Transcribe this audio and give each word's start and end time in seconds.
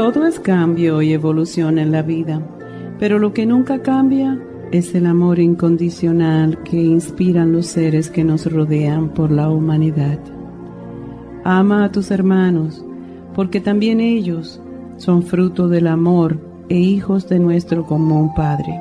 Todo 0.00 0.24
es 0.24 0.40
cambio 0.40 1.02
y 1.02 1.12
evolución 1.12 1.78
en 1.78 1.92
la 1.92 2.00
vida, 2.00 2.40
pero 2.98 3.18
lo 3.18 3.34
que 3.34 3.44
nunca 3.44 3.82
cambia 3.82 4.40
es 4.72 4.94
el 4.94 5.04
amor 5.04 5.38
incondicional 5.38 6.62
que 6.62 6.78
inspiran 6.78 7.52
los 7.52 7.66
seres 7.66 8.08
que 8.08 8.24
nos 8.24 8.50
rodean 8.50 9.10
por 9.10 9.30
la 9.30 9.50
humanidad. 9.50 10.18
Ama 11.44 11.84
a 11.84 11.92
tus 11.92 12.10
hermanos, 12.10 12.82
porque 13.34 13.60
también 13.60 14.00
ellos 14.00 14.62
son 14.96 15.22
fruto 15.22 15.68
del 15.68 15.86
amor 15.86 16.38
e 16.70 16.78
hijos 16.78 17.28
de 17.28 17.38
nuestro 17.38 17.84
común 17.84 18.32
Padre. 18.34 18.80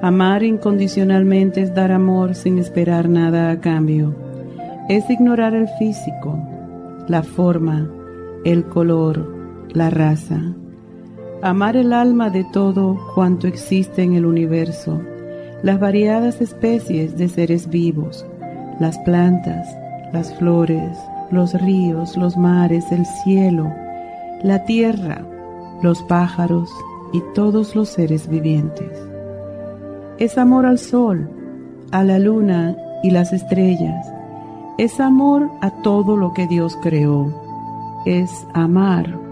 Amar 0.00 0.42
incondicionalmente 0.42 1.60
es 1.60 1.74
dar 1.74 1.92
amor 1.92 2.34
sin 2.34 2.56
esperar 2.56 3.10
nada 3.10 3.50
a 3.50 3.60
cambio. 3.60 4.14
Es 4.88 5.10
ignorar 5.10 5.54
el 5.54 5.68
físico, 5.78 6.38
la 7.08 7.22
forma, 7.22 7.90
el 8.46 8.64
color, 8.64 9.31
la 9.74 9.88
raza, 9.88 10.38
amar 11.42 11.76
el 11.76 11.92
alma 11.92 12.28
de 12.30 12.44
todo 12.44 12.98
cuanto 13.14 13.46
existe 13.46 14.02
en 14.02 14.14
el 14.14 14.26
universo, 14.26 15.00
las 15.62 15.80
variadas 15.80 16.40
especies 16.40 17.16
de 17.16 17.28
seres 17.28 17.68
vivos, 17.68 18.26
las 18.80 18.98
plantas, 19.00 19.66
las 20.12 20.34
flores, 20.36 20.98
los 21.30 21.54
ríos, 21.54 22.16
los 22.16 22.36
mares, 22.36 22.92
el 22.92 23.06
cielo, 23.06 23.72
la 24.42 24.64
tierra, 24.64 25.22
los 25.82 26.02
pájaros 26.02 26.70
y 27.12 27.22
todos 27.34 27.74
los 27.74 27.88
seres 27.88 28.28
vivientes. 28.28 28.90
Es 30.18 30.36
amor 30.36 30.66
al 30.66 30.78
sol, 30.78 31.30
a 31.92 32.04
la 32.04 32.18
luna 32.18 32.76
y 33.02 33.10
las 33.10 33.32
estrellas. 33.32 34.06
Es 34.78 35.00
amor 35.00 35.50
a 35.60 35.70
todo 35.82 36.16
lo 36.16 36.32
que 36.34 36.46
Dios 36.46 36.78
creó. 36.82 37.32
Es 38.04 38.46
amar 38.52 39.31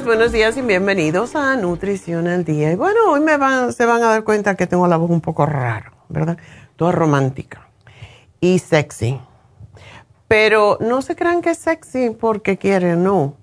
Buenos 0.00 0.32
días 0.32 0.56
y 0.56 0.62
bienvenidos 0.62 1.36
a 1.36 1.54
Nutrición 1.54 2.26
al 2.26 2.44
Día. 2.44 2.72
Y 2.72 2.76
bueno, 2.76 2.98
hoy 3.10 3.20
me 3.20 3.36
van, 3.36 3.74
se 3.74 3.84
van 3.84 4.02
a 4.02 4.08
dar 4.08 4.24
cuenta 4.24 4.54
que 4.54 4.66
tengo 4.66 4.88
la 4.88 4.96
voz 4.96 5.10
un 5.10 5.20
poco 5.20 5.44
rara, 5.44 5.92
¿verdad? 6.08 6.38
Toda 6.76 6.92
romántica 6.92 7.68
y 8.40 8.58
sexy. 8.58 9.20
Pero 10.28 10.78
no 10.80 11.02
se 11.02 11.14
crean 11.14 11.42
que 11.42 11.50
es 11.50 11.58
sexy 11.58 12.08
porque 12.08 12.56
quieren, 12.56 13.04
no. 13.04 13.36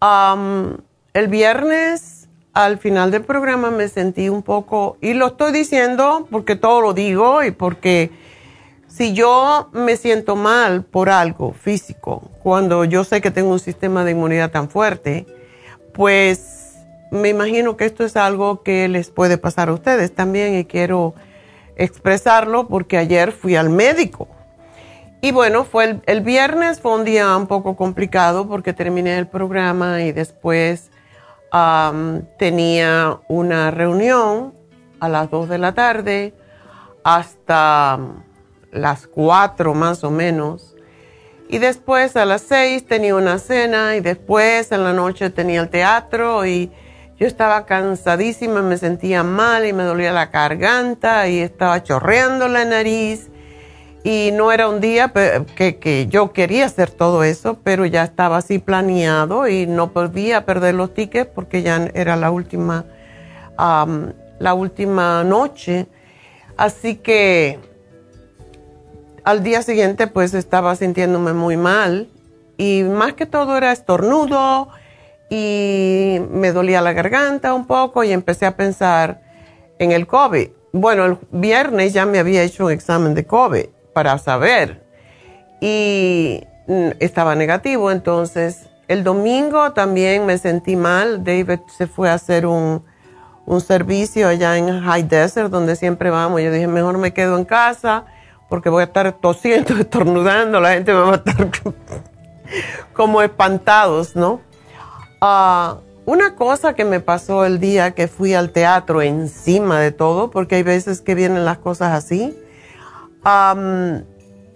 El 0.00 1.28
viernes, 1.28 2.28
al 2.52 2.78
final 2.78 3.10
del 3.10 3.24
programa, 3.24 3.72
me 3.72 3.88
sentí 3.88 4.28
un 4.28 4.44
poco, 4.44 4.96
y 5.00 5.12
lo 5.14 5.26
estoy 5.26 5.50
diciendo 5.52 6.28
porque 6.30 6.54
todo 6.54 6.80
lo 6.80 6.94
digo 6.94 7.42
y 7.42 7.50
porque 7.50 8.12
si 8.86 9.12
yo 9.12 9.70
me 9.72 9.96
siento 9.96 10.36
mal 10.36 10.84
por 10.84 11.10
algo 11.10 11.52
físico, 11.52 12.30
cuando 12.44 12.84
yo 12.84 13.02
sé 13.02 13.20
que 13.20 13.32
tengo 13.32 13.50
un 13.50 13.58
sistema 13.58 14.04
de 14.04 14.12
inmunidad 14.12 14.52
tan 14.52 14.70
fuerte, 14.70 15.26
pues 16.00 16.78
me 17.10 17.28
imagino 17.28 17.76
que 17.76 17.84
esto 17.84 18.04
es 18.04 18.16
algo 18.16 18.62
que 18.62 18.88
les 18.88 19.10
puede 19.10 19.36
pasar 19.36 19.68
a 19.68 19.74
ustedes 19.74 20.14
también 20.14 20.54
y 20.54 20.64
quiero 20.64 21.12
expresarlo 21.76 22.68
porque 22.68 22.96
ayer 22.96 23.32
fui 23.32 23.54
al 23.54 23.68
médico. 23.68 24.26
Y 25.20 25.30
bueno, 25.30 25.64
fue 25.64 26.00
el, 26.06 26.20
viernes 26.22 26.80
fue 26.80 26.94
un 26.94 27.04
día 27.04 27.36
un 27.36 27.46
poco 27.46 27.76
complicado 27.76 28.48
porque 28.48 28.72
terminé 28.72 29.18
el 29.18 29.26
programa 29.26 30.00
y 30.00 30.12
después 30.12 30.90
tenía 32.38 33.20
una 33.28 33.70
reunión 33.70 34.54
a 35.00 35.08
las 35.10 35.30
2 35.30 35.50
de 35.50 35.58
la 35.58 35.74
tarde 35.74 36.32
hasta 37.04 37.98
las 38.72 39.06
4 39.06 39.74
más 39.74 40.02
o 40.02 40.10
menos. 40.10 40.74
Y 41.52 41.58
después 41.58 42.14
a 42.16 42.24
las 42.26 42.42
seis 42.42 42.86
tenía 42.86 43.16
una 43.16 43.40
cena 43.40 43.96
y 43.96 44.00
después 44.00 44.70
en 44.70 44.84
la 44.84 44.92
noche 44.92 45.30
tenía 45.30 45.60
el 45.60 45.68
teatro 45.68 46.46
y 46.46 46.70
yo 47.18 47.26
estaba 47.26 47.66
cansadísima, 47.66 48.62
me 48.62 48.76
sentía 48.76 49.24
mal 49.24 49.66
y 49.66 49.72
me 49.72 49.82
dolía 49.82 50.12
la 50.12 50.26
garganta 50.26 51.26
y 51.26 51.40
estaba 51.40 51.82
chorreando 51.82 52.46
la 52.46 52.64
nariz. 52.64 53.30
Y 54.04 54.30
no 54.32 54.52
era 54.52 54.68
un 54.68 54.80
día 54.80 55.12
que, 55.56 56.06
yo 56.08 56.32
quería 56.32 56.66
hacer 56.66 56.92
todo 56.92 57.24
eso, 57.24 57.58
pero 57.64 57.84
ya 57.84 58.04
estaba 58.04 58.36
así 58.36 58.60
planeado 58.60 59.48
y 59.48 59.66
no 59.66 59.92
podía 59.92 60.46
perder 60.46 60.76
los 60.76 60.94
tickets 60.94 61.32
porque 61.34 61.62
ya 61.62 61.90
era 61.94 62.14
la 62.14 62.30
última, 62.30 62.84
la 63.58 64.54
última 64.54 65.24
noche. 65.24 65.88
Así 66.56 66.94
que 66.94 67.58
al 69.24 69.42
día 69.42 69.62
siguiente 69.62 70.06
pues 70.06 70.34
estaba 70.34 70.74
sintiéndome 70.76 71.32
muy 71.32 71.56
mal 71.56 72.08
y 72.56 72.82
más 72.82 73.14
que 73.14 73.26
todo 73.26 73.56
era 73.56 73.72
estornudo 73.72 74.68
y 75.30 76.20
me 76.30 76.52
dolía 76.52 76.80
la 76.80 76.92
garganta 76.92 77.54
un 77.54 77.66
poco 77.66 78.04
y 78.04 78.12
empecé 78.12 78.46
a 78.46 78.56
pensar 78.56 79.22
en 79.78 79.92
el 79.92 80.06
COVID. 80.06 80.48
Bueno, 80.72 81.04
el 81.04 81.18
viernes 81.30 81.92
ya 81.92 82.06
me 82.06 82.18
había 82.18 82.42
hecho 82.42 82.66
un 82.66 82.72
examen 82.72 83.14
de 83.14 83.24
COVID 83.24 83.66
para 83.92 84.18
saber 84.18 84.84
y 85.60 86.42
mm, 86.66 86.90
estaba 87.00 87.34
negativo, 87.34 87.90
entonces 87.90 88.68
el 88.88 89.04
domingo 89.04 89.72
también 89.72 90.26
me 90.26 90.36
sentí 90.36 90.74
mal. 90.74 91.22
David 91.22 91.60
se 91.76 91.86
fue 91.86 92.10
a 92.10 92.14
hacer 92.14 92.44
un, 92.44 92.84
un 93.46 93.60
servicio 93.60 94.26
allá 94.26 94.56
en 94.58 94.80
High 94.80 95.04
Desert, 95.04 95.50
donde 95.50 95.76
siempre 95.76 96.10
vamos. 96.10 96.42
Yo 96.42 96.50
dije, 96.50 96.66
mejor 96.66 96.98
me 96.98 97.12
quedo 97.12 97.38
en 97.38 97.44
casa 97.44 98.04
porque 98.50 98.68
voy 98.68 98.82
a 98.82 98.84
estar 98.84 99.10
tosiendo, 99.12 99.74
estornudando, 99.80 100.60
la 100.60 100.72
gente 100.72 100.92
me 100.92 101.00
va 101.00 101.12
a 101.12 101.16
estar 101.16 101.48
como 102.92 103.22
espantados, 103.22 104.14
¿no? 104.14 104.42
Ah, 105.22 105.78
una 106.04 106.34
cosa 106.34 106.74
que 106.74 106.84
me 106.84 107.00
pasó 107.00 107.46
el 107.46 107.60
día 107.60 107.92
que 107.92 108.08
fui 108.08 108.34
al 108.34 108.50
teatro 108.50 109.00
encima 109.00 109.78
de 109.78 109.92
todo, 109.92 110.30
porque 110.30 110.56
hay 110.56 110.62
veces 110.64 111.00
que 111.00 111.14
vienen 111.14 111.44
las 111.44 111.58
cosas 111.58 111.92
así, 111.92 112.36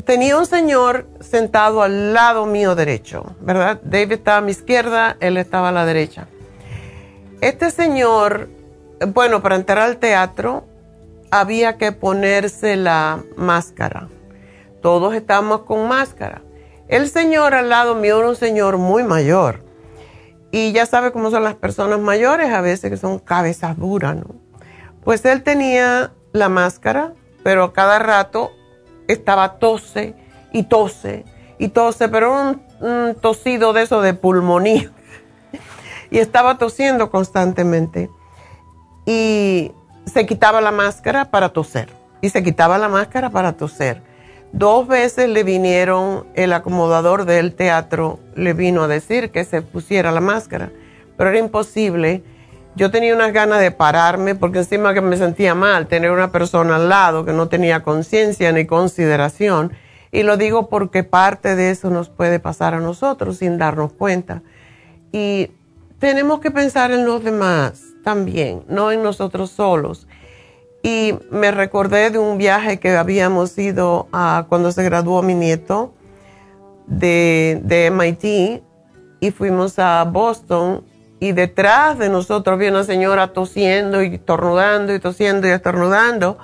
tenía 0.05 0.37
un 0.37 0.46
señor 0.46 1.06
sentado 1.20 1.82
al 1.82 2.12
lado 2.12 2.46
mío 2.46 2.75
derecho, 2.75 3.37
¿verdad? 3.41 3.81
David 3.85 4.12
estaba 4.12 4.38
a 4.38 4.41
mi 4.41 4.50
izquierda, 4.50 5.17
él 5.20 5.37
estaba 5.37 5.69
a 5.69 5.73
la 5.73 5.87
derecha. 5.87 6.26
Este 7.41 7.70
señor, 7.70 8.49
bueno, 9.08 9.43
para 9.43 9.56
entrar 9.56 9.79
al 9.79 9.99
teatro 9.99 10.64
había 11.40 11.78
que 11.78 11.90
ponerse 11.90 12.76
la 12.76 13.25
máscara. 13.36 14.08
Todos 14.81 15.14
estábamos 15.14 15.62
con 15.62 15.88
máscara. 15.88 16.42
El 16.86 17.08
señor 17.08 17.54
al 17.54 17.70
lado 17.70 17.96
mío 17.96 18.20
era 18.20 18.28
un 18.28 18.36
señor 18.36 18.78
muy 18.78 19.02
mayor 19.02 19.64
y 20.52 20.70
ya 20.70 20.86
sabe 20.86 21.10
cómo 21.10 21.32
son 21.32 21.42
las 21.42 21.56
personas 21.56 21.98
mayores, 21.98 22.52
a 22.52 22.60
veces 22.60 22.88
que 22.88 22.96
son 22.96 23.19
cabezas 23.19 23.76
duras, 23.76 24.14
¿no? 24.14 24.36
Pues 25.02 25.25
él 25.25 25.42
tenía 25.42 26.12
la 26.32 26.48
máscara, 26.48 27.14
pero 27.42 27.72
cada 27.72 27.98
rato 27.98 28.52
estaba 29.08 29.58
tose 29.58 30.14
y 30.52 30.62
tose 30.62 31.25
y 31.58 31.66
tose, 31.66 32.08
pero 32.08 32.32
un, 32.81 33.16
tosido 33.16 33.72
de 33.72 33.82
eso 33.82 34.02
de 34.02 34.14
pulmonía. 34.14 34.92
y 36.12 36.19
estaba 36.19 36.58
tosiendo 36.58 37.10
constantemente. 37.10 38.08
Y 39.04 39.72
se 40.06 40.27
quitaba 40.27 40.61
la 40.61 40.71
máscara 40.71 41.27
para 41.27 41.51
toser. 41.51 41.89
Y 42.21 42.31
se 42.31 42.43
quitaba 42.43 42.79
la 42.79 42.89
máscara 42.89 43.31
para 43.31 43.53
toser 43.53 44.03
Dos 44.55 44.87
veces 44.87 45.29
le 45.29 45.43
vinieron, 45.43 46.29
el 46.35 46.53
acomodador 46.53 47.25
del 47.25 47.56
teatro 47.56 48.21
le 48.37 48.53
vino 48.53 48.85
a 48.85 48.89
decir 48.89 49.33
que 49.33 49.43
se 49.43 49.62
pusiera 49.62 50.12
la 50.12 50.21
máscara, 50.21 50.71
pero 51.17 51.31
era 51.31 51.41
imposible. 51.41 52.23
Yo 52.77 52.93
tenía 52.93 53.17
unas 53.17 53.33
ganas 53.33 53.59
de 53.59 53.73
pararme 53.73 54.37
porque 54.37 54.59
encima 54.59 54.95
que 54.95 55.01
me 55.01 55.17
sentía 55.17 55.56
mal 55.56 55.89
tener 55.89 56.12
una 56.12 56.31
persona 56.31 56.77
al 56.77 56.89
lado 56.89 57.25
que 57.25 57.33
no 57.33 57.49
tenía 57.49 57.83
conciencia 57.83 58.53
ni 58.53 58.65
consideración. 58.65 59.73
Y 60.12 60.23
lo 60.23 60.37
digo 60.37 60.69
porque 60.69 61.03
parte 61.03 61.56
de 61.56 61.73
eso 61.73 61.91
nos 61.91 62.09
puede 62.09 62.39
pasar 62.39 62.75
a 62.75 62.81
nosotros 62.81 63.39
sin 63.39 63.59
darnos 63.59 63.93
cuenta. 63.93 64.43
Y 65.11 65.51
tenemos 65.99 66.39
que 66.39 66.53
pensar 66.53 66.93
en 66.93 67.05
los 67.05 67.25
demás 67.25 67.94
también, 68.05 68.62
no 68.69 68.93
en 68.93 69.03
nosotros 69.03 69.51
solos. 69.51 70.06
Y 70.83 71.15
me 71.31 71.51
recordé 71.51 72.11
de 72.11 72.19
un 72.19 72.39
viaje 72.39 72.79
que 72.79 72.95
habíamos 72.97 73.59
ido 73.59 74.06
a, 74.12 74.47
cuando 74.49 74.71
se 74.71 74.85
graduó 74.85 75.23
mi 75.23 75.35
nieto 75.35 75.95
de, 76.87 77.61
de 77.65 77.91
MIT 77.91 78.62
y 79.21 79.31
fuimos 79.31 79.79
a 79.79 80.05
Boston 80.05 80.85
y 81.21 81.33
detrás 81.33 81.99
de 81.99 82.11
nosotros 82.11 82.55
había 82.55 82.71
una 82.71 82.85
señora 82.85 83.33
tosiendo 83.33 84.03
y 84.03 84.19
tornudando 84.19 84.95
y 84.95 84.99
tosiendo 84.99 85.49
y 85.49 85.53
estornudando. 85.53 86.37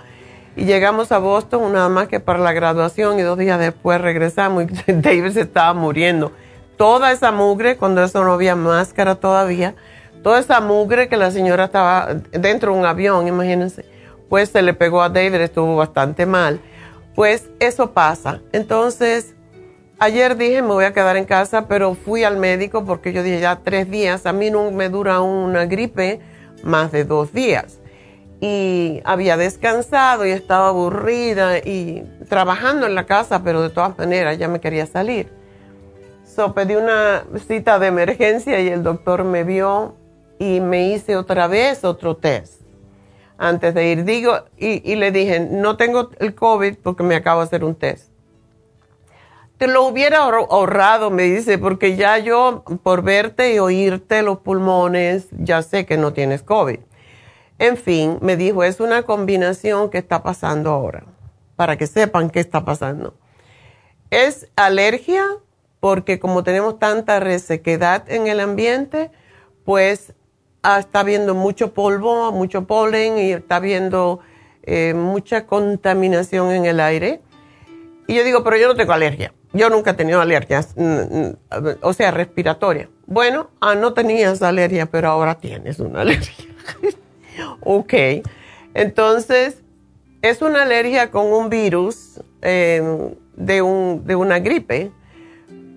Y 0.57 0.65
llegamos 0.65 1.13
a 1.13 1.19
Boston 1.19 1.73
nada 1.75 1.91
más 1.91 2.09
que 2.09 2.19
para 2.19 2.39
la 2.39 2.55
graduación 2.55 3.19
y 3.19 3.23
dos 3.23 3.37
días 3.37 3.59
después 3.59 4.01
regresamos 4.01 4.65
y 4.65 4.67
David 4.93 5.33
se 5.33 5.43
estaba 5.43 5.75
muriendo. 5.75 6.33
Toda 6.79 7.13
esa 7.13 7.31
mugre, 7.31 7.77
cuando 7.77 8.03
eso 8.03 8.25
no 8.25 8.33
había 8.33 8.57
máscara 8.57 9.17
todavía, 9.17 9.75
toda 10.23 10.39
esa 10.39 10.61
mugre 10.61 11.09
que 11.09 11.17
la 11.17 11.31
señora 11.31 11.65
estaba 11.65 12.15
dentro 12.33 12.73
de 12.73 12.79
un 12.79 12.87
avión, 12.87 13.27
imagínense 13.27 13.85
pues 14.31 14.49
se 14.49 14.63
le 14.63 14.73
pegó 14.73 15.03
a 15.03 15.11
David, 15.11 15.35
estuvo 15.35 15.77
bastante 15.77 16.25
mal. 16.25 16.61
Pues 17.15 17.51
eso 17.59 17.91
pasa. 17.91 18.41
Entonces, 18.53 19.35
ayer 19.99 20.37
dije, 20.37 20.63
me 20.63 20.69
voy 20.69 20.85
a 20.85 20.95
quedar 20.95 21.17
en 21.17 21.25
casa, 21.25 21.67
pero 21.67 21.95
fui 21.95 22.23
al 22.23 22.37
médico 22.37 22.85
porque 22.85 23.13
yo 23.13 23.25
dije, 23.25 23.41
ya 23.41 23.57
tres 23.57 23.91
días, 23.91 24.25
a 24.25 24.33
mí 24.33 24.51
no 24.51 24.71
me 24.71 24.89
dura 24.89 25.21
una 25.21 25.67
gripe 25.67 26.21
más 26.63 26.93
de 26.93 27.05
dos 27.05 27.33
días. 27.33 27.81
Y 28.41 29.03
había 29.05 29.37
descansado 29.37 30.25
y 30.25 30.31
estaba 30.31 30.69
aburrida 30.69 31.59
y 31.59 32.05
trabajando 32.29 32.87
en 32.87 32.95
la 32.95 33.07
casa, 33.07 33.43
pero 33.43 33.61
de 33.61 33.71
todas 33.71 33.99
maneras 33.99 34.39
ya 34.39 34.47
me 34.47 34.61
quería 34.61 34.87
salir. 34.87 35.29
So 36.25 36.55
pedí 36.55 36.77
una 36.77 37.25
cita 37.49 37.81
de 37.81 37.89
emergencia 37.89 38.61
y 38.61 38.69
el 38.69 38.85
doctor 38.85 39.25
me 39.25 39.43
vio 39.43 39.97
y 40.41 40.61
me 40.61 40.89
hice 40.89 41.17
otra 41.17 41.49
vez 41.49 41.85
otro 41.85 42.17
test 42.17 42.63
antes 43.37 43.75
de 43.75 43.89
ir. 43.89 44.05
Digo, 44.05 44.47
y, 44.57 44.95
le 44.97 45.13
dije, 45.13 45.39
no 45.39 45.77
tengo 45.77 46.11
el 46.19 46.35
COVID 46.35 46.79
porque 46.83 47.03
me 47.03 47.15
acabo 47.15 47.41
de 47.41 47.47
hacer 47.47 47.63
un 47.63 47.75
test. 47.75 48.09
Te 49.59 49.67
lo 49.67 49.85
hubiera 49.85 50.21
ahorrado, 50.21 51.11
me 51.11 51.25
dice, 51.25 51.59
porque 51.59 51.95
ya 51.95 52.17
yo, 52.17 52.65
por 52.83 53.03
verte 53.03 53.53
y 53.53 53.59
oírte 53.59 54.23
los 54.23 54.39
pulmones, 54.39 55.29
ya 55.33 55.61
sé 55.61 55.85
que 55.85 55.99
no 55.99 56.15
tienes 56.15 56.43
COVID. 56.43 56.79
En 57.59 57.77
fin, 57.77 58.17
me 58.23 58.39
dijo, 58.39 58.65
es 58.65 58.81
una 58.81 59.03
combinación 59.03 59.91
que 59.91 59.99
está 59.99 60.23
pasando 60.23 60.71
ahora, 60.71 61.05
para 61.57 61.77
que 61.77 61.87
sepan 61.87 62.31
qué 62.31 62.41
está 62.41 62.65
pasando. 62.65 63.13
Es 64.09 64.49
alergia, 64.57 65.23
porque 65.81 66.19
como 66.19 66.43
tenemos 66.43 66.79
tanta 66.79 67.21
resequedad 67.21 68.11
en 68.11 68.27
el 68.27 68.41
ambiente, 68.41 69.11
pues 69.67 70.15
Ah, 70.63 70.79
está 70.79 71.01
habiendo 71.01 71.35
mucho 71.35 71.73
polvo, 71.73 72.33
mucho 72.33 72.67
polen 72.67 73.19
y 73.19 73.33
está 73.33 73.57
habiendo 73.57 74.21
eh, 74.63 74.93
mucha 74.95 75.47
contaminación 75.47 76.53
en 76.53 76.67
el 76.67 76.81
aire. 76.81 77.23
Y 78.07 78.15
yo 78.15 78.25
digo, 78.25 78.45
pero 78.45 78.57
yo 78.59 78.69
no 78.69 78.75
tengo 78.75 78.93
alergia. 78.93 79.33
Yo 79.53 79.71
nunca 79.71 79.93
he 79.93 79.95
tenido 79.95 80.21
alergias, 80.21 80.75
mm, 80.77 80.83
mm, 80.83 81.37
o 81.81 81.93
sea, 81.93 82.11
respiratoria. 82.11 82.89
Bueno, 83.07 83.51
ah, 83.61 83.75
no 83.75 83.95
tenías 83.95 84.43
alergia, 84.43 84.87
pero 84.87 85.09
ahora 85.09 85.39
tienes 85.39 85.81
una 85.81 86.01
alergia. 86.03 86.45
ok, 87.63 87.95
entonces 88.75 89.63
es 90.23 90.43
una 90.43 90.63
alergia 90.63 91.11
con 91.11 91.33
un 91.33 91.49
virus 91.49 92.21
un, 92.43 93.17
de 94.05 94.17
una 94.17 94.39
gripe 94.39 94.93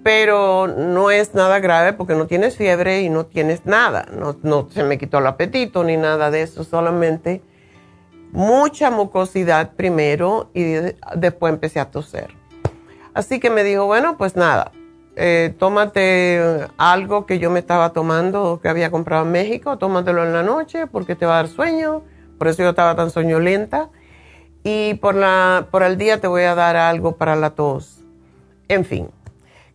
pero 0.03 0.67
no 0.67 1.11
es 1.11 1.33
nada 1.33 1.59
grave 1.59 1.93
porque 1.93 2.13
no 2.13 2.27
tienes 2.27 2.57
fiebre 2.57 3.01
y 3.01 3.09
no 3.09 3.25
tienes 3.25 3.65
nada. 3.65 4.05
No, 4.43 4.69
se 4.69 4.83
me 4.83 4.97
quitó 4.97 5.19
el 5.19 5.27
apetito 5.27 5.83
ni 5.83 5.95
nada 5.95 6.29
de 6.29 6.41
eso, 6.41 6.63
solamente 6.65 7.41
mucha 8.33 8.91
mucosidad 8.91 9.73
primero 9.75 10.49
y 10.53 10.75
después 11.15 11.53
empecé 11.53 11.79
a 11.79 11.89
toser. 11.89 12.35
Así 13.13 13.39
que 13.39 13.49
me 13.49 13.63
dijo, 13.63 13.85
bueno, 13.85 14.17
pues 14.17 14.35
nada, 14.35 14.71
eh, 15.15 15.53
tómate 15.57 16.67
algo 16.77 17.25
que 17.25 17.39
yo 17.39 17.49
me 17.49 17.59
estaba 17.59 17.93
tomando, 17.93 18.59
que 18.61 18.67
había 18.67 18.91
comprado 18.91 19.23
en 19.23 19.31
México, 19.31 19.77
tómatelo 19.77 20.25
en 20.25 20.33
la 20.33 20.43
noche 20.43 20.87
porque 20.87 21.15
te 21.15 21.25
va 21.25 21.33
a 21.33 21.43
dar 21.43 21.47
sueño, 21.47 22.03
por 22.37 22.47
eso 22.47 22.63
yo 22.63 22.69
estaba 22.69 22.95
tan 22.95 23.11
soñolenta, 23.11 23.89
y 24.63 24.95
por, 24.95 25.13
la, 25.13 25.67
por 25.71 25.83
el 25.83 25.97
día 25.97 26.19
te 26.19 26.27
voy 26.27 26.43
a 26.43 26.55
dar 26.55 26.75
algo 26.75 27.17
para 27.17 27.35
la 27.35 27.51
tos. 27.51 27.99
En 28.67 28.83
fin 28.83 29.09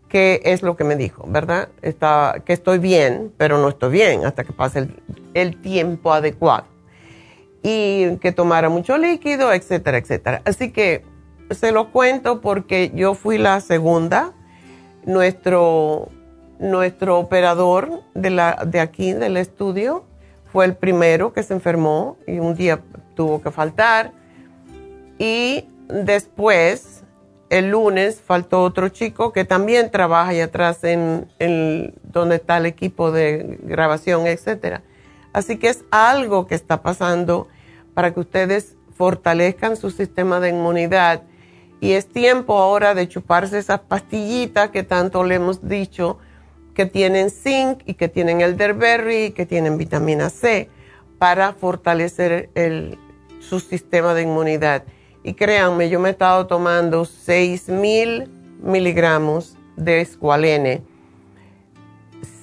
que 0.08 0.40
es 0.44 0.62
lo 0.62 0.76
que 0.76 0.84
me 0.84 0.96
dijo, 0.96 1.24
¿verdad? 1.28 1.68
Está, 1.82 2.42
que 2.44 2.52
estoy 2.52 2.78
bien, 2.78 3.32
pero 3.36 3.58
no 3.58 3.68
estoy 3.68 3.92
bien 3.92 4.24
hasta 4.24 4.44
que 4.44 4.52
pase 4.52 4.88
el, 5.34 5.60
tiempo 5.60 6.12
adecuado. 6.12 6.64
Y 7.62 8.16
que 8.16 8.32
tomara 8.32 8.68
mucho 8.68 8.96
líquido, 8.96 9.52
etcétera, 9.52 9.98
etcétera. 9.98 10.42
Así 10.44 10.70
que 10.70 11.04
se 11.50 11.72
lo 11.72 11.90
cuento 11.90 12.40
porque 12.40 12.92
yo 12.94 13.14
fui 13.14 13.36
la 13.36 13.60
segunda 13.60 14.32
nuestro, 15.04 16.08
nuestro 16.58 17.18
operador 17.18 18.02
de, 18.14 18.30
la, 18.30 18.64
de 18.66 18.80
aquí, 18.80 19.12
del 19.12 19.36
estudio, 19.36 20.04
fue 20.52 20.64
el 20.64 20.74
primero 20.74 21.32
que 21.32 21.42
se 21.42 21.54
enfermó 21.54 22.16
y 22.26 22.38
un 22.38 22.54
día 22.54 22.80
tuvo 23.14 23.42
que 23.42 23.50
faltar. 23.50 24.12
Y 25.18 25.64
después, 25.88 26.97
el 27.50 27.70
lunes, 27.70 28.20
faltó 28.20 28.62
otro 28.62 28.88
chico 28.88 29.32
que 29.32 29.44
también 29.44 29.90
trabaja 29.90 30.30
ahí 30.30 30.40
atrás 30.40 30.84
en, 30.84 31.28
donde 32.02 32.36
está 32.36 32.58
el 32.58 32.66
equipo 32.66 33.10
de 33.10 33.58
grabación, 33.62 34.26
etc. 34.26 34.80
Así 35.32 35.56
que 35.56 35.68
es 35.68 35.84
algo 35.90 36.46
que 36.46 36.54
está 36.54 36.82
pasando 36.82 37.48
para 37.94 38.12
que 38.12 38.20
ustedes 38.20 38.76
fortalezcan 38.96 39.76
su 39.76 39.90
sistema 39.90 40.40
de 40.40 40.50
inmunidad. 40.50 41.22
Y 41.80 41.92
es 41.92 42.08
tiempo 42.08 42.58
ahora 42.58 42.94
de 42.94 43.08
chuparse 43.08 43.58
esas 43.58 43.80
pastillitas 43.80 44.70
que 44.70 44.82
tanto 44.82 45.24
le 45.24 45.36
hemos 45.36 45.66
dicho 45.66 46.18
que 46.74 46.86
tienen 46.86 47.30
zinc 47.30 47.80
y 47.86 47.94
que 47.94 48.08
tienen 48.08 48.40
elderberry 48.40 49.26
y 49.26 49.30
que 49.30 49.46
tienen 49.46 49.78
vitamina 49.78 50.30
C 50.30 50.68
para 51.18 51.52
fortalecer 51.52 52.50
su 53.40 53.60
sistema 53.60 54.14
de 54.14 54.22
inmunidad. 54.22 54.84
Y 55.28 55.34
créanme, 55.34 55.90
yo 55.90 56.00
me 56.00 56.08
he 56.08 56.12
estado 56.12 56.46
tomando 56.46 57.02
6.000 57.02 58.28
miligramos 58.62 59.58
de 59.76 60.00
escualene, 60.00 60.82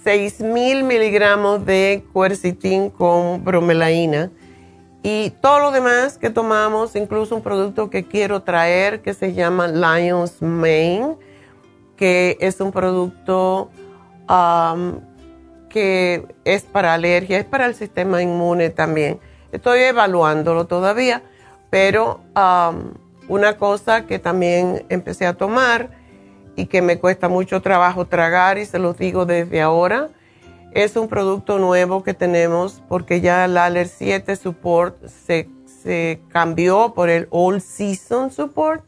6.000 0.06 0.84
miligramos 0.84 1.66
de 1.66 2.06
quercitin 2.14 2.92
con 2.92 3.44
bromelaína. 3.44 4.30
Y 5.02 5.32
todo 5.42 5.58
lo 5.62 5.72
demás 5.72 6.20
que 6.20 6.30
tomamos, 6.30 6.96
incluso 6.96 7.36
un 7.36 7.42
producto 7.42 7.90
que 7.90 8.04
quiero 8.04 8.44
traer 8.44 9.02
que 9.02 9.16
se 9.16 9.34
llama 9.34 9.68
Lion's 9.68 10.44
Mane, 10.44 11.16
que 11.96 12.38
es 12.40 12.62
un 12.62 12.72
producto 12.72 13.72
um, 14.30 15.00
que 15.70 16.24
es 16.44 16.62
para 16.62 16.94
alergia, 16.94 17.40
es 17.40 17.46
para 17.46 17.66
el 17.66 17.74
sistema 17.74 18.22
inmune 18.22 18.70
también. 18.70 19.20
Estoy 19.52 19.80
evaluándolo 19.80 20.68
todavía, 20.68 21.24
pero 21.70 22.22
um, 22.36 22.94
una 23.28 23.58
cosa 23.58 24.06
que 24.06 24.20
también 24.20 24.86
empecé 24.90 25.26
a 25.26 25.34
tomar 25.34 25.90
y 26.56 26.68
que 26.68 26.82
me 26.82 27.00
cuesta 27.00 27.28
mucho 27.28 27.62
trabajo 27.62 28.06
tragar 28.06 28.58
y 28.58 28.66
se 28.66 28.80
los 28.80 28.98
digo 28.98 29.26
desde 29.26 29.62
ahora, 29.62 30.10
es 30.72 30.96
un 30.96 31.08
producto 31.08 31.58
nuevo 31.58 32.04
que 32.04 32.14
tenemos 32.14 32.82
porque 32.88 33.22
ya 33.22 33.46
el 33.46 33.58
Aller 33.58 33.88
7 33.88 34.36
Support 34.36 35.08
se, 35.08 35.50
se 35.66 36.22
cambió 36.30 36.94
por 36.94 37.10
el 37.10 37.28
All 37.32 37.62
Season 37.62 38.32
Support 38.32 38.84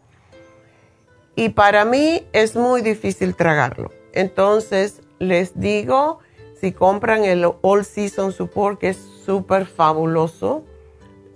y 1.35 1.49
para 1.49 1.85
mí 1.85 2.25
es 2.33 2.55
muy 2.55 2.81
difícil 2.81 3.35
tragarlo. 3.35 3.91
Entonces 4.11 5.01
les 5.19 5.59
digo, 5.59 6.19
si 6.59 6.71
compran 6.71 7.23
el 7.23 7.45
All 7.61 7.85
Season 7.85 8.31
Support, 8.31 8.79
que 8.79 8.89
es 8.89 8.97
súper 8.97 9.65
fabuloso, 9.65 10.63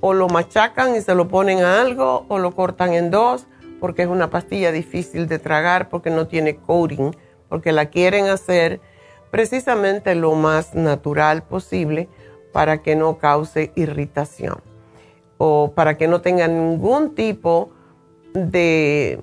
o 0.02 0.14
lo 0.14 0.28
machacan 0.28 0.96
y 0.96 1.02
se 1.02 1.16
lo 1.16 1.28
ponen 1.28 1.64
a 1.64 1.80
algo, 1.80 2.26
o 2.28 2.40
lo 2.40 2.54
cortan 2.54 2.94
en 2.94 3.12
dos, 3.12 3.46
porque 3.80 4.02
es 4.04 4.08
una 4.08 4.30
pastilla 4.30 4.72
difícil 4.72 5.28
de 5.28 5.40
tragar, 5.40 5.90
porque 5.90 6.10
no 6.10 6.28
tiene 6.28 6.58
coating, 6.58 7.16
porque 7.48 7.72
la 7.72 7.86
quieren 7.86 8.28
hacer 8.28 8.82
precisamente 9.30 10.14
lo 10.16 10.34
más 10.34 10.76
natural 10.76 11.44
posible 11.44 12.10
para 12.52 12.82
que 12.82 12.96
no 12.96 13.18
cause 13.18 13.72
irritación 13.76 14.62
o 15.38 15.72
para 15.74 15.98
que 15.98 16.08
no 16.08 16.22
tenga 16.22 16.48
ningún 16.48 17.16
tipo 17.16 17.72
de, 18.34 19.20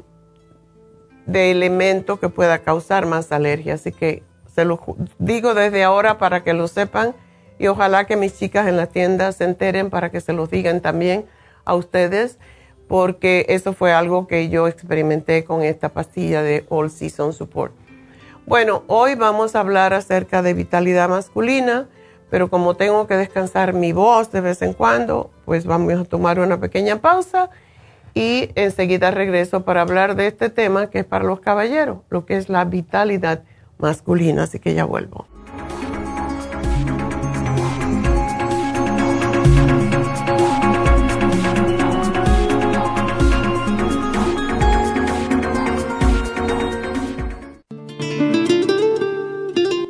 de 1.26 1.50
elemento 1.50 2.18
que 2.18 2.28
pueda 2.28 2.58
causar 2.60 3.06
más 3.06 3.30
alergia. 3.30 3.74
Así 3.74 3.92
que 3.92 4.22
se 4.52 4.64
lo 4.64 4.80
digo 5.18 5.54
desde 5.54 5.84
ahora 5.84 6.18
para 6.18 6.42
que 6.42 6.54
lo 6.54 6.66
sepan 6.66 7.14
y 7.58 7.66
ojalá 7.66 8.04
que 8.04 8.16
mis 8.16 8.38
chicas 8.38 8.68
en 8.68 8.76
las 8.76 8.90
tiendas 8.90 9.36
se 9.36 9.44
enteren 9.44 9.90
para 9.90 10.10
que 10.10 10.20
se 10.20 10.32
los 10.32 10.50
digan 10.50 10.80
también 10.80 11.26
a 11.64 11.74
ustedes 11.74 12.38
porque 12.88 13.44
eso 13.50 13.74
fue 13.74 13.92
algo 13.92 14.26
que 14.26 14.48
yo 14.48 14.66
experimenté 14.66 15.44
con 15.44 15.62
esta 15.62 15.90
pastilla 15.90 16.42
de 16.42 16.64
All 16.70 16.90
Season 16.90 17.32
Support. 17.32 17.72
Bueno, 18.46 18.82
hoy 18.86 19.14
vamos 19.14 19.54
a 19.54 19.60
hablar 19.60 19.92
acerca 19.92 20.40
de 20.40 20.54
vitalidad 20.54 21.10
masculina, 21.10 21.86
pero 22.30 22.48
como 22.48 22.74
tengo 22.76 23.06
que 23.06 23.16
descansar 23.16 23.74
mi 23.74 23.92
voz 23.92 24.32
de 24.32 24.40
vez 24.40 24.62
en 24.62 24.72
cuando, 24.72 25.30
pues 25.44 25.66
vamos 25.66 25.92
a 25.92 26.04
tomar 26.04 26.40
una 26.40 26.58
pequeña 26.58 27.00
pausa 27.02 27.50
y 28.14 28.50
enseguida 28.54 29.10
regreso 29.10 29.64
para 29.64 29.82
hablar 29.82 30.16
de 30.16 30.26
este 30.26 30.48
tema 30.48 30.88
que 30.88 31.00
es 31.00 31.04
para 31.04 31.24
los 31.24 31.40
caballeros, 31.40 31.98
lo 32.08 32.24
que 32.24 32.38
es 32.38 32.48
la 32.48 32.64
vitalidad 32.64 33.42
masculina, 33.76 34.44
así 34.44 34.58
que 34.58 34.72
ya 34.72 34.86
vuelvo. 34.86 35.26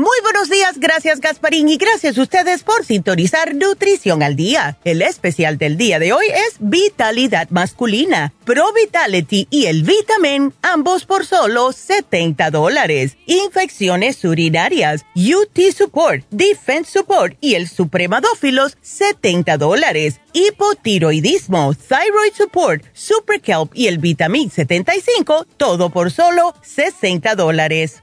Muy 0.00 0.18
buenos 0.22 0.48
días, 0.48 0.78
gracias 0.78 1.20
Gasparín 1.20 1.68
y 1.68 1.76
gracias 1.76 2.16
a 2.16 2.22
ustedes 2.22 2.62
por 2.62 2.86
sintonizar 2.86 3.54
Nutrición 3.54 4.22
al 4.22 4.34
Día. 4.34 4.78
El 4.82 5.02
especial 5.02 5.58
del 5.58 5.76
día 5.76 5.98
de 5.98 6.14
hoy 6.14 6.24
es 6.28 6.56
Vitalidad 6.58 7.50
Masculina, 7.50 8.32
Pro 8.46 8.72
Vitality 8.72 9.46
y 9.50 9.66
el 9.66 9.82
Vitamin, 9.82 10.54
ambos 10.62 11.04
por 11.04 11.26
solo 11.26 11.72
70 11.72 12.50
dólares. 12.50 13.18
Infecciones 13.26 14.24
urinarias, 14.24 15.04
UT 15.14 15.60
Support, 15.76 16.24
Defense 16.30 16.90
Support 16.92 17.36
y 17.42 17.56
el 17.56 17.68
Supremadófilos, 17.68 18.78
70 18.80 19.58
dólares. 19.58 20.18
Hipotiroidismo, 20.32 21.74
Thyroid 21.74 22.32
Support, 22.34 22.84
Super 22.94 23.42
Kelp 23.42 23.72
y 23.74 23.88
el 23.88 23.98
Vitamin 23.98 24.50
75, 24.50 25.46
todo 25.58 25.90
por 25.90 26.10
solo 26.10 26.54
60 26.62 27.34
dólares. 27.34 28.02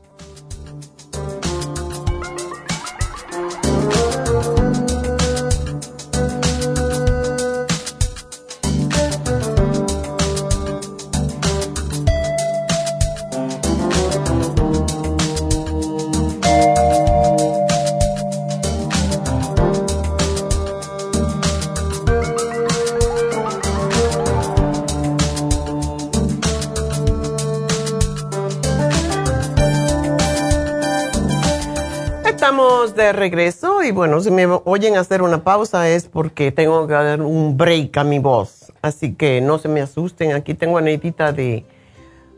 Regreso 33.13 33.83
y 33.83 33.91
bueno, 33.91 34.19
si 34.21 34.31
me 34.31 34.45
oyen 34.65 34.97
hacer 34.97 35.21
una 35.21 35.43
pausa 35.43 35.89
es 35.89 36.07
porque 36.07 36.51
tengo 36.51 36.87
que 36.87 36.93
dar 36.93 37.21
un 37.21 37.57
break 37.57 37.97
a 37.97 38.03
mi 38.03 38.19
voz. 38.19 38.71
Así 38.81 39.13
que 39.13 39.41
no 39.41 39.57
se 39.59 39.67
me 39.67 39.81
asusten, 39.81 40.33
aquí 40.33 40.53
tengo 40.53 40.77
una 40.77 40.91
de, 41.31 41.65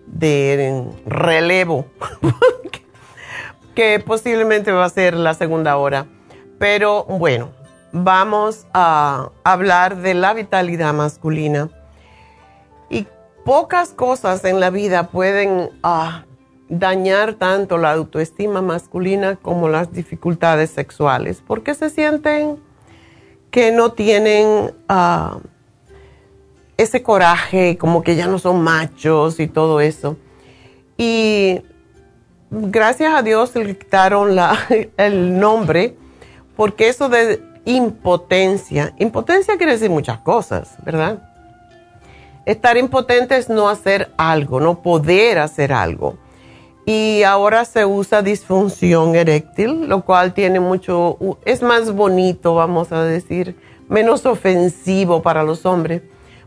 de 0.07 0.85
relevo 1.05 1.85
que 3.75 3.99
posiblemente 3.99 4.71
va 4.71 4.85
a 4.85 4.89
ser 4.89 5.15
la 5.15 5.33
segunda 5.33 5.77
hora. 5.77 6.05
Pero 6.59 7.05
bueno, 7.05 7.49
vamos 7.91 8.67
a 8.73 9.29
hablar 9.43 9.97
de 9.97 10.13
la 10.13 10.33
vitalidad 10.33 10.93
masculina. 10.93 11.69
Y 12.89 13.07
pocas 13.45 13.89
cosas 13.89 14.43
en 14.45 14.59
la 14.59 14.69
vida 14.69 15.07
pueden... 15.07 15.69
Uh, 15.83 16.32
dañar 16.79 17.35
tanto 17.35 17.77
la 17.77 17.91
autoestima 17.91 18.61
masculina 18.61 19.35
como 19.35 19.69
las 19.69 19.91
dificultades 19.93 20.71
sexuales, 20.71 21.43
porque 21.45 21.75
se 21.75 21.89
sienten 21.89 22.57
que 23.51 23.71
no 23.71 23.91
tienen 23.91 24.73
ah, 24.89 25.39
ese 26.77 27.03
coraje, 27.03 27.77
como 27.77 28.01
que 28.01 28.15
ya 28.15 28.27
no 28.27 28.39
son 28.39 28.61
machos 28.63 29.39
y 29.39 29.47
todo 29.47 29.79
eso. 29.79 30.17
Y 30.97 31.61
gracias 32.49 33.13
a 33.13 33.21
Dios 33.21 33.55
le 33.55 33.77
quitaron 33.77 34.35
la, 34.35 34.57
el 34.97 35.39
nombre, 35.39 35.95
porque 36.55 36.87
eso 36.87 37.09
de 37.09 37.43
impotencia, 37.65 38.93
impotencia 38.97 39.57
quiere 39.57 39.73
decir 39.73 39.89
muchas 39.89 40.19
cosas, 40.19 40.75
¿verdad? 40.83 41.29
Estar 42.45 42.75
impotente 42.77 43.37
es 43.37 43.47
no 43.49 43.69
hacer 43.69 44.11
algo, 44.17 44.59
no 44.59 44.81
poder 44.81 45.39
hacer 45.39 45.71
algo 45.71 46.17
y 46.85 47.23
ahora 47.23 47.63
se 47.65 47.85
usa 47.85 48.21
disfunción 48.21 49.15
eréctil, 49.15 49.87
lo 49.87 50.03
cual 50.03 50.33
tiene 50.33 50.59
mucho, 50.59 51.17
es 51.45 51.61
más 51.61 51.93
bonito, 51.93 52.55
vamos 52.55 52.91
a 52.91 53.03
decir, 53.03 53.55
menos 53.87 54.25
ofensivo 54.25 55.21
para 55.21 55.43
los 55.43 55.65
hombres, 55.65 56.01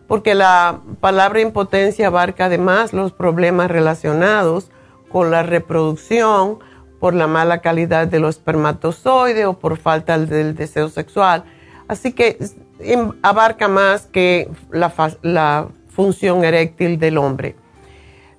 porque 0.07 0.35
la 0.35 0.81
palabra 1.01 1.41
impotencia 1.41 2.09
abarca 2.09 2.47
además 2.47 2.93
los 2.93 3.13
problemas 3.13 3.71
relacionados 3.71 4.71
con 5.11 5.31
la 5.31 5.43
reproducción 5.43 6.59
por 7.01 7.15
la 7.15 7.27
mala 7.27 7.61
calidad 7.61 8.07
de 8.07 8.21
los 8.21 8.37
espermatozoides 8.37 9.47
o 9.47 9.55
por 9.55 9.79
falta 9.79 10.19
del 10.19 10.55
deseo 10.55 10.89
sexual. 10.89 11.45
Así 11.89 12.13
que 12.13 12.39
em, 12.81 13.13
abarca 13.23 13.69
más 13.69 14.07
que 14.07 14.51
la, 14.71 14.93
la 15.23 15.69
función 15.89 16.45
eréctil 16.45 16.99
del 16.99 17.19
hombre. 17.19 17.57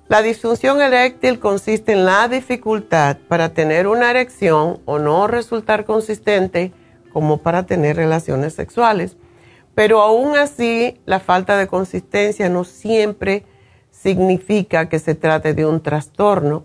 La 0.08 0.22
disfunción 0.22 0.80
eréctil 0.80 1.38
consiste 1.38 1.92
en 1.92 2.06
la 2.06 2.28
dificultad 2.28 3.18
para 3.28 3.50
tener 3.50 3.86
una 3.86 4.08
erección 4.08 4.80
o 4.86 4.98
no 4.98 5.26
resultar 5.26 5.84
consistente 5.84 6.72
como 7.12 7.42
para 7.42 7.66
tener 7.66 7.96
relaciones 7.96 8.54
sexuales. 8.54 9.18
Pero 9.74 10.00
aún 10.00 10.34
así, 10.34 10.98
la 11.04 11.20
falta 11.20 11.58
de 11.58 11.66
consistencia 11.66 12.48
no 12.48 12.64
siempre 12.64 13.44
significa 13.90 14.88
que 14.88 14.98
se 14.98 15.14
trate 15.14 15.52
de 15.52 15.66
un 15.66 15.82
trastorno. 15.82 16.64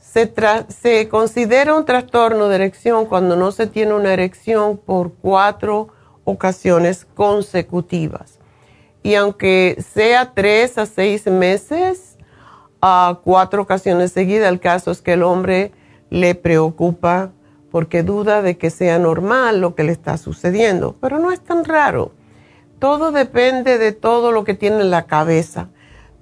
Se, 0.00 0.32
se, 0.68 1.08
considera 1.08 1.72
un 1.72 1.84
trastorno 1.84 2.48
de 2.48 2.56
erección 2.56 3.06
cuando 3.06 3.36
no 3.36 3.52
se 3.52 3.68
tiene 3.68 3.94
una 3.94 4.12
erección 4.12 4.76
por 4.76 5.12
cuatro 5.14 5.88
ocasiones 6.24 7.06
consecutivas. 7.14 8.40
Y 9.04 9.14
aunque 9.14 9.76
sea 9.94 10.32
tres 10.34 10.78
a 10.78 10.86
seis 10.86 11.26
meses, 11.26 12.05
a 12.80 13.20
cuatro 13.24 13.62
ocasiones 13.62 14.12
seguidas. 14.12 14.50
El 14.50 14.60
caso 14.60 14.90
es 14.90 15.02
que 15.02 15.14
el 15.14 15.22
hombre 15.22 15.72
le 16.10 16.34
preocupa 16.34 17.30
porque 17.70 18.02
duda 18.02 18.42
de 18.42 18.56
que 18.56 18.70
sea 18.70 18.98
normal 18.98 19.60
lo 19.60 19.74
que 19.74 19.84
le 19.84 19.92
está 19.92 20.16
sucediendo, 20.16 20.96
pero 21.00 21.18
no 21.18 21.32
es 21.32 21.40
tan 21.40 21.64
raro. 21.64 22.12
Todo 22.78 23.12
depende 23.12 23.78
de 23.78 23.92
todo 23.92 24.32
lo 24.32 24.44
que 24.44 24.54
tiene 24.54 24.80
en 24.80 24.90
la 24.90 25.06
cabeza. 25.06 25.68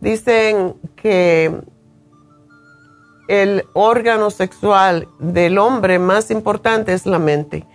Dicen 0.01 0.75
que 0.97 1.61
el 3.29 3.65
órgano 3.73 4.31
sexual 4.31 5.09
del 5.19 5.59
hombre 5.59 5.99
más 5.99 6.31
importante 6.31 6.93
es 6.93 7.07
la 7.07 7.19
mente. 7.19 7.67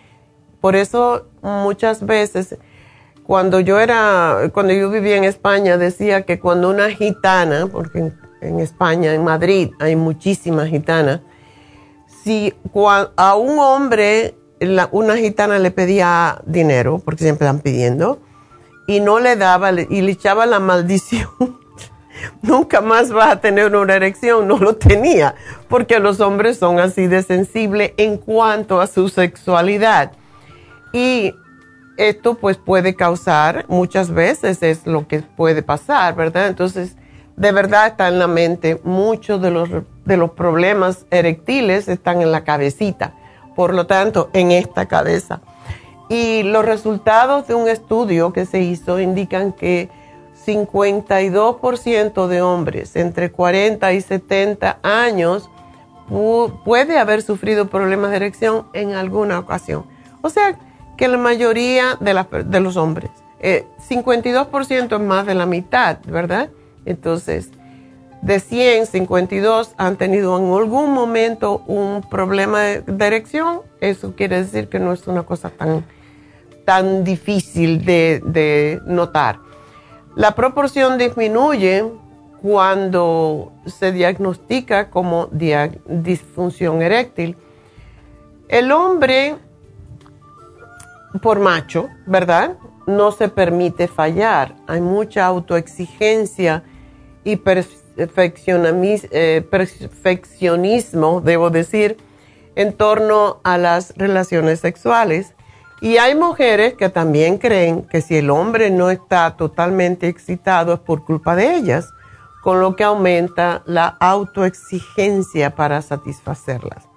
Por 0.61 0.75
eso 0.75 1.27
muchas 1.41 2.05
veces 2.05 2.57
cuando 3.23 3.59
yo 3.59 3.79
era, 3.79 4.49
cuando 4.53 4.73
yo 4.73 4.89
vivía 4.89 5.15
en 5.15 5.23
España, 5.23 5.77
decía 5.77 6.23
que 6.23 6.39
cuando 6.39 6.69
una 6.69 6.89
gitana, 6.89 7.67
porque 7.67 8.11
en 8.41 8.59
España, 8.59 9.13
en 9.13 9.23
Madrid, 9.23 9.71
hay 9.79 9.95
muchísimas 9.95 10.67
gitanas. 10.69 11.21
Si 12.23 12.53
a 13.15 13.35
un 13.35 13.59
hombre 13.59 14.35
una 14.91 15.15
gitana 15.15 15.59
le 15.59 15.71
pedía 15.71 16.41
dinero, 16.45 17.01
porque 17.03 17.23
siempre 17.23 17.47
están 17.47 17.61
pidiendo, 17.61 18.19
y 18.87 18.99
no 18.99 19.19
le 19.19 19.35
daba 19.35 19.71
y 19.71 20.01
le 20.01 20.11
echaba 20.11 20.45
la 20.45 20.59
maldición, 20.59 21.29
nunca 22.41 22.81
más 22.81 23.15
va 23.15 23.31
a 23.31 23.41
tener 23.41 23.75
una 23.75 23.95
erección, 23.95 24.47
no 24.47 24.57
lo 24.57 24.75
tenía, 24.75 25.35
porque 25.67 25.99
los 25.99 26.19
hombres 26.19 26.57
son 26.57 26.79
así 26.79 27.07
de 27.07 27.23
sensibles 27.23 27.93
en 27.97 28.17
cuanto 28.17 28.81
a 28.81 28.87
su 28.87 29.09
sexualidad. 29.09 30.11
Y 30.91 31.35
esto 31.97 32.35
pues 32.35 32.57
puede 32.57 32.95
causar, 32.95 33.65
muchas 33.67 34.11
veces 34.11 34.63
es 34.63 34.87
lo 34.87 35.07
que 35.07 35.19
puede 35.19 35.61
pasar, 35.61 36.15
¿verdad? 36.15 36.47
Entonces, 36.47 36.95
de 37.39 37.53
verdad 37.53 37.87
está 37.87 38.09
en 38.09 38.19
la 38.19 38.27
mente. 38.27 38.79
Muchos 38.83 39.41
de 39.41 39.49
los, 39.49 39.69
de 40.05 40.17
los 40.17 40.31
problemas 40.31 41.05
erectiles 41.09 41.87
están 41.87 42.21
en 42.21 42.31
la 42.31 42.43
cabecita, 42.43 43.13
por 43.55 43.73
lo 43.73 43.87
tanto, 43.87 44.29
en 44.33 44.51
esta 44.51 44.87
cabeza. 44.87 45.41
Y 46.09 46.43
los 46.43 46.65
resultados 46.65 47.47
de 47.47 47.55
un 47.55 47.69
estudio 47.69 48.33
que 48.33 48.45
se 48.45 48.59
hizo 48.59 48.99
indican 48.99 49.53
que 49.53 49.89
52% 50.45 52.27
de 52.27 52.41
hombres 52.41 52.95
entre 52.95 53.31
40 53.31 53.93
y 53.93 54.01
70 54.01 54.79
años 54.83 55.49
puede 56.65 56.97
haber 56.97 57.21
sufrido 57.21 57.67
problemas 57.67 58.11
de 58.11 58.17
erección 58.17 58.67
en 58.73 58.93
alguna 58.93 59.39
ocasión. 59.39 59.85
O 60.21 60.29
sea, 60.29 60.57
que 60.97 61.07
la 61.07 61.17
mayoría 61.17 61.97
de, 62.01 62.59
los 62.59 62.75
hombres, 62.75 63.11
52% 63.41 64.71
eh, 64.71 64.87
es 64.91 64.99
más 64.99 65.25
de 65.25 65.35
la 65.35 65.45
mitad, 65.45 65.99
¿verdad? 66.05 66.49
Entonces, 66.85 67.51
de 68.21 68.39
100, 68.39 68.87
52 68.87 69.73
han 69.77 69.95
tenido 69.95 70.37
en 70.37 70.53
algún 70.53 70.93
momento 70.93 71.63
un 71.67 72.01
problema 72.09 72.61
de, 72.61 73.05
erección. 73.05 73.61
Eso 73.79 74.15
quiere 74.15 74.43
decir 74.43 74.67
que 74.67 74.79
no 74.79 74.91
es 74.91 75.07
una 75.07 75.23
cosa 75.23 75.49
tan, 75.49 75.85
tan 76.65 77.03
difícil 77.03 77.85
de, 77.85 78.21
de 78.25 78.81
notar. 78.85 79.39
La 80.15 80.35
proporción 80.35 80.97
disminuye 80.97 81.85
cuando 82.41 83.51
se 83.65 83.91
diagnostica 83.91 84.89
como 84.89 85.29
disfunción 85.31 86.81
eréctil. 86.81 87.37
El 88.47 88.71
hombre, 88.71 89.35
por 91.21 91.39
macho, 91.39 91.89
¿verdad? 92.05 92.57
No 92.89 93.11
se 93.11 93.29
permite 93.29 93.87
fallar. 93.87 94.55
Hay 94.65 94.81
mucha 94.81 95.27
autoexigencia 95.27 96.63
y 97.23 97.39
eh, 97.45 99.47
perfeccionismo, 99.51 101.21
debo 101.21 101.51
decir, 101.51 101.97
en 102.55 102.73
torno 102.73 103.41
a 103.43 103.59
las 103.59 103.93
relaciones 103.95 104.59
sexuales. 104.59 105.35
Y 105.81 105.97
hay 105.97 106.15
mujeres 106.15 106.73
que 106.73 106.89
también 106.89 107.37
creen 107.37 107.83
que 107.83 108.01
si 108.01 108.17
el 108.17 108.31
hombre 108.31 108.71
no 108.71 108.89
está 108.89 109.37
totalmente 109.37 110.07
excitado 110.07 110.73
es 110.73 110.79
por 110.79 111.05
culpa 111.05 111.35
de 111.35 111.55
ellas, 111.55 111.93
con 112.41 112.59
lo 112.59 112.75
que 112.75 112.83
aumenta 112.83 113.61
la 113.67 113.97
autoexigencia 113.99 115.55
para 115.55 115.83
satisfacerlas. 115.83 116.89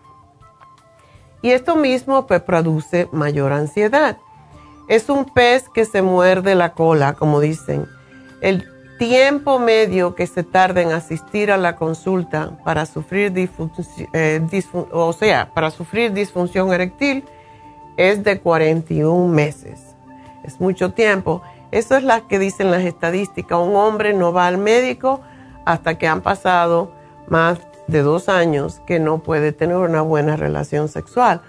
Y 1.42 1.50
esto 1.50 1.76
mismo 1.76 2.26
pues, 2.26 2.40
produce 2.40 3.10
mayor 3.12 3.52
ansiedad. 3.52 4.16
Es 4.88 5.08
un 5.08 5.24
pez 5.24 5.68
que 5.68 5.84
se 5.84 6.02
muerde 6.02 6.54
la 6.54 6.74
cola, 6.74 7.14
como 7.14 7.40
dicen. 7.40 7.86
El 8.40 8.68
tiempo 8.98 9.58
medio 9.58 10.14
que 10.14 10.26
se 10.26 10.42
tarda 10.42 10.80
en 10.82 10.92
asistir 10.92 11.50
a 11.50 11.56
la 11.56 11.76
consulta 11.76 12.58
para 12.64 12.86
sufrir 12.86 13.32
eh, 14.12 14.40
o 14.92 15.12
sea, 15.12 15.50
para 15.52 15.70
sufrir 15.70 16.12
disfunción 16.12 16.72
eréctil 16.72 17.24
es 17.96 18.22
de 18.22 18.40
41 18.40 19.28
meses. 19.28 19.80
Es 20.44 20.60
mucho 20.60 20.92
tiempo. 20.92 21.42
Eso 21.70 21.96
es 21.96 22.04
lo 22.04 22.28
que 22.28 22.38
dicen 22.38 22.70
las 22.70 22.82
estadísticas. 22.82 23.58
Un 23.58 23.74
hombre 23.76 24.12
no 24.12 24.32
va 24.32 24.46
al 24.46 24.58
médico 24.58 25.20
hasta 25.64 25.96
que 25.96 26.06
han 26.06 26.20
pasado 26.20 26.92
más 27.28 27.58
de 27.86 28.02
dos 28.02 28.28
años 28.28 28.80
que 28.86 28.98
no 28.98 29.18
puede 29.18 29.52
tener 29.52 29.76
una 29.76 30.02
buena 30.02 30.36
relación 30.36 30.88
sexual. 30.88 31.40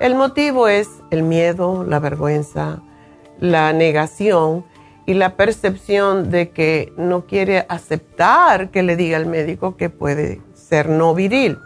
El 0.00 0.16
motivo 0.16 0.66
es 0.66 0.88
el 1.10 1.22
miedo, 1.22 1.84
la 1.84 2.00
vergüenza, 2.00 2.82
la 3.38 3.72
negación 3.72 4.64
y 5.06 5.14
la 5.14 5.36
percepción 5.36 6.30
de 6.30 6.50
que 6.50 6.92
no 6.96 7.26
quiere 7.26 7.64
aceptar 7.68 8.70
que 8.70 8.82
le 8.82 8.96
diga 8.96 9.16
al 9.16 9.26
médico 9.26 9.76
que 9.76 9.90
puede 9.90 10.40
ser 10.52 10.88
no 10.88 11.14
viril. 11.14 11.58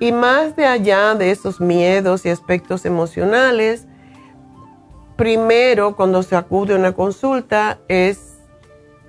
Y 0.00 0.10
más 0.10 0.56
de 0.56 0.66
allá 0.66 1.14
de 1.14 1.30
esos 1.30 1.60
miedos 1.60 2.26
y 2.26 2.30
aspectos 2.30 2.84
emocionales, 2.84 3.86
primero 5.16 5.94
cuando 5.94 6.24
se 6.24 6.34
acude 6.34 6.74
a 6.74 6.76
una 6.76 6.92
consulta 6.92 7.78
es 7.86 8.38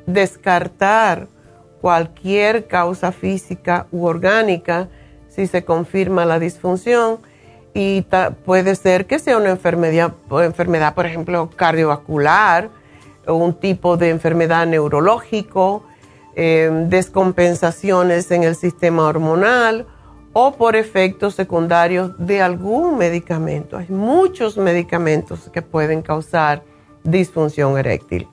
descartar 0.05 1.27
cualquier 1.81 2.67
causa 2.67 3.11
física 3.11 3.87
u 3.91 4.05
orgánica 4.05 4.89
si 5.29 5.47
se 5.47 5.63
confirma 5.63 6.25
la 6.25 6.39
disfunción 6.39 7.19
y 7.79 8.05
puede 8.43 8.75
ser 8.75 9.05
que 9.05 9.19
sea 9.19 9.37
una 9.37 9.51
enfermedad, 9.51 10.13
por 10.93 11.05
ejemplo, 11.05 11.49
cardiovascular, 11.55 12.69
un 13.25 13.53
tipo 13.53 13.95
de 13.95 14.09
enfermedad 14.09 14.67
neurológico, 14.67 15.85
em, 16.35 16.89
descompensaciones 16.89 18.31
en 18.31 18.43
el 18.43 18.57
sistema 18.57 19.05
hormonal 19.05 19.87
o 20.33 20.55
por 20.55 20.75
efectos 20.75 21.35
secundarios 21.35 22.11
de 22.17 22.41
algún 22.41 22.97
medicamento. 22.97 23.77
Hay 23.77 23.87
muchos 23.87 24.57
medicamentos 24.57 25.49
que 25.49 25.61
pueden 25.61 26.01
causar 26.01 26.63
disfunción 27.05 27.77
eréctil. 27.77 28.27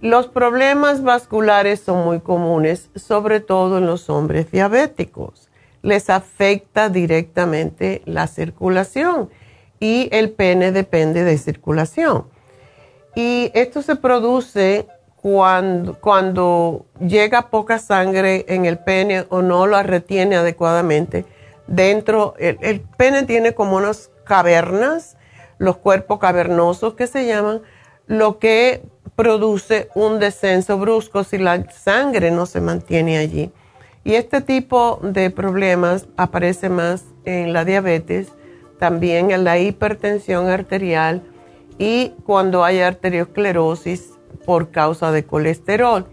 Los 0.00 0.26
problemas 0.26 1.04
vasculares 1.04 1.78
son 1.78 2.04
muy 2.04 2.18
comunes, 2.18 2.90
sobre 2.96 3.38
todo 3.38 3.78
en 3.78 3.86
los 3.86 4.10
hombres 4.10 4.50
diabéticos. 4.50 5.45
Les 5.86 6.10
afecta 6.10 6.88
directamente 6.88 8.02
la 8.06 8.26
circulación 8.26 9.30
y 9.78 10.08
el 10.10 10.30
pene 10.30 10.72
depende 10.72 11.22
de 11.22 11.38
circulación. 11.38 12.26
Y 13.14 13.52
esto 13.54 13.82
se 13.82 13.94
produce 13.94 14.88
cuando, 15.14 15.94
cuando 16.00 16.86
llega 16.98 17.50
poca 17.50 17.78
sangre 17.78 18.46
en 18.48 18.64
el 18.64 18.78
pene 18.78 19.26
o 19.28 19.42
no 19.42 19.68
la 19.68 19.84
retiene 19.84 20.34
adecuadamente. 20.34 21.24
Dentro, 21.68 22.34
el, 22.40 22.58
el 22.62 22.80
pene 22.80 23.22
tiene 23.22 23.54
como 23.54 23.76
unas 23.76 24.10
cavernas, 24.24 25.16
los 25.58 25.76
cuerpos 25.76 26.18
cavernosos 26.18 26.94
que 26.94 27.06
se 27.06 27.26
llaman, 27.26 27.62
lo 28.08 28.40
que 28.40 28.82
produce 29.14 29.88
un 29.94 30.18
descenso 30.18 30.78
brusco 30.78 31.22
si 31.22 31.38
la 31.38 31.70
sangre 31.70 32.32
no 32.32 32.44
se 32.44 32.60
mantiene 32.60 33.18
allí. 33.18 33.52
Y 34.06 34.14
este 34.14 34.40
tipo 34.40 35.00
de 35.02 35.30
problemas 35.30 36.06
aparece 36.16 36.68
más 36.68 37.02
en 37.24 37.52
la 37.52 37.64
diabetes, 37.64 38.28
también 38.78 39.32
en 39.32 39.42
la 39.42 39.58
hipertensión 39.58 40.48
arterial 40.48 41.24
y 41.76 42.12
cuando 42.24 42.62
hay 42.62 42.82
arteriosclerosis 42.82 44.12
por 44.44 44.70
causa 44.70 45.10
de 45.10 45.24
colesterol. 45.24 46.06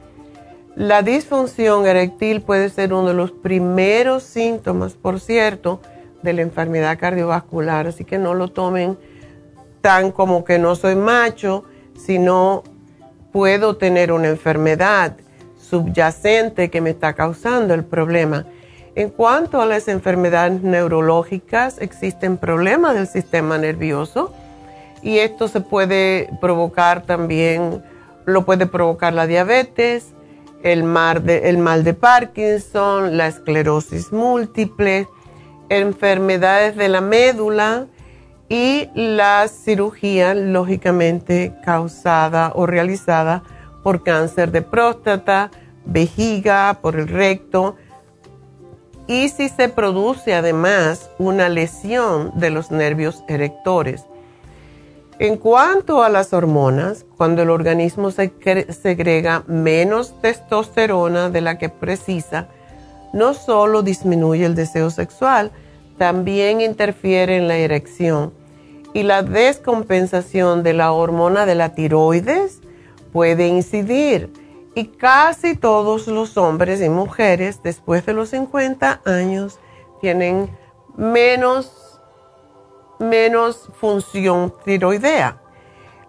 La 0.76 1.04
disfunción 1.04 1.86
eréctil 1.86 2.42
puede 2.42 2.70
ser 2.70 2.96
uno 2.96 3.10
de 3.10 3.14
los 3.14 3.32
primeros 3.32 4.24
síntomas, 4.24 4.96
por 4.96 5.20
cierto, 5.20 5.80
de 6.24 6.34
la 6.34 6.42
enfermedad 6.42 6.98
cardiovascular, 6.98 7.86
así 7.86 8.06
que 8.06 8.18
no 8.18 8.34
lo 8.34 8.48
tomen 8.48 8.98
tan 9.82 10.12
como 10.12 10.44
que 10.44 10.58
no 10.58 10.76
soy 10.76 10.96
macho, 10.96 11.64
sino 11.96 12.64
puedo 13.32 13.78
tener 13.78 14.12
una 14.12 14.30
enfermedad 14.30 15.16
subyacente 15.74 16.70
que 16.70 16.82
me 16.82 16.92
está 16.92 17.14
causando 17.14 17.74
el 17.74 17.84
problema. 17.84 18.46
En 18.94 19.10
cuanto 19.10 19.60
a 19.60 19.66
las 19.66 19.88
enfermedades 19.88 20.62
neurológicas, 20.62 21.82
existen 21.82 22.38
problemas 22.38 22.94
del 22.94 23.08
sistema 23.08 23.58
nervioso 23.58 24.32
y 25.02 25.18
esto 25.18 25.48
se 25.48 25.62
puede 25.62 26.30
provocar 26.40 27.02
también, 27.08 27.84
lo 28.26 28.46
puede 28.46 28.68
provocar 28.68 29.14
la 29.14 29.26
diabetes, 29.26 30.14
el, 30.62 30.84
mal 30.84 31.24
de 31.24 31.94
Parkinson, 32.00 33.18
la 33.18 33.26
esclerosis 33.26 34.14
múltiple, 34.14 35.08
enfermedades 35.70 36.76
de 36.76 36.88
la 36.88 37.02
médula 37.02 37.88
y 38.48 38.90
la 38.94 39.48
cirugía 39.48 40.36
lógicamente 40.36 41.56
causada 41.66 42.52
o 42.54 42.68
realizada 42.68 43.42
por 43.84 44.02
cáncer 44.04 44.52
de 44.52 44.62
próstata, 44.62 45.52
vejiga, 45.86 46.80
por 46.82 46.96
el 46.96 47.08
recto. 47.08 47.76
Y 49.08 49.30
si 49.30 49.50
se 49.50 49.69
produce 49.69 50.34
además 50.34 51.10
una 51.17 51.50
lesión 51.50 52.32
de 52.36 52.50
los 52.50 52.72
nervios 52.72 53.24
erectores. 53.28 54.06
En 55.19 55.38
cuanto 55.38 56.04
a 56.04 56.10
las 56.10 56.34
hormonas, 56.34 57.06
cuando 57.17 57.43
el 57.43 57.50
organismo 57.50 58.10
segrega 58.12 59.43
menos 59.48 60.19
testosterona 60.22 61.30
de 61.30 61.41
la 61.41 61.58
que 61.58 61.69
precisa, 61.69 62.48
no 63.13 63.36
solo 63.36 63.84
disminuye 63.84 64.43
el 64.46 64.56
deseo 64.56 64.89
sexual, 64.89 65.52
también 65.98 66.62
interfiere 66.62 67.38
en 67.38 67.48
la 67.48 67.58
erección. 67.58 68.34
Y 68.93 69.04
la 69.04 69.22
descompensación 69.22 70.63
de 70.63 70.74
la 70.74 70.91
hormona 70.91 71.46
de 71.46 71.56
la 71.56 71.76
tiroides 71.76 72.60
puede 73.12 73.48
incidir. 73.48 74.32
Y 74.76 74.86
casi 74.86 75.56
todos 75.56 76.08
los 76.08 76.38
hombres 76.38 76.82
y 76.82 76.90
mujeres 76.90 77.62
después 77.64 78.06
de 78.06 78.14
los 78.14 78.30
50 78.30 79.02
años 79.06 79.60
tienen 80.02 80.50
menos 80.96 81.84
menos 83.00 83.70
función 83.80 84.54
tiroidea, 84.64 85.42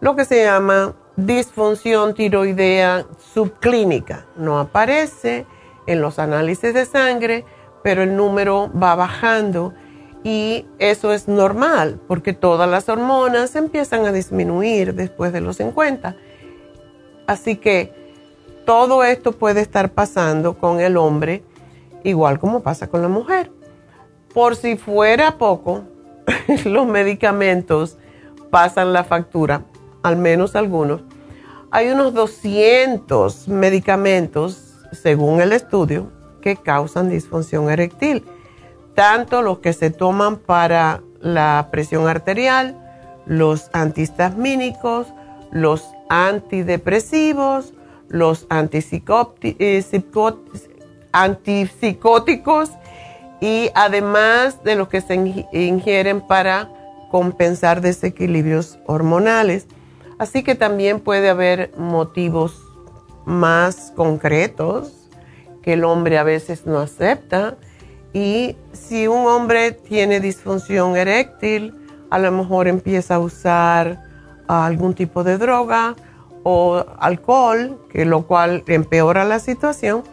lo 0.00 0.16
que 0.16 0.24
se 0.24 0.44
llama 0.44 0.94
disfunción 1.16 2.14
tiroidea 2.14 3.06
subclínica. 3.18 4.26
No 4.36 4.58
aparece 4.58 5.46
en 5.86 6.00
los 6.00 6.18
análisis 6.18 6.74
de 6.74 6.86
sangre, 6.86 7.44
pero 7.82 8.02
el 8.02 8.16
número 8.16 8.70
va 8.72 8.94
bajando 8.94 9.74
y 10.22 10.66
eso 10.78 11.12
es 11.12 11.28
normal 11.28 12.00
porque 12.08 12.32
todas 12.32 12.68
las 12.68 12.88
hormonas 12.88 13.54
empiezan 13.56 14.06
a 14.06 14.12
disminuir 14.12 14.94
después 14.94 15.32
de 15.32 15.40
los 15.40 15.56
50. 15.56 16.16
Así 17.26 17.56
que 17.56 17.92
todo 18.64 19.04
esto 19.04 19.32
puede 19.32 19.60
estar 19.60 19.92
pasando 19.92 20.58
con 20.58 20.80
el 20.80 20.96
hombre 20.96 21.42
igual 22.04 22.38
como 22.38 22.62
pasa 22.62 22.86
con 22.88 23.02
la 23.02 23.08
mujer. 23.08 23.50
Por 24.32 24.56
si 24.56 24.76
fuera 24.76 25.38
poco, 25.38 25.84
los 26.64 26.86
medicamentos 26.86 27.98
pasan 28.50 28.92
la 28.92 29.04
factura, 29.04 29.64
al 30.02 30.16
menos 30.16 30.54
algunos. 30.54 31.02
Hay 31.70 31.88
unos 31.90 32.14
200 32.14 33.48
medicamentos, 33.48 34.74
según 34.92 35.40
el 35.40 35.52
estudio, 35.52 36.12
que 36.40 36.56
causan 36.56 37.08
disfunción 37.08 37.70
eréctil. 37.70 38.24
Tanto 38.94 39.42
los 39.42 39.58
que 39.58 39.72
se 39.72 39.90
toman 39.90 40.36
para 40.36 41.02
la 41.20 41.68
presión 41.72 42.06
arterial, 42.06 42.78
los 43.26 43.70
antihistamínicos, 43.72 45.08
los 45.50 45.84
antidepresivos, 46.08 47.72
los 48.14 48.46
eh, 48.50 49.82
antipsicóticos 51.12 52.70
y 53.40 53.70
además 53.74 54.62
de 54.62 54.76
los 54.76 54.86
que 54.88 55.00
se 55.00 55.14
ingieren 55.52 56.20
para 56.20 56.70
compensar 57.10 57.80
desequilibrios 57.80 58.78
hormonales. 58.86 59.66
Así 60.18 60.44
que 60.44 60.54
también 60.54 61.00
puede 61.00 61.28
haber 61.28 61.72
motivos 61.76 62.62
más 63.24 63.92
concretos 63.96 65.10
que 65.60 65.72
el 65.72 65.82
hombre 65.82 66.16
a 66.16 66.22
veces 66.22 66.66
no 66.66 66.78
acepta. 66.78 67.56
Y 68.12 68.56
si 68.72 69.08
un 69.08 69.26
hombre 69.26 69.72
tiene 69.72 70.20
disfunción 70.20 70.96
eréctil, 70.96 71.74
a 72.10 72.20
lo 72.20 72.30
mejor 72.30 72.68
empieza 72.68 73.16
a 73.16 73.18
usar 73.18 74.00
algún 74.46 74.94
tipo 74.94 75.24
de 75.24 75.36
droga 75.36 75.96
o 76.44 76.84
alcohol, 77.00 77.80
que 77.90 78.04
lo 78.04 78.22
cual 78.26 78.62
empeora 78.68 79.24
la 79.24 79.40
situación. 79.40 80.04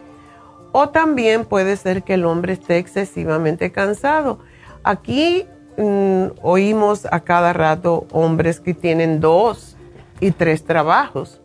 O 0.72 0.88
también 0.88 1.44
puede 1.44 1.76
ser 1.76 2.02
que 2.02 2.14
el 2.14 2.24
hombre 2.24 2.54
esté 2.54 2.78
excesivamente 2.78 3.70
cansado. 3.70 4.40
Aquí 4.82 5.46
mm, 5.76 6.26
oímos 6.42 7.06
a 7.10 7.20
cada 7.20 7.52
rato 7.52 8.06
hombres 8.10 8.58
que 8.58 8.74
tienen 8.74 9.20
dos 9.20 9.76
y 10.18 10.30
tres 10.32 10.64
trabajos. 10.64 11.40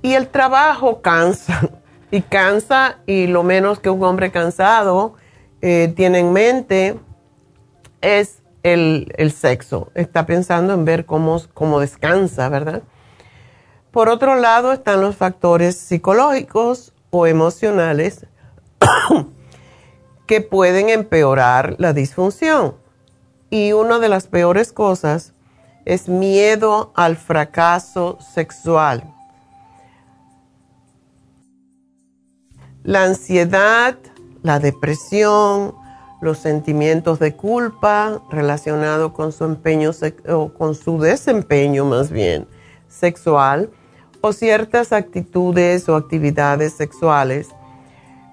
Y 0.00 0.14
el 0.14 0.28
trabajo 0.28 1.02
cansa, 1.02 1.68
y 2.10 2.22
cansa, 2.22 2.96
y 3.06 3.26
lo 3.26 3.42
menos 3.42 3.78
que 3.78 3.90
un 3.90 4.02
hombre 4.02 4.30
cansado 4.30 5.14
eh, 5.60 5.92
tiene 5.94 6.20
en 6.20 6.32
mente 6.32 6.98
es 8.00 8.37
el, 8.62 9.32
sexo. 9.32 9.90
Está 9.94 10.26
pensando 10.26 10.74
en 10.74 10.84
ver 10.84 11.06
cómo, 11.06 11.40
cómo 11.54 11.80
descansa, 11.80 12.48
¿verdad? 12.48 12.82
Por 13.90 14.08
otro 14.08 14.36
lado 14.36 14.72
están 14.72 15.00
los 15.00 15.16
factores 15.16 15.76
psicológicos 15.76 16.92
o 17.10 17.26
emocionales 17.26 18.26
que 20.26 20.40
pueden 20.40 20.88
empeorar 20.88 21.76
la 21.78 21.92
disfunción. 21.92 22.76
Y 23.50 23.72
una 23.72 23.98
de 23.98 24.08
las 24.08 24.26
peores 24.26 24.72
cosas 24.72 25.32
es 25.84 26.08
miedo 26.08 26.92
al 26.94 27.16
fracaso 27.16 28.18
sexual. 28.20 29.14
La 32.82 33.04
ansiedad, 33.04 33.96
la 34.42 34.58
depresión, 34.60 35.74
los 36.20 36.38
sentimientos 36.38 37.18
de 37.18 37.34
culpa 37.34 38.22
relacionados 38.30 39.12
con 39.12 39.32
su 39.32 39.44
empeño 39.44 39.92
o 40.28 40.52
con 40.52 40.74
su 40.74 40.98
desempeño 40.98 41.84
más 41.84 42.10
bien 42.10 42.46
sexual 42.88 43.70
o 44.20 44.32
ciertas 44.32 44.92
actitudes 44.92 45.88
o 45.88 45.96
actividades 45.96 46.72
sexuales, 46.72 47.48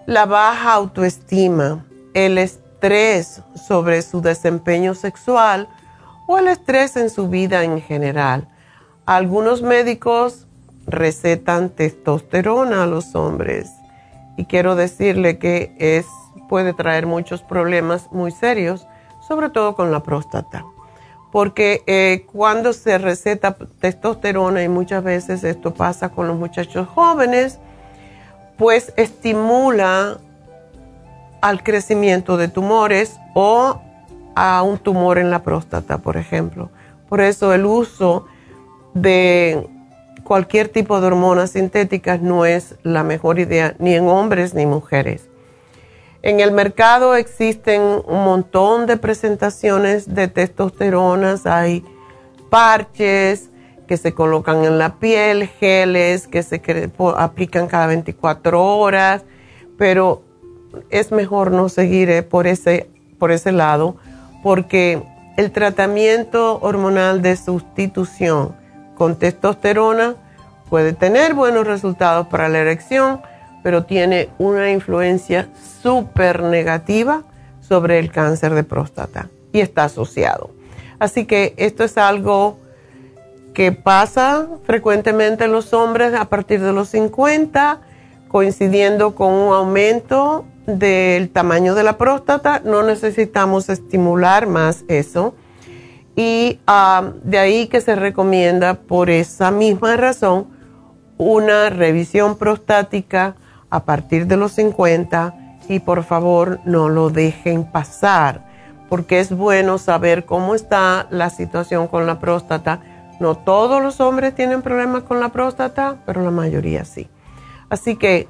la 0.08 0.26
baja 0.26 0.74
autoestima, 0.74 1.86
el 2.14 2.38
estrés 2.38 3.42
sobre 3.68 4.02
su 4.02 4.22
desempeño 4.22 4.96
sexual 4.96 5.68
o 6.28 6.40
el 6.40 6.48
estrés 6.48 6.96
en 6.96 7.10
su 7.10 7.30
vida 7.30 7.64
en 7.64 7.82
general. 7.82 8.48
Algunos 9.06 9.62
médicos 9.62 10.48
recetan 10.88 11.70
testosterona 11.70 12.84
a 12.84 12.88
los 12.88 13.16
hombres 13.16 13.70
y 14.38 14.46
quiero 14.46 14.76
decirle 14.76 15.38
que 15.38 15.76
es 15.80 16.06
puede 16.48 16.74
traer 16.74 17.06
muchos 17.06 17.42
problemas 17.42 18.10
muy 18.12 18.32
serios, 18.32 18.88
sobre 19.28 19.50
todo 19.50 19.76
con 19.76 19.92
la 19.92 20.04
próstata. 20.04 20.66
Porque 21.32 21.84
eh, 21.88 22.26
cuando 22.32 22.72
se 22.74 22.98
receta 22.98 23.56
testosterona, 23.80 24.64
y 24.64 24.70
muchas 24.70 25.04
veces 25.04 25.44
esto 25.44 25.74
pasa 25.74 26.10
con 26.10 26.28
los 26.28 26.38
muchachos 26.38 26.88
jóvenes, 26.88 27.60
pues 28.58 28.94
estimula 28.96 30.18
al 31.42 31.64
crecimiento 31.64 32.38
de 32.38 32.48
tumores 32.48 33.20
o 33.34 33.82
a 34.36 34.64
un 34.64 34.78
tumor 34.78 35.18
en 35.18 35.30
la 35.30 35.44
próstata, 35.44 35.98
por 35.98 36.18
ejemplo. 36.18 36.70
Por 37.10 37.22
eso 37.22 37.54
el 37.54 37.66
uso 37.66 38.26
de 38.94 39.68
cualquier 40.24 40.70
tipo 40.70 41.00
de 41.00 41.08
hormonas 41.08 41.52
sintéticas 41.52 42.22
no 42.22 42.46
es 42.46 42.76
la 42.84 43.04
mejor 43.04 43.40
idea 43.40 43.76
ni 43.78 43.94
en 43.94 44.08
hombres 44.08 44.54
ni 44.54 44.66
mujeres. 44.66 45.30
En 46.26 46.40
el 46.40 46.52
mercado 46.52 47.14
existen 47.14 47.84
un 47.84 48.24
montón 48.24 48.88
de 48.88 48.98
presentaciones 48.98 50.16
de 50.16 50.28
testosteronas, 50.28 51.46
hay 51.46 51.86
parches 52.50 53.52
que 53.88 53.96
se 53.96 54.12
colocan 54.16 54.66
en 54.66 54.80
la 54.80 54.96
piel, 54.96 55.46
geles 55.46 56.28
que 56.28 56.42
se 56.42 56.60
aplican 57.16 57.68
cada 57.68 57.86
24 57.86 58.60
horas, 58.60 59.24
pero 59.78 60.24
es 60.90 61.12
mejor 61.12 61.52
no 61.52 61.70
seguir 61.70 62.10
eh, 62.10 62.24
por, 62.24 62.48
ese, 62.48 62.90
por 63.20 63.32
ese 63.32 63.52
lado 63.52 63.96
porque 64.42 65.04
el 65.38 65.52
tratamiento 65.52 66.58
hormonal 66.60 67.22
de 67.22 67.38
sustitución 67.38 68.56
con 68.96 69.20
testosterona 69.20 70.16
puede 70.72 70.94
tener 70.94 71.36
buenos 71.36 71.68
resultados 71.68 72.26
para 72.30 72.50
la 72.50 72.58
erección, 72.58 73.22
pero 73.66 73.84
tiene 73.84 74.30
una 74.38 74.70
influencia 74.70 75.50
súper 75.82 76.44
negativa 76.44 77.24
sobre 77.68 77.98
el 77.98 78.12
cáncer 78.12 78.54
de 78.54 78.64
próstata 78.64 79.28
y 79.52 79.60
está 79.60 79.86
asociado. 79.86 80.52
Así 81.00 81.26
que 81.26 81.56
esto 81.58 81.84
es 81.84 81.98
algo 81.98 82.60
que 83.56 83.72
pasa 83.72 84.48
frecuentemente 84.66 85.46
en 85.46 85.52
los 85.52 85.74
hombres 85.74 86.14
a 86.14 86.26
partir 86.26 86.62
de 86.62 86.74
los 86.74 86.90
50, 86.90 87.82
coincidiendo 88.28 89.16
con 89.16 89.34
un 89.34 89.52
aumento 89.52 90.46
del 90.68 91.32
tamaño 91.32 91.74
de 91.74 91.82
la 91.82 91.98
próstata. 91.98 92.62
No 92.64 92.84
necesitamos 92.84 93.70
estimular 93.70 94.46
más 94.46 94.86
eso. 94.88 95.34
Y 96.16 96.60
ah, 96.68 97.14
de 97.24 97.40
ahí 97.40 97.66
que 97.66 97.82
se 97.82 97.96
recomienda 97.96 98.76
por 98.76 99.10
esa 99.10 99.50
misma 99.50 99.98
razón 99.98 100.50
una 101.18 101.72
revisión 101.72 102.38
prostática 102.38 103.38
a 103.76 103.84
partir 103.84 104.26
de 104.26 104.38
los 104.38 104.54
50 104.54 105.36
y 105.68 105.80
por 105.80 106.04
favor 106.04 106.60
no 106.64 106.88
lo 106.88 107.10
dejen 107.10 107.66
pasar 107.66 108.46
porque 108.88 109.20
es 109.20 109.36
bueno 109.36 109.78
saber 109.78 110.26
cómo 110.26 110.56
está 110.56 111.08
la 111.10 111.30
situación 111.30 111.88
con 111.88 112.06
la 112.06 112.20
próstata. 112.20 112.80
No 113.20 113.36
todos 113.36 113.82
los 113.82 114.00
hombres 114.00 114.34
tienen 114.36 114.62
problemas 114.62 115.04
con 115.04 115.20
la 115.20 115.30
próstata, 115.30 115.98
pero 116.06 116.22
la 116.22 116.32
mayoría 116.32 116.86
sí. 116.86 117.10
Así 117.70 117.98
que 117.98 118.28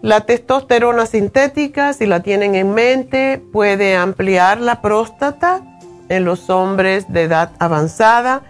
la 0.00 0.22
testosterona 0.22 1.04
sintética, 1.04 1.92
si 1.92 2.06
la 2.06 2.20
tienen 2.20 2.54
en 2.54 2.72
mente, 2.72 3.42
puede 3.52 3.96
ampliar 3.96 4.60
la 4.60 4.80
próstata 4.80 5.60
en 6.08 6.24
los 6.24 6.48
hombres 6.48 7.12
de 7.12 7.24
edad 7.24 7.50
avanzada 7.58 8.42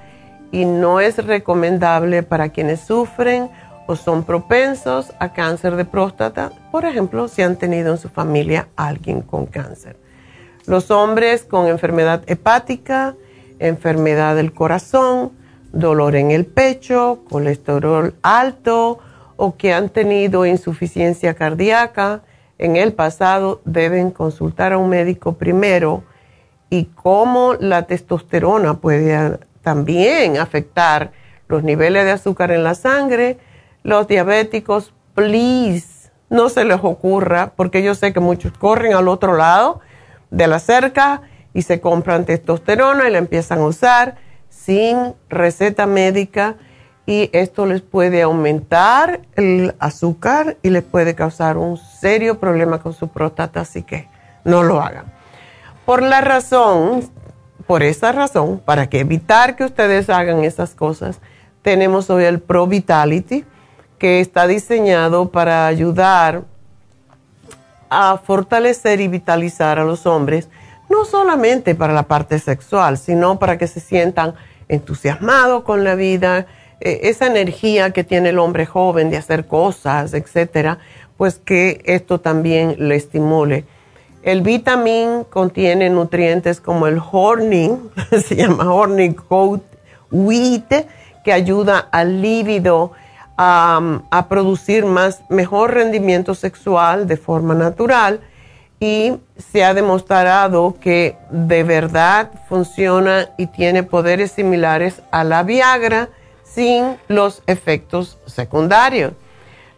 y 0.52 0.64
no 0.64 1.00
es 1.00 1.16
recomendable 1.24 2.22
para 2.22 2.50
quienes 2.50 2.80
sufren 2.80 3.50
son 3.96 4.24
propensos 4.24 5.12
a 5.18 5.32
cáncer 5.32 5.76
de 5.76 5.84
próstata, 5.84 6.52
por 6.70 6.84
ejemplo, 6.84 7.28
si 7.28 7.42
han 7.42 7.56
tenido 7.56 7.92
en 7.92 7.98
su 7.98 8.08
familia 8.08 8.68
alguien 8.76 9.22
con 9.22 9.46
cáncer. 9.46 9.96
Los 10.66 10.90
hombres 10.90 11.42
con 11.42 11.66
enfermedad 11.66 12.22
hepática, 12.26 13.16
enfermedad 13.58 14.36
del 14.36 14.52
corazón, 14.52 15.32
dolor 15.72 16.16
en 16.16 16.30
el 16.30 16.46
pecho, 16.46 17.20
colesterol 17.28 18.14
alto 18.22 18.98
o 19.36 19.56
que 19.56 19.72
han 19.72 19.88
tenido 19.88 20.46
insuficiencia 20.46 21.34
cardíaca 21.34 22.22
en 22.58 22.76
el 22.76 22.92
pasado 22.92 23.62
deben 23.64 24.10
consultar 24.10 24.72
a 24.72 24.78
un 24.78 24.90
médico 24.90 25.34
primero 25.34 26.04
y 26.68 26.84
cómo 26.84 27.54
la 27.54 27.86
testosterona 27.86 28.74
puede 28.74 29.38
también 29.62 30.36
afectar 30.36 31.12
los 31.48 31.62
niveles 31.62 32.04
de 32.04 32.12
azúcar 32.12 32.52
en 32.52 32.62
la 32.62 32.74
sangre 32.74 33.38
los 33.82 34.06
diabéticos, 34.06 34.92
please, 35.14 36.10
no 36.28 36.48
se 36.48 36.64
les 36.64 36.78
ocurra, 36.82 37.52
porque 37.56 37.82
yo 37.82 37.94
sé 37.94 38.12
que 38.12 38.20
muchos 38.20 38.52
corren 38.56 38.94
al 38.94 39.08
otro 39.08 39.36
lado 39.36 39.80
de 40.30 40.46
la 40.46 40.58
cerca 40.58 41.22
y 41.52 41.62
se 41.62 41.80
compran 41.80 42.24
testosterona 42.24 43.08
y 43.08 43.12
la 43.12 43.18
empiezan 43.18 43.58
a 43.60 43.66
usar 43.66 44.16
sin 44.48 45.14
receta 45.28 45.86
médica 45.86 46.56
y 47.06 47.30
esto 47.32 47.66
les 47.66 47.82
puede 47.82 48.22
aumentar 48.22 49.22
el 49.34 49.74
azúcar 49.80 50.58
y 50.62 50.70
les 50.70 50.84
puede 50.84 51.14
causar 51.14 51.56
un 51.56 51.76
serio 51.76 52.38
problema 52.38 52.78
con 52.78 52.92
su 52.92 53.08
próstata, 53.08 53.62
así 53.62 53.82
que 53.82 54.08
no 54.44 54.62
lo 54.62 54.80
hagan. 54.80 55.06
Por 55.84 56.02
la 56.02 56.20
razón, 56.20 57.10
por 57.66 57.82
esa 57.82 58.12
razón, 58.12 58.60
para 58.64 58.88
que 58.88 59.00
evitar 59.00 59.56
que 59.56 59.64
ustedes 59.64 60.08
hagan 60.08 60.44
esas 60.44 60.74
cosas, 60.74 61.18
tenemos 61.62 62.10
hoy 62.10 62.24
el 62.24 62.40
Pro 62.40 62.66
Vitality 62.66 63.44
que 64.00 64.20
está 64.20 64.46
diseñado 64.48 65.30
para 65.30 65.66
ayudar 65.66 66.42
a 67.90 68.16
fortalecer 68.16 69.00
y 69.00 69.08
vitalizar 69.08 69.78
a 69.78 69.84
los 69.84 70.06
hombres, 70.06 70.48
no 70.88 71.04
solamente 71.04 71.74
para 71.74 71.92
la 71.92 72.04
parte 72.04 72.38
sexual, 72.38 72.96
sino 72.96 73.38
para 73.38 73.58
que 73.58 73.66
se 73.66 73.78
sientan 73.78 74.34
entusiasmados 74.68 75.64
con 75.64 75.84
la 75.84 75.96
vida, 75.96 76.46
eh, 76.80 77.00
esa 77.04 77.26
energía 77.26 77.90
que 77.90 78.02
tiene 78.02 78.30
el 78.30 78.38
hombre 78.38 78.64
joven 78.64 79.10
de 79.10 79.18
hacer 79.18 79.46
cosas, 79.46 80.14
etcétera, 80.14 80.78
pues 81.18 81.38
que 81.38 81.82
esto 81.84 82.20
también 82.20 82.76
le 82.78 82.96
estimule. 82.96 83.66
El 84.22 84.40
vitamin 84.40 85.24
contiene 85.28 85.90
nutrientes 85.90 86.58
como 86.60 86.86
el 86.86 86.98
horning, 86.98 87.76
se 88.24 88.36
llama 88.36 88.72
horning 88.72 89.14
wheat, 90.10 90.86
que 91.22 91.32
ayuda 91.34 91.88
al 91.92 92.22
líbido 92.22 92.92
a, 93.42 94.26
producir 94.28 94.84
más, 94.84 95.22
mejor 95.30 95.72
rendimiento 95.72 96.34
sexual 96.34 97.08
de 97.08 97.16
forma 97.16 97.54
natural 97.54 98.20
y 98.78 99.14
se 99.38 99.64
ha 99.64 99.72
demostrado 99.72 100.76
que 100.78 101.16
de 101.30 101.62
verdad 101.64 102.30
funciona 102.50 103.30
y 103.38 103.46
tiene 103.46 103.82
poderes 103.82 104.32
similares 104.32 105.00
a 105.10 105.24
la 105.24 105.42
Viagra 105.42 106.10
sin 106.44 106.98
los 107.08 107.42
efectos 107.46 108.18
secundarios. 108.26 109.12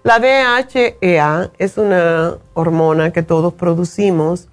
La 0.02 0.18
DHEA 0.18 1.50
es 1.56 1.78
una 1.78 2.34
hormona 2.54 3.12
que 3.12 3.22
todos 3.22 3.54
producimos 3.54 4.48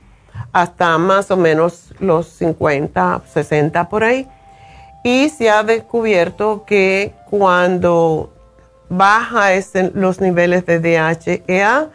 hasta 0.52 1.00
más 1.00 1.32
o 1.32 1.38
menos 1.38 1.95
los 2.00 2.28
50, 2.28 3.24
60 3.26 3.89
por 3.89 4.04
ahí. 4.04 4.28
Y 5.04 5.30
se 5.30 5.50
ha 5.50 5.63
descubierto 5.63 6.65
que 6.67 7.13
cuando 7.30 8.32
baja 8.89 9.49
los 9.93 10.19
niveles 10.19 10.65
de 10.65 10.80
DHEA, 10.80 11.89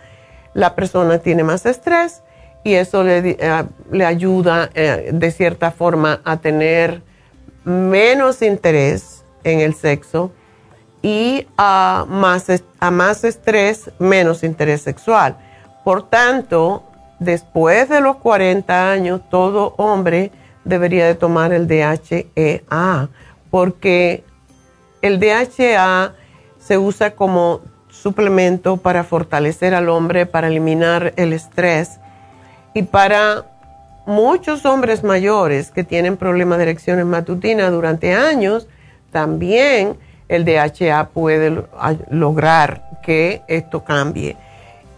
la 0.55 0.75
persona 0.75 1.19
tiene 1.19 1.43
más 1.43 1.67
estrés 1.67 2.23
y 2.63 2.75
eso 2.75 3.03
le, 3.03 3.37
eh, 3.39 4.05
ayuda 4.05 4.71
eh, 4.75 5.11
de 5.13 5.31
cierta 5.31 5.71
forma 5.71 6.21
a 6.25 6.39
tener 6.39 7.03
menos 7.65 8.41
interés 8.43 9.25
en 9.43 9.61
el 9.61 9.75
sexo 9.75 10.33
y 11.03 11.47
a 11.59 12.07
más, 12.09 12.47
a 12.81 12.91
más 12.91 13.25
estrés, 13.25 13.91
menos 13.99 14.43
interés 14.43 14.81
sexual. 14.81 15.37
Por 15.85 16.09
tanto, 16.09 16.85
después 17.19 17.91
de 17.91 18.01
los 18.01 18.17
40 18.17 18.91
años, 18.91 19.21
todo 19.29 19.75
hombre 19.77 20.33
debería 20.65 21.07
de 21.07 21.15
tomar 21.15 21.53
el 21.53 21.69
DHEA, 21.69 23.09
porque 23.51 24.25
el 25.03 25.21
DHEA 25.21 26.15
se 26.67 26.79
usa 26.79 27.13
como 27.13 27.61
suplemento 27.89 28.77
para 28.77 29.05
fortalecer 29.05 29.75
al 29.75 29.89
hombre, 29.89 30.27
para 30.27 30.49
eliminar 30.49 31.13
el 31.17 31.33
estrés 31.33 32.01
y 32.73 32.83
para 32.85 33.45
muchos 34.07 34.65
hombres 34.65 35.05
mayores 35.05 35.71
que 35.71 35.85
tienen 35.85 36.17
problemas 36.17 36.59
de 36.59 36.65
erecciones 36.65 37.07
matutinas 37.07 37.71
durante 37.71 38.15
años, 38.15 38.67
también 39.13 39.97
el 40.29 40.45
DHA 40.45 41.11
puede 41.11 41.65
lograr 42.11 43.01
que 43.03 43.43
esto 43.47 43.85
cambie 43.85 44.37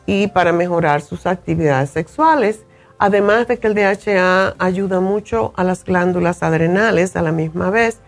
y 0.06 0.28
para 0.28 0.52
mejorar 0.52 1.02
sus 1.02 1.26
actividades 1.26 1.90
sexuales. 1.90 2.60
Además 2.98 3.46
de 3.46 3.58
que 3.58 3.66
el 3.66 3.74
DHA 3.74 4.54
ayuda 4.58 5.00
mucho 5.00 5.52
a 5.56 5.64
las 5.64 5.84
glándulas 5.84 6.42
adrenales 6.42 7.14
a 7.16 7.22
la 7.22 7.32
misma 7.32 7.70
vez. 7.70 7.98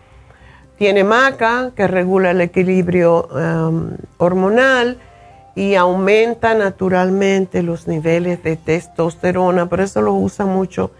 Tiene 0.79 1.03
maca 1.03 1.71
que 1.75 1.87
regula 1.87 2.31
el 2.31 2.39
equilibrio 2.39 3.27
um, 3.27 3.97
hormonal 4.17 4.97
y 5.53 5.75
aumenta 5.75 6.53
naturalmente 6.53 7.63
los 7.63 7.85
niveles 7.85 8.41
de 8.43 8.55
testosterona, 8.55 9.65
por 9.65 9.81
eso 9.81 10.01
lo 10.01 10.13
usan 10.13 10.47
mucho 10.47 10.91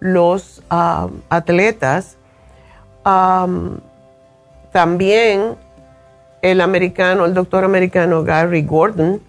los 0.00 0.62
atletas. 0.70 2.16
también 4.72 5.56
el 6.40 6.60
americano, 6.62 7.26
el 7.26 7.34
doctor 7.34 7.64
americano 7.64 8.24
Gary 8.24 8.62
Gordon, 8.62 9.20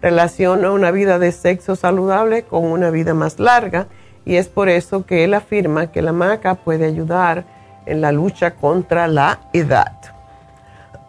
relaciona 0.00 0.70
una 0.70 0.92
vida 0.92 1.18
de 1.18 1.32
sexo 1.32 1.74
saludable 1.74 2.44
con 2.44 2.62
una 2.62 2.90
vida 2.90 3.12
más 3.12 3.40
larga 3.40 3.88
y 4.24 4.36
es 4.36 4.46
por 4.46 4.68
eso 4.68 5.04
que 5.04 5.24
él 5.24 5.34
afirma 5.34 5.90
que 5.90 6.00
la 6.00 6.12
maca 6.12 6.54
puede 6.54 6.84
ayudar 6.84 7.57
en 7.90 8.00
la 8.00 8.12
lucha 8.12 8.54
contra 8.54 9.06
la 9.06 9.40
edad. 9.52 9.92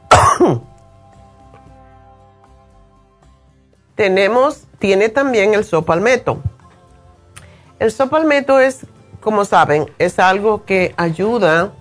tenemos, 4.00 4.64
tiene 4.80 5.10
también 5.10 5.54
el 5.54 5.66
sopalmeto. 5.66 6.42
El 7.80 7.92
sopalmeto 7.92 8.58
es, 8.62 8.86
como 9.20 9.44
saben, 9.44 9.92
es 10.00 10.20
algo 10.20 10.64
que 10.64 10.94
ayuda 10.96 11.74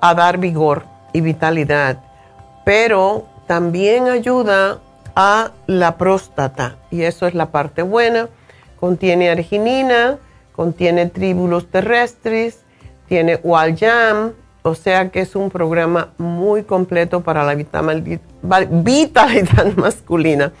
a 0.00 0.14
dar 0.14 0.38
vigor 0.38 0.84
y 1.12 1.20
vitalidad, 1.20 1.98
pero 2.64 3.26
también 3.46 4.08
ayuda 4.08 4.78
a 5.14 5.50
la 5.66 5.98
próstata 5.98 6.76
y 6.90 7.02
eso 7.02 7.26
es 7.26 7.34
la 7.34 7.50
parte 7.52 7.82
buena. 7.82 8.30
Contiene 8.80 9.28
arginina, 9.28 10.16
contiene 10.56 11.10
tríbulos 11.10 11.70
terrestres, 11.70 12.63
tiene 13.06 13.40
Waljam, 13.42 14.32
o 14.62 14.74
sea 14.74 15.10
que 15.10 15.20
es 15.20 15.36
un 15.36 15.50
programa 15.50 16.08
muy 16.18 16.62
completo 16.62 17.22
para 17.22 17.44
la 17.44 17.54
vitalidad 17.54 18.16
masculina. 19.76 20.52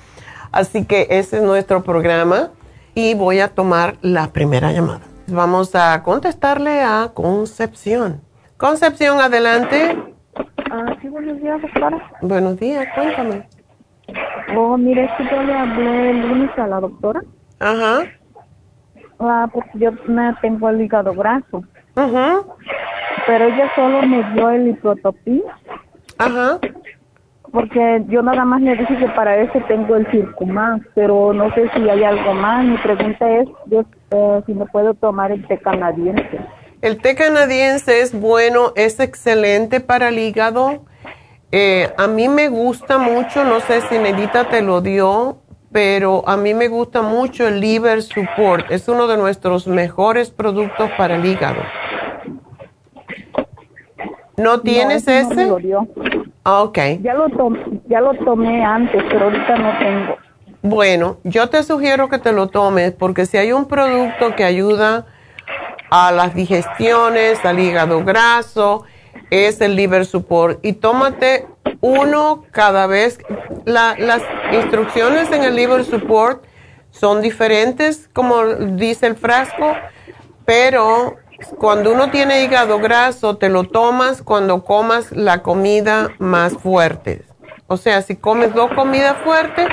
Así 0.52 0.84
que 0.84 1.06
ese 1.10 1.38
es 1.38 1.42
nuestro 1.42 1.82
programa 1.82 2.50
y 2.94 3.14
voy 3.14 3.40
a 3.40 3.48
tomar 3.48 3.96
la 4.02 4.28
primera 4.28 4.72
llamada. 4.72 5.00
Vamos 5.26 5.74
a 5.74 6.02
contestarle 6.02 6.82
a 6.82 7.10
Concepción. 7.14 8.20
Concepción, 8.56 9.20
adelante. 9.20 9.96
Ah, 10.70 10.96
sí, 11.00 11.08
buenos 11.08 11.40
días, 11.40 11.60
doctora. 11.62 12.10
Buenos 12.20 12.58
días, 12.60 12.86
cuéntame. 12.94 13.48
Oh, 14.56 14.76
mire, 14.76 15.04
es 15.04 15.10
que 15.16 15.24
yo 15.24 15.42
le 15.42 15.54
hablé 15.54 16.10
el 16.10 16.28
lunes 16.28 16.50
a 16.58 16.66
la 16.66 16.80
doctora. 16.80 17.22
Ajá. 17.58 18.04
Ah, 19.18 19.48
porque 19.52 19.78
yo 19.78 19.92
me 20.06 20.34
tengo 20.42 20.68
el 20.68 20.80
hígado 20.82 21.14
graso. 21.14 21.64
Ajá. 21.96 22.42
Pero 23.26 23.44
ella 23.46 23.70
solo 23.74 24.02
me 24.02 24.22
dio 24.32 24.50
el 24.50 24.68
hiprotopín. 24.68 25.42
Ajá 26.18 26.58
porque 27.54 28.02
yo 28.08 28.20
nada 28.20 28.44
más 28.44 28.60
le 28.62 28.74
dije 28.74 28.96
que 28.98 29.08
para 29.10 29.36
ese 29.36 29.60
tengo 29.68 29.94
el 29.94 30.10
circumán, 30.10 30.84
pero 30.96 31.32
no 31.32 31.54
sé 31.54 31.70
si 31.72 31.88
hay 31.88 32.02
algo 32.02 32.34
más. 32.34 32.64
Mi 32.64 32.76
pregunta 32.78 33.30
es 33.30 33.48
yo, 33.66 33.84
eh, 34.10 34.42
si 34.44 34.54
me 34.54 34.66
puedo 34.66 34.92
tomar 34.94 35.30
el 35.30 35.46
té 35.46 35.58
canadiense. 35.58 36.40
El 36.82 37.00
té 37.00 37.14
canadiense 37.14 38.00
es 38.00 38.12
bueno, 38.12 38.72
es 38.74 38.98
excelente 38.98 39.78
para 39.78 40.08
el 40.08 40.18
hígado. 40.18 40.82
Eh, 41.52 41.92
a 41.96 42.08
mí 42.08 42.28
me 42.28 42.48
gusta 42.48 42.98
mucho, 42.98 43.44
no 43.44 43.60
sé 43.60 43.82
si 43.82 44.00
Nedita 44.00 44.48
te 44.48 44.60
lo 44.60 44.80
dio, 44.80 45.38
pero 45.74 46.22
a 46.28 46.36
mí 46.36 46.54
me 46.54 46.68
gusta 46.68 47.02
mucho 47.02 47.48
el 47.48 47.58
Liver 47.58 48.00
Support. 48.00 48.70
Es 48.70 48.86
uno 48.86 49.08
de 49.08 49.16
nuestros 49.16 49.66
mejores 49.66 50.30
productos 50.30 50.88
para 50.96 51.16
el 51.16 51.26
hígado. 51.26 51.60
¿No 54.36 54.60
tienes 54.60 55.08
ese? 55.08 55.50
Ah, 56.44 56.62
ok. 56.62 56.78
Ya 57.02 57.14
lo, 57.14 57.26
ya 57.88 58.00
lo 58.00 58.14
tomé 58.24 58.64
antes, 58.64 59.02
pero 59.10 59.24
ahorita 59.24 59.56
no 59.56 59.78
tengo. 59.80 60.16
Bueno, 60.62 61.16
yo 61.24 61.48
te 61.48 61.64
sugiero 61.64 62.08
que 62.08 62.20
te 62.20 62.30
lo 62.30 62.46
tomes 62.46 62.92
porque 62.92 63.26
si 63.26 63.38
hay 63.38 63.50
un 63.50 63.64
producto 63.66 64.36
que 64.36 64.44
ayuda 64.44 65.06
a 65.90 66.12
las 66.12 66.36
digestiones, 66.36 67.44
al 67.44 67.58
hígado 67.58 68.04
graso, 68.04 68.84
es 69.28 69.60
el 69.60 69.74
liver 69.74 70.06
support. 70.06 70.64
Y 70.64 70.74
tómate 70.74 71.48
uno 71.84 72.44
cada 72.50 72.86
vez. 72.86 73.18
las 73.66 74.22
instrucciones 74.52 75.30
en 75.30 75.44
el 75.44 75.54
liver 75.54 75.84
support 75.84 76.42
son 76.90 77.20
diferentes, 77.20 78.08
como 78.12 78.46
dice 78.46 79.06
el 79.06 79.16
frasco, 79.16 79.74
pero 80.46 81.16
cuando 81.58 81.92
uno 81.92 82.10
tiene 82.10 82.42
hígado 82.42 82.78
graso, 82.78 83.36
te 83.36 83.50
lo 83.50 83.64
tomas 83.64 84.22
cuando 84.22 84.64
comas 84.64 85.12
la 85.12 85.42
comida 85.42 86.08
más 86.18 86.54
fuerte. 86.54 87.22
O 87.66 87.76
sea, 87.76 88.00
si 88.00 88.16
comes 88.16 88.54
dos 88.54 88.72
comidas 88.72 89.18
fuertes, 89.22 89.66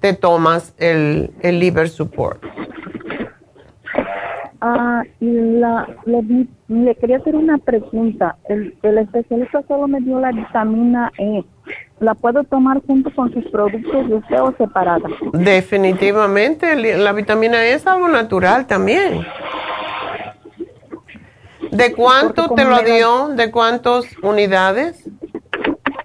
te 0.00 0.12
tomas 0.12 0.72
el, 0.78 1.32
el 1.40 1.58
liver 1.58 1.88
support. 1.88 2.44
Ah, 4.68 5.04
y 5.20 5.30
la, 5.60 5.86
le, 6.06 6.94
quería 6.96 7.18
hacer 7.18 7.36
una 7.36 7.56
pregunta. 7.58 8.36
El, 8.48 8.74
el 8.82 8.98
especialista 8.98 9.62
solo 9.68 9.86
me 9.86 10.00
dio 10.00 10.18
la 10.18 10.32
vitamina 10.32 11.12
E. 11.18 11.44
¿La 12.00 12.14
puedo 12.14 12.42
tomar 12.42 12.80
junto 12.84 13.14
con 13.14 13.32
sus 13.32 13.44
productos 13.46 14.08
de 14.08 14.14
usted 14.16 14.40
o 14.40 14.52
separada? 14.58 15.08
Definitivamente, 15.32 16.74
la 16.96 17.12
vitamina 17.12 17.64
E 17.64 17.74
es 17.74 17.86
algo 17.86 18.08
natural 18.08 18.66
también. 18.66 19.24
¿De 21.70 21.92
cuánto 21.94 22.48
te 22.50 22.64
lo 22.64 22.80
dio? 22.82 23.28
¿De 23.28 23.50
cuántas 23.52 24.04
unidades? 24.22 25.08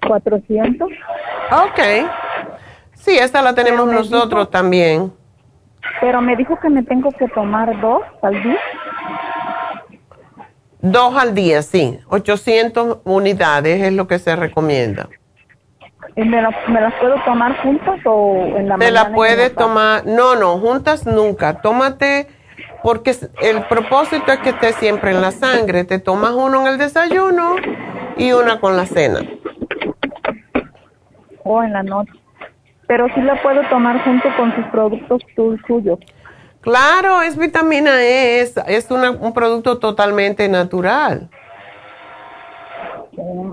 400. 0.07 0.87
Ok. 0.87 1.79
Sí, 2.93 3.17
esta 3.17 3.41
la 3.41 3.55
tenemos 3.55 3.87
nosotros 3.87 4.51
también. 4.51 5.11
Pero 5.99 6.21
me 6.21 6.35
dijo 6.35 6.59
que 6.59 6.69
me 6.69 6.83
tengo 6.83 7.11
que 7.11 7.27
tomar 7.29 7.79
dos 7.81 8.01
al 8.21 8.41
día. 8.41 8.59
Dos 10.81 11.15
al 11.15 11.35
día, 11.35 11.61
sí. 11.61 11.99
800 12.07 12.99
unidades 13.03 13.81
es 13.81 13.93
lo 13.93 14.07
que 14.07 14.17
se 14.19 14.35
recomienda. 14.35 15.09
¿Y 16.15 16.23
me, 16.23 16.41
las 16.41 16.53
puedo 16.99 17.15
tomar 17.23 17.55
juntas 17.61 17.99
o 18.05 18.35
en 18.57 18.67
la 18.67 18.77
Te 18.77 18.91
la 18.91 19.13
puedes 19.13 19.55
tomar, 19.55 20.05
no, 20.05 20.35
no, 20.35 20.57
juntas 20.57 21.05
nunca. 21.05 21.61
Tómate 21.61 22.27
porque 22.83 23.15
el 23.41 23.63
propósito 23.63 24.31
es 24.31 24.39
que 24.39 24.49
esté 24.49 24.73
siempre 24.73 25.11
en 25.11 25.21
la 25.21 25.31
sangre. 25.31 25.83
Te 25.85 25.99
tomas 25.99 26.31
uno 26.31 26.61
en 26.61 26.67
el 26.67 26.77
desayuno 26.77 27.55
y 28.17 28.31
una 28.33 28.59
con 28.59 28.75
la 28.75 28.85
cena. 28.85 29.21
O 31.43 31.63
en 31.63 31.73
la 31.73 31.83
noche. 31.83 32.20
Pero 32.91 33.07
sí 33.15 33.21
la 33.21 33.41
puedo 33.41 33.61
tomar 33.69 34.03
junto 34.03 34.27
con 34.35 34.53
sus 34.53 34.65
productos 34.65 35.21
suyos. 35.65 35.97
Claro, 36.59 37.21
es 37.21 37.37
vitamina 37.37 38.03
E, 38.03 38.41
es, 38.41 38.57
es 38.67 38.91
un 38.91 39.33
producto 39.33 39.79
totalmente 39.79 40.49
natural. 40.49 41.29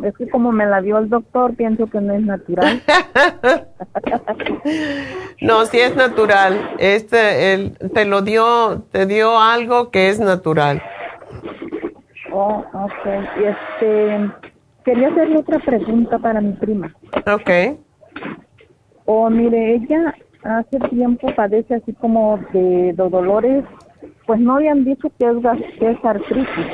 Es 0.03 0.17
que 0.17 0.29
como 0.29 0.51
me 0.51 0.67
la 0.67 0.81
dio 0.81 0.99
el 0.99 1.09
doctor, 1.09 1.55
pienso 1.55 1.87
que 1.87 2.01
no 2.01 2.15
es 2.15 2.23
natural. 2.23 2.83
no, 5.41 5.67
sí 5.67 5.79
es 5.79 5.95
natural. 5.95 6.71
Este, 6.79 7.55
el, 7.55 7.79
te 7.95 8.07
lo 8.07 8.23
dio, 8.23 8.87
te 8.91 9.07
dio 9.07 9.39
algo 9.39 9.93
que 9.93 10.09
es 10.09 10.19
natural. 10.19 10.83
Oh, 12.33 12.65
ok. 12.73 13.07
Este, 13.37 14.31
quería 14.85 15.11
hacerle 15.11 15.39
otra 15.39 15.61
pregunta 15.61 16.19
para 16.19 16.41
mi 16.41 16.55
prima. 16.55 16.93
Ok. 17.33 17.79
Oh, 19.11 19.31
mire, 19.31 19.77
ella 19.77 20.15
hace 20.45 20.79
tiempo 20.91 21.35
padece 21.35 21.77
así 21.77 21.95
como 21.95 22.39
de, 22.53 22.93
dolores, 22.93 23.65
pues 24.27 24.39
no 24.39 24.57
habían 24.57 24.85
dicho 24.85 25.11
que 25.19 25.25
es, 25.25 25.79
que 25.79 25.91
es 25.93 26.05
artritis. 26.05 26.67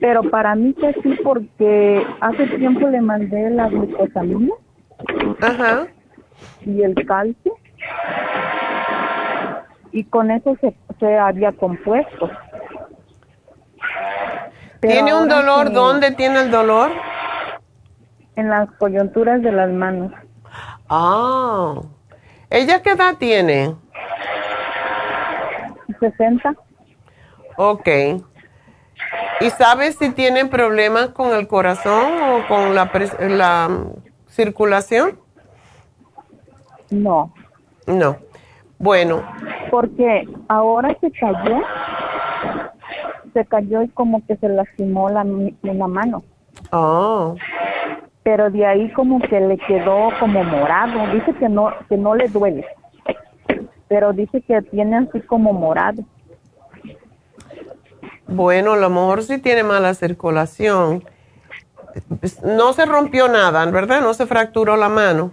Pero 0.00 0.28
para 0.30 0.56
mí 0.56 0.74
que 0.74 0.92
sí, 1.04 1.16
porque 1.22 2.04
hace 2.20 2.48
tiempo 2.48 2.88
le 2.88 3.00
mandé 3.00 3.48
la 3.50 3.68
glucosamina 3.68 4.52
Ajá. 5.40 5.86
y 6.66 6.82
el 6.82 6.96
calcio. 7.06 7.54
Y 9.92 10.02
con 10.02 10.32
eso 10.32 10.56
se, 10.60 10.74
se 10.98 11.16
había 11.16 11.52
compuesto. 11.52 12.28
¿Tiene 14.80 15.14
un 15.14 15.28
dolor? 15.28 15.72
¿Dónde 15.72 16.10
tiene 16.10 16.40
el 16.40 16.50
dolor? 16.50 16.90
En 18.34 18.50
las 18.50 18.68
coyunturas 18.72 19.40
de 19.40 19.52
las 19.52 19.70
manos. 19.70 20.10
Ah. 20.88 21.80
¿Ella 22.50 22.82
qué 22.82 22.90
edad 22.90 23.16
tiene? 23.18 23.74
60. 25.98 26.54
Ok. 27.56 27.88
¿Y 29.40 29.50
sabes 29.50 29.96
si 29.96 30.10
tiene 30.10 30.46
problemas 30.46 31.08
con 31.08 31.34
el 31.34 31.48
corazón 31.48 32.12
o 32.22 32.46
con 32.46 32.74
la, 32.74 32.90
la 33.20 33.70
circulación? 34.28 35.18
No. 36.90 37.32
No. 37.86 38.16
Bueno. 38.78 39.22
Porque 39.70 40.28
ahora 40.48 40.96
se 41.00 41.10
cayó, 41.10 41.62
se 43.32 43.44
cayó 43.46 43.82
y 43.82 43.88
como 43.88 44.24
que 44.26 44.36
se 44.36 44.48
lastimó 44.48 45.08
la, 45.10 45.24
la 45.62 45.88
mano. 45.88 46.22
Oh 46.70 47.34
pero 48.24 48.50
de 48.50 48.66
ahí 48.66 48.90
como 48.92 49.20
que 49.20 49.38
le 49.38 49.58
quedó 49.58 50.08
como 50.18 50.42
morado. 50.42 51.12
Dice 51.12 51.32
que 51.34 51.48
no, 51.48 51.70
que 51.88 51.96
no 51.96 52.16
le 52.16 52.28
duele, 52.28 52.66
pero 53.86 54.12
dice 54.12 54.40
que 54.42 54.60
tiene 54.62 54.96
así 54.96 55.20
como 55.20 55.52
morado. 55.52 56.02
Bueno, 58.26 58.72
a 58.72 58.76
lo 58.76 58.88
mejor 58.88 59.22
sí 59.22 59.38
tiene 59.38 59.62
mala 59.62 59.94
circulación. 59.94 61.04
No 62.42 62.72
se 62.72 62.86
rompió 62.86 63.28
nada, 63.28 63.64
¿verdad? 63.66 64.00
No 64.00 64.14
se 64.14 64.26
fracturó 64.26 64.76
la 64.76 64.88
mano. 64.88 65.32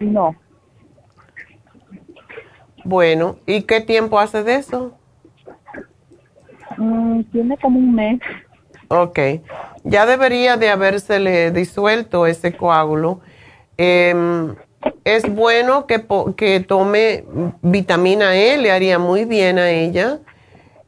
No. 0.00 0.34
Bueno, 2.84 3.36
¿y 3.46 3.62
qué 3.62 3.80
tiempo 3.80 4.18
hace 4.18 4.42
de 4.42 4.56
eso? 4.56 4.98
Mm, 6.76 7.22
tiene 7.30 7.56
como 7.58 7.78
un 7.78 7.94
mes. 7.94 8.20
Ok, 8.92 9.20
ya 9.84 10.04
debería 10.04 10.56
de 10.56 10.68
habérsele 10.68 11.52
disuelto 11.52 12.26
ese 12.26 12.56
coágulo. 12.56 13.20
Em, 13.76 14.56
es 15.04 15.32
bueno 15.32 15.86
que, 15.86 16.04
que, 16.36 16.58
tome 16.58 17.24
vitamina 17.62 18.34
E, 18.34 18.58
le 18.58 18.72
haría 18.72 18.98
muy 18.98 19.26
bien 19.26 19.60
a 19.60 19.70
ella. 19.70 20.18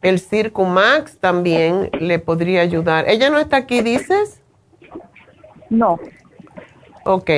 El 0.02 0.18
Circumax 0.18 1.18
también 1.18 1.90
le 2.00 2.18
podría 2.18 2.62
ayudar. 2.62 3.08
¿Ella 3.08 3.30
no 3.30 3.38
está 3.38 3.58
aquí, 3.58 3.82
dices? 3.82 4.40
No. 5.70 6.00
Ok. 7.04 7.30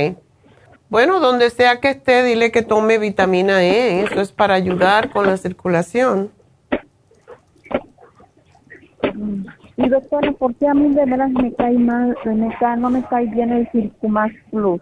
Bueno, 0.89 1.21
donde 1.21 1.51
sea 1.51 1.79
que 1.81 1.91
esté, 1.91 2.23
dile 2.23 2.51
que 2.51 2.63
tome 2.63 2.97
vitamina 2.97 3.63
E. 3.63 4.05
Eso 4.05 4.23
es 4.23 4.33
para 4.33 4.55
ayudar 4.55 5.11
con 5.11 5.27
la 5.27 5.37
circulación. 5.37 6.33
Mm. 9.13 9.45
Y 9.77 9.89
doctora, 9.89 10.31
¿por 10.33 10.55
qué 10.55 10.69
a 10.69 10.75
mí 10.75 10.95
de 10.95 11.05
veras 11.05 11.31
me 11.31 11.53
cae 11.55 11.77
mal, 11.79 12.17
me 12.25 12.57
cae, 12.59 12.77
no 12.77 12.91
me 12.91 13.03
cae 13.05 13.27
bien 13.27 13.51
el 13.51 13.69
Circumax 13.73 14.35
Plus? 14.51 14.81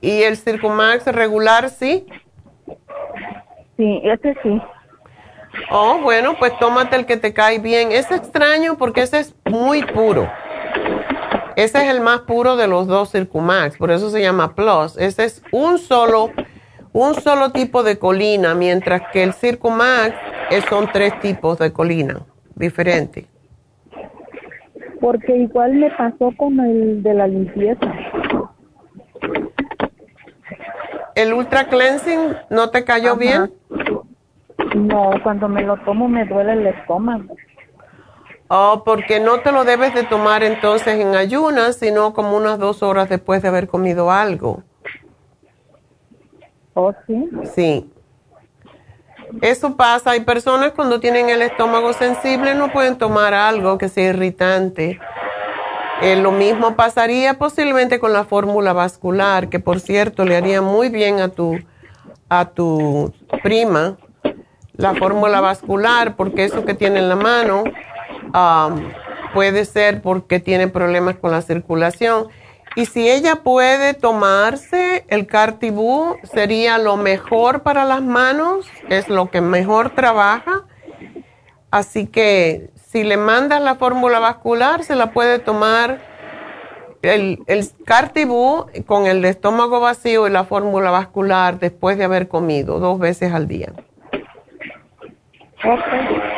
¿Y 0.00 0.22
el 0.22 0.36
Circumax 0.36 1.06
regular 1.06 1.70
sí? 1.70 2.06
Sí, 3.76 4.00
ese 4.02 4.34
sí. 4.42 4.60
Oh, 5.70 6.00
bueno, 6.02 6.34
pues 6.38 6.58
tómate 6.58 6.96
el 6.96 7.06
que 7.06 7.16
te 7.16 7.32
cae 7.32 7.60
bien. 7.60 7.92
Es 7.92 8.10
extraño 8.10 8.76
porque 8.76 9.02
ese 9.02 9.20
es 9.20 9.34
muy 9.44 9.84
puro. 9.84 10.28
Ese 11.54 11.78
es 11.78 11.90
el 11.94 12.00
más 12.00 12.22
puro 12.22 12.56
de 12.56 12.66
los 12.66 12.88
dos 12.88 13.12
Circumax, 13.12 13.76
por 13.76 13.92
eso 13.92 14.10
se 14.10 14.20
llama 14.20 14.56
Plus. 14.56 14.96
Ese 14.98 15.24
es 15.24 15.42
un 15.52 15.78
solo, 15.78 16.32
un 16.92 17.14
solo 17.14 17.52
tipo 17.52 17.84
de 17.84 17.96
colina, 17.96 18.56
mientras 18.56 19.02
que 19.12 19.22
el 19.22 19.32
Circumax 19.34 20.16
son 20.68 20.90
tres 20.92 21.18
tipos 21.20 21.58
de 21.58 21.72
colina 21.72 22.22
diferentes 22.56 23.26
porque 25.04 25.36
igual 25.36 25.74
me 25.74 25.90
pasó 25.90 26.32
con 26.34 26.58
el 26.60 27.02
de 27.02 27.12
la 27.12 27.26
limpieza. 27.26 27.92
¿El 31.14 31.34
Ultra 31.34 31.68
Cleansing 31.68 32.34
no 32.48 32.70
te 32.70 32.84
cayó 32.84 33.14
bien? 33.14 33.52
No, 34.74 35.10
cuando 35.22 35.46
me 35.46 35.62
lo 35.62 35.76
tomo 35.84 36.08
me 36.08 36.24
duele 36.24 36.54
el 36.54 36.66
estómago. 36.68 37.36
Oh, 38.48 38.80
porque 38.82 39.20
no 39.20 39.40
te 39.40 39.52
lo 39.52 39.64
debes 39.64 39.92
de 39.92 40.04
tomar 40.04 40.42
entonces 40.42 40.98
en 40.98 41.14
ayunas, 41.14 41.76
sino 41.76 42.14
como 42.14 42.34
unas 42.38 42.58
dos 42.58 42.82
horas 42.82 43.10
después 43.10 43.42
de 43.42 43.48
haber 43.48 43.68
comido 43.68 44.10
algo. 44.10 44.62
¿Oh, 46.72 46.94
sí? 47.06 47.28
Sí. 47.54 47.93
Eso 49.40 49.76
pasa, 49.76 50.12
hay 50.12 50.20
personas 50.20 50.72
cuando 50.72 51.00
tienen 51.00 51.28
el 51.28 51.42
estómago 51.42 51.92
sensible 51.92 52.54
no 52.54 52.72
pueden 52.72 52.96
tomar 52.96 53.34
algo 53.34 53.78
que 53.78 53.88
sea 53.88 54.10
irritante. 54.10 54.98
Eh, 56.02 56.16
lo 56.16 56.32
mismo 56.32 56.76
pasaría 56.76 57.34
posiblemente 57.34 57.98
con 57.98 58.12
la 58.12 58.24
fórmula 58.24 58.72
vascular, 58.72 59.48
que 59.48 59.60
por 59.60 59.80
cierto 59.80 60.24
le 60.24 60.36
haría 60.36 60.60
muy 60.60 60.88
bien 60.88 61.20
a 61.20 61.28
tu, 61.28 61.58
a 62.28 62.46
tu 62.46 63.12
prima, 63.42 63.96
la 64.76 64.94
fórmula 64.94 65.40
vascular, 65.40 66.16
porque 66.16 66.44
eso 66.44 66.64
que 66.64 66.74
tiene 66.74 66.98
en 66.98 67.08
la 67.08 67.16
mano 67.16 67.64
puede 69.32 69.64
ser 69.64 70.02
porque 70.02 70.40
tiene 70.40 70.68
problemas 70.68 71.16
con 71.16 71.30
la 71.30 71.42
circulación 71.42 72.28
y 72.76 72.86
si 72.86 73.08
ella 73.08 73.36
puede 73.36 73.94
tomarse 73.94 75.04
el 75.08 75.26
Cartibú, 75.26 76.16
sería 76.24 76.78
lo 76.78 76.96
mejor 76.96 77.62
para 77.62 77.84
las 77.84 78.02
manos, 78.02 78.68
es 78.88 79.08
lo 79.08 79.30
que 79.30 79.40
mejor 79.40 79.90
trabaja. 79.90 80.64
Así 81.70 82.06
que 82.06 82.70
si 82.74 83.04
le 83.04 83.16
mandas 83.16 83.60
la 83.60 83.76
fórmula 83.76 84.18
vascular, 84.18 84.82
se 84.82 84.96
la 84.96 85.12
puede 85.12 85.38
tomar 85.38 85.98
el, 87.02 87.40
el 87.46 87.68
Cartibú 87.84 88.66
con 88.86 89.06
el 89.06 89.24
estómago 89.24 89.80
vacío 89.80 90.26
y 90.26 90.30
la 90.30 90.44
fórmula 90.44 90.90
vascular 90.90 91.58
después 91.58 91.98
de 91.98 92.04
haber 92.04 92.28
comido 92.28 92.80
dos 92.80 92.98
veces 92.98 93.32
al 93.32 93.46
día. 93.46 93.72
Ok. 95.64 95.80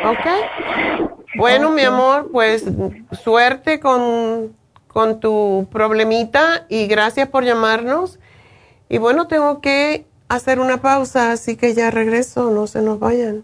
Ok. 0.05 1.07
Bueno, 1.37 1.69
mi 1.69 1.83
amor, 1.83 2.29
pues 2.31 2.65
suerte 3.11 3.79
con 3.79 4.56
con 4.97 5.19
tu 5.19 5.67
problemita 5.71 6.65
y 6.69 6.87
gracias 6.87 7.29
por 7.29 7.43
llamarnos. 7.43 8.17
Y 8.89 8.97
bueno, 8.97 9.27
tengo 9.27 9.61
que 9.61 10.07
hacer 10.27 10.59
una 10.59 10.81
pausa, 10.81 11.33
así 11.33 11.55
que 11.55 11.75
ya 11.75 11.91
regreso, 11.91 12.49
no 12.49 12.65
se 12.65 12.81
nos 12.81 12.99
vayan. 12.99 13.43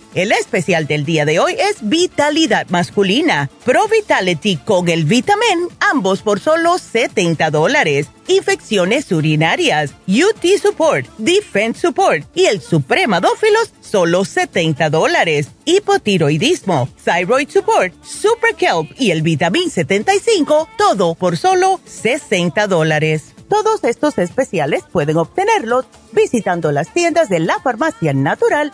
El 0.13 0.33
especial 0.33 0.87
del 0.87 1.05
día 1.05 1.23
de 1.23 1.39
hoy 1.39 1.55
es 1.57 1.77
Vitalidad 1.87 2.67
Masculina. 2.67 3.49
Pro 3.63 3.87
Vitality 3.87 4.57
con 4.57 4.89
el 4.89 5.05
Vitamin, 5.05 5.69
ambos 5.79 6.21
por 6.21 6.41
solo 6.41 6.77
70 6.77 7.49
dólares. 7.49 8.07
Infecciones 8.27 9.09
urinarias, 9.13 9.93
UT 10.07 10.45
Support, 10.61 11.07
Defense 11.17 11.79
Support 11.79 12.25
y 12.35 12.47
el 12.47 12.59
Supremadófilos, 12.59 13.71
solo 13.79 14.25
70 14.25 14.89
dólares. 14.89 15.47
Hipotiroidismo, 15.63 16.89
Thyroid 17.05 17.49
Support, 17.49 17.93
Super 18.03 18.55
Kelp 18.55 18.91
y 18.99 19.11
el 19.11 19.21
Vitamin 19.21 19.71
75, 19.71 20.67
todo 20.77 21.15
por 21.15 21.37
solo 21.37 21.79
60 21.85 22.67
dólares. 22.67 23.33
Todos 23.47 23.85
estos 23.85 24.17
especiales 24.17 24.83
pueden 24.91 25.17
obtenerlos 25.17 25.85
visitando 26.11 26.73
las 26.73 26.93
tiendas 26.93 27.29
de 27.29 27.39
la 27.39 27.59
farmacia 27.59 28.13
natural 28.13 28.73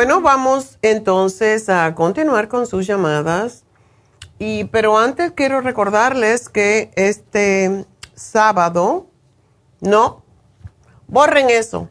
Bueno, 0.00 0.22
vamos 0.22 0.78
entonces 0.80 1.68
a 1.68 1.94
continuar 1.94 2.48
con 2.48 2.66
sus 2.66 2.86
llamadas. 2.86 3.64
Y, 4.38 4.64
pero 4.64 4.96
antes 4.98 5.32
quiero 5.32 5.60
recordarles 5.60 6.48
que 6.48 6.90
este 6.94 7.84
sábado, 8.14 9.08
no, 9.82 10.22
borren 11.06 11.50
eso. 11.50 11.90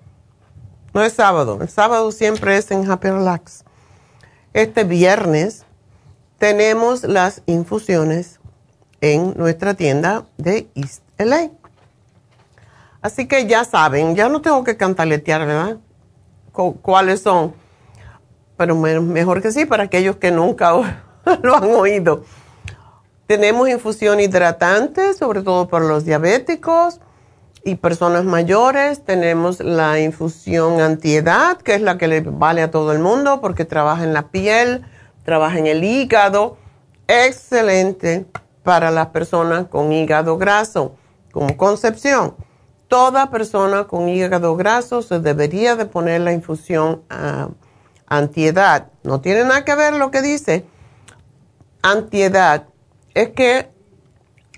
No 0.92 1.04
es 1.04 1.14
sábado. 1.14 1.60
El 1.62 1.70
sábado 1.70 2.12
siempre 2.12 2.58
es 2.58 2.72
en 2.72 2.90
Happy 2.90 3.10
Relax. 3.10 3.64
Este 4.54 4.86
viernes 4.86 5.66
tenemos 6.40 7.04
las 7.04 7.44
infusiones 7.46 8.40
en 9.02 9.36
nuestra 9.38 9.76
tienda 9.76 10.26
de 10.40 10.68
East 10.74 11.04
LA. 11.20 11.52
Así 13.04 13.28
que 13.28 13.46
ya 13.46 13.66
saben, 13.66 14.16
ya 14.16 14.30
no 14.30 14.42
tengo 14.42 14.64
que 14.64 14.78
cantaletear, 14.78 15.46
¿verdad? 15.46 15.78
¿Cuáles 16.82 17.22
son? 17.22 17.69
Pero 18.60 18.76
mejor 18.76 19.42
que 19.42 19.54
sí 19.54 19.66
para 19.66 19.84
aquellos 19.84 20.18
que 20.18 20.32
nunca 20.32 20.74
lo 21.44 21.56
han 21.56 21.72
oído. 21.72 22.26
Tenemos 23.26 23.70
infusión 23.70 24.20
hidratante, 24.20 25.14
sobre 25.14 25.44
todo 25.44 25.70
para 25.70 25.86
los 25.86 26.04
diabéticos 26.04 27.00
y 27.64 27.76
personas 27.76 28.26
mayores. 28.26 29.06
Tenemos 29.06 29.62
la 29.62 30.02
infusión 30.02 30.82
antiedad, 30.82 31.56
que 31.56 31.74
es 31.76 31.82
la 31.82 31.98
que 31.98 32.10
le 32.10 32.20
vale 32.20 32.62
a 32.62 32.70
todo 32.70 32.92
el 32.92 33.00
mundo 33.00 33.40
porque 33.40 33.64
trabaja 33.64 34.04
en 34.04 34.14
la 34.14 34.24
piel, 34.24 34.86
trabaja 35.24 35.58
en 35.58 35.68
el 35.68 35.86
hígado. 35.86 36.58
Excelente 37.08 38.26
para 38.64 38.92
las 38.92 39.08
personas 39.08 39.68
con 39.68 39.94
hígado 39.94 40.38
graso, 40.38 40.98
como 41.32 41.56
concepción. 41.56 42.36
Toda 42.90 43.32
persona 43.32 43.86
con 43.86 44.10
hígado 44.10 44.58
graso 44.58 45.02
se 45.02 45.22
debería 45.22 45.78
de 45.78 45.86
poner 45.86 46.20
la 46.20 46.34
infusión 46.34 47.04
uh, 47.10 47.54
antiedad. 48.10 48.88
No 49.04 49.22
tiene 49.22 49.44
nada 49.44 49.64
que 49.64 49.76
ver 49.76 49.94
lo 49.94 50.12
que 50.12 50.22
dice. 50.22 50.66
Antiedad 51.82 52.66
es 53.14 53.30
que 53.30 53.70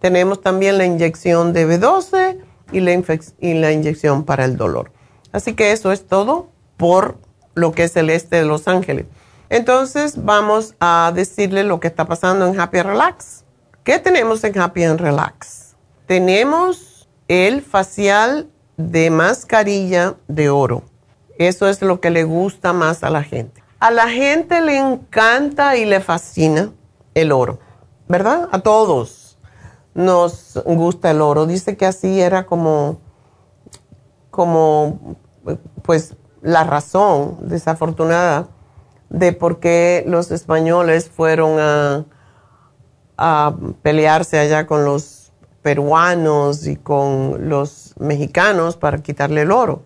Tenemos 0.00 0.42
también 0.42 0.78
la 0.78 0.84
inyección 0.84 1.52
de 1.52 1.66
B12 1.66 2.38
y 2.72 2.80
la, 2.80 2.92
y 3.40 3.54
la 3.54 3.72
inyección 3.72 4.24
para 4.24 4.44
el 4.44 4.56
dolor. 4.56 4.92
Así 5.32 5.54
que 5.54 5.72
eso 5.72 5.92
es 5.92 6.06
todo 6.06 6.50
por 6.76 7.18
lo 7.54 7.72
que 7.72 7.84
es 7.84 7.96
el 7.96 8.10
este 8.10 8.36
de 8.36 8.44
Los 8.44 8.68
Ángeles. 8.68 9.06
Entonces 9.54 10.24
vamos 10.24 10.74
a 10.80 11.12
decirle 11.14 11.62
lo 11.62 11.78
que 11.78 11.86
está 11.86 12.06
pasando 12.06 12.44
en 12.44 12.58
Happy 12.58 12.82
Relax. 12.82 13.44
¿Qué 13.84 14.00
tenemos 14.00 14.42
en 14.42 14.58
Happy 14.58 14.82
and 14.82 14.98
Relax? 14.98 15.76
Tenemos 16.06 17.08
el 17.28 17.62
facial 17.62 18.50
de 18.76 19.10
mascarilla 19.10 20.16
de 20.26 20.50
oro. 20.50 20.82
Eso 21.38 21.68
es 21.68 21.80
lo 21.82 22.00
que 22.00 22.10
le 22.10 22.24
gusta 22.24 22.72
más 22.72 23.04
a 23.04 23.10
la 23.10 23.22
gente. 23.22 23.62
A 23.78 23.92
la 23.92 24.08
gente 24.08 24.60
le 24.60 24.76
encanta 24.76 25.76
y 25.76 25.84
le 25.84 26.00
fascina 26.00 26.72
el 27.14 27.30
oro, 27.30 27.60
¿verdad? 28.08 28.48
A 28.50 28.58
todos 28.58 29.38
nos 29.94 30.60
gusta 30.64 31.12
el 31.12 31.20
oro. 31.20 31.46
Dice 31.46 31.76
que 31.76 31.86
así 31.86 32.20
era 32.20 32.44
como, 32.44 32.98
como, 34.32 35.14
pues, 35.84 36.16
la 36.42 36.64
razón 36.64 37.36
desafortunada 37.42 38.48
de 39.14 39.32
por 39.32 39.60
qué 39.60 40.04
los 40.08 40.32
españoles 40.32 41.08
fueron 41.08 41.58
a, 41.60 42.04
pelearse 43.82 44.40
allá 44.40 44.66
con 44.66 44.84
los 44.84 45.32
peruanos 45.62 46.66
y 46.66 46.74
con 46.74 47.48
los 47.48 47.94
mexicanos 47.96 48.76
para 48.76 48.98
quitarle 48.98 49.42
el 49.42 49.52
oro. 49.52 49.82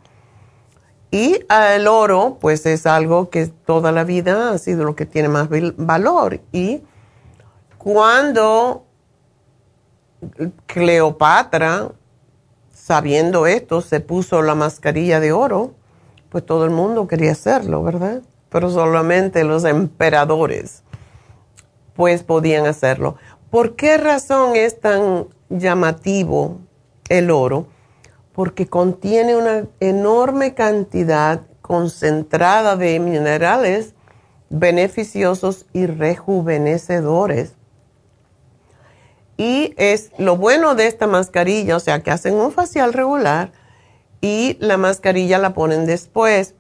Y 1.11 1.41
el 1.75 1.87
oro, 1.89 2.39
pues 2.41 2.65
es 2.65 2.87
algo 2.87 3.29
que 3.29 3.47
toda 3.47 3.93
la 3.93 4.05
vida 4.05 4.51
ha 4.51 4.59
sido 4.59 4.85
lo 4.85 4.97
que 4.97 5.05
tiene 5.05 5.29
más 5.29 5.49
valor. 5.77 6.41
Y 6.53 6.83
cuando 7.77 8.87
Cleopatra, 10.67 11.93
sabiendo 12.73 13.47
esto, 13.47 13.83
se 13.83 14.01
puso 14.01 14.41
la 14.41 14.55
mascarilla 14.55 15.21
de 15.21 15.33
oro, 15.33 15.75
pues 16.31 16.47
todo 16.47 16.65
el 16.65 16.71
mundo 16.71 17.07
quería 17.07 17.33
hacerlo, 17.33 17.83
¿verdad? 17.83 18.23
Pero 18.49 18.71
solamente 18.71 19.45
los 19.45 19.65
emperadores, 19.65 20.83
pues 21.95 22.23
podían 22.23 22.67
hacerlo. 22.67 23.17
¿Por 23.51 23.77
qué 23.77 23.97
razón 23.97 24.57
es 24.57 24.81
tan 24.81 25.27
llamativo 25.49 26.59
el 27.09 27.31
oro? 27.31 27.67
Porque 28.33 28.69
contiene 28.69 29.37
una 29.37 29.67
enorme 29.81 30.55
cantidad 30.55 31.43
concentrada 31.61 32.77
de 32.77 32.99
minerales 33.01 33.95
beneficiosos 34.51 35.67
y 35.73 35.87
rejuvenecedores. 35.87 37.53
Y 39.37 39.75
es 39.77 40.11
lo 40.19 40.37
bueno 40.37 40.75
de 40.75 40.87
esta 40.87 41.07
mascarilla, 41.07 41.77
o 41.77 41.81
sea, 41.81 42.03
que 42.03 42.11
hacen 42.11 42.35
un 42.35 42.51
facial 42.51 42.93
regular 42.93 43.53
y 44.21 44.57
la 44.61 44.77
mascarilla 44.77 45.39
la 45.39 45.55
ponen 45.55 45.87
después. 45.87 46.55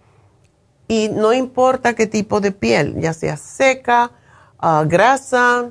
Y 0.89 1.11
no 1.11 1.34
importa 1.34 1.95
qué 1.95 2.07
tipo 2.07 2.41
de 2.41 2.51
piel, 2.51 2.99
ya 2.99 3.12
sea 3.12 3.36
seca, 3.36 4.11
ah, 4.59 4.84
grasa 4.86 5.70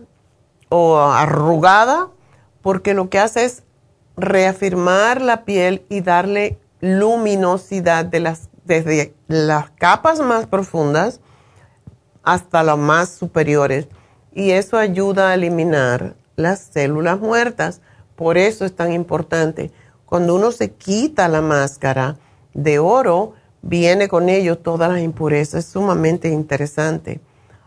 o 0.70 1.00
arrugada, 1.00 2.10
porque 2.62 2.94
lo 2.94 3.10
que 3.10 3.20
hace 3.20 3.46
es 3.46 3.64
reafirmar 4.16 5.22
la 5.22 5.44
piel 5.44 5.86
y 5.90 6.02
darle 6.02 6.60
luminosidad 6.82 8.06
desde 8.06 9.16
las 9.28 9.70
capas 9.72 10.20
más 10.20 10.46
profundas 10.46 11.20
hasta 12.24 12.62
las 12.62 12.78
más 12.78 13.10
superiores. 13.10 13.88
Y 14.34 14.52
eso 14.52 14.78
ayuda 14.78 15.30
a 15.30 15.34
eliminar 15.34 16.16
las 16.36 16.60
células 16.60 17.20
muertas. 17.20 17.82
Por 18.16 18.38
eso 18.38 18.66
es 18.66 18.76
tan 18.76 18.92
importante. 18.92 19.72
Cuando 20.06 20.36
uno 20.36 20.52
se 20.52 20.72
quita 20.72 21.28
la 21.28 21.42
máscara 21.42 22.18
de 22.54 22.80
oro, 22.80 23.34
viene 23.62 24.08
con 24.08 24.30
ello 24.30 24.58
todas 24.58 24.92
las 24.92 25.02
impurezas. 25.02 25.66
Es 25.66 25.72
sumamente 25.72 26.30
interesante. 26.30 27.20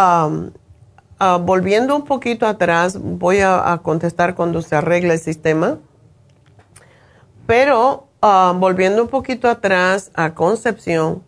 volviendo 1.42 1.94
un 1.94 2.06
poquito 2.06 2.46
atrás, 2.46 2.96
voy 2.98 3.40
a, 3.40 3.78
contestar 3.82 4.36
cuando 4.36 4.62
se 4.62 4.74
arregle 4.74 5.12
el 5.12 5.18
sistema. 5.18 5.76
Pero 7.46 8.08
volviendo 8.54 9.02
un 9.02 9.08
poquito 9.08 9.50
atrás 9.50 10.10
a 10.14 10.32
Concepción, 10.32 11.22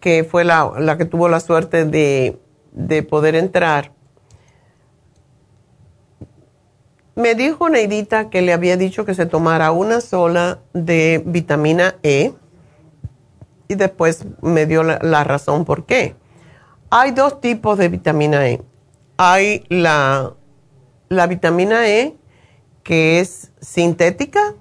que 0.00 0.24
fue 0.24 0.42
la 0.42 0.96
que 0.98 1.04
tuvo 1.04 1.28
la 1.28 1.38
suerte 1.38 1.84
de 1.84 3.02
poder 3.04 3.36
entrar, 3.36 3.92
me 7.16 7.34
dijo 7.34 7.68
Neidita 7.68 8.28
que 8.30 8.42
le 8.42 8.52
había 8.52 8.76
dicho 8.76 9.04
que 9.04 9.14
se 9.14 9.26
tomara 9.26 9.70
una 9.70 10.00
sola 10.00 10.58
de 10.72 11.22
vitamina 11.24 11.94
E 12.02 12.32
y 13.68 13.74
después 13.76 14.24
me 14.42 14.66
dio 14.66 14.82
la, 14.82 15.24
razón 15.24 15.64
por 15.64 15.86
qué. 15.86 16.16
Hay 16.90 17.12
dos 17.12 17.40
tipos 17.40 17.78
de 17.78 17.88
vitamina 17.88 18.48
E. 18.48 18.62
Hay 19.16 19.64
la, 19.68 20.34
la 21.08 21.26
vitamina 21.26 21.88
E 21.88 22.16
que 22.82 23.20
es 23.20 23.52
sintética 23.60 24.54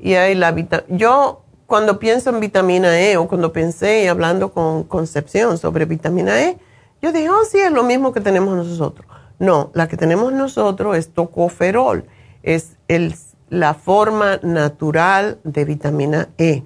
y 0.00 0.14
hay 0.14 0.34
la 0.34 0.52
vitamina... 0.52 0.96
Yo 0.96 1.42
cuando 1.66 1.98
pienso 1.98 2.30
en 2.30 2.40
vitamina 2.40 2.98
E 2.98 3.16
o 3.16 3.28
cuando 3.28 3.52
pensé 3.52 4.08
hablando 4.08 4.52
con 4.52 4.84
Concepción 4.84 5.58
sobre 5.58 5.84
vitamina 5.84 6.40
E, 6.40 6.58
yo 7.02 7.12
dije, 7.12 7.28
oh, 7.28 7.44
sí, 7.44 7.58
es 7.58 7.70
lo 7.70 7.82
mismo 7.82 8.12
que 8.12 8.20
tenemos 8.20 8.56
nosotros. 8.56 9.06
No, 9.38 9.70
la 9.74 9.86
que 9.88 9.96
tenemos 9.96 10.32
nosotros 10.32 10.96
es 10.96 11.12
tocoferol, 11.12 12.04
es 12.42 12.76
el, 12.88 13.14
la 13.50 13.74
forma 13.74 14.38
natural 14.42 15.38
de 15.44 15.64
vitamina 15.64 16.28
E. 16.38 16.64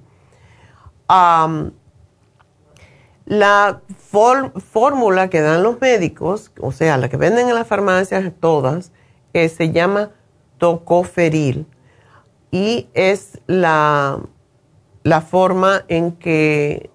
la 3.27 3.81
fórmula 4.71 5.29
que 5.29 5.41
dan 5.43 5.63
los 5.63 5.81
médicos, 5.81 6.51
o 6.61 6.73
sea, 6.73 6.97
la 6.97 7.09
que 7.09 7.17
venden 7.19 7.49
en 7.49 7.55
las 7.55 7.67
farmacias 7.67 8.33
todas, 8.41 8.93
eh, 9.35 9.49
se 9.49 9.71
llama 9.71 10.11
tocoferil 10.59 11.67
y 12.51 12.89
es 12.95 13.41
la, 13.47 14.19
la 15.03 15.21
forma 15.21 15.85
en 15.89 16.13
que 16.13 16.91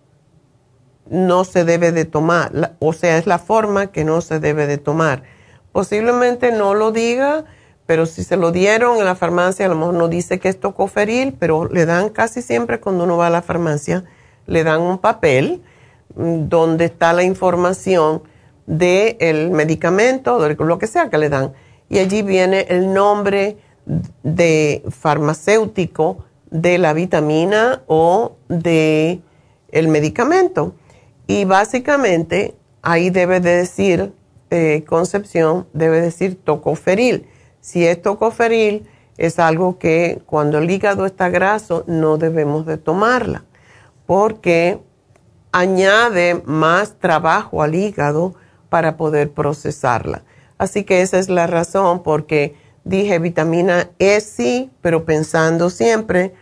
no 1.09 1.43
se 1.43 1.65
debe 1.65 1.91
de 1.91 2.05
tomar, 2.05 2.75
o 2.79 2.93
sea, 2.93 3.17
es 3.17 3.27
la 3.27 3.39
forma 3.39 3.87
que 3.87 4.03
no 4.03 4.21
se 4.21 4.39
debe 4.39 4.67
de 4.67 4.77
tomar. 4.77 5.36
Posiblemente 5.77 6.51
no 6.51 6.73
lo 6.73 6.91
diga, 6.91 7.45
pero 7.85 8.07
si 8.07 8.23
se 8.23 8.35
lo 8.35 8.51
dieron 8.51 8.97
en 8.97 9.05
la 9.05 9.13
farmacia, 9.13 9.67
a 9.67 9.69
lo 9.69 9.75
mejor 9.75 9.93
no 9.93 10.07
dice 10.07 10.39
que 10.39 10.49
es 10.49 10.59
tocoferil, 10.59 11.33
pero 11.37 11.65
le 11.65 11.85
dan 11.85 12.09
casi 12.09 12.41
siempre 12.41 12.79
cuando 12.79 13.03
uno 13.03 13.15
va 13.15 13.27
a 13.27 13.29
la 13.29 13.43
farmacia, 13.43 14.03
le 14.47 14.63
dan 14.63 14.81
un 14.81 14.97
papel 14.97 15.61
mm, 16.15 16.49
donde 16.49 16.85
está 16.85 17.13
la 17.13 17.21
información 17.21 18.23
del 18.65 19.51
medicamento, 19.51 20.39
de 20.41 20.55
lo 20.55 20.79
que 20.79 20.87
sea 20.87 21.11
que 21.11 21.19
le 21.19 21.29
dan. 21.29 21.53
Y 21.89 21.99
allí 21.99 22.23
viene 22.23 22.65
el 22.69 22.91
nombre 22.91 23.57
de 24.23 24.81
farmacéutico 24.89 26.25
de 26.49 26.79
la 26.79 26.93
vitamina 26.93 27.83
o 27.85 28.37
de 28.47 29.21
el 29.71 29.89
medicamento. 29.89 30.73
Y 31.27 31.45
básicamente 31.45 32.55
ahí 32.81 33.11
debe 33.11 33.41
de 33.41 33.57
decir, 33.57 34.16
eh, 34.49 34.83
Concepción, 34.87 35.67
debe 35.73 36.01
decir 36.01 36.37
tocoferil. 36.43 37.27
Si 37.61 37.85
es 37.85 38.01
tocoferil, 38.01 38.87
es 39.17 39.39
algo 39.39 39.79
que 39.79 40.21
cuando 40.25 40.59
el 40.59 40.69
hígado 40.69 41.05
está 41.05 41.29
graso 41.29 41.83
no 41.87 42.17
debemos 42.17 42.65
de 42.65 42.77
tomarla, 42.77 43.45
porque 44.05 44.79
añade 45.51 46.41
más 46.45 46.99
trabajo 46.99 47.63
al 47.63 47.75
hígado 47.75 48.35
para 48.69 48.95
poder 48.95 49.31
procesarla. 49.31 50.23
Así 50.57 50.83
que 50.83 51.01
esa 51.01 51.19
es 51.19 51.29
la 51.29 51.47
razón 51.47 52.03
porque 52.03 52.55
dije 52.83 53.19
vitamina 53.19 53.89
E 53.99 54.21
sí, 54.21 54.71
pero 54.81 55.05
pensando 55.05 55.69
siempre, 55.69 56.33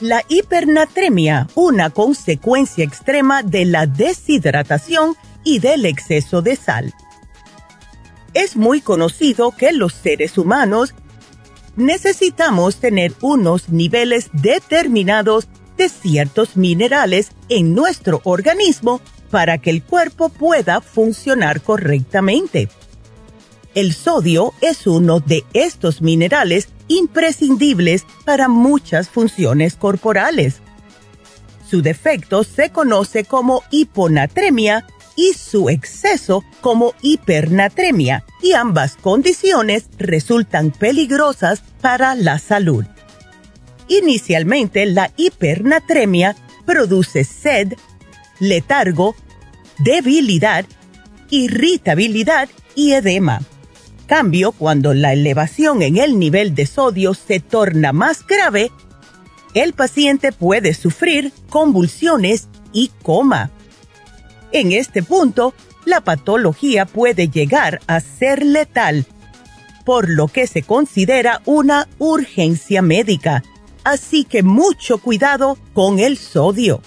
La 0.00 0.24
hipernatremia, 0.28 1.48
una 1.56 1.90
consecuencia 1.90 2.84
extrema 2.84 3.42
de 3.42 3.64
la 3.64 3.86
deshidratación 3.86 5.16
y 5.42 5.58
del 5.58 5.86
exceso 5.86 6.40
de 6.40 6.54
sal. 6.54 6.94
Es 8.32 8.56
muy 8.56 8.80
conocido 8.80 9.50
que 9.50 9.72
los 9.72 9.92
seres 9.92 10.38
humanos 10.38 10.94
necesitamos 11.74 12.76
tener 12.76 13.12
unos 13.22 13.70
niveles 13.70 14.30
determinados 14.32 15.48
de 15.76 15.88
ciertos 15.88 16.56
minerales 16.56 17.32
en 17.48 17.74
nuestro 17.74 18.20
organismo 18.22 19.00
para 19.32 19.58
que 19.58 19.70
el 19.70 19.82
cuerpo 19.82 20.28
pueda 20.28 20.80
funcionar 20.80 21.60
correctamente. 21.60 22.68
El 23.74 23.92
sodio 23.94 24.54
es 24.60 24.86
uno 24.86 25.20
de 25.20 25.44
estos 25.52 26.02
minerales 26.02 26.68
imprescindibles 26.88 28.06
para 28.24 28.48
muchas 28.48 29.08
funciones 29.08 29.76
corporales. 29.76 30.60
Su 31.68 31.82
defecto 31.82 32.44
se 32.44 32.70
conoce 32.70 33.24
como 33.24 33.62
hiponatremia 33.70 34.86
y 35.16 35.34
su 35.34 35.68
exceso 35.68 36.44
como 36.60 36.94
hipernatremia 37.02 38.24
y 38.42 38.52
ambas 38.52 38.96
condiciones 38.96 39.88
resultan 39.98 40.70
peligrosas 40.70 41.62
para 41.80 42.14
la 42.14 42.38
salud. 42.38 42.84
Inicialmente 43.88 44.86
la 44.86 45.10
hipernatremia 45.16 46.36
produce 46.64 47.24
sed, 47.24 47.74
letargo, 48.38 49.16
debilidad, 49.78 50.64
irritabilidad 51.30 52.48
y 52.74 52.92
edema. 52.92 53.40
Cambio, 54.08 54.52
cuando 54.52 54.94
la 54.94 55.12
elevación 55.12 55.82
en 55.82 55.98
el 55.98 56.18
nivel 56.18 56.54
de 56.54 56.64
sodio 56.64 57.12
se 57.12 57.40
torna 57.40 57.92
más 57.92 58.26
grave, 58.26 58.72
el 59.52 59.74
paciente 59.74 60.32
puede 60.32 60.72
sufrir 60.72 61.30
convulsiones 61.50 62.48
y 62.72 62.90
coma. 63.02 63.50
En 64.50 64.72
este 64.72 65.02
punto, 65.02 65.52
la 65.84 66.00
patología 66.00 66.86
puede 66.86 67.28
llegar 67.28 67.82
a 67.86 68.00
ser 68.00 68.46
letal, 68.46 69.04
por 69.84 70.08
lo 70.08 70.28
que 70.28 70.46
se 70.46 70.62
considera 70.62 71.42
una 71.44 71.86
urgencia 71.98 72.80
médica. 72.80 73.42
Así 73.84 74.24
que 74.24 74.42
mucho 74.42 74.96
cuidado 74.98 75.58
con 75.74 75.98
el 75.98 76.16
sodio. 76.16 76.80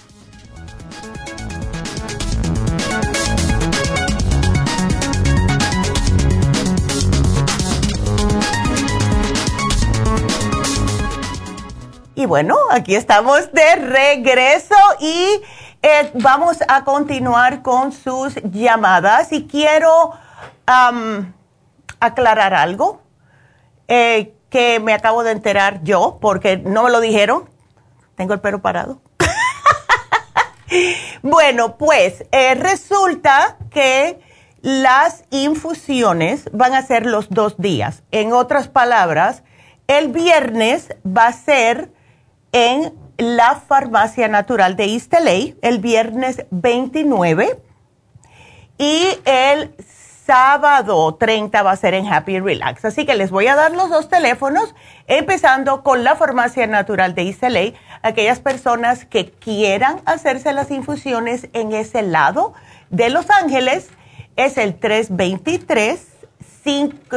Y 12.14 12.26
bueno, 12.26 12.56
aquí 12.70 12.94
estamos 12.94 13.52
de 13.52 13.76
regreso 13.76 14.74
y 15.00 15.40
eh, 15.80 16.10
vamos 16.14 16.58
a 16.68 16.84
continuar 16.84 17.62
con 17.62 17.90
sus 17.90 18.34
llamadas 18.50 19.32
y 19.32 19.46
quiero 19.46 20.12
aclarar 22.00 22.54
algo 22.54 23.00
eh, 23.88 24.34
que 24.50 24.78
me 24.80 24.92
acabo 24.92 25.22
de 25.22 25.32
enterar 25.32 25.82
yo 25.84 26.18
porque 26.20 26.58
no 26.58 26.82
me 26.82 26.90
lo 26.90 27.00
dijeron. 27.00 27.48
Tengo 28.14 28.34
el 28.34 28.40
pelo 28.40 28.60
parado. 28.60 29.00
bueno, 31.22 31.78
pues 31.78 32.26
eh, 32.30 32.54
resulta 32.56 33.56
que 33.70 34.20
las 34.60 35.24
infusiones 35.30 36.50
van 36.52 36.74
a 36.74 36.82
ser 36.82 37.06
los 37.06 37.30
dos 37.30 37.56
días. 37.56 38.02
En 38.10 38.34
otras 38.34 38.68
palabras, 38.68 39.44
el 39.86 40.08
viernes 40.08 40.94
va 41.06 41.28
a 41.28 41.32
ser 41.32 41.90
en 42.52 42.94
la 43.16 43.56
Farmacia 43.56 44.28
Natural 44.28 44.76
de 44.76 44.84
East 44.84 45.12
el 45.62 45.78
viernes 45.78 46.46
29 46.50 47.60
y 48.78 49.08
el 49.24 49.74
sábado 50.26 51.14
30 51.14 51.62
va 51.62 51.72
a 51.72 51.76
ser 51.76 51.94
en 51.94 52.06
Happy 52.06 52.40
Relax. 52.40 52.84
Así 52.84 53.04
que 53.04 53.14
les 53.14 53.30
voy 53.30 53.48
a 53.48 53.54
dar 53.54 53.72
los 53.72 53.90
dos 53.90 54.08
teléfonos, 54.08 54.74
empezando 55.06 55.82
con 55.82 56.04
la 56.04 56.14
Farmacia 56.14 56.66
Natural 56.66 57.14
de 57.14 57.22
East 57.22 57.42
aquellas 58.02 58.40
personas 58.40 59.04
que 59.04 59.30
quieran 59.30 60.00
hacerse 60.04 60.52
las 60.52 60.70
infusiones 60.70 61.48
en 61.52 61.72
ese 61.72 62.02
lado 62.02 62.54
de 62.90 63.10
Los 63.10 63.30
Ángeles, 63.30 63.90
es 64.36 64.58
el 64.58 64.78
323 64.78 66.08
5 66.64 67.16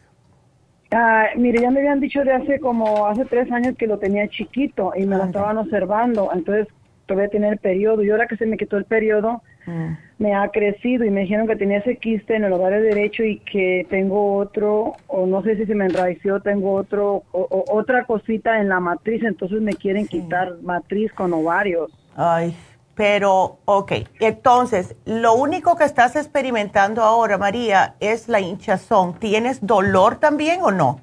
Ah, 0.91 1.27
mire, 1.37 1.61
ya 1.61 1.71
me 1.71 1.81
habían 1.81 2.01
dicho 2.01 2.25
de 2.25 2.33
hace 2.33 2.61
como 2.61 3.07
hace 3.07 3.25
tres 3.27 3.51
años 3.53 3.77
que 3.77 3.87
lo 3.87 3.99
tenía 3.99 4.29
chiquito 4.29 4.93
y 4.97 5.05
me 5.05 5.17
lo 5.17 5.25
estaban 5.25 5.59
observando, 5.59 6.31
entonces 6.33 6.67
todavía 7.05 7.29
tenía 7.29 7.51
el 7.51 7.59
periodo 7.59 8.03
y 8.03 8.11
ahora 8.11 8.27
que 8.27 8.37
se 8.37 8.47
me 8.47 8.57
quitó 8.57 8.77
el 8.77 8.85
periodo 8.85 9.43
mm. 9.67 9.93
me 10.19 10.35
ha 10.35 10.49
crecido 10.49 11.05
y 11.05 11.11
me 11.11 11.23
dijeron 11.23 11.47
que 11.47 11.57
tenía 11.57 11.79
ese 11.79 11.97
quiste 11.97 12.37
en 12.37 12.45
el 12.45 12.53
ovario 12.53 12.81
derecho 12.81 13.23
y 13.25 13.39
que 13.41 13.87
tengo 13.91 14.37
otro 14.37 14.95
o 15.09 15.27
no 15.27 15.43
sé 15.43 15.57
si 15.57 15.67
se 15.67 15.75
me 15.75 15.87
enraició, 15.87 16.41
tengo 16.41 16.73
otro 16.75 17.23
o, 17.33 17.65
otra 17.71 18.05
cosita 18.05 18.61
en 18.61 18.69
la 18.69 18.81
matriz, 18.81 19.23
entonces 19.25 19.61
me 19.61 19.75
quieren 19.75 20.07
quitar 20.07 20.55
matriz 20.63 21.13
con 21.13 21.33
ovarios. 21.35 21.91
Ay, 22.17 22.55
pero, 22.99 23.59
ok, 23.65 23.93
entonces, 24.19 24.97
lo 25.07 25.35
único 25.35 25.77
que 25.77 25.85
estás 25.85 26.17
experimentando 26.17 27.05
ahora, 27.05 27.39
María, 27.39 27.95
es 28.01 28.29
la 28.29 28.41
hinchazón. 28.41 29.15
¿Tienes 29.21 29.65
dolor 29.65 30.17
también 30.17 30.63
o 30.63 30.73
no? 30.73 31.01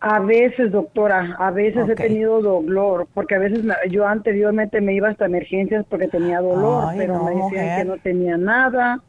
A 0.00 0.20
veces, 0.20 0.72
doctora, 0.72 1.36
a 1.38 1.50
veces 1.50 1.86
he 1.90 1.94
tenido 1.96 2.40
dolor, 2.40 3.08
porque 3.12 3.34
a 3.34 3.38
veces 3.38 3.62
yo 3.90 4.06
anteriormente 4.06 4.80
me 4.80 4.94
iba 4.94 5.10
hasta 5.10 5.26
emergencias 5.26 5.84
porque 5.86 6.08
tenía 6.08 6.40
dolor, 6.40 6.94
pero 6.96 7.24
me 7.24 7.34
decían 7.34 7.78
que 7.78 7.84
no 7.84 7.98
tenía 7.98 8.38
nada 8.38 9.02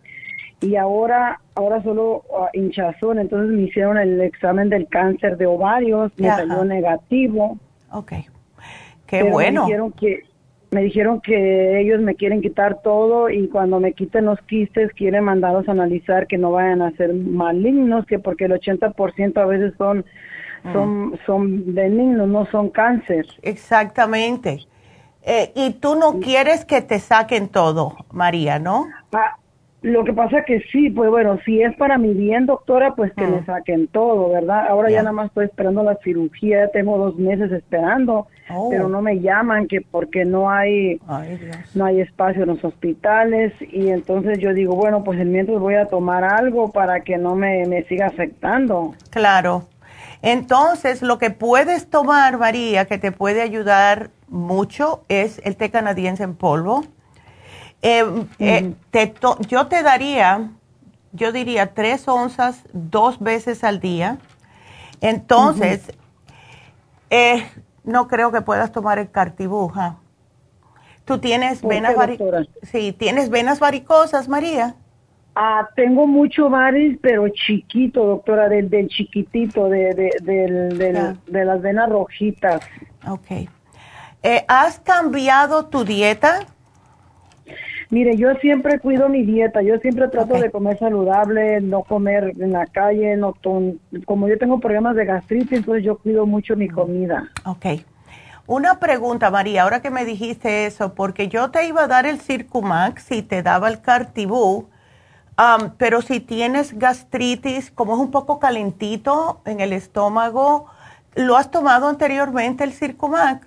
y 0.60 0.76
ahora 0.76 1.40
ahora 1.56 1.82
solo 1.84 2.24
ah, 2.38 2.50
hinchazón, 2.52 3.20
entonces 3.20 3.56
me 3.56 3.62
hicieron 3.62 3.98
el 3.98 4.20
examen 4.20 4.68
del 4.70 4.90
cáncer 4.90 5.38
de 5.38 5.46
ovarios, 5.46 6.12
me 6.18 6.28
salió 6.28 6.66
negativo. 6.66 7.58
Ok, 7.92 8.12
qué 9.06 9.24
bueno. 9.24 9.62
Me 9.62 9.68
dijeron 9.68 9.92
que 9.94 10.27
me 10.72 10.82
dijeron 10.82 11.22
que 11.22 11.80
ellos 11.80 12.02
me 12.02 12.16
quieren 12.16 12.42
quitar 12.42 12.82
todo 12.82 13.30
y 13.30 13.48
cuando 13.48 13.80
me 13.80 13.94
quiten 13.94 14.26
los 14.26 14.40
quistes 14.42 14.92
quieren 14.94 15.24
mandarlos 15.24 15.68
a 15.68 15.72
analizar 15.72 16.28
que 16.28 16.38
no 16.38 16.52
vayan 16.52 16.82
a 16.82 16.92
ser 16.98 17.14
malignos, 17.14 18.06
que 18.06 18.20
porque 18.20 18.46
el 18.46 18.52
80% 18.52 19.38
a 19.38 19.46
veces 19.46 19.74
son 19.78 20.06
mm. 20.64 20.74
son 20.74 21.20
son 21.26 21.74
benignos, 21.74 22.28
no 22.28 22.46
son 22.48 22.70
cáncer. 22.70 23.26
Exactamente. 23.42 24.68
Eh, 25.24 25.52
y 25.56 25.72
tú 25.74 25.96
no 25.96 26.20
quieres 26.20 26.64
que 26.64 26.82
te 26.82 27.00
saquen 27.00 27.50
todo, 27.50 27.98
María, 28.12 28.60
¿no? 28.60 28.88
Ah, 29.12 29.36
Lo 29.88 30.04
que 30.04 30.12
pasa 30.12 30.44
que 30.44 30.60
sí, 30.72 30.90
pues 30.90 31.10
bueno, 31.10 31.40
si 31.46 31.62
es 31.62 31.74
para 31.78 31.98
mi 31.98 32.14
bien, 32.14 32.46
doctora, 32.46 32.94
pues 32.94 33.14
que 33.14 33.26
me 33.26 33.46
saquen 33.46 33.88
todo, 33.88 34.30
¿verdad? 34.30 34.68
Ahora 34.68 34.90
ya 34.90 35.02
nada 35.02 35.14
más 35.14 35.28
estoy 35.28 35.46
esperando 35.46 35.82
la 35.82 35.96
cirugía, 36.04 36.66
ya 36.66 36.72
tengo 36.72 36.98
dos 36.98 37.16
meses 37.16 37.52
esperando, 37.54 38.28
Oh. 38.50 38.70
pero 38.70 38.88
no 38.88 39.02
me 39.02 39.20
llaman 39.20 39.68
que 39.68 39.82
porque 39.82 40.24
no 40.24 40.50
hay 40.50 41.02
no 41.76 41.84
hay 41.84 42.00
espacio 42.00 42.44
en 42.44 42.50
los 42.50 42.64
hospitales 42.64 43.52
y 43.60 43.90
entonces 43.90 44.40
yo 44.40 44.54
digo, 44.54 44.76
bueno, 44.76 45.04
pues 45.04 45.20
el 45.20 45.28
mientras 45.28 45.60
voy 45.60 45.76
a 45.76 45.88
tomar 45.88 46.24
algo 46.24 46.72
para 46.72 47.02
que 47.02 47.18
no 47.18 47.36
me, 47.36 47.66
me 47.66 47.84
siga 47.84 48.08
afectando. 48.08 48.94
Claro. 49.10 49.64
Entonces, 50.22 51.02
lo 51.02 51.18
que 51.18 51.30
puedes 51.30 51.90
tomar, 51.90 52.38
María, 52.38 52.86
que 52.86 52.98
te 52.98 53.12
puede 53.12 53.42
ayudar 53.42 54.10
mucho, 54.30 55.04
es 55.10 55.42
el 55.44 55.56
té 55.56 55.70
canadiense 55.70 56.24
en 56.24 56.36
polvo. 56.36 56.84
Eh, 57.82 58.04
eh, 58.40 58.74
te 58.92 59.08
to- 59.08 59.38
yo 59.48 59.68
te 59.68 59.84
daría, 59.84 60.50
yo 61.14 61.32
diría, 61.32 61.74
tres 61.74 62.08
onzas 62.08 62.64
dos 62.74 63.20
veces 63.20 63.64
al 63.64 63.80
día. 63.80 64.18
Entonces, 65.02 65.92
eh, 67.10 67.48
no 67.84 68.08
creo 68.08 68.32
que 68.32 68.42
puedas 68.42 68.72
tomar 68.72 69.00
el 69.00 69.10
cartibuja. 69.12 69.98
Tú 71.06 71.20
tienes 71.20 71.62
¿Por 71.62 71.72
venas 71.72 71.94
qué, 71.94 72.00
vari- 72.00 72.18
doctora? 72.18 72.46
Sí, 72.64 72.92
tienes 72.92 73.30
venas 73.30 73.60
varicosas, 73.60 74.28
María. 74.28 74.76
Ah, 75.36 75.70
tengo 75.76 76.08
mucho 76.08 76.50
varis, 76.50 76.98
pero 77.00 77.30
chiquito, 77.30 78.04
doctora, 78.04 78.50
del, 78.50 78.70
del 78.70 78.88
chiquitito, 78.90 79.70
de, 79.70 79.94
de, 79.94 80.12
del- 80.22 81.18
de 81.28 81.46
las 81.46 81.62
venas 81.62 81.90
rojitas. 81.90 82.62
Ok. 83.08 83.48
Eh, 84.24 84.46
¿Has 84.48 84.80
cambiado 84.80 85.68
tu 85.68 85.86
dieta? 85.86 86.40
Mire, 87.90 88.18
yo 88.18 88.34
siempre 88.36 88.80
cuido 88.80 89.08
mi 89.08 89.24
dieta, 89.24 89.62
yo 89.62 89.78
siempre 89.78 90.10
trato 90.10 90.34
de 90.38 90.52
comer 90.52 90.78
saludable, 90.78 91.62
no 91.62 91.84
comer 91.84 92.34
en 92.38 92.52
la 92.52 92.66
calle, 92.66 93.16
no 93.16 93.34
como 94.06 94.28
yo 94.28 94.38
tengo 94.38 94.60
problemas 94.60 94.96
de 94.96 95.06
gastritis, 95.06 95.60
entonces 95.60 95.86
yo 95.86 95.98
cuido 95.98 96.26
mucho 96.26 96.58
mi 96.58 96.68
comida. 96.68 97.30
Ok. 97.46 97.66
Una 98.46 98.80
pregunta, 98.80 99.30
María, 99.32 99.64
ahora 99.64 99.82
que 99.82 99.90
me 99.90 100.06
dijiste 100.06 100.66
eso, 100.66 100.96
porque 100.96 101.28
yo 101.30 101.50
te 101.52 101.66
iba 101.68 101.84
a 101.84 101.88
dar 101.88 102.06
el 102.06 102.20
Circumax 102.20 103.12
y 103.12 103.22
te 103.22 103.42
daba 103.42 103.70
el 103.70 103.82
Cartibú, 103.82 104.70
am, 105.38 105.74
pero 105.78 106.02
si 106.02 106.20
tienes 106.20 106.78
gastritis, 106.78 107.72
como 107.72 107.94
es 107.94 108.00
un 108.00 108.12
poco 108.12 108.40
calentito 108.40 109.42
en 109.46 109.60
el 109.60 109.72
estómago, 109.72 110.66
¿lo 111.16 111.38
has 111.38 111.52
tomado 111.52 111.88
anteriormente 111.88 112.64
el 112.64 112.74
Circumax? 112.74 113.46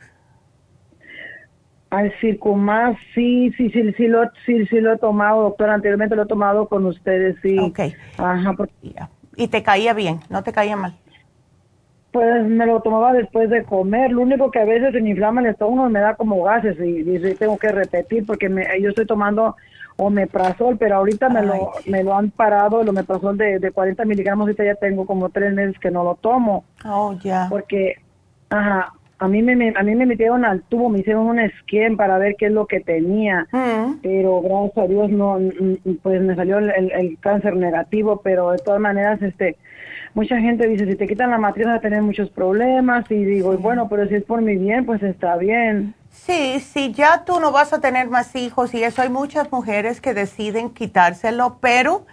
Al 1.90 2.12
Circumax, 2.20 2.98
sí, 3.14 3.52
sí, 3.56 3.68
sí, 3.70 3.92
sí 3.96 4.06
lo, 4.06 4.22
sí, 4.46 4.64
sí 4.66 4.80
lo 4.80 4.92
he 4.92 4.98
tomado, 4.98 5.42
doctora, 5.42 5.74
anteriormente 5.74 6.14
lo 6.14 6.22
he 6.22 6.26
tomado 6.26 6.68
con 6.68 6.86
ustedes, 6.86 7.36
sí. 7.42 7.58
Ok. 7.58 7.80
Ajá, 8.18 8.52
porque. 8.52 8.72
Y 9.36 9.48
te 9.48 9.62
caía 9.62 9.92
bien, 9.92 10.20
no 10.28 10.42
te 10.44 10.52
caía 10.52 10.76
mal. 10.76 10.94
Pues 12.12 12.44
me 12.44 12.66
lo 12.66 12.80
tomaba 12.80 13.12
después 13.12 13.50
de 13.50 13.62
comer. 13.64 14.10
Lo 14.10 14.22
único 14.22 14.50
que 14.50 14.58
a 14.58 14.64
veces 14.64 14.92
se 14.92 15.00
me 15.00 15.10
inflama 15.10 15.40
el 15.40 15.48
estómago 15.48 15.88
y 15.88 15.92
me 15.92 16.00
da 16.00 16.14
como 16.14 16.42
gases 16.42 16.76
y, 16.80 17.08
y 17.08 17.34
tengo 17.34 17.56
que 17.56 17.68
repetir 17.70 18.26
porque 18.26 18.48
me, 18.48 18.66
yo 18.80 18.88
estoy 18.88 19.06
tomando 19.06 19.56
omeprazol, 19.96 20.76
pero 20.78 20.96
ahorita 20.96 21.28
me 21.28 21.42
lo, 21.42 21.72
me 21.86 22.02
lo 22.02 22.14
han 22.16 22.30
parado, 22.30 22.80
el 22.80 22.88
omeprazol 22.88 23.36
de, 23.36 23.58
de 23.58 23.70
40 23.70 24.04
miligramos, 24.04 24.44
ahorita 24.44 24.64
ya 24.64 24.74
tengo 24.74 25.06
como 25.06 25.28
tres 25.28 25.52
meses 25.52 25.78
que 25.78 25.90
no 25.90 26.02
lo 26.02 26.14
tomo 26.16 26.64
Oh, 26.84 27.14
ya. 27.22 27.46
porque, 27.50 27.96
ajá, 28.48 28.92
a 29.20 29.28
mí 29.28 29.42
me, 29.42 29.54
me- 29.54 29.74
a 29.76 29.82
mí 29.82 29.94
me 29.94 30.06
metieron 30.06 30.44
al 30.44 30.62
tubo, 30.62 30.88
me 30.88 30.98
hicieron 31.00 31.26
un 31.26 31.38
scan 31.60 31.96
para 31.96 32.18
ver 32.18 32.34
qué 32.38 32.46
es 32.46 32.52
lo 32.52 32.66
que 32.66 32.80
tenía 32.80 33.46
Mm, 33.52 34.00
pero 34.02 34.40
gracias 34.42 34.78
a 34.78 34.86
Dios 34.88 35.10
no 35.10 35.38
pues 36.02 36.20
me 36.22 36.34
salió 36.34 36.58
el, 36.58 36.70
el- 36.70 36.92
el 36.92 37.18
cáncer 37.20 37.54
negativo 37.56 38.20
pero 38.24 38.50
de 38.50 38.58
todas 38.58 38.80
maneras 38.80 39.20
este 39.22 39.56
mucha 40.14 40.38
gente 40.40 40.66
dice 40.66 40.86
si 40.86 40.96
te 40.96 41.06
quitan 41.06 41.30
la 41.30 41.38
matriz 41.38 41.66
vas 41.66 41.76
a 41.78 41.80
tener 41.80 42.02
muchos 42.02 42.30
problemas 42.30 43.10
y 43.10 43.24
digo 43.24 43.56
bueno 43.58 43.88
pero 43.88 44.08
si 44.08 44.14
es 44.16 44.24
por 44.24 44.40
mi 44.42 44.56
bien 44.56 44.86
pues 44.86 45.02
está 45.02 45.36
bien. 45.36 45.94
Sí, 46.10 46.58
sí, 46.60 46.92
ya 46.92 47.24
tú 47.24 47.38
no 47.40 47.52
vas 47.52 47.72
a 47.72 47.80
tener 47.80 48.08
más 48.08 48.34
hijos 48.34 48.74
y 48.74 48.82
eso 48.82 49.00
hay 49.02 49.08
muchas 49.10 49.52
mujeres 49.52 50.00
que 50.00 50.12
deciden 50.12 50.70
quitárselo, 50.70 51.58
pero 51.60 52.04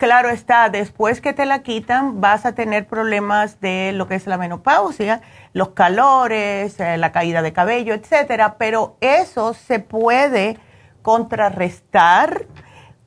claro 0.00 0.30
está, 0.30 0.70
después 0.70 1.20
que 1.20 1.34
te 1.34 1.44
la 1.44 1.62
quitan 1.62 2.20
vas 2.20 2.46
a 2.46 2.54
tener 2.54 2.86
problemas 2.86 3.60
de 3.60 3.92
lo 3.92 4.08
que 4.08 4.14
es 4.14 4.26
la 4.26 4.38
menopausia, 4.38 5.20
los 5.52 5.68
calores, 5.68 6.80
eh, 6.80 6.96
la 6.96 7.12
caída 7.12 7.42
de 7.42 7.52
cabello, 7.52 7.94
etcétera, 7.94 8.56
pero 8.58 8.96
eso 9.00 9.52
se 9.52 9.78
puede 9.78 10.58
contrarrestar 11.02 12.46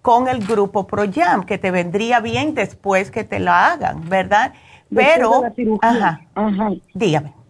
con 0.02 0.28
el 0.28 0.46
grupo 0.46 0.86
ProYam, 0.86 1.46
que 1.46 1.58
te 1.58 1.72
vendría 1.72 2.20
bien 2.20 2.54
después 2.54 3.10
que 3.10 3.24
te 3.24 3.40
la 3.40 3.72
hagan, 3.72 4.08
¿verdad? 4.08 4.54
Pero, 4.94 5.42
de 5.42 5.50
la 5.50 5.56
cirugía. 5.56 5.90
ajá, 5.90 6.22
ajá 6.36 6.70
dígame. 6.94 7.43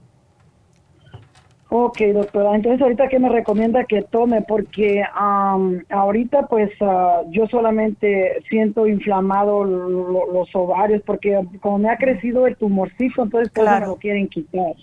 Ok, 1.76 2.02
doctora. 2.14 2.54
Entonces, 2.54 2.80
ahorita, 2.84 3.08
¿qué 3.08 3.18
me 3.18 3.30
recomienda 3.30 3.86
que 3.86 4.04
tome? 4.04 4.44
Porque 4.44 5.04
am, 5.16 5.84
ahorita, 5.90 6.46
pues, 6.46 6.70
ah, 6.82 7.22
yo 7.32 7.48
solamente 7.48 8.44
siento 8.48 8.86
inflamado 8.86 9.64
lo- 9.64 9.90
lo- 9.90 10.32
los 10.32 10.56
ovarios, 10.56 11.02
porque 11.04 11.42
como 11.62 11.80
me 11.80 11.90
ha 11.90 11.98
crecido 11.98 12.46
el 12.46 12.58
tumorcito, 12.58 13.24
entonces, 13.24 13.50
pues, 13.52 13.66
Claro. 13.66 13.80
me 13.88 13.88
lo 13.88 13.96
quieren 13.96 14.28
quitar. 14.28 14.74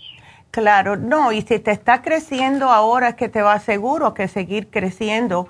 Claro, 0.51 0.97
no, 0.97 1.31
y 1.31 1.43
si 1.43 1.59
te 1.59 1.71
está 1.71 2.01
creciendo 2.01 2.67
ahora 2.69 3.07
es 3.07 3.15
que 3.15 3.29
te 3.29 3.41
va 3.41 3.57
seguro 3.59 4.13
que 4.13 4.27
seguir 4.27 4.67
creciendo. 4.67 5.47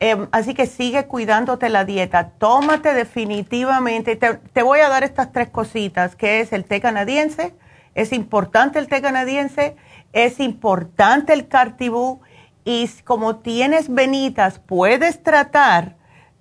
Em, 0.00 0.26
así 0.32 0.52
que 0.52 0.66
sigue 0.66 1.04
cuidándote 1.06 1.68
la 1.68 1.84
dieta. 1.84 2.30
Tómate 2.38 2.92
definitivamente, 2.92 4.16
te, 4.16 4.34
te 4.52 4.62
voy 4.64 4.80
a 4.80 4.88
dar 4.88 5.04
estas 5.04 5.30
tres 5.30 5.48
cositas, 5.48 6.16
que 6.16 6.40
es 6.40 6.52
el 6.52 6.64
té 6.64 6.80
canadiense, 6.80 7.54
es 7.94 8.12
importante 8.12 8.80
el 8.80 8.88
té 8.88 9.00
canadiense, 9.00 9.76
es 10.12 10.40
importante 10.40 11.32
el 11.32 11.48
cartibú 11.48 12.20
y 12.64 12.88
como 13.04 13.36
tienes 13.36 13.92
venitas, 13.92 14.58
puedes 14.58 15.22
tratar 15.22 15.96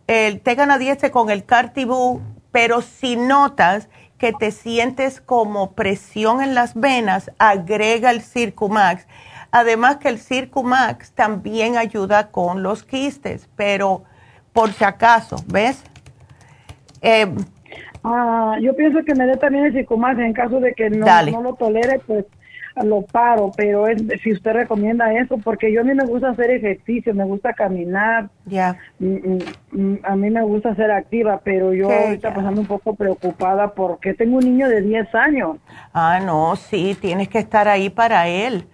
el 0.07 0.41
té 0.41 0.55
canadiense 0.55 1.11
con 1.11 1.29
el 1.29 1.45
cartibú, 1.45 2.21
pero 2.51 2.81
si 2.81 3.15
notas 3.15 3.89
que 4.17 4.33
te 4.33 4.51
sientes 4.51 5.19
como 5.19 5.71
presión 5.71 6.41
en 6.41 6.53
las 6.53 6.75
venas, 6.75 7.31
agrega 7.39 8.11
el 8.11 8.21
Circumax. 8.21 9.07
Además 9.51 9.97
que 9.97 10.09
el 10.09 10.19
Circumax 10.19 11.11
también 11.13 11.77
ayuda 11.77 12.29
con 12.29 12.61
los 12.61 12.83
quistes, 12.83 13.49
pero 13.55 14.03
por 14.53 14.73
si 14.73 14.83
acaso, 14.83 15.37
¿ves? 15.47 15.81
Eh, 17.01 17.33
Ah, 18.03 18.57
yo 18.59 18.75
pienso 18.75 19.03
que 19.05 19.13
me 19.13 19.25
dé 19.25 19.37
también 19.37 19.65
el 19.65 19.73
Circumax 19.73 20.19
en 20.19 20.33
caso 20.33 20.59
de 20.59 20.73
que 20.73 20.89
no, 20.89 21.05
no 21.05 21.41
lo 21.43 21.53
tolere, 21.53 21.99
pues 21.99 22.25
lo 22.83 23.01
paro, 23.01 23.53
pero 23.55 23.87
es 23.87 23.99
si 24.21 24.31
usted 24.31 24.53
recomienda 24.53 25.13
eso, 25.13 25.37
porque 25.37 25.71
yo 25.71 25.81
a 25.81 25.83
mí 25.83 25.93
me 25.93 26.05
gusta 26.05 26.29
hacer 26.29 26.51
ejercicio, 26.51 27.13
me 27.13 27.25
gusta 27.25 27.53
caminar, 27.53 28.29
ya, 28.45 28.77
mm, 28.99 29.05
mm, 29.07 29.39
mm, 29.71 29.99
a 30.03 30.15
mí 30.15 30.29
me 30.29 30.41
gusta 30.43 30.73
ser 30.75 30.91
activa, 30.91 31.41
pero 31.43 31.73
yo 31.73 31.87
Sí, 31.87 31.93
ahorita 31.93 32.29
ya. 32.29 32.33
pues 32.33 32.45
ando 32.45 32.61
un 32.61 32.67
poco 32.67 32.95
preocupada 32.95 33.73
porque 33.73 34.13
tengo 34.13 34.37
un 34.37 34.45
niño 34.45 34.67
de 34.69 34.81
10 34.81 35.13
años. 35.13 35.57
ah, 35.93 36.19
no, 36.23 36.55
sí, 36.55 36.95
tienes 36.99 37.27
que 37.29 37.39
estar 37.39 37.67
ahí 37.67 37.89
para 37.89 38.27
él. 38.27 38.65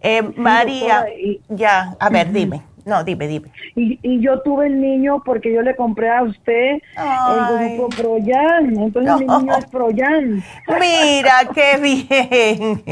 Eh, 0.00 0.22
María, 0.36 1.06
y- 1.18 1.40
ya, 1.48 1.96
a 1.98 2.10
ver, 2.10 2.30
dime, 2.32 2.62
no, 2.86 3.04
dime, 3.04 3.26
dime. 3.28 3.50
Y, 3.74 3.98
y 4.02 4.20
yo 4.20 4.40
tuve 4.40 4.68
el 4.68 4.80
niño 4.80 5.22
porque 5.24 5.52
yo 5.52 5.60
le 5.60 5.76
compré 5.76 6.10
a 6.10 6.22
usted 6.22 6.78
Ay. 6.96 7.38
el 7.70 7.76
grupo 7.76 7.88
Proyan, 7.96 8.76
entonces 8.78 9.14
mi 9.20 9.26
niño 9.26 9.56
es 9.58 9.66
Proyan. 9.66 10.42
Mira 10.80 11.34
qué 11.54 11.76
bien. 11.78 12.82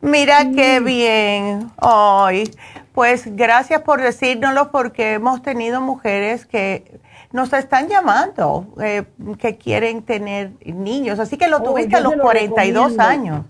Mira 0.00 0.50
qué 0.54 0.80
bien. 0.80 1.70
Ay, 1.76 2.50
pues 2.94 3.36
gracias 3.36 3.82
por 3.82 4.00
decírnoslo 4.00 4.70
porque 4.70 5.12
hemos 5.12 5.42
tenido 5.42 5.80
mujeres 5.80 6.46
que 6.46 6.98
nos 7.32 7.52
están 7.52 7.88
llamando, 7.88 8.66
eh, 8.82 9.04
que 9.38 9.56
quieren 9.56 10.02
tener 10.02 10.50
niños. 10.64 11.18
Así 11.20 11.36
que 11.36 11.46
lo 11.48 11.58
Oh, 11.58 11.62
tuviste 11.62 11.96
a 11.96 12.00
los 12.00 12.16
lo 12.16 12.22
42 12.22 12.92
recomiendo. 12.92 13.02
años. 13.04 13.44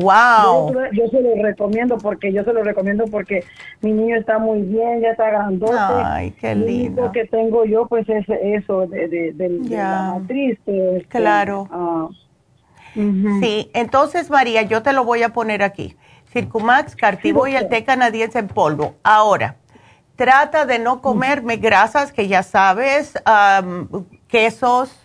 Wow. 0.00 0.72
Yo, 0.72 0.80
yo 0.92 1.08
se 1.08 1.20
lo 1.20 1.42
recomiendo 1.42 1.98
porque 1.98 2.32
yo 2.32 2.42
se 2.44 2.52
lo 2.52 2.62
recomiendo 2.62 3.04
porque 3.06 3.44
mi 3.80 3.92
niño 3.92 4.16
está 4.16 4.38
muy 4.38 4.62
bien, 4.62 5.00
ya 5.00 5.10
está 5.10 5.28
grandote. 5.30 5.72
Ay, 5.78 6.30
qué 6.32 6.54
Lo 6.54 6.66
lindo. 6.66 7.02
único 7.02 7.12
que 7.12 7.24
tengo 7.26 7.64
yo 7.64 7.86
pues 7.86 8.08
es 8.08 8.24
eso 8.28 8.86
de, 8.86 9.08
de, 9.08 9.32
de- 9.32 9.48
de 9.48 9.68
Ya. 9.68 9.90
la 9.90 10.14
matriz. 10.18 10.58
este, 10.66 11.06
Claro. 11.08 11.68
ah. 11.70 12.08
Sí, 12.94 13.70
entonces 13.72 14.30
María, 14.30 14.62
yo 14.62 14.82
te 14.82 14.92
lo 14.92 15.04
voy 15.04 15.22
a 15.22 15.28
poner 15.28 15.62
aquí. 15.62 15.96
Circumax, 16.32 16.96
Cartibo 16.96 17.46
y 17.46 17.54
el 17.54 17.68
té 17.68 17.84
canadiense 17.84 18.38
en 18.40 18.48
polvo. 18.48 18.94
Ahora, 19.02 19.56
trata 20.16 20.66
de 20.66 20.78
no 20.78 21.00
comerme 21.00 21.56
grasas 21.56 22.12
que 22.12 22.26
ya 22.28 22.42
sabes, 22.42 23.14
am, 23.24 23.88
quesos, 24.28 24.99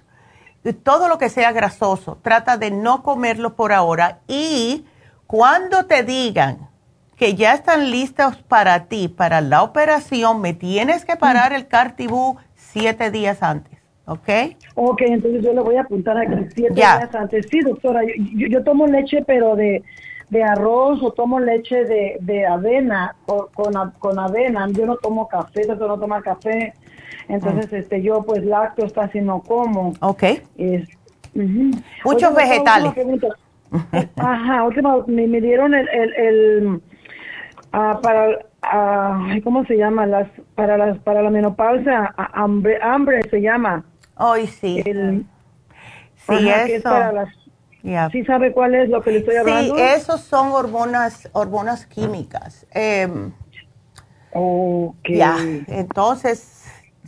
todo 0.73 1.07
lo 1.07 1.17
que 1.17 1.29
sea 1.29 1.51
grasoso. 1.51 2.17
Trata 2.21 2.57
de 2.57 2.71
no 2.71 3.03
comerlo 3.03 3.55
por 3.55 3.71
ahora. 3.73 4.19
Y 4.27 4.85
cuando 5.27 5.85
te 5.85 6.03
digan 6.03 6.69
que 7.17 7.35
ya 7.35 7.53
están 7.53 7.91
listos 7.91 8.35
para 8.37 8.85
ti, 8.85 9.07
para 9.07 9.41
la 9.41 9.63
operación, 9.63 10.41
me 10.41 10.53
tienes 10.53 11.05
que 11.05 11.15
parar 11.15 11.53
el 11.53 11.67
Cartibú 11.67 12.37
siete 12.55 13.09
días 13.11 13.41
antes. 13.41 13.79
¿ok? 14.07 14.29
Ok, 14.75 15.01
entonces 15.01 15.43
yo 15.43 15.53
le 15.53 15.61
voy 15.61 15.77
a 15.77 15.81
apuntar 15.81 16.17
aquí 16.17 16.35
siete 16.53 16.73
días 16.97 17.15
antes. 17.15 17.47
Sí, 17.49 17.59
doctora, 17.61 18.03
yo, 18.03 18.11
yo- 18.35 18.47
yo 18.47 18.63
tomo 18.63 18.85
leche, 18.85 19.23
pero 19.25 19.55
de, 19.55 19.81
de 20.29 20.43
arroz 20.43 21.01
o 21.01 21.11
tomo 21.11 21.39
leche 21.39 21.85
de, 21.85 22.17
de 22.19 22.45
avena 22.45 23.15
o 23.27 23.47
con, 23.53 23.73
con 23.97 24.19
avena. 24.19 24.67
Yo 24.71 24.85
no 24.85 24.97
tomo 24.97 25.27
café, 25.27 25.61
de 25.65 25.75
no 25.75 25.97
tomar 25.97 26.21
café. 26.21 26.73
Entonces, 27.27 27.71
Mm. 27.71 27.75
este, 27.75 28.01
yo 28.01 28.23
pues 28.23 28.43
lácteos 28.43 28.93
casi 28.93 29.21
no 29.21 29.41
como. 29.41 29.93
Ok. 30.01 30.23
Es. 30.57 30.87
Muchos 32.03 32.33
vegetales. 32.33 32.93
Ajá, 34.17 34.63
última, 34.63 35.03
me, 35.07 35.27
me 35.27 35.41
dieron 35.41 35.73
el, 35.73 35.87
el, 35.89 36.13
el, 36.13 36.81
ah, 37.73 37.99
para, 38.01 38.39
ay, 38.61 39.41
¿cómo 39.41 39.65
se 39.65 39.75
llama? 39.75 40.05
Las, 40.05 40.27
para 40.53 40.77
las, 40.77 40.97
para 40.99 41.21
la 41.21 41.29
menopausia, 41.29 42.13
ah, 42.17 42.29
hambre, 42.33 42.79
hambre 42.81 43.21
se 43.29 43.41
llama. 43.41 43.83
Hoy 44.17 44.47
sí. 44.47 44.81
El, 44.85 45.25
sí, 46.15 46.33
ajá, 46.33 46.65
que 46.65 46.75
es 46.75 46.79
eso. 46.79 46.89
para 46.89 47.11
las, 47.11 47.29
Ya. 47.83 48.09
¿Sí 48.11 48.23
sabe 48.23 48.53
cuál 48.53 48.75
es 48.75 48.87
lo 48.89 49.01
que 49.01 49.11
le 49.11 49.17
estoy 49.19 49.35
hablando? 49.35 49.75
Sí, 49.75 49.81
esos 49.81 50.21
son 50.21 50.51
hormonas, 50.53 51.27
hormonas 51.33 51.85
químicas. 51.85 52.65
Em, 52.71 53.31
Ok. 54.37 55.07
Ya, 55.09 55.37
entonces, 55.67 56.39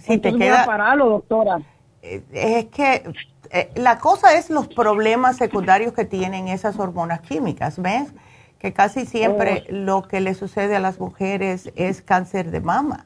si 0.07 0.17
te 0.19 0.29
voy 0.31 0.39
queda... 0.39 0.63
a 0.63 0.65
pararlo, 0.65 1.09
doctora. 1.09 1.59
Eh, 2.01 2.21
Es 2.33 2.65
que 2.65 3.03
eh, 3.51 3.69
la 3.75 3.99
cosa 3.99 4.35
es 4.37 4.49
los 4.49 4.67
problemas 4.67 5.37
secundarios 5.37 5.93
que 5.93 6.05
tienen 6.05 6.47
esas 6.47 6.79
hormonas 6.79 7.21
químicas, 7.21 7.81
¿ves? 7.81 8.13
Que 8.59 8.73
casi 8.73 9.05
siempre 9.05 9.63
Oh. 9.69 9.71
lo 9.71 10.01
que 10.03 10.19
le 10.19 10.33
sucede 10.33 10.75
a 10.75 10.79
las 10.79 10.99
mujeres 10.99 11.71
es 11.75 12.01
cáncer 12.01 12.49
de 12.51 12.59
mama. 12.61 13.05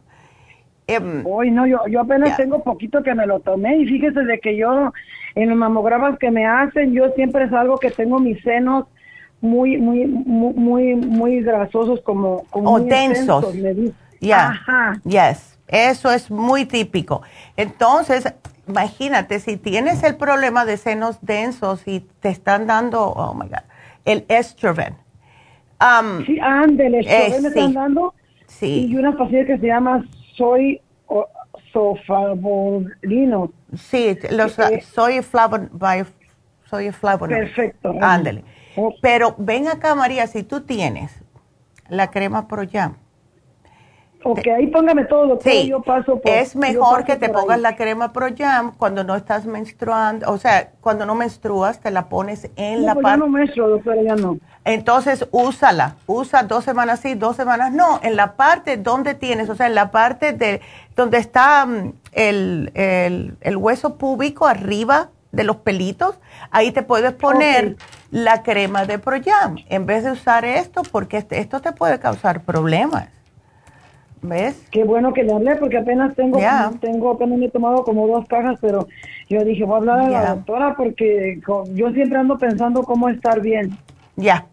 Em, 0.87 1.23
Hoy 1.25 1.51
no, 1.51 1.65
yo, 1.67 1.79
yo 1.87 2.01
apenas 2.01 2.35
tengo 2.37 2.63
poquito 2.63 3.03
que 3.03 3.13
me 3.15 3.25
lo 3.25 3.39
tomé 3.39 3.77
y 3.77 3.85
fíjese 3.85 4.23
de 4.23 4.39
que 4.39 4.57
yo 4.57 4.91
en 5.35 5.49
los 5.49 5.57
mamogramas 5.57 6.17
que 6.19 6.31
me 6.31 6.45
hacen, 6.45 6.91
yo 6.93 7.11
siempre 7.15 7.49
salgo 7.49 7.77
que 7.77 7.91
tengo 7.91 8.19
mis 8.19 8.41
senos 8.43 8.85
muy, 9.39 9.77
muy, 9.77 10.05
muy, 10.05 10.53
muy, 10.53 10.95
muy 10.95 11.41
grasosos 11.41 12.01
como, 12.01 12.43
como 12.49 12.71
O 12.75 12.79
muy 12.79 12.89
densos. 12.89 13.43
extensos, 13.45 13.55
me 13.55 13.73
dice. 13.73 13.93
Ya, 14.19 14.49
Ajá. 14.49 14.93
yes, 15.05 15.57
eso 15.71 16.11
es 16.11 16.29
muy 16.29 16.65
típico. 16.65 17.21
Entonces, 17.57 18.33
imagínate, 18.67 19.39
si 19.39 19.57
tienes 19.57 20.03
el 20.03 20.15
problema 20.15 20.65
de 20.65 20.77
senos 20.77 21.17
densos 21.21 21.87
y 21.87 22.01
te 22.01 22.29
están 22.29 22.67
dando, 22.67 23.03
oh 23.03 23.33
my 23.33 23.47
God, 23.47 23.63
el 24.05 24.25
estrogen. 24.27 24.95
um, 25.81 26.25
Sí, 26.25 26.39
ándele, 26.39 26.99
Eh, 26.99 27.29
me 27.29 27.37
sí. 27.37 27.47
están 27.47 27.73
dando 27.73 28.13
sí, 28.47 28.87
y 28.87 28.95
una 28.95 29.17
pastilla 29.17 29.45
que 29.45 29.57
se 29.57 29.67
llama 29.67 30.05
soy 30.37 30.81
o- 31.07 31.27
sofavolino. 31.73 33.51
sí, 33.75 34.17
los, 34.29 34.59
eh, 34.59 34.81
soy 34.81 35.21
flavon, 35.21 35.69
by- 35.73 36.05
soy. 36.69 36.91
Perfecto. 37.27 37.93
Ándale. 38.01 38.43
Oh. 38.77 38.93
Pero 39.01 39.35
ven 39.37 39.67
acá, 39.67 39.93
María, 39.95 40.27
si 40.27 40.43
tú 40.43 40.61
tienes 40.61 41.11
la 41.89 42.09
crema 42.11 42.47
Pro 42.47 42.63
Jam, 42.71 42.95
Ok, 44.23 44.39
ahí 44.55 44.67
póngame 44.67 45.05
todo, 45.05 45.27
doctora, 45.27 45.51
Sí, 45.55 45.67
yo 45.69 45.81
paso 45.81 46.19
por... 46.19 46.31
es 46.31 46.53
yo 46.53 46.59
mejor 46.59 47.03
que 47.05 47.15
te 47.15 47.29
pongas 47.29 47.55
ahí. 47.57 47.61
la 47.61 47.75
crema 47.75 48.13
Pro 48.13 48.27
Jam 48.37 48.71
cuando 48.77 49.03
no 49.03 49.15
estás 49.15 49.45
menstruando, 49.45 50.29
o 50.31 50.37
sea, 50.37 50.69
cuando 50.79 51.05
no 51.07 51.15
menstruas 51.15 51.79
te 51.79 51.89
la 51.89 52.07
pones 52.07 52.49
en 52.55 52.81
No, 52.81 52.85
la 52.87 52.93
pues 52.93 53.03
parte. 53.03 53.19
no 53.19 53.27
muestro, 53.27 53.67
doctora, 53.69 54.01
ya 54.03 54.15
no. 54.15 54.37
Entonces, 54.63 55.27
úsala, 55.31 55.95
usa 56.05 56.43
dos 56.43 56.63
semanas 56.63 56.99
sí, 56.99 57.15
dos 57.15 57.35
semanas 57.35 57.71
no, 57.71 57.99
en 58.03 58.15
la 58.15 58.33
parte 58.35 58.77
donde 58.77 59.15
tienes, 59.15 59.49
o 59.49 59.55
sea, 59.55 59.65
en 59.65 59.73
la 59.73 59.89
parte 59.89 60.33
de 60.33 60.61
donde 60.95 61.17
está 61.17 61.65
mm, 61.65 61.93
el, 62.11 62.71
el- 62.75 63.37
el 63.41 63.57
hueso 63.57 63.95
púbico 63.97 64.45
arriba 64.45 65.09
de 65.31 65.45
los 65.45 65.55
pelitos, 65.57 66.19
ahí 66.51 66.71
te 66.71 66.83
puedes 66.83 67.13
poner 67.13 67.77
la 68.11 68.43
crema 68.43 68.85
de 68.85 68.99
Proyam, 68.99 69.55
en 69.69 69.85
vez 69.87 70.03
de 70.03 70.11
usar 70.11 70.45
esto, 70.45 70.83
porque 70.91 71.17
este- 71.17 71.39
esto 71.39 71.59
te 71.61 71.71
puede 71.71 71.99
causar 71.99 72.41
problemas. 72.41 73.07
¿Ves? 74.21 74.61
Qué 74.71 74.83
bueno 74.83 75.13
que 75.13 75.23
le 75.23 75.33
hablé 75.33 75.55
porque 75.55 75.77
apenas 75.77 76.15
tengo, 76.15 76.39
Ya. 76.39 76.71
tengo 76.79 77.11
apenas 77.11 77.39
me 77.39 77.45
he 77.45 77.49
tomado 77.49 77.83
como 77.83 78.07
dos 78.07 78.27
cajas, 78.27 78.57
pero 78.61 78.87
yo 79.29 79.43
dije, 79.43 79.63
voy 79.63 79.73
a 79.73 79.77
hablar 79.77 79.99
a 79.99 80.09
la 80.09 80.35
doctora 80.35 80.75
porque 80.77 81.39
yo 81.73 81.91
siempre 81.91 82.17
ando 82.17 82.37
pensando 82.37 82.83
cómo 82.83 83.09
estar 83.09 83.41
bien. 83.41 83.77
Ya. 84.15 84.45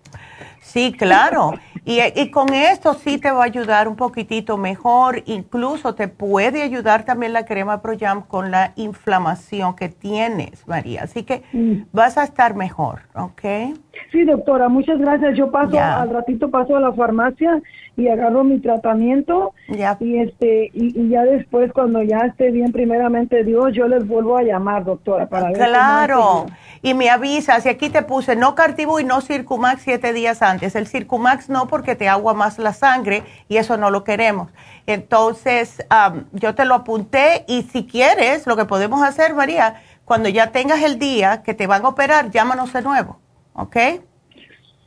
Sí, 0.69 0.93
claro. 0.93 1.55
Y, 1.87 2.01
y 2.15 2.31
con 2.31 2.53
esto 2.53 2.93
sí 2.93 3.17
te 3.17 3.31
va 3.31 3.41
a 3.41 3.47
ayudar 3.47 3.89
un 3.89 3.97
poquitito 3.97 4.59
mejor. 4.59 5.23
Incluso 5.25 5.95
te 5.95 6.09
puede 6.09 6.63
ayudar 6.63 7.05
también 7.07 7.33
la 7.33 7.47
crema 7.47 7.81
ProYam 7.81 8.21
con 8.23 8.51
la 8.51 8.73
inflamación 8.77 9.75
que 9.75 9.89
tienes, 9.89 10.69
María. 10.69 11.05
Así 11.05 11.23
que 11.23 11.43
Mm. 11.55 11.85
vas 11.93 12.19
a 12.19 12.25
estar 12.25 12.55
mejor, 12.55 13.01
¿ok? 13.15 13.75
Sí, 14.13 14.25
doctora, 14.25 14.69
muchas 14.69 14.99
gracias. 14.99 15.37
Yo 15.39 15.51
paso, 15.51 15.73
Ya. 15.73 16.03
al 16.03 16.11
ratito 16.11 16.51
paso 16.51 16.77
a 16.77 16.81
la 16.81 16.93
farmacia 16.93 17.63
y 17.97 18.09
agarro 18.09 18.45
mi 18.45 18.61
tratamiento 18.61 19.55
Ya. 19.69 19.97
y 20.01 20.19
este 20.19 20.71
y, 20.75 21.01
y 21.01 21.09
ya 21.09 21.23
después 21.25 21.73
cuando 21.73 22.03
ya 22.03 22.19
esté 22.19 22.51
bien 22.51 22.71
primeramente 22.73 23.43
Dios, 23.43 23.73
yo 23.73 23.89
les 23.89 24.07
vuelvo 24.07 24.37
a 24.37 24.43
llamar, 24.43 24.85
doctora, 24.85 25.27
para 25.29 25.51
Claro. 25.53 26.45
Y 26.83 26.95
me 26.95 27.11
avisas, 27.11 27.67
y 27.67 27.69
aquí 27.69 27.91
te 27.91 28.03
puse 28.03 28.37
no 28.37 28.55
Cartibu 28.55 28.99
y 28.99 29.05
no 29.05 29.21
Circumax 29.21 29.83
siete 29.83 30.13
días 30.13 30.43
antes. 30.43 30.75
El 30.77 30.87
Circumax 30.87 31.49
no 31.49 31.67
porque 31.67 31.97
te 31.97 32.09
agua 32.09 32.35
más 32.35 32.59
la 32.59 32.73
sangre 32.73 33.25
y 33.49 33.57
eso 33.57 33.77
no 33.77 33.91
lo 33.91 34.05
queremos. 34.05 34.51
Entonces, 34.87 35.85
am, 35.91 36.27
yo 36.33 36.55
te 36.55 36.65
lo 36.65 36.75
apunté 36.75 37.45
y 37.49 37.63
si 37.63 37.87
quieres, 37.87 38.47
lo 38.47 38.57
que 38.57 38.65
podemos 38.65 39.03
hacer, 39.03 39.35
María, 39.35 39.83
cuando 40.05 40.29
ya 40.29 40.53
tengas 40.53 40.83
el 40.83 40.99
día 40.99 41.43
que 41.43 41.55
te 41.55 41.67
van 41.67 41.85
a 41.85 41.89
operar, 41.89 42.31
llámanos 42.31 42.73
de 42.73 42.83
nuevo, 42.83 43.19
¿ok? 43.53 43.77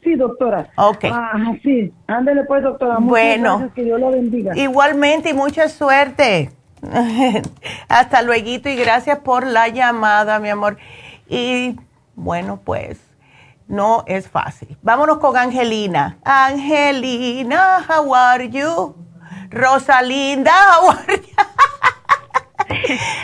Sí, 0.03 0.15
doctora. 0.15 0.67
Ok. 0.77 1.05
Ah, 1.11 1.33
sí. 1.61 1.93
Ándele 2.07 2.43
pues, 2.45 2.63
doctora. 2.63 2.99
Muchas 2.99 3.09
Bueno. 3.09 3.57
gracias, 3.57 3.75
que 3.75 3.83
Dios 3.83 3.99
lo 3.99 4.11
bendiga. 4.11 4.57
Igualmente 4.57 5.29
y 5.29 5.33
mucha 5.33 5.69
suerte. 5.69 6.49
Hasta 7.87 8.21
luego 8.23 8.49
y 8.49 8.75
gracias 8.75 9.19
por 9.19 9.45
la 9.45 9.67
llamada, 9.67 10.39
mi 10.39 10.49
amor. 10.49 10.77
Y 11.31 11.79
bueno, 12.13 12.59
pues 12.61 12.99
no 13.65 14.03
es 14.05 14.27
fácil. 14.27 14.77
Vámonos 14.81 15.19
con 15.19 15.37
Angelina. 15.37 16.17
Angelina, 16.25 17.85
how 17.87 18.13
are 18.13 18.49
you? 18.49 18.95
Rosalinda, 19.49 20.51
how 20.51 20.89
are 20.89 21.15
you? 21.15 21.50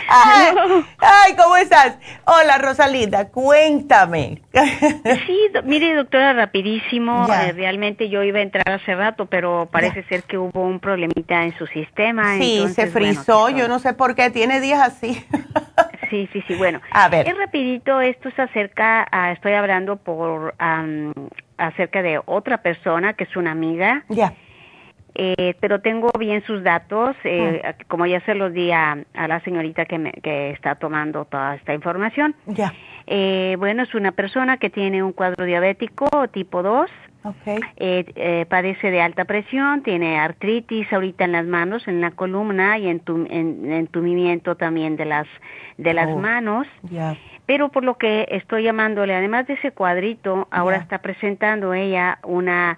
Ay, 0.08 0.56
ay, 0.98 1.36
¿cómo 1.36 1.56
estás? 1.56 1.98
Hola, 2.26 2.58
Rosalinda, 2.58 3.28
cuéntame. 3.28 4.42
Sí, 5.26 5.38
do- 5.54 5.62
mire 5.62 5.94
doctora, 5.94 6.32
rapidísimo, 6.32 7.26
eh, 7.32 7.52
realmente 7.52 8.08
yo 8.08 8.22
iba 8.22 8.38
a 8.38 8.42
entrar 8.42 8.70
hace 8.70 8.94
rato, 8.94 9.26
pero 9.26 9.68
parece 9.70 10.02
ser 10.04 10.24
que 10.24 10.36
hubo 10.38 10.60
un 10.60 10.80
problemita 10.80 11.44
en 11.44 11.56
su 11.56 11.66
sistema. 11.66 12.36
Sí, 12.38 12.56
entonces, 12.58 12.90
se 12.92 12.98
frizó, 12.98 13.48
yo 13.50 13.68
no 13.68 13.78
sé 13.78 13.94
por 13.94 14.14
qué, 14.14 14.30
tiene 14.30 14.60
días 14.60 14.80
así. 14.80 15.24
Sí, 16.10 16.28
sí, 16.32 16.42
sí, 16.46 16.54
bueno. 16.54 16.80
A 16.92 17.08
ver. 17.08 17.28
Es 17.28 17.36
rapidito, 17.36 18.00
esto 18.00 18.28
es 18.30 18.38
acerca, 18.38 19.06
ah, 19.12 19.32
estoy 19.32 19.52
hablando 19.52 19.96
por 19.96 20.54
am, 20.58 21.12
acerca 21.58 22.02
de 22.02 22.20
otra 22.24 22.58
persona 22.62 23.12
que 23.12 23.24
es 23.24 23.36
una 23.36 23.50
amiga, 23.50 24.04
ya. 24.08 24.32
Eh, 25.14 25.54
pero 25.60 25.80
tengo 25.80 26.10
bien 26.18 26.42
sus 26.44 26.62
datos, 26.62 27.16
eh, 27.24 27.60
Ah. 27.64 27.74
como 27.88 28.06
ya 28.06 28.20
se 28.20 28.34
los 28.34 28.52
di 28.52 28.70
a, 28.70 28.98
a 29.14 29.28
la 29.28 29.40
señorita 29.40 29.84
que, 29.86 29.98
me, 29.98 30.12
que 30.12 30.50
está 30.50 30.74
tomando 30.76 31.24
toda 31.24 31.54
esta 31.56 31.74
información. 31.74 32.34
Ya. 32.46 32.72
Eh, 33.06 33.56
bueno, 33.58 33.82
es 33.82 33.94
una 33.94 34.12
persona 34.12 34.58
que 34.58 34.70
tiene 34.70 35.02
un 35.02 35.12
cuadro 35.12 35.44
diabético 35.44 36.08
tipo 36.28 36.62
2, 36.62 36.90
Ok. 37.24 37.34
eh, 37.46 38.04
eh, 38.14 38.46
padece 38.48 38.90
de 38.90 39.00
alta 39.00 39.24
presión, 39.24 39.82
tiene 39.82 40.18
artritis 40.18 40.92
ahorita 40.92 41.24
en 41.24 41.32
las 41.32 41.46
manos, 41.46 41.88
en 41.88 42.00
la 42.00 42.10
columna 42.12 42.78
y 42.78 42.84
entum- 42.84 43.26
en, 43.30 43.72
entumimiento 43.72 44.56
también 44.56 44.96
de 44.96 45.04
las 45.06 45.26
de 45.78 45.94
las 45.94 46.08
Oh. 46.08 46.18
manos. 46.18 46.66
Ya. 46.90 47.16
Pero 47.46 47.70
por 47.70 47.82
lo 47.82 47.96
que 47.96 48.26
estoy 48.30 48.62
llamándole, 48.64 49.14
además 49.14 49.46
de 49.46 49.54
ese 49.54 49.70
cuadrito, 49.72 50.46
ahora 50.50 50.76
Ya. 50.76 50.82
está 50.82 50.98
presentando 50.98 51.72
ella 51.72 52.18
una 52.24 52.76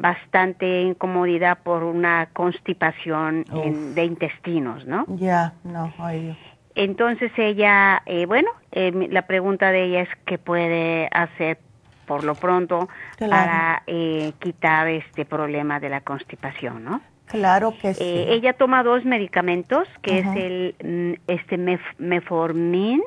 bastante 0.00 0.82
incomodidad 0.82 1.58
por 1.62 1.82
una 1.84 2.28
constipación 2.32 3.44
en- 3.62 3.94
de 3.94 4.04
intestinos, 4.04 4.86
¿no? 4.86 5.04
Ya, 5.08 5.52
no, 5.64 5.92
Dios. 6.10 6.36
Entonces 6.74 7.30
ella, 7.36 8.02
eh, 8.06 8.24
bueno, 8.26 8.48
eh, 8.70 8.90
la 9.10 9.26
pregunta 9.26 9.70
de 9.70 9.84
ella 9.84 10.00
es 10.02 10.08
qué 10.24 10.38
puede 10.38 11.08
hacer 11.12 11.58
por 12.06 12.24
lo 12.24 12.36
pronto 12.36 12.88
Claro. 13.16 13.30
para 13.30 13.82
eh, 13.86 14.32
quitar 14.38 14.88
este 14.88 15.24
problema 15.26 15.78
de 15.80 15.90
la 15.90 16.00
constipación, 16.00 16.82
¿no? 16.84 17.00
Claro 17.26 17.74
que 17.80 17.94
sí. 17.94 18.02
Eh, 18.02 18.26
ella 18.34 18.54
toma 18.54 18.82
dos 18.82 19.04
medicamentos, 19.04 19.86
que 20.02 20.18
es 20.20 20.26
el 20.36 20.74
mm, 20.82 21.30
este 21.30 21.58
mef- 21.58 21.94
meformin 21.98 23.02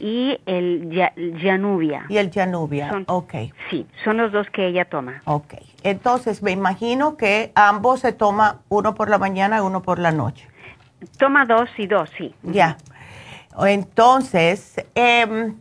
Y 0.00 0.38
el 0.46 0.90
Januvia. 1.40 2.04
Y 2.08 2.16
el 2.18 2.30
Janubia. 2.32 2.88
Son- 2.90 3.04
Ok, 3.08 3.34
Sí, 3.70 3.86
son 4.04 4.16
los 4.18 4.32
dos 4.32 4.48
que 4.50 4.66
ella 4.68 4.84
toma. 4.84 5.22
ok. 5.24 5.54
Entonces, 5.82 6.42
me 6.42 6.50
imagino 6.50 7.16
que 7.16 7.52
ambos 7.54 8.00
se 8.00 8.12
toma 8.12 8.60
uno 8.68 8.94
por 8.94 9.08
la 9.08 9.18
mañana 9.18 9.58
y 9.58 9.60
uno 9.60 9.82
por 9.82 9.98
la 9.98 10.10
noche. 10.12 10.48
Toma 11.18 11.44
dos 11.46 11.68
y 11.78 11.86
dos, 11.86 12.10
sí. 12.18 12.34
Ya. 12.42 12.76
Entonces, 13.66 14.76
em, 14.94 15.56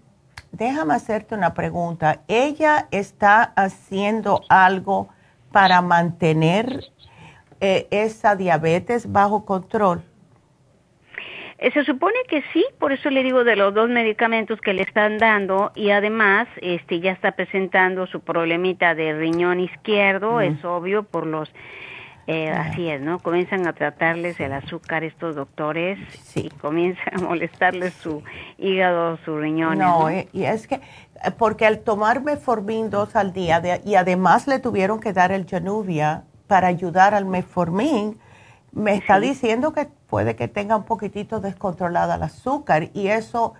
déjame 0.52 0.94
hacerte 0.96 1.36
una 1.36 1.54
pregunta. 1.54 2.22
¿Ella 2.28 2.88
está 2.92 3.44
haciendo 3.56 4.42
algo 4.50 5.10
para 5.52 5.82
mantener 5.82 6.86
eh, 7.62 7.88
esa 7.92 8.36
diabetes 8.36 9.12
bajo 9.12 9.46
control? 9.46 10.04
Eh, 11.66 11.72
se 11.72 11.84
supone 11.84 12.14
que 12.30 12.44
sí, 12.54 12.64
por 12.78 12.92
eso 12.92 13.10
le 13.10 13.24
digo 13.24 13.44
de 13.44 13.56
los 13.56 13.74
dos 13.74 13.90
medicamentos 13.90 14.62
que 14.62 14.72
le 14.72 14.84
están 14.84 15.18
dando 15.18 15.72
y 15.74 15.90
además 15.90 16.48
este 16.62 17.00
ya 17.00 17.12
está 17.12 17.32
presentando 17.32 18.06
su 18.06 18.20
problemita 18.20 18.94
de 18.94 19.18
riñón 19.18 19.60
izquierdo, 19.60 20.42
es 20.42 20.64
obvio 20.64 21.02
por 21.02 21.26
los 21.26 21.52
eh, 22.28 22.52
así 22.52 22.88
es, 22.88 23.02
¿no? 23.02 23.18
Comienzan 23.18 23.66
a 23.66 23.74
tratarles 23.74 24.40
el 24.40 24.54
azúcar 24.54 25.04
estos 25.04 25.36
doctores 25.36 25.98
y 26.36 26.50
comienzan 26.50 27.16
a 27.16 27.22
molestarles 27.24 27.96
su 27.96 28.22
hígado, 28.60 29.18
su 29.26 29.36
riñón. 29.40 29.80
No, 29.80 30.08
eh, 30.08 30.28
y 30.34 30.44
es 30.44 30.68
que, 30.68 30.82
porque 31.40 31.66
al 31.66 31.80
tomar 31.80 32.22
Metformin 32.22 32.92
dos 32.92 33.16
al 33.16 33.34
día 33.34 33.60
y 33.84 33.96
además 33.96 34.48
le 34.48 34.60
tuvieron 34.60 35.00
que 35.00 35.14
dar 35.14 35.32
el 35.32 35.48
Januvia 35.48 36.26
para 36.46 36.68
ayudar 36.68 37.16
al 37.16 37.26
Metformin, 37.26 38.20
me 38.76 38.94
está 38.94 39.20
diciendo 39.20 39.74
que 39.74 39.88
puede 40.08 40.36
que 40.36 40.48
tenga 40.48 40.76
un 40.76 40.84
poquitito 40.84 41.40
descontrolada 41.40 42.16
el 42.16 42.24
azúcar 42.24 42.90
y 42.94 43.08
eso 43.08 43.54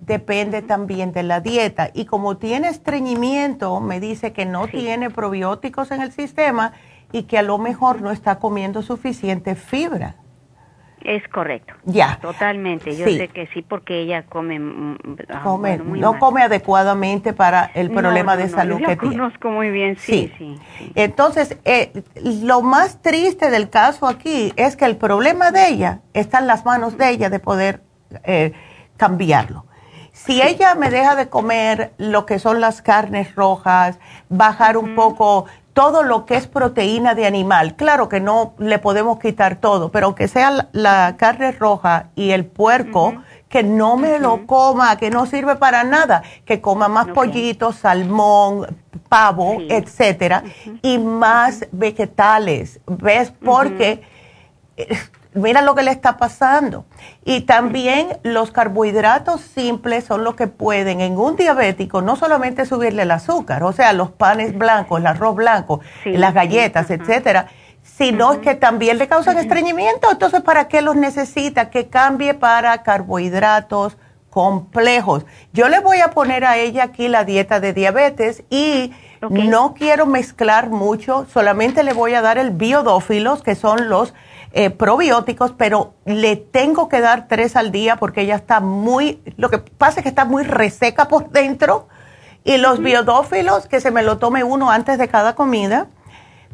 depende 0.00 0.62
también 0.62 1.12
de 1.12 1.22
la 1.22 1.40
dieta. 1.40 1.90
Y 1.92 2.06
como 2.06 2.38
tiene 2.38 2.68
estreñimiento, 2.68 3.78
me 3.80 4.00
dice 4.00 4.32
que 4.32 4.46
no 4.46 4.66
tiene 4.66 5.10
probióticos 5.10 5.90
en 5.90 6.00
el 6.00 6.10
sistema 6.10 6.72
y 7.12 7.24
que 7.24 7.38
a 7.38 7.42
lo 7.42 7.58
mejor 7.58 8.00
no 8.00 8.10
está 8.10 8.38
comiendo 8.38 8.82
suficiente 8.82 9.54
fibra. 9.54 10.16
Es 11.04 11.26
correcto. 11.28 11.74
Ya. 11.84 12.18
Totalmente. 12.20 12.96
Yo 12.96 13.06
sé 13.06 13.28
que 13.28 13.46
sí, 13.48 13.62
porque 13.62 14.00
ella 14.00 14.24
come. 14.24 14.58
Mm, 14.58 14.96
ah, 15.28 15.58
no 15.78 16.18
come 16.18 16.42
adecuadamente 16.42 17.32
para 17.32 17.70
el 17.74 17.90
problema 17.90 18.36
de 18.36 18.48
salud 18.48 18.78
que 18.78 18.96
tiene. 18.96 19.16
conozco 19.16 19.50
muy 19.50 19.70
bien, 19.70 19.96
sí, 19.96 20.32
sí. 20.38 20.58
Entonces, 20.94 21.56
eh, 21.64 22.02
lo 22.22 22.62
más 22.62 23.02
triste 23.02 23.50
del 23.50 23.70
caso 23.70 24.06
aquí 24.06 24.52
es 24.56 24.76
que 24.76 24.84
el 24.84 24.96
problema 24.96 25.50
de 25.50 25.68
ella 25.68 26.00
está 26.12 26.38
en 26.38 26.46
las 26.46 26.64
manos 26.64 26.96
de 26.96 27.10
ella 27.10 27.30
de 27.30 27.38
poder 27.38 27.82
eh, 28.24 28.52
cambiarlo. 28.96 29.66
Si 30.12 30.42
ella 30.42 30.74
me 30.74 30.90
deja 30.90 31.16
de 31.16 31.28
comer 31.28 31.94
lo 31.96 32.26
que 32.26 32.38
son 32.38 32.60
las 32.60 32.82
carnes 32.82 33.34
rojas, 33.34 33.98
bajar 34.28 34.76
un 34.76 34.94
poco 34.94 35.46
todo 35.72 36.02
lo 36.02 36.26
que 36.26 36.36
es 36.36 36.46
proteína 36.46 37.14
de 37.14 37.26
animal. 37.26 37.76
Claro 37.76 38.08
que 38.08 38.20
no 38.20 38.54
le 38.58 38.78
podemos 38.78 39.18
quitar 39.18 39.56
todo, 39.56 39.90
pero 39.90 40.06
aunque 40.06 40.28
sea 40.28 40.68
la, 40.72 41.16
carne 41.16 41.52
roja 41.52 42.10
y 42.14 42.30
el 42.30 42.44
puerco, 42.44 43.14
que 43.48 43.62
no 43.62 43.96
me 43.96 44.18
lo 44.18 44.46
coma, 44.46 44.96
que 44.96 45.10
no 45.10 45.26
sirve 45.26 45.56
para 45.56 45.84
nada, 45.84 46.22
que 46.44 46.60
coma 46.60 46.88
más 46.88 47.08
pollito, 47.08 47.72
salmón, 47.72 48.66
pavo, 49.08 49.58
etcétera, 49.68 50.42
y 50.82 50.98
más 50.98 51.66
vegetales. 51.70 52.80
¿Ves? 52.86 53.32
Porque 53.44 54.02
mira 55.34 55.62
lo 55.62 55.74
que 55.74 55.82
le 55.82 55.90
está 55.90 56.16
pasando. 56.16 56.84
Y 57.24 57.42
también 57.42 58.18
los 58.22 58.50
carbohidratos 58.50 59.40
simples 59.40 60.04
son 60.04 60.24
los 60.24 60.34
que 60.34 60.46
pueden 60.46 61.00
en 61.00 61.18
un 61.18 61.36
diabético 61.36 62.02
no 62.02 62.16
solamente 62.16 62.66
subirle 62.66 63.02
el 63.02 63.10
azúcar, 63.10 63.62
o 63.62 63.72
sea, 63.72 63.92
los 63.92 64.10
panes 64.10 64.56
blancos, 64.56 65.00
el 65.00 65.06
arroz 65.06 65.36
blanco, 65.36 65.80
las 66.04 66.34
galletas, 66.34 66.90
etcétera, 66.90 67.48
sino 67.82 68.40
que 68.40 68.54
también 68.54 68.98
le 68.98 69.08
causan 69.08 69.38
estreñimiento. 69.38 70.10
Entonces, 70.10 70.40
¿para 70.42 70.68
qué 70.68 70.82
los 70.82 70.96
necesita? 70.96 71.70
Que 71.70 71.88
cambie 71.88 72.34
para 72.34 72.82
carbohidratos 72.82 73.96
complejos. 74.30 75.26
Yo 75.52 75.68
le 75.68 75.80
voy 75.80 75.98
a 76.00 76.10
poner 76.10 76.44
a 76.44 76.56
ella 76.56 76.84
aquí 76.84 77.08
la 77.08 77.24
dieta 77.24 77.60
de 77.60 77.74
diabetes 77.74 78.44
y 78.48 78.92
no 79.28 79.74
quiero 79.74 80.06
mezclar 80.06 80.70
mucho, 80.70 81.26
solamente 81.32 81.84
le 81.84 81.92
voy 81.92 82.14
a 82.14 82.22
dar 82.22 82.38
el 82.38 82.50
biodófilos, 82.50 83.42
que 83.42 83.54
son 83.54 83.88
los 83.88 84.14
eh, 84.54 84.70
probióticos, 84.70 85.52
pero 85.52 85.94
le 86.04 86.36
tengo 86.36 86.88
que 86.88 87.00
dar 87.00 87.26
tres 87.26 87.56
al 87.56 87.72
día 87.72 87.96
porque 87.96 88.20
ella 88.20 88.36
está 88.36 88.60
muy, 88.60 89.22
lo 89.36 89.48
que 89.48 89.58
pasa 89.58 90.00
es 90.00 90.02
que 90.02 90.10
está 90.10 90.26
muy 90.26 90.42
reseca 90.42 91.08
por 91.08 91.30
dentro. 91.30 91.88
Y 92.44 92.58
los 92.58 92.80
biodófilos, 92.80 93.66
que 93.66 93.80
se 93.80 93.90
me 93.90 94.02
lo 94.02 94.18
tome 94.18 94.44
uno 94.44 94.70
antes 94.70 94.98
de 94.98 95.08
cada 95.08 95.34
comida, 95.34 95.86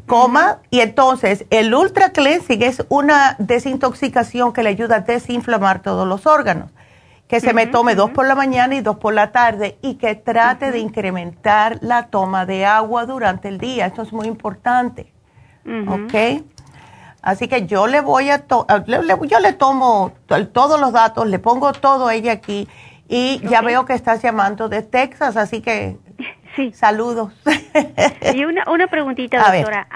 coma. 0.05 0.59
Y 0.69 0.81
entonces 0.81 1.45
el 1.49 1.73
Ultra 1.73 2.11
Cleansing 2.11 2.61
es 2.61 2.85
una 2.89 3.35
desintoxicación 3.39 4.53
que 4.53 4.63
le 4.63 4.69
ayuda 4.69 4.97
a 4.97 4.99
desinflamar 5.01 5.81
todos 5.81 6.07
los 6.07 6.25
órganos. 6.25 6.71
Que 7.27 7.39
se 7.39 7.53
me 7.53 7.67
tome 7.67 7.95
dos 7.95 8.09
por 8.09 8.27
la 8.27 8.33
mañana 8.33 8.75
y 8.75 8.81
dos 8.81 8.97
por 8.97 9.13
la 9.13 9.31
tarde 9.31 9.77
y 9.81 9.95
que 9.95 10.15
trate 10.15 10.71
de 10.71 10.79
incrementar 10.79 11.77
la 11.81 12.07
toma 12.07 12.45
de 12.45 12.65
agua 12.65 13.05
durante 13.05 13.49
el 13.49 13.59
día. 13.59 13.85
Esto 13.85 14.01
es 14.01 14.11
muy 14.11 14.27
importante. 14.27 15.13
¿Ok? 15.87 16.43
Así 17.21 17.47
que 17.47 17.65
yo 17.65 17.87
le 17.87 18.01
voy 18.01 18.29
a, 18.29 18.45
yo 18.47 19.39
le 19.39 19.53
tomo 19.53 20.13
todos 20.53 20.79
los 20.79 20.93
datos, 20.93 21.27
le 21.27 21.39
pongo 21.39 21.73
todo 21.73 22.09
ella 22.09 22.31
aquí 22.31 22.67
y 23.09 23.41
ya 23.49 23.61
veo 23.61 23.85
que 23.85 23.93
estás 23.93 24.21
llamando 24.21 24.69
de 24.69 24.83
Texas, 24.83 25.35
así 25.35 25.61
que 25.61 25.97
sí. 26.55 26.71
saludos. 26.73 27.33
y 28.33 28.45
una, 28.45 28.63
una 28.71 28.87
preguntita, 28.87 29.51
doctora. 29.51 29.87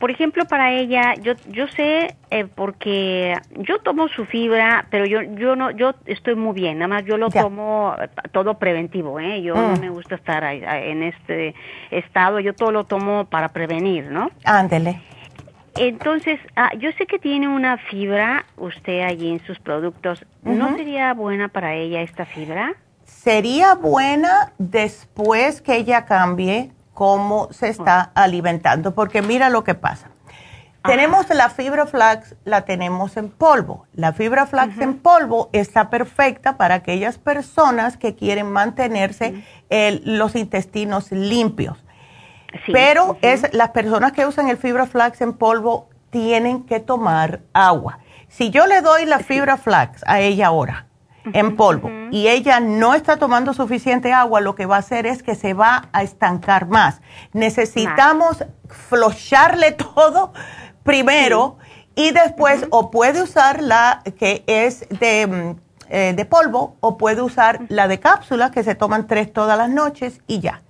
por 0.00 0.10
ejemplo, 0.10 0.44
para 0.46 0.72
ella, 0.72 1.14
yo 1.22 1.34
yo 1.50 1.68
sé 1.68 2.16
eh, 2.30 2.46
porque 2.46 3.36
yo 3.58 3.78
tomo 3.80 4.08
su 4.08 4.24
fibra, 4.24 4.86
pero 4.90 5.04
yo 5.04 5.22
yo 5.22 5.54
no 5.54 5.70
yo 5.70 5.94
estoy 6.06 6.34
muy 6.34 6.54
bien, 6.54 6.78
nada 6.78 6.88
más 6.88 7.04
yo 7.04 7.16
lo 7.16 7.30
tomo 7.30 7.94
todo 8.32 8.58
preventivo, 8.58 9.20
¿eh? 9.20 9.42
Yo 9.42 9.54
no 9.54 9.76
mm. 9.76 9.80
me 9.80 9.90
gusta 9.90 10.16
estar 10.16 10.42
en 10.42 11.02
este 11.04 11.54
estado, 11.92 12.40
yo 12.40 12.54
todo 12.54 12.72
lo 12.72 12.84
tomo 12.84 13.26
para 13.26 13.50
prevenir, 13.50 14.06
¿no? 14.06 14.30
Ándele. 14.44 15.11
Entonces, 15.76 16.38
ah, 16.56 16.70
yo 16.78 16.90
sé 16.98 17.06
que 17.06 17.18
tiene 17.18 17.48
una 17.48 17.78
fibra 17.78 18.44
usted 18.56 19.02
allí 19.02 19.30
en 19.30 19.44
sus 19.46 19.58
productos. 19.58 20.24
¿No 20.42 20.76
sería 20.76 21.14
buena 21.14 21.48
para 21.48 21.74
ella 21.74 22.02
esta 22.02 22.26
fibra? 22.26 22.74
Sería 23.04 23.74
buena 23.74 24.52
después 24.58 25.62
que 25.62 25.76
ella 25.76 26.04
cambie 26.04 26.72
cómo 26.92 27.48
se 27.52 27.68
está 27.68 28.12
alimentando, 28.14 28.94
porque 28.94 29.22
mira 29.22 29.48
lo 29.48 29.64
que 29.64 29.74
pasa. 29.74 30.10
Tenemos 30.84 31.28
la 31.30 31.48
fibra 31.48 31.86
flax, 31.86 32.34
la 32.44 32.64
tenemos 32.64 33.16
en 33.16 33.28
polvo. 33.30 33.86
La 33.92 34.12
fibra 34.12 34.46
flax 34.46 34.78
en 34.78 34.98
polvo 34.98 35.48
está 35.52 35.90
perfecta 35.90 36.56
para 36.56 36.74
aquellas 36.76 37.18
personas 37.18 37.96
que 37.96 38.16
quieren 38.16 38.50
mantenerse 38.50 39.44
los 40.04 40.34
intestinos 40.34 41.12
limpios. 41.12 41.78
Pero 42.72 43.18
es 43.22 43.52
las 43.52 43.70
personas 43.70 44.12
que 44.12 44.26
usan 44.26 44.48
el 44.48 44.56
fibra 44.56 44.86
flax 44.86 45.20
en 45.20 45.32
polvo 45.32 45.88
tienen 46.10 46.64
que 46.64 46.80
tomar 46.80 47.40
agua. 47.52 47.98
Si 48.28 48.50
yo 48.50 48.66
le 48.66 48.80
doy 48.80 49.06
la 49.06 49.18
fibra 49.18 49.56
flax 49.56 50.02
a 50.06 50.20
ella 50.20 50.48
ahora 50.48 50.86
en 51.24 51.56
polvo 51.56 51.90
y 52.10 52.28
ella 52.28 52.60
no 52.60 52.94
está 52.94 53.16
tomando 53.16 53.54
suficiente 53.54 54.12
agua, 54.12 54.40
lo 54.40 54.54
que 54.54 54.66
va 54.66 54.76
a 54.76 54.80
hacer 54.80 55.06
es 55.06 55.22
que 55.22 55.34
se 55.34 55.54
va 55.54 55.88
a 55.92 56.02
estancar 56.02 56.66
más. 56.66 57.00
Necesitamos 57.32 58.44
flocharle 58.68 59.72
todo 59.94 60.32
primero 60.82 61.58
y 61.94 62.10
después 62.10 62.66
o 62.70 62.90
puede 62.90 63.22
usar 63.22 63.62
la 63.62 64.02
que 64.18 64.44
es 64.46 64.88
de, 64.88 65.26
mm, 65.26 65.60
eh, 65.90 66.12
de 66.16 66.24
polvo 66.24 66.76
o 66.80 66.98
puede 66.98 67.22
usar 67.22 67.60
la 67.68 67.88
de 67.88 68.00
cápsulas 68.00 68.50
que 68.50 68.62
se 68.62 68.74
toman 68.74 69.06
tres 69.06 69.32
todas 69.32 69.56
las 69.58 69.70
noches 69.70 70.20
y 70.26 70.40
ya. 70.40 70.62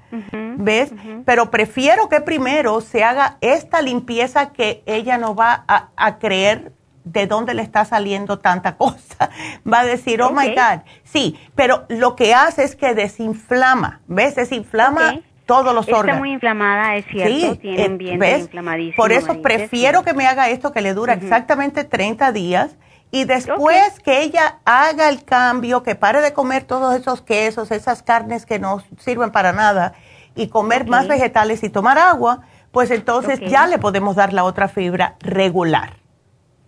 ¿Ves? 0.59 0.93
Pero 1.25 1.51
prefiero 1.51 2.09
que 2.09 2.21
primero 2.21 2.81
se 2.81 3.05
haga 3.05 3.39
esta 3.41 3.81
limpieza 3.83 4.53
que 4.53 4.83
ella 4.87 5.19
no 5.19 5.35
va 5.35 5.65
a, 5.67 6.19
creer 6.19 6.73
de 7.05 7.27
dónde 7.27 7.55
le 7.55 7.63
está 7.63 7.85
saliendo 7.85 8.39
tanta 8.39 8.77
cosa. 8.77 9.31
Va 9.71 9.81
a 9.81 9.85
decir, 9.85 10.23
oh 10.23 10.31
my 10.31 10.49
God. 10.49 10.83
Sí, 11.05 11.39
pero 11.55 11.85
lo 11.89 12.15
que 12.17 12.35
hace 12.35 12.65
es 12.65 12.77
que 12.77 12.95
desinflama. 12.95 14.01
¿Ves? 14.07 14.37
Desinflama. 14.37 15.21
todos 15.47 15.75
los 15.75 15.89
órganos. 15.89 16.07
Está 16.07 16.19
muy 16.19 16.33
inflamada, 16.33 16.97
es 16.97 17.05
cierto, 17.07 17.59
tiene 17.59 17.87
un 18.13 18.19
¿ves? 18.19 18.49
Por 18.97 19.13
eso 19.13 19.43
prefiero 19.43 20.03
que 20.03 20.15
me 20.15 20.27
haga 20.27 20.51
esto 20.51 20.73
que 20.73 20.81
le 20.81 20.95
dura 20.95 21.15
exactamente 21.15 21.85
30 21.85 22.33
días 22.33 22.77
y 23.13 23.27
después 23.27 24.01
que 24.01 24.23
ella 24.23 24.57
haga 24.65 25.11
el 25.11 25.23
cambio, 25.23 25.83
que 25.83 25.95
pare 25.95 26.23
de 26.23 26.33
comer 26.33 26.65
todos 26.65 26.99
esos 26.99 27.21
quesos, 27.21 27.71
esas 27.71 28.03
carnes 28.03 28.47
que 28.47 28.59
no 28.59 28.83
sirven 28.99 29.31
para 29.31 29.53
nada, 29.53 29.93
y 30.35 30.49
comer 30.49 30.89
más 30.89 31.07
vegetales 31.07 31.63
y 31.63 31.69
tomar 31.69 31.99
agua, 31.99 32.41
pues 32.71 32.91
entonces 32.91 33.39
ya 33.41 33.67
le 33.67 33.79
podemos 33.79 34.17
dar 34.17 34.33
la 34.33 34.45
otra 34.45 34.67
fibra 34.67 35.17
regular. 35.21 35.97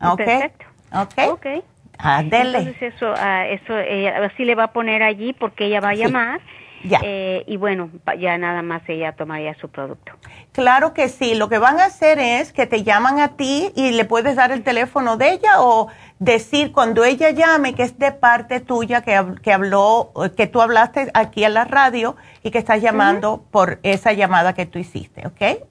¿Ok? 0.02 0.18
Perfecto. 0.18 0.66
¿Ok? 0.92 1.32
okay. 1.32 1.62
Entonces 1.98 2.76
eso, 2.82 3.10
uh, 3.12 3.44
eso 3.48 3.74
así 4.22 4.44
le 4.44 4.54
va 4.54 4.64
a 4.64 4.72
poner 4.72 5.02
allí 5.02 5.32
porque 5.32 5.64
ella 5.64 5.80
va 5.80 5.90
a 5.90 5.94
llamar 5.94 6.42
Ya. 6.84 7.00
Eh, 7.02 7.44
y 7.46 7.56
bueno, 7.56 7.90
ya 8.18 8.36
nada 8.38 8.62
más 8.62 8.82
ella 8.88 9.12
tomaría 9.12 9.54
su 9.54 9.68
producto. 9.68 10.12
Claro 10.52 10.92
que 10.92 11.08
sí. 11.08 11.34
Lo 11.34 11.48
que 11.48 11.58
van 11.58 11.80
a 11.80 11.86
hacer 11.86 12.18
es 12.18 12.52
que 12.52 12.66
te 12.66 12.82
llaman 12.82 13.20
a 13.20 13.36
ti 13.36 13.72
y 13.74 13.92
le 13.92 14.04
puedes 14.04 14.36
dar 14.36 14.52
el 14.52 14.62
teléfono 14.62 15.16
de 15.16 15.32
ella 15.32 15.60
o 15.62 15.88
decir 16.18 16.72
cuando 16.72 17.04
ella 17.04 17.30
llame 17.30 17.74
que 17.74 17.82
es 17.82 17.98
de 17.98 18.12
parte 18.12 18.60
tuya 18.60 19.02
que, 19.02 19.20
que 19.42 19.52
habló, 19.52 20.12
que 20.36 20.46
tú 20.46 20.60
hablaste 20.60 21.10
aquí 21.14 21.44
en 21.44 21.54
la 21.54 21.64
radio 21.64 22.16
y 22.42 22.50
que 22.50 22.58
estás 22.58 22.80
llamando 22.82 23.44
por 23.50 23.78
esa 23.82 24.12
llamada 24.12 24.52
que 24.52 24.66
tú 24.66 24.78
hiciste, 24.78 25.26
¿ok? 25.26 25.66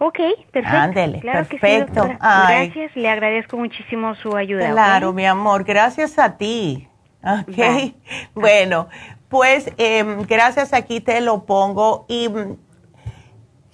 Ok, 0.00 0.18
perfecto. 0.52 0.78
Ándele, 0.78 1.20
claro 1.20 1.48
que 1.48 1.56
sí, 1.56 1.60
perfecto. 1.60 1.94
doctora. 1.94 2.18
Ay. 2.20 2.68
Gracias, 2.68 2.96
le 2.96 3.08
agradezco 3.08 3.56
muchísimo 3.56 4.14
su 4.16 4.36
ayuda. 4.36 4.70
Claro, 4.70 5.12
mi 5.12 5.26
amor, 5.26 5.64
gracias 5.64 6.18
a 6.18 6.36
ti. 6.36 6.88
Ok. 7.22 7.56
Bye. 7.56 7.94
Bueno, 8.34 8.88
pues 9.28 9.70
em, 9.76 10.22
gracias, 10.22 10.72
aquí 10.72 11.00
te 11.00 11.20
lo 11.20 11.44
pongo. 11.44 12.06
Y 12.08 12.28
mm, 12.28 12.56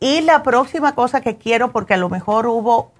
Y 0.00 0.20
la 0.20 0.42
próxima 0.42 0.94
cosa 0.94 1.22
que 1.22 1.38
quiero, 1.38 1.72
porque 1.72 1.94
a 1.94 1.96
lo 1.96 2.10
mejor 2.10 2.46
hubo 2.46 2.92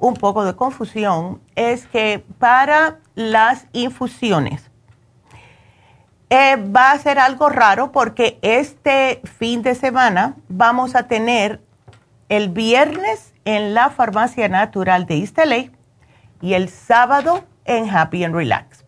un 0.00 0.14
poco 0.14 0.44
de 0.44 0.56
confusión, 0.56 1.40
es 1.54 1.86
que 1.86 2.24
para 2.38 2.98
las 3.14 3.66
infusiones 3.72 4.70
eh, 6.30 6.56
va 6.56 6.92
a 6.92 6.98
ser 6.98 7.18
algo 7.18 7.48
raro 7.48 7.92
porque 7.92 8.38
este 8.42 9.20
fin 9.38 9.62
de 9.62 9.74
semana 9.74 10.36
vamos 10.48 10.94
a 10.94 11.08
tener 11.08 11.60
el 12.28 12.48
viernes 12.48 13.34
en 13.44 13.74
la 13.74 13.90
farmacia 13.90 14.48
natural 14.48 15.06
de 15.06 15.28
LA 15.44 15.70
y 16.40 16.54
el 16.54 16.68
sábado 16.68 17.44
en 17.64 17.90
Happy 17.90 18.24
and 18.24 18.34
Relax. 18.34 18.84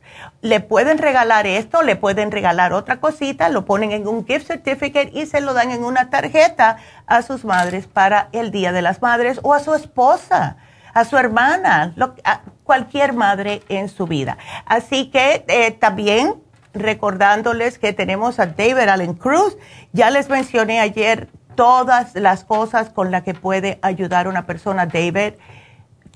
le 0.45 0.59
pueden 0.59 0.99
regalar 0.99 1.47
esto, 1.47 1.81
le 1.81 1.95
pueden 1.95 2.29
regalar 2.29 2.71
otra 2.71 2.97
cosita, 2.97 3.49
lo 3.49 3.65
ponen 3.65 3.91
en 3.91 4.07
un 4.07 4.27
gift 4.27 4.45
certificate 4.45 5.09
y 5.11 5.25
se 5.25 5.41
lo 5.41 5.55
dan 5.55 5.71
en 5.71 5.83
una 5.83 6.11
tarjeta 6.11 6.77
a 7.07 7.23
sus 7.23 7.45
madres 7.45 7.87
para 7.87 8.29
el 8.31 8.51
Día 8.51 8.71
de 8.71 8.83
las 8.83 9.01
Madres 9.01 9.39
o 9.41 9.55
a 9.55 9.59
su 9.59 9.73
esposa, 9.73 10.57
a 10.93 11.03
su 11.03 11.17
hermana, 11.17 11.95
a 12.23 12.41
cualquier 12.63 13.13
madre 13.13 13.63
en 13.69 13.89
su 13.89 14.05
vida. 14.05 14.37
Así 14.67 15.09
que 15.09 15.45
eh, 15.47 15.71
también 15.71 16.35
recordándoles 16.73 17.79
que 17.79 17.91
tenemos 17.91 18.39
a 18.39 18.45
David 18.45 18.87
Allen 18.87 19.15
Cruz, 19.15 19.57
ya 19.93 20.11
les 20.11 20.29
mencioné 20.29 20.79
ayer 20.79 21.27
todas 21.55 22.13
las 22.13 22.43
cosas 22.43 22.91
con 22.91 23.09
las 23.09 23.23
que 23.23 23.33
puede 23.33 23.79
ayudar 23.81 24.27
una 24.27 24.45
persona, 24.45 24.85
David 24.85 25.33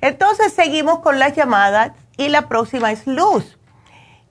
Entonces 0.00 0.52
seguimos 0.52 0.98
con 0.98 1.20
las 1.20 1.36
llamadas 1.36 1.92
y 2.20 2.28
la 2.28 2.42
próxima 2.48 2.92
es 2.92 3.06
Luz. 3.06 3.58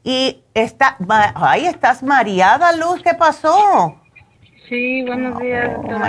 Y 0.03 0.43
está, 0.53 0.95
ahí 1.35 1.65
estás 1.65 2.03
mareada, 2.03 2.71
Luz, 2.73 3.01
¿qué 3.01 3.15
pasó? 3.15 3.99
Sí, 4.67 5.03
buenos 5.05 5.39
días. 5.39 5.71
Oh, 5.75 5.99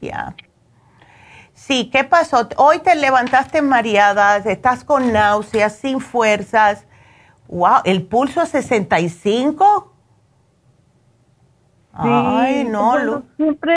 ya. 0.00 0.36
Sí, 1.54 1.90
¿qué 1.90 2.04
pasó? 2.04 2.48
Hoy 2.56 2.78
te 2.78 2.94
levantaste 2.94 3.62
mareada, 3.62 4.36
estás 4.36 4.84
con 4.84 5.12
náuseas, 5.12 5.74
sin 5.74 6.00
fuerzas. 6.00 6.86
Wow, 7.48 7.80
¿el 7.84 8.06
pulso 8.06 8.40
a 8.40 8.46
65? 8.46 9.92
Ay, 11.94 12.64
no, 12.64 12.96
Luz. 12.96 13.24
Siempre 13.36 13.74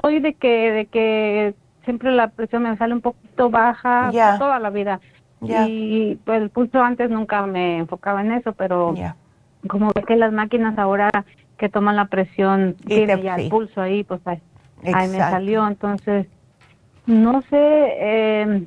soy 0.00 0.20
de 0.20 0.34
que, 0.34 0.70
de 0.70 0.86
que 0.86 1.54
siempre 1.84 2.12
la 2.12 2.28
presión 2.28 2.62
me 2.62 2.76
sale 2.76 2.94
un 2.94 3.00
poquito 3.00 3.50
baja 3.50 4.12
toda 4.38 4.60
la 4.60 4.70
vida. 4.70 5.00
Y 5.42 6.16
pues 6.24 6.42
el 6.42 6.50
pulso 6.50 6.82
antes 6.82 7.10
nunca 7.10 7.46
me 7.46 7.78
enfocaba 7.78 8.20
en 8.20 8.32
eso, 8.32 8.52
pero 8.52 8.94
como 9.68 9.90
ve 9.94 10.02
que 10.04 10.16
las 10.16 10.32
máquinas 10.32 10.78
ahora 10.78 11.10
que 11.56 11.68
toman 11.68 11.96
la 11.96 12.06
presión 12.06 12.76
Y 12.84 12.88
tiene 12.94 13.16
te- 13.16 13.22
ya 13.22 13.36
sí. 13.36 13.42
el 13.44 13.48
pulso 13.50 13.80
ahí, 13.80 14.04
pues 14.04 14.20
ahí, 14.26 14.40
ahí 14.84 15.08
me 15.08 15.18
salió. 15.18 15.66
Entonces, 15.66 16.26
no 17.06 17.42
sé, 17.42 17.56
eh, 17.58 18.66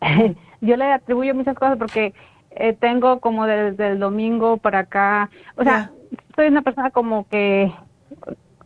yo 0.60 0.76
le 0.76 0.92
atribuyo 0.92 1.34
muchas 1.34 1.56
cosas 1.56 1.76
porque 1.78 2.14
eh, 2.50 2.72
tengo 2.74 3.20
como 3.20 3.46
desde 3.46 3.88
el 3.88 3.98
domingo 3.98 4.56
para 4.58 4.80
acá, 4.80 5.30
o 5.56 5.64
sea, 5.64 5.90
soy 6.36 6.48
una 6.48 6.62
persona 6.62 6.90
como 6.90 7.26
que 7.28 7.72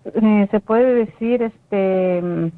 eh, 0.05 0.49
se 0.51 0.61
puede 0.61 0.95
decir, 1.07 1.43
este, 1.43 2.53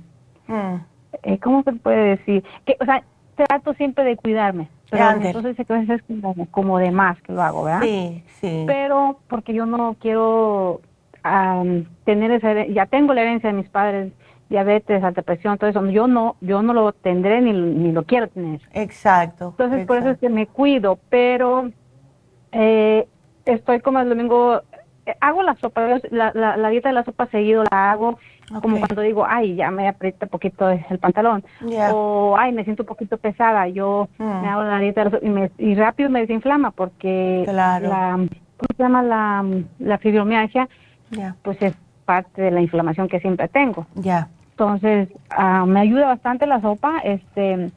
Mm, 0.49 0.77
eh, 1.25 1.39
¿cómo 1.41 1.63
se 1.63 1.73
puede 1.75 2.17
decir? 2.17 2.43
Que, 2.65 2.75
o 2.81 2.85
sea, 2.87 3.03
trato 3.47 3.75
siempre 3.75 4.05
de 4.05 4.17
cuidarme, 4.17 4.69
pero 4.91 5.05
que 5.67 5.73
a 5.73 5.77
veces 5.79 5.91
es 5.91 6.03
como, 6.03 6.47
como 6.51 6.79
de 6.79 6.91
más 6.91 7.21
que 7.23 7.33
lo 7.33 7.43
hago, 7.43 7.65
¿verdad? 7.65 7.81
Sí, 7.83 8.23
sí. 8.41 8.65
Pero 8.67 9.21
porque 9.29 9.55
yo 9.55 9.67
no 9.67 9.97
quiero 10.01 10.81
am, 11.23 11.87
tener 12.05 12.31
esa, 12.33 12.53
here- 12.53 12.73
ya 12.73 12.87
tengo 12.87 13.15
la 13.15 13.23
herencia 13.23 13.51
de 13.51 13.57
mis 13.57 13.69
padres, 13.69 14.13
diabetes, 14.49 15.03
alta 15.05 15.23
presión, 15.23 15.59
todo 15.59 15.71
eso, 15.71 15.85
yo 15.87 16.07
no, 16.07 16.37
yo 16.41 16.63
no 16.63 16.73
lo 16.73 16.93
tendré 16.93 17.41
ni, 17.41 17.53
ni 17.53 17.93
lo 17.93 18.05
quiero 18.05 18.29
tener. 18.29 18.61
Exacto. 18.73 19.49
Entonces, 19.59 19.87
por 19.87 19.99
eso 19.99 20.11
es 20.11 20.19
que 20.19 20.29
me 20.29 20.47
cuido, 20.47 20.99
pero 21.11 21.71
Eh, 22.53 23.07
estoy 23.45 23.81
como 23.81 24.01
el 24.01 24.09
domingo, 24.09 24.63
eh, 25.07 25.15
hago 25.21 25.43
la 25.43 25.55
sopa, 25.57 26.01
la, 26.11 26.33
la, 26.35 26.57
la 26.57 26.69
dieta 26.71 26.89
de 26.89 26.95
la 26.95 27.05
sopa 27.05 27.27
seguido 27.27 27.63
la 27.71 27.91
hago, 27.93 28.19
como 28.63 28.79
cuando 28.81 29.03
digo, 29.03 29.25
ay, 29.29 29.57
ya 29.57 29.71
me 29.71 29.89
aprieta 29.89 30.27
un 30.27 30.31
poquito 30.31 30.69
el 30.71 30.99
pantalón, 30.99 31.45
o 31.93 32.37
ay, 32.39 32.53
me 32.53 32.65
siento 32.65 32.83
un 32.83 32.87
poquito 32.89 33.19
pesada, 33.19 33.69
yo 33.69 34.09
Mm. 34.19 34.41
me 34.43 34.49
hago 34.49 34.63
la 34.63 34.79
dieta 34.79 35.11
y, 35.23 35.29
me- 35.29 35.51
y 35.59 35.75
rápido 35.75 36.09
me 36.11 36.21
desinflama 36.21 36.71
porque 36.71 37.43
Claro. 37.45 37.89
la, 37.89 38.13
¿cómo 38.57 38.69
se 38.77 38.83
llama? 38.83 39.03
La, 39.03 39.45
la 39.79 39.99
fibromialgia, 39.99 40.69
pues 41.43 41.61
es 41.63 41.75
parte 42.05 42.41
de 42.43 42.51
la 42.51 42.61
inflamación 42.63 43.07
que 43.09 43.21
siempre 43.21 43.49
tengo. 43.49 43.87
Ya. 43.97 44.29
Entonces, 44.53 45.09
ah, 45.31 45.67
me 45.67 45.81
ayuda 45.81 46.07
bastante 46.07 46.47
la 46.47 46.61
sopa, 46.61 46.99
este, 47.05 47.71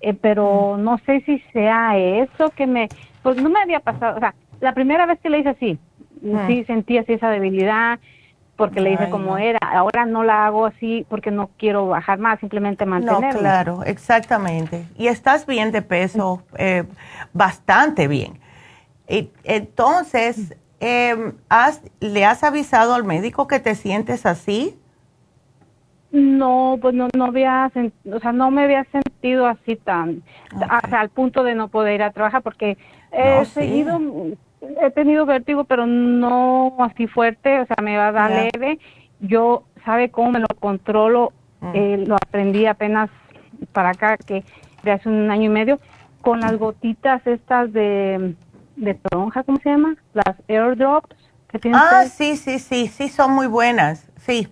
eh, 0.00 0.14
pero 0.20 0.76
Mm. 0.76 0.82
no 0.84 0.98
sé 1.06 1.20
si 1.24 1.38
sea 1.52 1.96
eso 1.96 2.50
que 2.50 2.66
me, 2.66 2.90
pues 3.22 3.36
no 3.36 3.48
me 3.48 3.60
había 3.60 3.80
pasado, 3.80 4.16
o 4.16 4.20
sea, 4.20 4.34
la 4.60 4.74
primera 4.74 5.06
vez 5.06 5.20
que 5.20 5.30
le 5.30 5.38
hice 5.38 5.50
así, 5.50 5.78
Mm. 6.22 6.46
sí 6.46 6.64
sentí 6.64 6.98
así 6.98 7.12
esa 7.14 7.30
debilidad, 7.30 7.98
porque 8.56 8.80
le 8.80 8.92
hice 8.92 9.10
como 9.10 9.32
no. 9.32 9.38
era, 9.38 9.58
ahora 9.62 10.04
no 10.04 10.24
la 10.24 10.46
hago 10.46 10.66
así 10.66 11.06
porque 11.08 11.30
no 11.30 11.50
quiero 11.56 11.88
bajar 11.88 12.18
más, 12.18 12.38
simplemente 12.40 12.84
No, 12.84 12.90
mantenerme. 12.90 13.40
claro, 13.40 13.82
exactamente. 13.84 14.86
Y 14.96 15.08
estás 15.08 15.46
bien 15.46 15.72
de 15.72 15.82
peso, 15.82 16.42
eh, 16.58 16.84
bastante 17.32 18.08
bien. 18.08 18.38
Y, 19.08 19.30
entonces, 19.44 20.54
eh, 20.80 21.32
¿has, 21.48 21.82
¿le 22.00 22.24
has 22.24 22.44
avisado 22.44 22.94
al 22.94 23.04
médico 23.04 23.46
que 23.46 23.58
te 23.58 23.74
sientes 23.74 24.26
así? 24.26 24.78
No, 26.12 26.78
pues 26.80 26.94
no, 26.94 27.08
no 27.16 27.24
había, 27.24 27.70
o 28.12 28.20
sea, 28.20 28.32
no 28.32 28.50
me 28.50 28.64
había 28.64 28.84
sentido 28.84 29.46
así 29.46 29.76
tan, 29.76 30.22
hasta 30.68 31.00
al 31.00 31.08
punto 31.08 31.42
de 31.42 31.54
no 31.54 31.68
poder 31.68 31.94
ir 31.94 32.02
a 32.02 32.10
trabajar 32.12 32.42
porque 32.42 32.76
he 33.12 33.24
No, 33.24 33.44
sí. 33.46 33.86
He 34.80 34.90
tenido 34.90 35.26
vértigo, 35.26 35.64
pero 35.64 35.86
no 35.86 36.76
así 36.80 37.06
fuerte, 37.06 37.60
o 37.60 37.66
sea, 37.66 37.76
me 37.82 37.96
va 37.96 38.08
a 38.08 38.12
dar 38.12 38.30
leve. 38.30 38.78
Yo, 39.20 39.64
¿sabe 39.84 40.10
cómo 40.10 40.32
me 40.32 40.40
lo 40.40 40.46
controlo? 40.60 41.32
Mm. 41.60 41.70
Eh, 41.74 42.04
lo 42.06 42.16
aprendí 42.16 42.66
apenas 42.66 43.10
para 43.72 43.90
acá, 43.90 44.16
que 44.16 44.44
de 44.82 44.92
hace 44.92 45.08
un 45.08 45.30
año 45.30 45.44
y 45.44 45.48
medio, 45.48 45.80
con 46.20 46.40
las 46.40 46.56
gotitas 46.58 47.24
estas 47.26 47.72
de, 47.72 48.34
de 48.76 48.94
toronja, 48.94 49.42
¿cómo 49.42 49.58
se 49.62 49.70
llama? 49.70 49.96
Las 50.14 50.36
airdrops 50.48 51.16
que 51.48 51.58
tienen 51.58 51.80
Ah, 51.82 52.04
sí, 52.04 52.36
sí, 52.36 52.58
sí, 52.58 52.86
sí, 52.88 53.08
son 53.08 53.32
muy 53.32 53.46
buenas, 53.46 54.10
sí. 54.16 54.48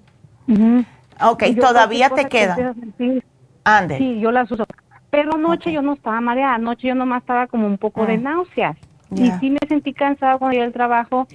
Ujú. 0.48 0.84
Ok, 1.22 1.44
yo 1.54 1.62
todavía 1.62 2.08
te 2.08 2.14
cosa 2.14 2.28
que 2.28 2.38
quedan. 2.38 2.58
empiece 2.58 2.70
a 2.70 2.74
sentir, 2.74 3.24
Ande. 3.64 3.98
Sí, 3.98 4.20
yo 4.20 4.32
las 4.32 4.50
uso. 4.50 4.64
Pero 5.10 5.34
anoche 5.34 5.72
yo 5.72 5.82
no 5.82 5.94
estaba 5.94 6.20
mareada, 6.20 6.54
anoche 6.54 6.88
yo 6.88 6.94
nomás 6.94 7.22
estaba 7.22 7.48
como 7.48 7.66
un 7.66 7.78
poco 7.78 8.06
de 8.06 8.16
Ah. 8.16 8.74
Y 9.12 9.30
sí 9.40 9.50
me 9.50 9.58
sentí 9.68 9.92
cansada 9.92 10.38
cuando 10.38 10.52
llegué 10.52 10.64
al 10.66 10.72
trabajo, 10.72 11.26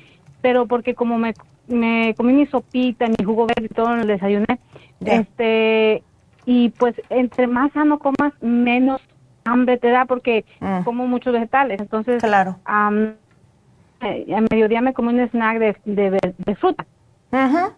pero 0.42 0.66
porque 0.66 0.96
como 0.96 1.18
me, 1.18 1.34
me 1.68 2.14
comí 2.16 2.34
mi 2.34 2.46
sopita, 2.48 3.08
mi 3.08 3.24
jugo 3.26 3.48
verde 3.48 3.66
y 3.70 3.74
todo 3.74 3.94
en 3.94 4.02
el 4.02 4.08
desayuné, 4.08 4.60
este, 5.02 6.04
y 6.46 6.70
pues 6.70 6.96
entre 7.10 7.48
más 7.48 7.72
sano 7.74 8.00
comas, 8.00 8.34
menos 8.42 9.02
hambre 9.46 9.78
te 9.78 9.90
da 9.90 10.06
porque 10.06 10.46
Mm. 10.60 10.84
como 10.84 11.08
muchos 11.08 11.34
vegetales. 11.34 11.80
Entonces, 11.80 12.22
Claro. 12.24 12.56
eh, 14.02 14.34
a 14.36 14.42
mediodía 14.52 14.82
me 14.82 14.94
comí 14.94 15.10
un 15.10 15.20
snack 15.30 15.60
de, 15.60 15.76
de, 15.86 16.56
fruta. 16.56 16.86
Ujú. 17.32 17.74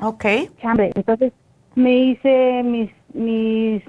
Ok. 0.00 0.24
hambre. 0.62 0.92
Entonces 0.94 1.32
me 1.74 1.92
hice 1.92 2.62
mis, 2.64 2.90
mis 3.12 3.82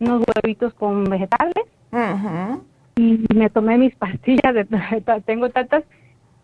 unos 0.00 0.22
huevitos 0.26 0.74
con 0.74 1.04
vegetales 1.04 1.54
Ujú. 1.92 2.64
Y 2.96 3.24
me 3.34 3.48
tomé 3.50 3.78
mis 3.78 3.94
pastillas 3.96 4.54
de 4.54 4.66
tengo 5.24 5.48
tantas 5.50 5.84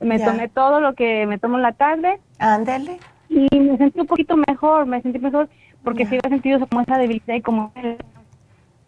me 0.00 0.18
Ya. 0.18 0.26
tomé 0.26 0.48
todo 0.48 0.80
lo 0.80 0.94
que 0.94 1.26
me 1.26 1.38
tomo 1.38 1.56
en 1.56 1.62
la 1.62 1.72
tarde 1.72 2.20
Ándele. 2.38 2.98
y 3.28 3.48
me 3.58 3.76
sentí 3.76 4.00
un 4.00 4.06
poquito 4.06 4.36
mejor 4.36 4.86
me 4.86 5.02
sentí 5.02 5.18
mejor 5.18 5.48
porque 5.84 6.04
Ya. 6.04 6.10
sí 6.10 6.18
había 6.22 6.36
sentido 6.36 6.66
como 6.66 6.82
esa 6.82 6.98
debilidad 6.98 7.34
y 7.34 7.42
como 7.42 7.72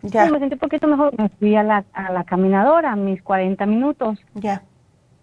Ya. 0.02 0.26
Sí, 0.26 0.32
me 0.32 0.38
sentí 0.38 0.54
un 0.54 0.60
poquito 0.60 0.86
mejor 0.86 1.12
me 1.18 1.28
fui 1.28 1.54
a 1.56 1.62
la, 1.62 1.84
a 1.92 2.10
la 2.12 2.24
caminadora 2.24 2.96
mis 2.96 3.22
40 3.22 3.66
minutos 3.66 4.18
Ya. 4.34 4.62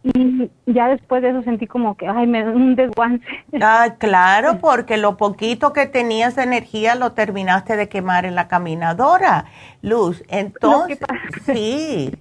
y 0.04 0.52
ya 0.68 0.90
después 0.90 1.24
de 1.24 1.30
eso 1.30 1.42
sentí 1.42 1.66
como 1.66 1.96
que 1.98 2.08
ay 2.08 2.28
me 2.28 2.48
un 2.48 2.76
desguance 2.76 3.26
Ah, 3.62 3.96
claro, 3.98 4.60
porque 4.60 4.98
lo 4.98 5.18
poquito 5.18 5.74
que 5.74 5.88
tenías 5.88 6.36
de 6.36 6.44
energía 6.44 6.94
lo 6.96 7.14
terminaste 7.14 7.76
de 7.78 7.90
quemar 7.90 8.26
en 8.26 8.36
la 8.36 8.48
caminadora, 8.48 9.46
Luz. 9.82 10.24
Entonces, 10.28 11.00
sí. 11.46 12.12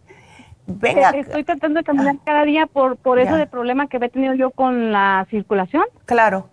Venga, 0.67 1.11
Eh, 1.11 1.21
Estoy 1.21 1.45
tratando 1.45 1.79
de 1.81 1.85
caminar 1.85 2.17
cada 2.25 2.45
día 2.45 2.67
por 2.67 2.97
por 2.97 3.19
eso 3.19 3.37
de 3.37 3.47
problema 3.47 3.87
que 3.87 3.97
había 3.99 4.09
tenido 4.09 4.35
yo 4.35 4.51
con 4.51 4.93
la 4.93 5.27
circulación. 5.31 5.85
claro. 6.05 6.49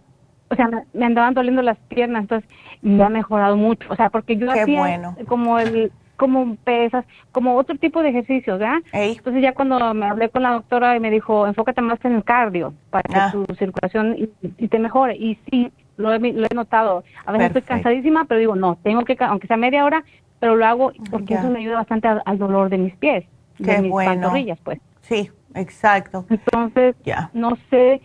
O 0.49 0.55
sea, 0.55 0.69
me, 0.93 1.03
andaban 1.05 1.33
doliendo 1.33 1.63
las 1.63 1.79
piernas, 1.87 2.21
entonces 2.23 2.47
me 2.83 3.03
ha 3.03 3.09
mejorado 3.09 3.57
mucho. 3.57 3.87
O 3.89 3.95
sea, 3.95 4.11
porque 4.11 4.37
yo 4.37 4.45
Qué 4.53 4.61
hacía 4.61 4.77
bueno. 4.79 5.15
como 5.27 5.57
el 5.57 5.91
como 6.15 6.55
pesas, 6.57 7.05
como 7.31 7.55
otro 7.57 7.75
tipo 7.79 8.03
de 8.03 8.09
ejercicios, 8.09 8.59
¿verdad? 8.59 8.77
Ey. 8.91 9.15
Entonces 9.17 9.41
ya 9.41 9.53
cuando 9.53 9.93
me 9.95 10.05
hablé 10.05 10.29
con 10.29 10.43
la 10.43 10.51
doctora 10.51 10.95
y 10.95 10.99
me 10.99 11.09
dijo, 11.09 11.47
enfócate 11.47 11.81
más 11.81 11.97
en 12.05 12.13
el 12.13 12.23
cardio 12.23 12.75
para 12.91 13.01
que 13.01 13.15
Ah. 13.17 13.31
tu 13.31 13.45
circulación 13.55 14.15
y, 14.15 14.29
y 14.59 14.67
te 14.67 14.77
mejore. 14.77 15.15
Y 15.15 15.39
sí, 15.49 15.71
lo 15.97 16.13
he, 16.13 16.19
lo 16.19 16.45
he 16.45 16.53
notado. 16.53 17.03
A 17.25 17.31
veces 17.31 17.47
estoy 17.47 17.63
cansadísima, 17.63 18.25
pero 18.25 18.39
digo, 18.39 18.55
no, 18.55 18.77
tengo 18.83 19.03
que, 19.05 19.17
aunque 19.21 19.47
sea 19.47 19.57
media 19.57 19.83
hora, 19.83 20.03
pero 20.39 20.55
lo 20.55 20.65
hago 20.67 20.91
porque 21.09 21.33
Ya. 21.33 21.39
eso 21.39 21.49
me 21.49 21.59
ayuda 21.59 21.77
bastante 21.77 22.07
al, 22.07 22.21
al 22.25 22.37
dolor 22.37 22.69
de 22.69 22.77
mis 22.77 22.95
pies, 22.97 23.25
Qué 23.57 23.63
de 23.73 23.81
mis 23.83 23.91
bueno. 23.91 24.11
pantorrillas, 24.21 24.59
pues. 24.63 24.79
Sí, 25.01 25.29
exacto. 25.55 26.25
Entonces, 26.29 26.95
Ya. 27.05 27.29
no 27.33 27.57
sé, 27.69 28.01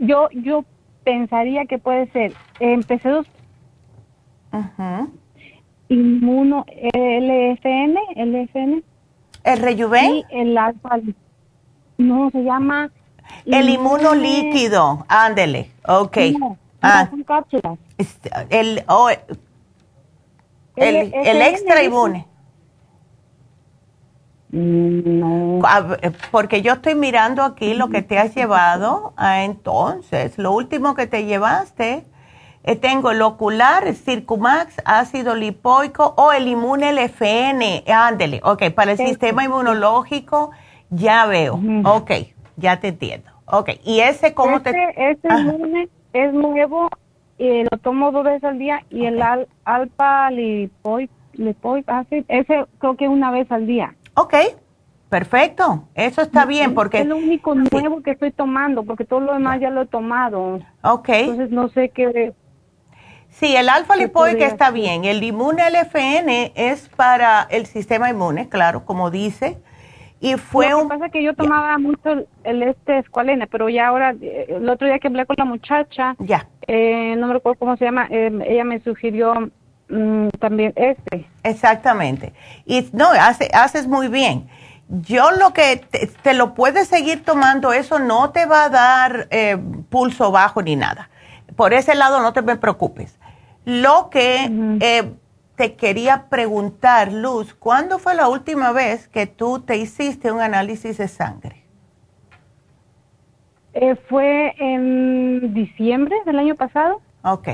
yo 0.00 0.28
yo 0.32 0.64
pensaría 1.04 1.64
que 1.66 1.78
puede 1.78 2.06
ser, 2.12 2.32
empecé 2.60 3.08
dos 3.08 3.26
Ujú. 4.52 5.10
inmuno 5.88 6.64
LFN, 6.94 7.98
LFN 8.16 8.82
¿El 9.44 9.58
rejuven? 9.58 10.22
el 10.30 10.56
alfa, 10.58 11.00
no, 11.98 12.30
se 12.30 12.42
llama... 12.44 12.90
El 13.46 13.68
inmune- 13.68 13.74
inmunolíquido. 13.74 15.04
Ándele. 15.08 15.70
Ok. 15.88 16.16
No, 16.38 16.56
Ah, 16.82 17.06
son 17.10 17.22
cápsulas. 17.24 17.78
este, 17.96 18.30
el, 18.50 18.82
oh, 18.88 19.08
el, 19.08 19.18
LFN, 20.76 21.30
el 21.30 21.42
extra 21.42 21.82
inmune. 21.82 22.26
No. 24.52 25.60
A 25.66 25.80
ver, 25.80 26.12
Porque 26.30 26.60
yo 26.60 26.74
estoy 26.74 26.94
mirando 26.94 27.42
aquí 27.42 27.72
lo 27.72 27.88
que 27.88 28.02
te 28.02 28.18
has 28.18 28.34
llevado. 28.34 29.14
Ah, 29.16 29.44
entonces, 29.44 30.36
lo 30.36 30.52
último 30.52 30.94
que 30.94 31.06
te 31.06 31.24
llevaste, 31.24 32.04
eh, 32.64 32.76
tengo 32.76 33.10
el 33.10 33.22
ocular, 33.22 33.86
el 33.86 33.96
Circumax, 33.96 34.82
ácido 34.84 35.34
lipoico 35.34 36.14
o 36.18 36.32
el 36.32 36.48
inmune 36.48 36.92
LFN. 36.92 37.82
Ándele, 37.90 38.40
ok, 38.44 38.70
para 38.74 38.92
el 38.92 38.98
sistema 38.98 39.42
inmunológico, 39.42 40.50
ya 40.90 41.24
veo. 41.24 41.54
Ujú. 41.54 41.88
Ok, 41.88 42.10
ya 42.56 42.78
te 42.78 42.88
entiendo. 42.88 43.30
Ok, 43.46 43.70
¿y 43.84 44.00
ese 44.00 44.34
cómo 44.34 44.58
este, 44.58 44.72
te...? 44.72 45.10
este 45.10 45.28
Ajá. 45.28 45.40
inmune 45.40 45.88
es 46.12 46.32
nuevo, 46.34 46.90
eh, 47.38 47.64
lo 47.70 47.78
tomo 47.78 48.12
dos 48.12 48.24
veces 48.24 48.44
al 48.44 48.58
día 48.58 48.82
y 48.90 49.06
el 49.06 49.20
al, 49.22 49.48
alfa 49.64 50.30
lipoic, 50.30 51.10
lipoic 51.32 51.88
acid, 51.88 52.24
ese 52.28 52.66
creo 52.78 52.96
que 52.96 53.08
una 53.08 53.30
vez 53.30 53.50
al 53.50 53.66
día. 53.66 53.94
Ok, 54.14 54.34
perfecto. 55.08 55.88
Eso 55.94 56.22
está 56.22 56.44
bien 56.46 56.74
porque... 56.74 57.00
Es 57.00 57.06
lo 57.06 57.16
único 57.16 57.54
nuevo 57.54 58.02
que 58.02 58.12
estoy 58.12 58.30
tomando, 58.30 58.84
porque 58.84 59.04
todo 59.04 59.20
lo 59.20 59.32
demás 59.32 59.60
ya 59.60 59.70
lo 59.70 59.82
he 59.82 59.86
tomado. 59.86 60.60
Ok. 60.82 61.08
Entonces 61.08 61.50
no 61.50 61.68
sé 61.68 61.90
qué. 61.90 62.32
Sí, 63.28 63.56
el 63.56 63.68
alfa 63.68 63.94
¿Qué 63.94 64.00
lipoic 64.00 64.32
podría 64.32 64.46
está 64.46 64.70
bien. 64.70 65.04
El 65.04 65.22
inmune 65.22 65.62
LFN 65.70 66.52
es 66.54 66.88
para 66.90 67.42
el 67.50 67.66
sistema 67.66 68.10
inmune, 68.10 68.48
claro, 68.48 68.84
como 68.84 69.10
dice. 69.10 69.58
Y 70.20 70.36
fue 70.36 70.70
lo 70.70 70.76
que 70.76 70.82
un... 70.82 70.88
pasa 70.88 71.08
que 71.08 71.22
yo 71.22 71.34
tomaba 71.34 71.76
mucho 71.78 72.26
el, 72.44 72.62
este 72.62 72.98
escualene, 72.98 73.48
pero 73.48 73.68
ya 73.68 73.88
ahora, 73.88 74.14
eh, 74.20 74.46
el 74.50 74.68
otro 74.68 74.86
día 74.86 75.00
que 75.00 75.08
hablé 75.08 75.26
con 75.26 75.34
la 75.36 75.44
muchacha, 75.44 76.14
Ya, 76.20 76.46
eh, 76.68 77.16
no 77.16 77.26
me 77.26 77.32
recuerdo 77.32 77.58
cómo 77.58 77.76
se 77.76 77.86
llama, 77.86 78.06
eh, 78.08 78.30
ella 78.46 78.62
me 78.62 78.78
sugirió 78.80 79.50
mm, 79.88 80.28
también 80.40 80.72
este. 80.76 81.26
exactamente. 81.42 82.32
Y 82.64 82.88
no, 82.92 83.10
hace- 83.10 83.50
haces 83.52 83.86
muy 83.86 84.08
bien. 84.08 84.48
Yo 84.88 85.30
lo 85.32 85.52
que 85.54 85.76
te, 85.78 86.06
te 86.08 86.34
lo 86.34 86.54
puedes 86.54 86.88
seguir 86.88 87.24
tomando, 87.24 87.72
eso 87.72 87.98
no 87.98 88.30
te 88.30 88.46
va 88.46 88.64
a 88.64 88.68
dar 88.68 89.28
eh, 89.30 89.56
pulso 89.90 90.30
bajo 90.30 90.62
ni 90.62 90.76
nada. 90.76 91.08
Por 91.56 91.72
ese 91.74 91.94
lado 91.94 92.20
no 92.20 92.32
te 92.32 92.42
me 92.42 92.56
preocupes. 92.56 93.18
Lo 93.64 94.10
que 94.10 94.50
eh, 94.80 95.12
te 95.56 95.74
quería 95.76 96.26
preguntar, 96.28 97.12
Luz, 97.12 97.54
¿cuándo 97.54 97.98
fue 97.98 98.14
la 98.14 98.28
última 98.28 98.72
vez 98.72 99.08
que 99.08 99.26
tú 99.26 99.60
te 99.60 99.76
hiciste 99.76 100.32
un 100.32 100.40
análisis 100.40 100.98
de 100.98 101.08
sangre? 101.08 101.64
Eh, 103.74 103.96
fue 104.08 104.54
en 104.58 105.54
diciembre 105.54 106.16
del 106.26 106.38
año 106.38 106.54
pasado. 106.54 107.00
Ok, 107.24 107.48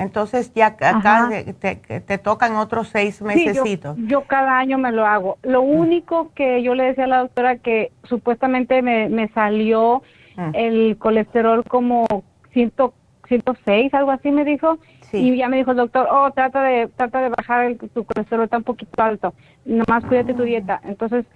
Entonces 0.00 0.50
ya 0.54 0.68
acá 0.68 1.28
te, 1.60 1.76
te, 1.76 2.18
tocan 2.18 2.56
otros 2.56 2.88
seis 2.88 3.20
meses. 3.20 3.60
Sí, 3.62 3.78
yo, 4.06 4.22
cada 4.22 4.56
año 4.56 4.78
me 4.78 4.92
lo 4.92 5.06
hago. 5.06 5.36
Lo 5.42 5.62
mm. 5.62 5.78
único 5.78 6.32
que 6.34 6.62
yo 6.62 6.74
le 6.74 6.84
decía 6.84 7.04
a 7.04 7.08
la 7.08 7.18
doctora 7.18 7.58
que 7.58 7.92
supuestamente 8.04 8.80
me, 8.80 9.10
me 9.10 9.28
salió 9.28 10.02
mm. 10.36 10.50
el 10.54 10.96
colesterol 10.96 11.64
como 11.64 12.06
106, 12.54 13.92
algo 13.92 14.10
así 14.10 14.30
me 14.30 14.46
dijo. 14.46 14.78
Y 15.12 15.36
ya 15.36 15.48
me 15.48 15.58
dijo 15.58 15.72
el 15.72 15.76
doctor, 15.76 16.08
oh, 16.10 16.30
trata 16.30 16.62
de, 16.62 16.88
trata 16.96 17.20
de 17.20 17.28
bajar 17.28 17.64
el, 17.66 17.76
tu 17.76 18.04
colesterol 18.04 18.44
está 18.44 18.56
un 18.56 18.64
poquito 18.64 19.02
alto. 19.02 19.34
Nomás 19.66 20.02
cuídate 20.06 20.32
tu 20.32 20.44
dieta. 20.44 20.80
Entonces 20.84 21.26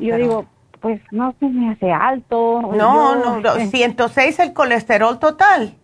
yo 0.00 0.16
digo, 0.16 0.46
pues 0.80 1.02
no 1.10 1.34
se 1.38 1.48
me 1.48 1.70
hace 1.70 1.92
alto. 1.92 2.62
No, 2.74 3.14
no, 3.16 3.40
no, 3.40 3.54
106 3.56 4.38
el 4.38 4.54
colesterol 4.54 5.18
total. 5.18 5.74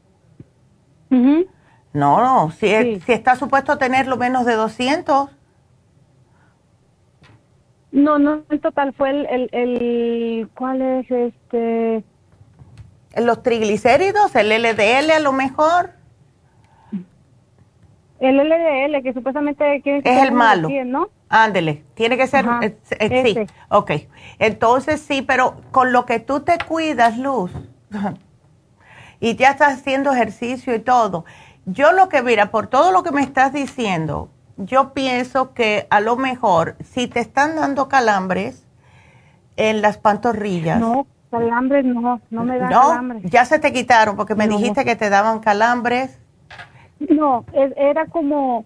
No, 1.93 2.21
no, 2.21 2.51
si, 2.53 3.01
si 3.01 3.13
está 3.13 3.37
supuesto 3.37 3.73
a 3.73 3.79
tenerlo 3.79 4.17
menos 4.17 4.47
de 4.47 4.55
200. 4.55 5.31
No, 7.93 8.19
no, 8.19 8.43
en 8.49 8.61
total 8.61 8.95
fue 8.95 9.11
el, 9.11 9.27
el, 9.27 9.49
el, 9.53 10.49
¿cuál 10.55 10.81
es 10.81 11.11
este? 11.11 12.03
Los 13.17 13.43
triglicéridos, 13.43 14.35
el 14.35 14.49
LDL 14.49 15.11
a 15.11 15.21
lo 15.21 15.33
mejor. 15.33 15.91
El 18.19 18.37
LDL, 18.37 19.03
que 19.03 19.13
supuestamente 19.13 19.83
es 19.85 20.05
el 20.05 20.33
malo. 20.33 20.69
¿no? 20.87 21.11
Ándele, 21.29 21.83
tiene 21.95 22.17
que 22.17 22.27
ser, 22.27 22.47
eh, 22.63 22.79
eh, 23.01 23.35
sí, 23.35 23.55
ok. 23.69 23.91
Entonces 24.39 25.01
sí, 25.01 25.23
pero 25.23 25.57
con 25.71 25.93
lo 25.93 26.07
que 26.07 26.21
tú 26.21 26.41
te 26.41 26.57
cuidas, 26.59 27.19
Luz, 27.19 27.51
y 29.21 29.35
ya 29.35 29.51
estás 29.51 29.75
haciendo 29.75 30.13
ejercicio 30.13 30.75
y 30.75 30.79
todo, 30.79 31.25
yo 31.67 31.93
lo 31.93 32.09
que, 32.09 32.23
mira, 32.23 32.51
por 32.51 32.67
todo 32.67 32.93
lo 32.93 33.03
que 33.03 33.13
me 33.13 33.23
estás 33.23 33.53
diciendo, 33.53 34.31
yo 34.57 34.93
pienso 34.93 35.55
que 35.55 35.87
a 35.91 36.01
lo 36.01 36.17
mejor 36.17 36.77
si 36.83 37.07
te 37.07 37.21
están 37.21 37.57
dando 37.57 37.89
calambres 37.89 38.67
en 39.57 39.83
las 39.83 39.99
pantorrillas. 39.99 40.81
No, 40.81 41.07
calambres 41.31 41.85
no, 41.85 42.21
no 42.31 42.45
me 42.45 42.59
dan 42.59 42.71
no, 42.71 42.81
calambres. 42.81 43.23
Ya 43.31 43.45
se 43.45 43.59
te 43.59 43.73
quitaron 43.73 44.17
porque 44.17 44.35
me 44.35 44.49
dijiste 44.49 44.85
que 44.85 44.97
te 44.97 45.09
daban 45.11 45.41
calambres. 45.41 46.19
No, 46.99 47.45
era 47.77 48.07
como, 48.07 48.65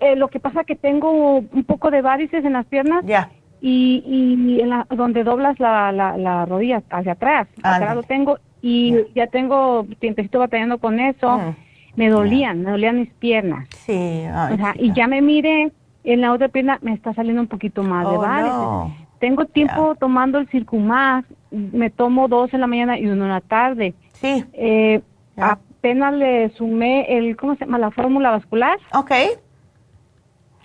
eh, 0.00 0.16
lo 0.16 0.28
que 0.28 0.40
pasa 0.40 0.64
que 0.64 0.76
tengo 0.76 1.38
un 1.38 1.64
poco 1.64 1.90
de 1.90 2.02
varices 2.02 2.44
en 2.44 2.54
las 2.54 2.66
piernas. 2.66 3.04
Ya. 3.04 3.30
Y, 3.62 4.02
y 4.06 4.60
en 4.62 4.70
la, 4.70 4.86
donde 4.88 5.22
doblas 5.22 5.60
la, 5.60 5.92
la, 5.92 6.16
la 6.16 6.46
rodilla 6.46 6.82
hacia 6.88 7.12
atrás. 7.12 7.48
Atrás 7.62 7.94
lo 7.94 8.02
tengo 8.02 8.38
y 8.62 8.96
ya 9.14 9.26
tengo 9.26 9.86
tiempecito 9.98 10.38
batallando 10.38 10.78
con 10.78 10.98
eso. 11.00 11.38
Mm 11.38 11.69
me 11.96 12.08
dolían, 12.08 12.62
me 12.62 12.70
dolían 12.70 13.00
mis 13.00 13.10
piernas. 13.14 13.68
Sí, 13.70 14.24
o 14.52 14.56
sea, 14.56 14.74
y 14.78 14.92
ya 14.92 15.06
me 15.06 15.20
mire 15.20 15.72
en 16.04 16.20
la 16.20 16.32
otra 16.32 16.48
pierna 16.48 16.78
me 16.82 16.92
está 16.92 17.12
saliendo 17.14 17.42
un 17.42 17.48
poquito 17.48 17.82
más 17.82 18.08
de 18.08 18.16
oh, 18.16 18.20
varices. 18.20 19.06
Tengo 19.18 19.44
tiempo 19.44 19.94
tomando 19.96 20.38
el 20.38 20.48
Circumax, 20.48 21.28
me 21.50 21.90
tomo 21.90 22.26
dos 22.26 22.54
en 22.54 22.60
la 22.60 22.66
mañana 22.66 22.98
y 22.98 23.06
uno 23.06 23.24
en 23.24 23.30
la 23.30 23.42
tarde. 23.42 23.94
Sí. 24.14 24.44
Eh, 24.54 25.02
apenas 25.36 26.14
le 26.14 26.48
sumé 26.50 27.18
el, 27.18 27.36
¿cómo 27.36 27.54
se 27.54 27.66
llama? 27.66 27.78
La 27.78 27.90
fórmula 27.90 28.30
vascular. 28.30 28.78
Ok. 28.94 29.10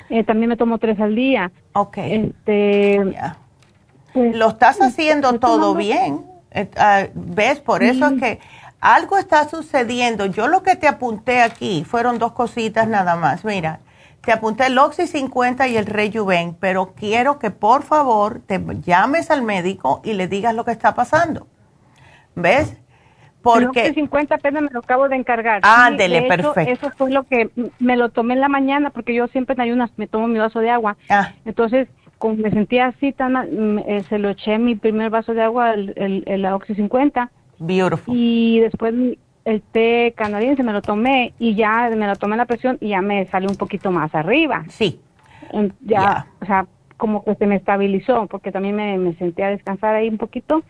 Eh, 0.09 0.23
también 0.23 0.49
me 0.49 0.55
tomo 0.55 0.77
tres 0.77 0.99
al 1.01 1.15
día. 1.15 1.51
Ok. 1.73 1.97
Este, 1.97 3.01
pues, 4.13 4.35
Lo 4.37 4.49
estás 4.49 4.81
haciendo 4.81 5.37
todo 5.39 5.75
bien. 5.75 6.21
Eh, 6.51 6.69
ah, 6.77 7.07
¿Ves? 7.13 7.59
Por 7.59 7.83
eso 7.83 8.05
es 8.07 8.21
que 8.21 8.39
algo 8.85 9.17
está 9.17 9.49
sucediendo. 9.49 10.27
Yo 10.27 10.47
lo 10.47 10.61
que 10.61 10.75
te 10.75 10.87
apunté 10.87 11.41
aquí 11.41 11.83
fueron 11.83 12.19
dos 12.19 12.33
cositas 12.33 12.87
nada 12.87 13.15
más. 13.15 13.43
Mira, 13.43 13.79
te 14.21 14.31
apunté 14.31 14.67
el 14.67 14.77
Oxy 14.77 15.07
50 15.07 15.67
y 15.67 15.77
el 15.77 15.87
Rejuven, 15.87 16.55
pero 16.59 16.93
quiero 16.93 17.39
que 17.39 17.49
por 17.49 17.81
favor 17.81 18.41
te 18.45 18.63
llames 18.83 19.31
al 19.31 19.41
médico 19.41 20.01
y 20.03 20.13
le 20.13 20.27
digas 20.27 20.53
lo 20.53 20.65
que 20.65 20.71
está 20.71 20.93
pasando. 20.93 21.47
¿Ves? 22.35 22.77
Porque... 23.41 23.85
El 23.85 23.87
Oxy 23.87 24.01
50 24.01 24.35
apenas 24.35 24.61
me 24.61 24.69
lo 24.69 24.81
acabo 24.81 25.09
de 25.09 25.15
encargar. 25.15 25.61
Ándele, 25.63 26.21
perfecto. 26.23 26.71
Eso 26.71 26.91
fue 26.95 27.09
lo 27.09 27.23
que 27.23 27.49
me 27.79 27.97
lo 27.97 28.09
tomé 28.09 28.35
en 28.35 28.41
la 28.41 28.49
mañana 28.49 28.91
porque 28.91 29.15
yo 29.15 29.25
siempre 29.27 29.55
en 29.55 29.61
ayunas 29.61 29.89
me 29.97 30.05
tomo 30.05 30.27
mi 30.27 30.37
vaso 30.37 30.59
de 30.59 30.69
agua. 30.69 30.95
Ah. 31.09 31.31
Entonces, 31.45 31.87
como 32.19 32.35
me 32.35 32.51
sentía 32.51 32.85
así, 32.85 33.13
tan, 33.13 33.35
eh, 33.87 34.03
se 34.09 34.19
lo 34.19 34.29
eché 34.29 34.59
mi 34.59 34.75
primer 34.75 35.09
vaso 35.09 35.33
de 35.33 35.41
agua, 35.41 35.73
el, 35.73 35.93
el, 35.95 36.23
el 36.27 36.45
Oxy 36.45 36.75
50 36.75 37.31
Beautiful. 37.59 38.15
Y 38.15 38.59
después 38.59 38.93
el 39.45 39.61
té 39.61 40.13
canadiense 40.17 40.63
me 40.63 40.73
lo 40.73 40.81
tomé 40.81 41.33
y 41.39 41.55
ya 41.55 41.89
me 41.95 42.07
lo 42.07 42.15
tomé 42.15 42.35
la 42.35 42.45
presión 42.45 42.77
y 42.81 42.89
ya 42.89 43.01
me 43.01 43.25
salió 43.27 43.49
un 43.49 43.57
poquito 43.57 43.91
más 43.91 44.13
arriba. 44.15 44.65
Sí. 44.69 44.99
Ya, 45.81 46.27
o 46.41 46.45
sea, 46.45 46.65
como 46.97 47.23
que 47.23 47.35
se 47.35 47.45
me 47.45 47.55
estabilizó 47.55 48.27
porque 48.27 48.51
también 48.51 48.75
me, 48.75 48.97
me 48.97 49.13
sentía 49.15 49.47
a 49.47 49.49
descansar 49.51 49.95
ahí 49.95 50.09
un 50.09 50.17
poquito. 50.17 50.63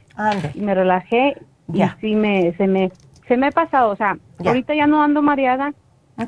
Y 0.54 0.60
me 0.60 0.76
relajé 0.76 1.38
y 1.74 1.82
sí 2.02 2.16
me, 2.16 2.54
se 2.58 2.68
me, 2.68 2.92
se 3.28 3.38
me 3.38 3.48
ha 3.48 3.52
pasado, 3.52 3.92
o 3.92 3.96
sea, 3.96 4.18
ahorita 4.46 4.76
ya 4.76 4.88
no 4.88 5.02
ando 5.02 5.22
mareada, 5.22 5.74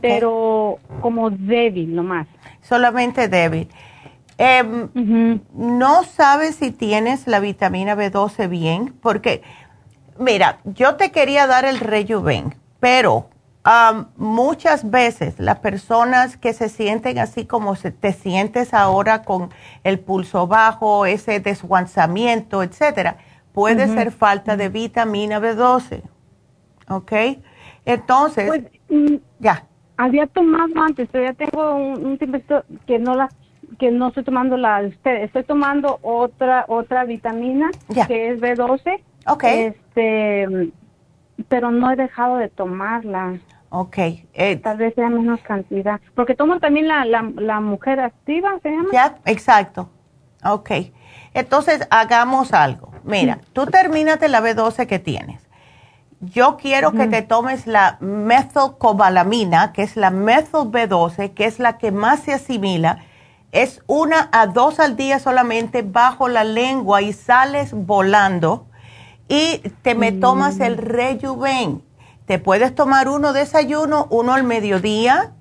pero 0.01 0.79
como 1.01 1.29
débil 1.29 1.95
nomás. 1.95 2.27
Solamente 2.61 3.27
débil. 3.27 3.67
Em, 4.39 4.89
no 5.53 6.03
sabes 6.03 6.55
si 6.57 6.71
tienes 6.71 7.27
la 7.27 7.39
vitamina 7.39 7.95
B12 7.95 8.49
bien, 8.49 8.93
porque 9.01 9.41
Mira, 10.19 10.59
yo 10.63 10.95
te 10.95 11.11
quería 11.11 11.47
dar 11.47 11.65
el 11.65 11.79
rejuven, 11.79 12.55
pero 12.79 13.29
muchas 14.15 14.89
veces 14.89 15.39
las 15.39 15.59
personas 15.59 16.37
que 16.37 16.53
se 16.53 16.69
sienten 16.69 17.19
así 17.19 17.45
como 17.45 17.75
se, 17.75 17.91
te 17.91 18.13
sientes 18.13 18.73
ahora 18.73 19.23
con 19.23 19.49
el 19.83 19.99
pulso 19.99 20.47
bajo, 20.47 21.05
ese 21.05 21.41
desguanzamiento, 21.41 22.63
etcétera, 22.63 23.17
puede 23.51 23.87
ser 23.87 24.11
falta 24.11 24.55
de 24.55 24.69
vitamina 24.69 25.39
B12. 25.41 26.01
¿Ok? 26.89 27.11
Entonces, 27.85 28.47
pues, 28.47 28.63
mm, 28.89 29.15
ya. 29.39 29.65
Había 29.97 30.27
tomado 30.27 30.71
antes, 30.79 31.09
pero 31.11 31.25
ya 31.25 31.33
tengo 31.33 31.75
un, 31.75 32.05
un 32.05 32.17
que 32.85 32.99
no 32.99 33.15
la 33.15 33.29
que 33.79 33.91
no 33.91 34.07
estoy 34.07 34.23
tomando 34.23 34.55
la 34.55 34.81
de 34.81 34.87
usted, 34.89 35.23
estoy 35.23 35.43
tomando 35.43 35.99
otra 36.01 36.63
otra 36.69 37.03
vitamina 37.03 37.69
que 38.07 38.29
es 38.29 38.39
B12 38.39 39.01
Ok. 39.27 39.43
Este, 39.43 40.71
pero 41.49 41.71
no 41.71 41.91
he 41.91 41.95
dejado 41.95 42.37
de 42.37 42.49
tomarla. 42.49 43.39
Ok. 43.69 43.97
Eh, 44.33 44.57
Tal 44.63 44.77
vez 44.77 44.95
sea 44.95 45.09
menos 45.09 45.41
cantidad. 45.41 45.99
Porque 46.15 46.35
tomo 46.35 46.59
también 46.59 46.87
la, 46.87 47.05
la, 47.05 47.59
mujer 47.59 47.99
activa, 47.99 48.57
¿se 48.63 48.71
llama? 48.71 48.89
Ya, 48.93 49.17
exacto. 49.25 49.89
Ok. 50.43 50.71
Entonces, 51.33 51.85
hagamos 51.89 52.53
algo. 52.53 52.91
Mira, 53.03 53.39
tú 53.53 53.65
termínate 53.65 54.27
la 54.29 54.41
B12 54.41 54.87
que 54.87 54.99
tienes. 54.99 55.41
Yo 56.19 56.57
quiero 56.57 56.93
que 56.93 57.05
te 57.07 57.21
tomes 57.21 57.67
la 57.67 57.97
methylcobalamina, 57.99 59.71
que 59.71 59.83
es 59.83 59.95
la 59.95 60.09
methyl 60.09 60.61
B12, 60.71 61.33
que 61.33 61.45
es 61.45 61.59
la 61.59 61.77
que 61.77 61.91
más 61.91 62.21
se 62.21 62.33
asimila. 62.33 63.03
Es 63.51 63.83
una 63.85 64.29
a 64.31 64.47
dos 64.47 64.79
al 64.79 64.95
día 64.95 65.19
solamente 65.19 65.83
bajo 65.83 66.27
la 66.27 66.43
lengua 66.43 67.01
y 67.01 67.13
sales 67.13 67.71
volando 67.73 68.66
y 69.27 69.59
te 69.81 69.95
me 69.95 70.11
tomas 70.11 70.59
el 70.59 70.77
mm. 70.77 70.79
rejuven. 70.79 71.83
Te 72.25 72.39
puedes 72.39 72.75
tomar 72.75 73.07
uno 73.07 73.33
desayuno, 73.33 74.07
uno 74.09 74.33
al 74.33 74.43
mediodía 74.43 75.31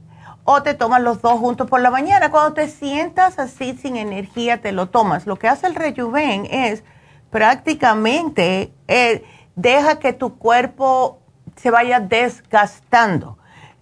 o 0.45 0.63
te 0.63 0.75
tomas 0.75 1.03
los 1.03 1.21
dos 1.21 1.39
juntos 1.41 1.69
por 1.69 1.81
la 1.81 1.91
mañana. 1.91 2.31
Cuando 2.31 2.55
te 2.55 2.69
sientas 2.69 3.39
así 3.39 3.77
sin 3.77 3.97
energía, 3.97 4.61
te 4.61 4.73
lo 4.73 4.89
tomas. 4.89 5.27
Lo 5.27 5.37
que 5.37 5.49
hace 5.49 5.67
el 5.67 5.75
rejuven 5.75 6.47
es 6.47 6.85
prácticamente 7.31 8.73
eh, 8.87 9.25
deja 9.57 9.99
que 9.99 10.13
tu 10.13 10.39
cuerpo 10.39 11.19
se 11.57 11.71
vaya 11.71 11.99
desgastando 12.01 13.39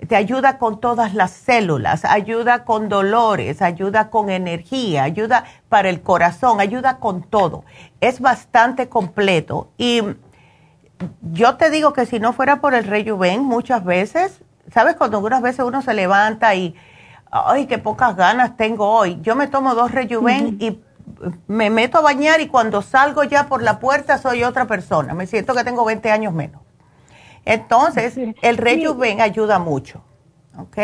te 0.08 0.16
ayuda 0.16 0.58
con 0.58 0.80
todas 0.80 1.14
las 1.14 1.30
células, 1.30 2.04
ayuda 2.04 2.64
con 2.64 2.88
dolores, 2.88 3.62
ayuda 3.62 4.10
con 4.10 4.30
energía, 4.30 5.04
ayuda 5.04 5.44
para 5.68 5.88
el 5.88 6.02
corazón, 6.02 6.60
ayuda 6.60 6.98
con 6.98 7.22
todo. 7.22 7.64
Es 8.00 8.20
bastante 8.20 8.88
completo. 8.88 9.70
Y 9.78 10.02
yo 11.22 11.56
te 11.56 11.70
digo 11.70 11.92
que 11.92 12.06
si 12.06 12.20
no 12.20 12.32
fuera 12.32 12.60
por 12.60 12.74
el 12.74 12.84
rejuven, 12.84 13.44
muchas 13.44 13.84
veces, 13.84 14.40
¿sabes? 14.72 14.96
Cuando 14.96 15.18
algunas 15.18 15.42
veces 15.42 15.64
uno 15.64 15.82
se 15.82 15.94
levanta 15.94 16.54
y, 16.54 16.74
ay, 17.30 17.66
qué 17.66 17.78
pocas 17.78 18.16
ganas 18.16 18.56
tengo 18.56 18.88
hoy. 18.90 19.18
Yo 19.22 19.36
me 19.36 19.46
tomo 19.46 19.74
dos 19.74 19.92
rejuven 19.92 20.56
y 20.60 20.80
me 21.46 21.70
meto 21.70 21.98
a 21.98 22.02
bañar 22.02 22.40
y 22.40 22.48
cuando 22.48 22.82
salgo 22.82 23.24
ya 23.24 23.46
por 23.46 23.62
la 23.62 23.78
puerta 23.78 24.18
soy 24.18 24.44
otra 24.44 24.66
persona. 24.66 25.14
Me 25.14 25.26
siento 25.26 25.54
que 25.54 25.64
tengo 25.64 25.84
20 25.84 26.10
años 26.10 26.32
menos. 26.32 26.63
Entonces, 27.44 28.18
el 28.42 28.56
rejuven 28.56 29.20
ayuda 29.20 29.58
mucho, 29.58 30.02
¿ok? 30.58 30.78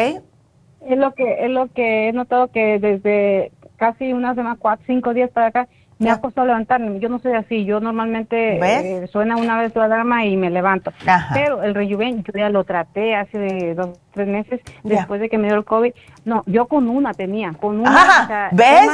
Es 0.83 0.99
lo 0.99 1.13
que 1.15 1.45
es 1.45 1.51
lo 1.51 1.69
que 1.69 2.09
he 2.09 2.13
notado 2.13 2.49
que 2.49 2.79
desde 2.79 3.53
casi 3.77 4.13
una 4.13 4.35
semana, 4.35 4.57
cuatro, 4.59 4.85
cinco 4.87 5.15
días 5.15 5.31
para 5.31 5.47
acá, 5.47 5.69
me 6.01 6.11
ha 6.11 6.21
costado 6.21 6.47
levantarme. 6.47 6.99
Yo 6.99 7.09
no 7.09 7.19
soy 7.19 7.33
así, 7.35 7.65
yo 7.65 7.79
normalmente 7.79 8.59
eh, 8.59 9.07
suena 9.09 9.37
una 9.37 9.61
vez 9.61 9.77
la 9.77 9.85
alarma 9.85 10.25
y 10.25 10.37
me 10.37 10.49
levanto. 10.51 10.93
Pero 11.35 11.63
el 11.63 11.75
rejuven 11.75 12.25
yo 12.25 12.33
ya 12.35 12.49
lo 12.49 12.65
traté 12.65 13.15
hace 13.15 13.75
dos, 13.75 13.99
tres 14.13 14.27
meses 14.27 14.61
después 14.83 15.21
de 15.21 15.29
que 15.29 15.37
me 15.37 15.49
dio 15.49 15.59
el 15.59 15.65
COVID. 15.65 15.93
No, 16.25 16.43
yo 16.47 16.67
con 16.67 16.89
una 16.89 17.13
tenía, 17.13 17.53
con 17.53 17.81
una. 17.81 18.49
¿Ves? 18.53 18.87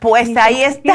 pues 0.00 0.36
ahí 0.36 0.62
está. 0.62 0.94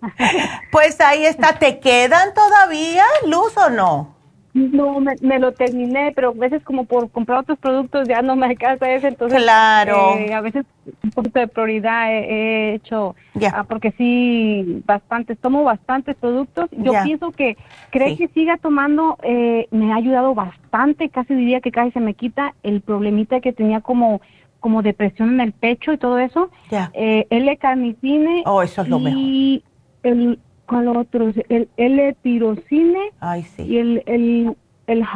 pues 0.72 1.00
ahí 1.00 1.26
está. 1.26 1.58
¿Te 1.58 1.78
quedan 1.78 2.32
todavía 2.34 3.04
luz 3.26 3.56
o 3.58 3.68
no? 3.68 4.17
No, 4.54 4.98
me, 4.98 5.38
lo 5.38 5.52
terminé, 5.52 6.12
pero 6.14 6.30
a 6.30 6.32
veces 6.32 6.62
como 6.64 6.84
por 6.84 7.10
comprar 7.10 7.40
otros 7.40 7.58
productos 7.58 8.08
ya 8.08 8.22
no 8.22 8.34
me 8.34 8.46
alcanza 8.46 8.90
ese, 8.90 9.08
entonces 9.08 9.40
claro. 9.40 10.16
Eh, 10.16 10.32
a 10.32 10.40
veces 10.40 10.64
un 11.04 11.10
poquito 11.10 11.38
de 11.38 11.48
prioridad 11.48 12.10
he, 12.10 12.74
hecho, 12.74 13.14
ah, 13.52 13.64
porque 13.64 13.92
sí, 13.92 14.82
bastantes, 14.86 15.38
tomo 15.38 15.64
bastantes 15.64 16.16
productos. 16.16 16.70
Yo 16.72 16.92
pienso 17.04 17.30
que 17.30 17.56
creo 17.90 18.16
que 18.16 18.28
siga 18.28 18.56
tomando, 18.56 19.18
eh, 19.22 19.68
me 19.70 19.92
ha 19.92 19.96
ayudado 19.96 20.34
bastante, 20.34 21.10
casi 21.10 21.34
diría 21.34 21.60
que 21.60 21.70
casi 21.70 21.92
se 21.92 22.00
me 22.00 22.14
quita 22.14 22.54
el 22.62 22.80
problemita 22.80 23.40
que 23.40 23.52
tenía 23.52 23.80
como 23.80 24.20
como 24.60 24.82
depresión 24.82 25.34
en 25.34 25.40
el 25.40 25.52
pecho 25.52 25.92
y 25.92 25.98
todo 25.98 26.18
eso. 26.18 26.50
Ya. 26.68 26.90
Eh, 26.94 27.26
L-carnicine. 27.30 28.42
Oh, 28.44 28.60
eso 28.60 28.82
es 28.82 28.88
lo 28.88 28.98
y 28.98 29.62
El, 30.02 30.40
¿Cuál 30.68 30.88
otro? 30.88 31.32
El 31.48 31.70
L-tirocine. 31.76 33.12
Ay, 33.20 33.42
sí. 33.42 33.62
Y 33.62 33.78
el, 33.78 34.02
el, 34.06 34.56
el, 34.86 35.06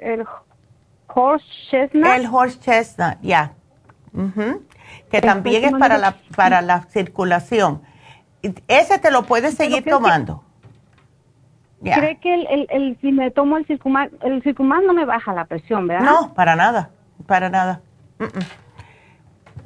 el 0.00 0.24
horse 1.06 1.46
chestnut. 1.70 2.06
El 2.06 2.26
horse 2.26 2.60
chestnut, 2.60 3.16
ya. 3.22 3.54
Que 5.10 5.22
también 5.22 5.64
es 5.64 5.72
para 5.72 5.96
la, 5.96 6.16
para 6.36 6.60
la 6.60 6.82
circulación. 6.82 7.80
Ese 8.68 8.98
te 8.98 9.10
lo 9.10 9.22
puedes 9.22 9.54
seguir 9.54 9.82
tomando. 9.84 10.44
¿Cree 11.82 12.18
que 12.18 12.34
el, 12.34 12.46
el, 12.48 12.66
el, 12.70 12.98
si 13.00 13.12
me 13.12 13.30
tomo 13.30 13.56
el 13.56 13.66
circumal, 13.66 14.10
el 14.20 14.42
circumal 14.42 14.86
no 14.86 14.92
me 14.92 15.04
baja 15.04 15.32
la 15.32 15.46
presión, 15.46 15.88
verdad? 15.88 16.04
No, 16.04 16.34
para 16.34 16.54
nada, 16.54 16.90
para 17.26 17.48
nada. 17.48 17.80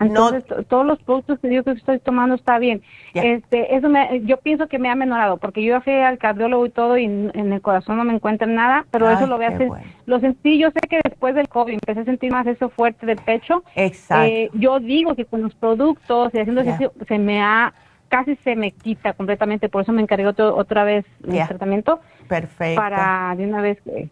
Entonces, 0.00 0.44
todos 0.68 0.86
los 0.86 1.02
productos 1.02 1.38
que 1.40 1.54
yo 1.54 1.64
que 1.64 1.70
estoy 1.72 1.98
tomando 1.98 2.34
está 2.34 2.58
bien. 2.58 2.82
Este, 3.14 3.74
eso 3.74 3.88
me, 3.88 4.22
yo 4.24 4.36
pienso 4.38 4.66
que 4.66 4.78
me 4.78 4.90
ha 4.90 4.94
mejorado, 4.94 5.38
porque 5.38 5.62
yo 5.62 5.80
fui 5.80 5.94
al 5.94 6.18
cardiólogo 6.18 6.66
y 6.66 6.70
todo 6.70 6.98
y 6.98 7.04
en 7.04 7.52
el 7.52 7.60
corazón 7.62 7.96
no 7.96 8.04
me 8.04 8.14
encuentran 8.14 8.54
nada, 8.54 8.84
pero 8.90 9.10
eso 9.10 9.26
lo 9.26 9.36
voy 9.36 9.46
a 9.46 9.50
hacer. 9.50 9.68
Lo 10.06 10.20
sentí, 10.20 10.58
yo 10.58 10.70
sé 10.70 10.80
que 10.88 11.00
después 11.02 11.34
del 11.34 11.48
COVID 11.48 11.74
empecé 11.74 12.00
a 12.00 12.04
sentir 12.04 12.30
más 12.30 12.46
eso 12.46 12.68
fuerte 12.68 13.06
del 13.06 13.18
pecho. 13.18 13.64
Exacto. 13.74 14.26
Eh, 14.26 14.50
yo 14.54 14.80
digo 14.80 15.14
que 15.14 15.24
con 15.24 15.42
los 15.42 15.54
productos 15.54 16.34
y 16.34 16.38
haciendo 16.38 16.60
ejercicio 16.60 16.92
se 17.08 17.18
me 17.18 17.42
ha, 17.42 17.72
casi 18.08 18.36
se 18.36 18.54
me 18.54 18.72
quita 18.72 19.14
completamente, 19.14 19.68
por 19.68 19.82
eso 19.82 19.92
me 19.92 20.02
encargué 20.02 20.26
otra 20.26 20.84
vez 20.84 21.04
el 21.26 21.46
tratamiento. 21.46 22.00
Perfecto. 22.28 22.80
Para 22.80 23.34
de 23.36 23.46
una 23.46 23.60
vez 23.60 23.80
que 23.82 24.10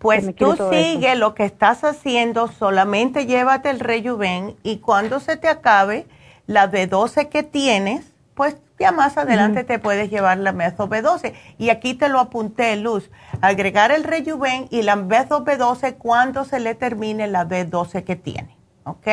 pues 0.00 0.34
tú 0.34 0.56
sigue 0.72 1.14
lo 1.14 1.34
que 1.34 1.44
estás 1.44 1.84
haciendo, 1.84 2.48
solamente 2.48 3.26
llévate 3.26 3.68
el 3.68 3.80
rejuven 3.80 4.56
y 4.62 4.78
cuando 4.78 5.20
se 5.20 5.36
te 5.36 5.46
acabe 5.46 6.06
la 6.46 6.70
B12 6.70 7.28
que 7.28 7.42
tienes, 7.42 8.10
pues 8.34 8.56
ya 8.78 8.92
más 8.92 9.18
adelante 9.18 9.62
te 9.62 9.78
puedes 9.78 10.10
llevar 10.10 10.38
la 10.38 10.52
meso 10.52 10.88
B12. 10.88 11.34
Y 11.58 11.68
aquí 11.68 11.92
te 11.92 12.08
lo 12.08 12.18
apunté, 12.18 12.76
Luz, 12.76 13.10
agregar 13.42 13.92
el 13.92 14.04
rejuven 14.04 14.68
y 14.70 14.80
la 14.80 14.96
meso 14.96 15.44
B12 15.44 15.98
cuando 15.98 16.46
se 16.46 16.60
le 16.60 16.74
termine 16.74 17.26
la 17.26 17.46
B12 17.46 18.02
que 18.02 18.16
tiene, 18.16 18.56
¿ok? 18.84 19.06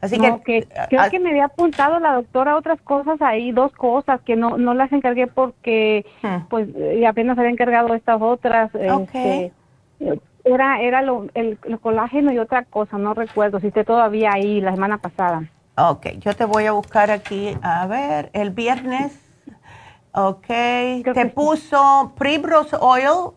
Así 0.00 0.20
que, 0.20 0.68
creo 0.88 1.10
que 1.10 1.18
me 1.18 1.30
había 1.30 1.46
apuntado 1.46 1.98
la 1.98 2.12
doctora 2.12 2.56
otras 2.56 2.80
cosas 2.82 3.20
ahí, 3.20 3.50
dos 3.50 3.72
cosas 3.72 4.20
que 4.20 4.36
no 4.36 4.56
no 4.56 4.72
las 4.72 4.92
encargué 4.92 5.26
porque 5.26 6.06
hmm. 6.22 6.46
pues 6.48 6.68
apenas 7.04 7.36
había 7.36 7.50
encargado 7.50 7.92
estas 7.94 8.22
otras. 8.22 8.70
Okay. 8.72 9.50
Este, 9.98 10.27
era, 10.54 10.80
era 10.80 11.02
lo, 11.02 11.26
el, 11.34 11.58
colágeno 11.80 12.32
y 12.32 12.38
otra 12.38 12.64
cosa, 12.64 12.98
no 12.98 13.14
recuerdo 13.14 13.60
si 13.60 13.68
esté 13.68 13.84
todavía 13.84 14.32
ahí 14.34 14.60
la 14.60 14.72
semana 14.72 14.98
pasada. 14.98 15.44
Ok, 15.76 16.06
yo 16.18 16.34
te 16.34 16.44
voy 16.44 16.66
a 16.66 16.72
buscar 16.72 17.10
aquí, 17.10 17.56
a 17.62 17.86
ver, 17.86 18.30
el 18.32 18.50
viernes, 18.50 19.18
ok, 20.12 20.46
te 21.14 21.26
puso 21.34 22.12
Primrose 22.16 22.76
Oil, 22.80 23.32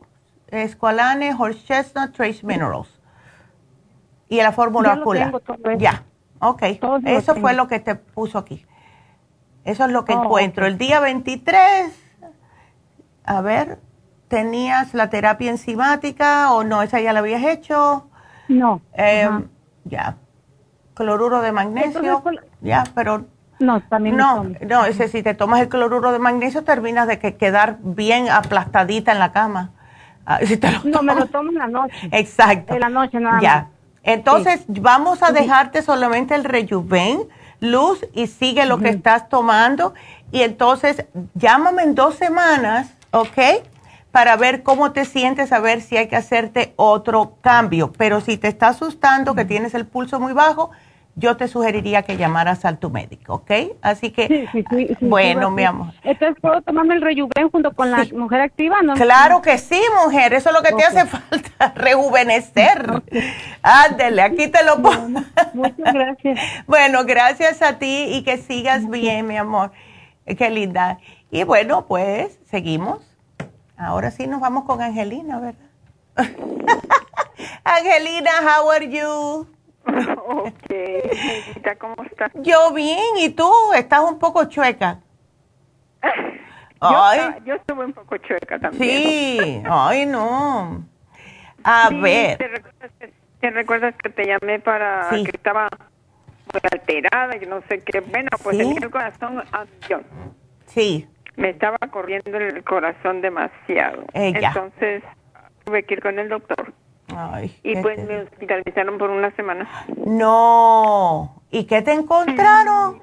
Esqualane, 0.47 1.35
Horse 1.37 1.63
Chestnut, 1.65 2.13
Trace 2.13 2.45
Minerals. 2.45 2.99
Y 4.27 4.37
la 4.37 4.51
fórmula 4.51 4.93
ocular. 4.93 5.31
Ya, 5.77 6.03
ok, 6.39 6.63
eso 7.05 7.35
fue 7.35 7.53
lo 7.53 7.67
que 7.67 7.79
te 7.79 7.95
puso 7.95 8.37
aquí. 8.37 8.65
Eso 9.63 9.85
es 9.85 9.91
lo 9.91 10.05
que 10.05 10.13
oh, 10.13 10.23
encuentro. 10.23 10.65
El 10.65 10.77
día 10.77 10.99
23, 10.99 11.93
a 13.25 13.41
ver, 13.41 13.79
¿Tenías 14.31 14.93
la 14.93 15.09
terapia 15.09 15.51
enzimática 15.51 16.53
o 16.53 16.63
no? 16.63 16.83
¿Esa 16.83 17.01
ya 17.01 17.11
la 17.11 17.19
habías 17.19 17.43
hecho? 17.43 18.07
No. 18.47 18.79
Eh, 18.93 19.29
ya. 19.83 20.15
Cloruro 20.93 21.41
de 21.41 21.51
magnesio. 21.51 22.23
Ya, 22.61 22.85
pero... 22.95 23.25
No, 23.59 23.81
también 23.81 24.15
no. 24.15 24.45
No, 24.65 24.85
ese 24.85 25.09
si 25.09 25.21
te 25.21 25.33
tomas 25.33 25.59
el 25.59 25.67
cloruro 25.67 26.13
de 26.13 26.19
magnesio 26.19 26.63
terminas 26.63 27.09
de 27.09 27.19
que 27.19 27.35
quedar 27.35 27.79
bien 27.81 28.29
aplastadita 28.29 29.11
en 29.11 29.19
la 29.19 29.33
cama. 29.33 29.71
Ah, 30.25 30.39
no, 30.85 31.03
me 31.03 31.13
lo 31.13 31.25
tomo 31.25 31.49
en 31.49 31.57
la 31.57 31.67
noche. 31.67 31.93
Exacto. 32.13 32.73
En 32.73 32.79
la 32.79 32.89
noche 32.89 33.19
nada 33.19 33.41
Ya. 33.41 33.67
Entonces, 34.01 34.63
vamos 34.69 35.23
a 35.23 35.33
dejarte 35.33 35.81
solamente 35.81 36.35
el 36.35 36.45
rejuven, 36.45 37.23
luz, 37.59 37.99
y 38.13 38.27
sigue 38.27 38.65
lo 38.65 38.77
que 38.77 38.87
estás 38.87 39.27
tomando. 39.27 39.93
Y 40.31 40.43
entonces, 40.43 41.05
llámame 41.33 41.83
en 41.83 41.95
dos 41.95 42.15
semanas, 42.15 42.93
¿ok? 43.11 43.67
Para 44.11 44.35
ver 44.35 44.63
cómo 44.63 44.91
te 44.91 45.05
sientes, 45.05 45.51
a 45.51 45.59
ver 45.59 45.81
si 45.81 45.97
hay 45.97 46.07
que 46.07 46.15
hacerte 46.15 46.73
otro 46.75 47.37
cambio. 47.41 47.91
Pero 47.97 48.21
si 48.21 48.37
te 48.37 48.47
está 48.47 48.69
asustando 48.69 49.35
que 49.35 49.45
tienes 49.45 49.73
el 49.73 49.87
pulso 49.87 50.19
muy 50.19 50.33
bajo, 50.33 50.71
yo 51.15 51.35
te 51.37 51.47
sugeriría 51.47 52.03
que 52.03 52.17
llamaras 52.17 52.63
a 52.65 52.75
tu 52.77 52.89
médico, 52.89 53.35
¿ok? 53.35 53.51
Así 53.81 54.11
que, 54.11 54.47
bueno, 55.01 55.51
mi 55.51 55.63
amor. 55.63 55.93
Entonces, 56.03 56.37
¿puedo 56.41 56.61
tomarme 56.61 56.95
el 56.95 57.01
rejuven 57.01 57.49
junto 57.51 57.73
con 57.73 57.91
la 57.91 58.05
mujer 58.13 58.41
activa? 58.41 58.81
¿no? 58.81 58.93
Claro 58.93 59.41
que 59.41 59.57
sí, 59.57 59.81
mujer, 60.03 60.33
eso 60.33 60.49
es 60.49 60.55
lo 60.55 60.61
que 60.61 60.73
te 60.73 60.83
hace 60.83 61.05
falta, 61.05 61.73
rejuvenecer. 61.75 63.03
Ándele, 63.61 64.21
aquí 64.21 64.47
te 64.47 64.63
lo 64.63 64.81
pongo. 64.81 65.21
muchas 65.53 65.93
gracias. 65.93 66.39
bueno, 66.67 67.03
gracias 67.05 67.61
a 67.61 67.77
ti 67.77 68.05
y 68.09 68.23
que 68.23 68.37
sigas 68.37 68.89
bien, 68.89 69.27
mi 69.27 69.37
amor. 69.37 69.71
Qué 70.25 70.49
linda. 70.49 70.99
Y 71.29 71.43
bueno, 71.43 71.85
pues, 71.87 72.39
seguimos. 72.49 73.10
Ahora 73.81 74.11
sí 74.11 74.27
nos 74.27 74.39
vamos 74.39 74.65
con 74.65 74.79
Angelina, 74.79 75.39
¿verdad? 75.39 75.69
Angelina, 77.63 78.31
how 78.41 78.69
are 78.69 78.87
you? 78.87 79.47
Ok, 80.31 81.79
¿cómo 81.79 81.95
estás? 82.03 82.31
Yo 82.35 82.71
bien, 82.73 83.17
¿y 83.17 83.29
tú? 83.29 83.51
Estás 83.75 84.01
un 84.01 84.19
poco 84.19 84.45
chueca. 84.45 84.99
ay. 86.79 87.19
Yo, 87.43 87.55
estuve 87.55 87.85
un 87.85 87.93
poco 87.93 88.17
chueca 88.17 88.59
también. 88.59 89.03
Sí, 89.03 89.63
ay 89.67 90.05
no. 90.05 90.85
A 91.63 91.89
ver. 91.89 92.37
¿te 92.37 93.49
recuerdas, 93.49 93.95
que, 94.01 94.09
te 94.09 94.25
llamé 94.27 94.59
para 94.59 95.09
que 95.09 95.31
estaba 95.33 95.67
muy 96.53 96.61
alterada 96.71 97.35
y 97.35 97.45
no 97.47 97.61
sé 97.67 97.79
qué? 97.79 98.01
Bueno, 98.01 98.29
pues 98.43 98.59
tenía 98.59 98.77
el 98.79 98.91
corazón 98.91 99.39
a 99.51 99.65
Sí 100.67 101.07
me 101.35 101.49
estaba 101.49 101.77
corriendo 101.89 102.37
el 102.37 102.63
corazón 102.63 103.21
demasiado. 103.21 104.05
Entonces 104.13 105.03
tuve 105.65 105.83
que 105.83 105.95
ir 105.95 106.01
con 106.01 106.19
el 106.19 106.29
doctor. 106.29 106.73
y 107.63 107.75
pues 107.81 108.05
me 108.07 108.21
hospitalizaron 108.21 108.97
por 108.97 109.09
una 109.09 109.31
semana. 109.35 109.69
No. 110.05 111.41
¿Y 111.51 111.65
qué 111.65 111.81
te 111.81 111.93
encontraron? 111.93 113.01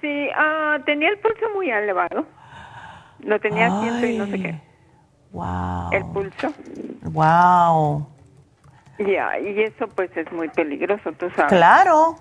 Sí, 0.00 0.28
ah, 0.36 0.78
tenía 0.84 1.08
el 1.08 1.18
pulso 1.18 1.46
muy 1.54 1.70
elevado. 1.70 2.26
Lo 3.20 3.40
tenía 3.40 3.80
ciento 3.80 4.06
y 4.06 4.18
no 4.18 4.26
sé 4.26 4.42
qué. 4.42 4.60
Wow. 5.32 5.90
El 5.92 6.04
pulso. 6.12 6.52
Wow. 7.02 8.06
Ya, 8.98 9.38
y 9.38 9.60
eso 9.62 9.88
pues 9.88 10.16
es 10.16 10.30
muy 10.32 10.48
peligroso, 10.48 11.12
tú 11.12 11.30
sabes. 11.30 11.52
Claro. 11.52 12.16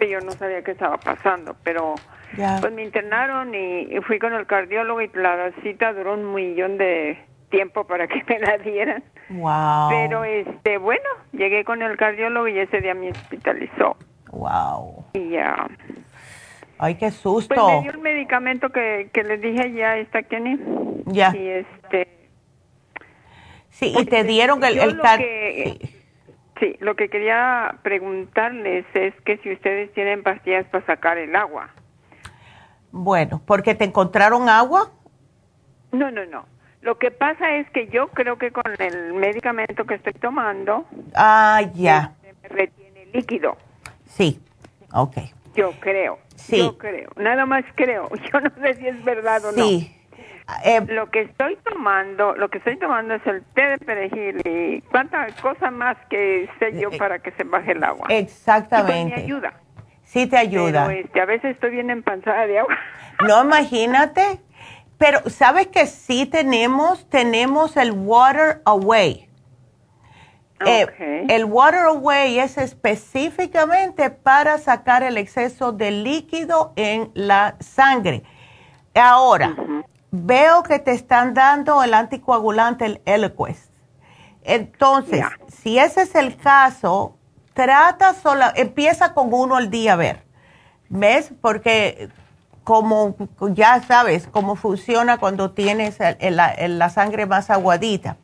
Yo 0.00 0.20
no 0.20 0.32
sabía 0.32 0.62
qué 0.62 0.72
estaba 0.72 0.96
pasando, 0.96 1.56
pero 1.62 1.94
pues 2.36 2.72
me 2.72 2.82
internaron 2.82 3.54
y, 3.54 4.00
fui 4.06 4.18
con 4.18 4.32
el 4.32 4.46
cardiólogo 4.46 5.00
y 5.00 5.10
la 5.14 5.52
cita 5.62 5.92
duró 5.92 6.14
un 6.14 6.34
millón 6.34 6.78
de 6.78 7.18
tiempo 7.50 7.84
para 7.84 8.06
que 8.06 8.22
me 8.28 8.38
la 8.38 8.58
dieran. 8.58 9.02
Wow. 9.30 9.88
Pero 9.90 10.24
este, 10.24 10.78
bueno, 10.78 11.08
llegué 11.32 11.64
con 11.64 11.82
el 11.82 11.96
cardiólogo 11.96 12.48
y 12.48 12.58
ese 12.58 12.80
día 12.80 12.94
me 12.94 13.10
hospitalizó. 13.10 13.96
Wow. 14.30 15.06
Y 15.14 15.30
ya. 15.30 15.68
Ay, 16.78 16.94
qué 16.94 17.10
susto. 17.10 17.54
Pues 17.54 17.76
me 17.76 17.82
dio 17.82 17.90
el 17.90 17.98
medicamento 17.98 18.70
que, 18.70 19.10
que 19.12 19.24
les 19.24 19.40
dije 19.40 19.72
ya 19.72 19.96
está 19.96 20.22
Kenny. 20.22 20.58
Ya. 21.06 21.34
Y 21.34 21.48
este 21.48 22.18
Sí, 23.78 23.94
y 23.96 24.04
te 24.06 24.24
dieron 24.24 24.62
el, 24.64 24.76
el 24.76 25.00
sí. 25.18 25.78
sí, 26.58 26.76
lo 26.80 26.96
que 26.96 27.08
quería 27.08 27.76
preguntarles 27.82 28.84
es 28.92 29.14
que 29.24 29.36
si 29.38 29.52
ustedes 29.52 29.92
tienen 29.92 30.24
pastillas 30.24 30.66
para 30.66 30.84
sacar 30.84 31.16
el 31.16 31.36
agua. 31.36 31.70
Bueno, 32.90 33.42
¿porque 33.44 33.74
te 33.74 33.84
encontraron 33.84 34.48
agua? 34.48 34.90
No, 35.92 36.10
no, 36.10 36.24
no. 36.26 36.46
Lo 36.80 36.98
que 36.98 37.10
pasa 37.10 37.56
es 37.56 37.68
que 37.70 37.88
yo 37.88 38.08
creo 38.08 38.38
que 38.38 38.50
con 38.50 38.64
el 38.78 39.14
medicamento 39.14 39.84
que 39.84 39.94
estoy 39.94 40.12
tomando... 40.14 40.86
Ah, 41.14 41.62
ya. 41.74 42.12
Se 42.22 42.32
me 42.42 42.48
retiene 42.48 43.06
líquido. 43.12 43.56
Sí, 44.06 44.40
ok. 44.92 45.16
Yo 45.54 45.72
creo. 45.80 46.18
Sí. 46.36 46.58
Yo 46.58 46.78
creo. 46.78 47.10
Nada 47.16 47.46
más 47.46 47.64
creo. 47.74 48.08
Yo 48.32 48.40
no 48.40 48.50
sé 48.62 48.74
si 48.74 48.86
es 48.86 49.04
verdad 49.04 49.44
o 49.44 49.52
no. 49.52 49.64
Sí. 49.64 49.94
Eh, 50.64 50.80
lo 50.88 51.10
que 51.10 51.22
estoy 51.22 51.56
tomando, 51.56 52.34
lo 52.34 52.48
que 52.48 52.58
estoy 52.58 52.78
tomando 52.78 53.14
es 53.14 53.26
el 53.26 53.42
té 53.54 53.66
de 53.66 53.78
perejil 53.78 54.40
y 54.46 54.80
cuánta 54.82 55.26
cosa 55.42 55.70
más 55.70 55.98
que 56.08 56.48
sé 56.58 56.78
yo 56.80 56.90
para 56.96 57.18
que 57.18 57.32
se 57.32 57.44
baje 57.44 57.72
el 57.72 57.84
agua. 57.84 58.06
Exactamente. 58.08 59.00
Y 59.00 59.10
pues 59.10 59.18
me 59.18 59.24
ayuda. 59.24 59.52
Sí 60.08 60.26
te 60.26 60.38
ayuda. 60.38 60.86
Pero 60.86 61.00
este, 61.00 61.20
a 61.20 61.26
veces 61.26 61.54
estoy 61.54 61.70
bien 61.70 61.90
empanzada 61.90 62.46
de 62.46 62.58
agua. 62.58 62.76
No, 63.26 63.42
imagínate. 63.42 64.40
Pero, 64.96 65.28
¿sabes 65.28 65.66
que 65.66 65.86
sí 65.86 66.24
tenemos? 66.24 67.08
Tenemos 67.10 67.76
el 67.76 67.90
Water 67.90 68.62
Away. 68.64 69.28
Eh, 70.64 71.26
el 71.28 71.44
Water 71.44 71.86
Away 71.86 72.38
es 72.38 72.58
específicamente 72.58 74.10
para 74.10 74.58
sacar 74.58 75.02
el 75.02 75.16
exceso 75.16 75.72
de 75.72 75.90
líquido 75.90 76.72
en 76.76 77.10
la 77.14 77.56
sangre. 77.58 78.22
Ahora, 78.94 79.56
veo 80.12 80.62
que 80.62 80.78
te 80.78 80.92
están 80.92 81.34
dando 81.34 81.82
el 81.82 81.94
anticoagulante, 81.94 82.86
el 82.86 83.00
Eliquest. 83.04 83.72
Entonces, 84.42 85.24
si 85.48 85.78
ese 85.78 86.02
es 86.02 86.14
el 86.14 86.36
caso, 86.36 87.17
trata 87.58 88.14
sola, 88.14 88.52
empieza 88.54 89.14
con 89.14 89.34
uno 89.34 89.56
al 89.56 89.68
día 89.68 89.94
a 89.94 89.96
ver. 89.96 90.22
¿Ves? 90.88 91.32
Porque 91.40 92.08
como 92.62 93.16
ya 93.52 93.82
sabes 93.82 94.28
cómo 94.30 94.54
funciona 94.54 95.18
cuando 95.18 95.50
tienes 95.50 95.98
la 96.20 96.90
sangre 96.90 97.26
más 97.26 97.50
aguadita. 97.50 98.16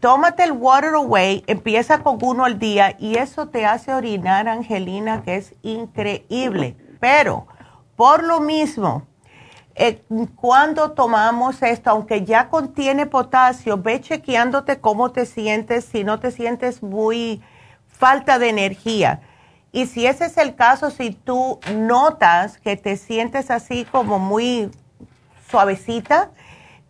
Tómate 0.00 0.42
el 0.42 0.50
Water 0.50 0.94
Away, 0.94 1.44
empieza 1.46 2.02
con 2.02 2.18
uno 2.20 2.44
al 2.44 2.58
día 2.58 2.96
y 2.98 3.16
eso 3.16 3.46
te 3.46 3.64
hace 3.64 3.94
orinar, 3.94 4.48
Angelina, 4.48 5.22
que 5.22 5.36
es 5.36 5.54
increíble. 5.62 6.76
Pero, 6.98 7.46
por 7.94 8.24
lo 8.24 8.40
mismo, 8.40 9.06
eh, 9.76 10.02
cuando 10.34 10.92
tomamos 10.92 11.62
esto, 11.62 11.90
aunque 11.90 12.24
ya 12.24 12.48
contiene 12.48 13.06
potasio, 13.06 13.78
ve 13.78 14.00
chequeándote 14.00 14.80
cómo 14.80 15.12
te 15.12 15.26
sientes, 15.26 15.84
si 15.84 16.02
no 16.02 16.18
te 16.18 16.32
sientes 16.32 16.82
muy 16.82 17.40
falta 17.98 18.38
de 18.38 18.48
energía. 18.48 19.20
Y 19.72 19.86
si 19.86 20.06
ese 20.06 20.26
es 20.26 20.36
el 20.38 20.54
caso, 20.54 20.90
si 20.90 21.10
tú 21.10 21.58
notas 21.74 22.58
que 22.58 22.76
te 22.76 22.96
sientes 22.96 23.50
así 23.50 23.84
como 23.84 24.18
muy 24.18 24.70
suavecita, 25.50 26.30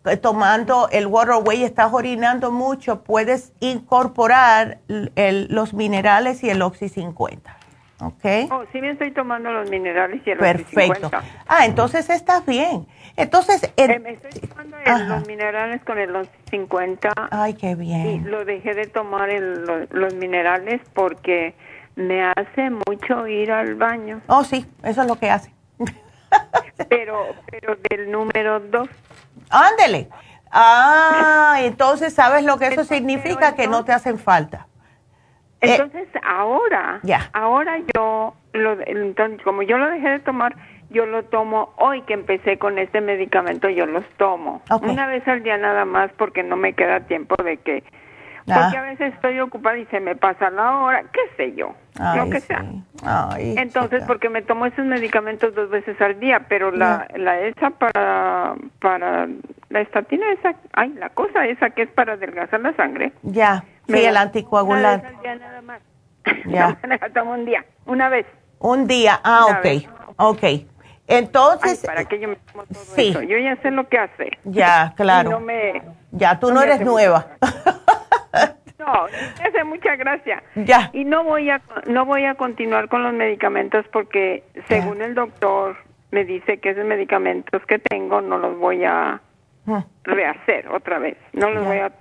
eh, 0.05 0.17
tomando 0.17 0.87
el 0.91 1.07
Waterway, 1.07 1.63
estás 1.63 1.91
orinando 1.91 2.51
mucho, 2.51 3.03
puedes 3.03 3.53
incorporar 3.59 4.79
los 4.87 5.73
minerales 5.73 6.43
y 6.43 6.49
el 6.49 6.61
Oxy 6.61 6.89
50. 6.89 7.54
¿Ok? 7.99 8.51
Oh, 8.51 8.63
sí 8.71 8.81
me 8.81 8.91
estoy 8.91 9.11
tomando 9.11 9.51
los 9.51 9.69
minerales 9.69 10.21
y 10.25 10.31
el 10.31 10.37
Perfecto. 10.37 10.79
Oxy 10.79 10.93
50. 10.93 11.23
Ah, 11.47 11.65
entonces 11.65 12.09
estás 12.09 12.45
bien. 12.45 12.85
Entonces, 13.15 13.71
eh, 13.77 13.99
me 13.99 14.11
estoy 14.11 14.41
tomando 14.41 14.77
los 15.15 15.27
minerales 15.27 15.81
con 15.83 15.97
el 15.97 16.13
Oxy 16.13 16.29
50. 16.51 17.13
Ay, 17.31 17.53
qué 17.53 17.75
bien. 17.75 18.07
Y 18.07 18.19
lo 18.19 18.43
dejé 18.43 18.73
de 18.73 18.87
tomar 18.87 19.29
los 19.31 20.13
minerales 20.15 20.81
porque 20.93 21.55
me 21.95 22.23
hace 22.23 22.69
mucho 22.69 23.27
ir 23.27 23.51
al 23.51 23.75
baño. 23.75 24.21
Oh, 24.27 24.43
sí, 24.43 24.65
eso 24.83 25.01
es 25.01 25.07
lo 25.07 25.15
que 25.17 25.29
hace. 25.29 25.53
pero, 26.89 27.27
pero 27.49 27.77
del 27.89 28.11
número 28.11 28.59
dos. 28.59 28.89
Ándele. 29.49 30.09
Ah, 30.51 31.57
entonces 31.59 32.13
sabes 32.13 32.43
lo 32.43 32.57
que 32.57 32.67
eso 32.67 32.83
significa, 32.83 33.55
que 33.55 33.67
no 33.67 33.85
te 33.85 33.93
hacen 33.93 34.19
falta. 34.19 34.67
Eh, 35.61 35.71
entonces 35.71 36.07
ahora, 36.23 37.01
ahora 37.33 37.79
yo, 37.95 38.35
lo, 38.53 38.77
entonces, 38.85 39.41
como 39.43 39.63
yo 39.63 39.77
lo 39.77 39.89
dejé 39.89 40.09
de 40.09 40.19
tomar, 40.19 40.55
yo 40.89 41.05
lo 41.05 41.23
tomo 41.23 41.73
hoy 41.77 42.01
que 42.03 42.13
empecé 42.13 42.57
con 42.57 42.77
este 42.77 43.01
medicamento, 43.01 43.69
yo 43.69 43.85
los 43.85 44.05
tomo. 44.17 44.61
Una 44.81 45.07
vez 45.07 45.27
al 45.27 45.43
día 45.43 45.57
nada 45.57 45.85
más 45.85 46.11
porque 46.13 46.43
no 46.43 46.55
me 46.55 46.73
queda 46.73 47.01
tiempo 47.01 47.35
de 47.43 47.57
que 47.57 47.83
porque 48.45 48.77
a 48.77 48.81
veces 48.83 49.13
estoy 49.13 49.39
ocupada 49.39 49.77
y 49.77 49.85
se 49.87 49.99
me 49.99 50.15
pasa 50.15 50.51
la 50.51 50.77
hora, 50.77 51.03
qué 51.11 51.21
sé 51.35 51.55
yo, 51.55 51.73
lo 52.15 52.29
que 52.29 52.39
sea. 52.41 52.63
Entonces, 53.37 54.03
porque 54.05 54.29
me 54.29 54.41
tomo 54.43 54.67
esos 54.67 54.85
medicamentos 54.85 55.55
dos 55.55 55.69
veces 55.69 55.99
al 55.99 56.19
día, 56.19 56.45
pero 56.47 56.71
la, 56.71 57.07
la 57.15 57.39
esa 57.39 57.71
para, 57.71 58.55
para 58.79 59.27
la 59.69 59.81
estatina 59.81 60.31
esa, 60.33 60.55
ay, 60.73 60.93
la 60.93 61.09
cosa 61.09 61.45
esa 61.45 61.71
que 61.71 61.83
es 61.83 61.89
para 61.89 62.13
adelgazar 62.13 62.59
la 62.59 62.75
sangre. 62.75 63.13
Ya, 63.23 63.63
sí, 63.87 64.05
el 64.05 64.17
anticoagulante. 64.17 65.07
nada 65.23 65.61
más. 65.61 65.81
Ya. 66.45 66.77
la 66.87 67.09
tomo 67.09 67.31
un 67.31 67.45
día, 67.45 67.65
una 67.85 68.09
vez. 68.09 68.27
Un 68.59 68.87
día, 68.87 69.19
ah, 69.23 69.45
ok, 69.49 69.89
ok. 70.17 70.43
Entonces, 71.07 71.83
para 71.85 72.05
que 72.05 72.19
yo 72.19 72.27
me 72.27 72.35
tomo 72.35 72.63
todo 72.65 72.83
sí. 72.95 73.09
eso. 73.09 73.21
Yo 73.21 73.37
ya 73.37 73.55
sé 73.61 73.69
lo 73.71 73.87
que 73.87 73.97
hace. 73.97 74.31
Ya, 74.43 74.93
claro. 74.97 75.31
No 75.31 75.39
me, 75.39 75.81
ya, 76.11 76.39
tú 76.39 76.51
no, 76.51 76.61
eres 76.61 76.81
nueva. 76.81 77.27
No, 78.77 79.05
hace 79.05 79.63
mucha 79.63 79.95
gracia. 79.95 80.43
Ya. 80.55 80.89
Y 80.91 81.05
no 81.05 81.23
voy 81.23 81.49
a 81.49 81.61
no 81.87 82.05
voy 82.05 82.25
a 82.25 82.35
continuar 82.35 82.89
con 82.89 83.03
los 83.03 83.13
medicamentos 83.13 83.85
porque 83.91 84.43
según 84.67 85.01
el 85.01 85.15
doctor 85.15 85.77
me 86.11 86.25
dice 86.25 86.59
que 86.59 86.71
esos 86.71 86.85
medicamentos 86.85 87.65
que 87.67 87.79
tengo 87.79 88.21
no 88.21 88.37
los 88.37 88.57
voy 88.57 88.83
a 88.83 89.21
ah. 89.67 89.85
rehacer 90.03 90.67
otra 90.67 90.99
vez. 90.99 91.17
No 91.33 91.49
los 91.49 91.65
voy 91.65 91.77
a, 91.77 91.91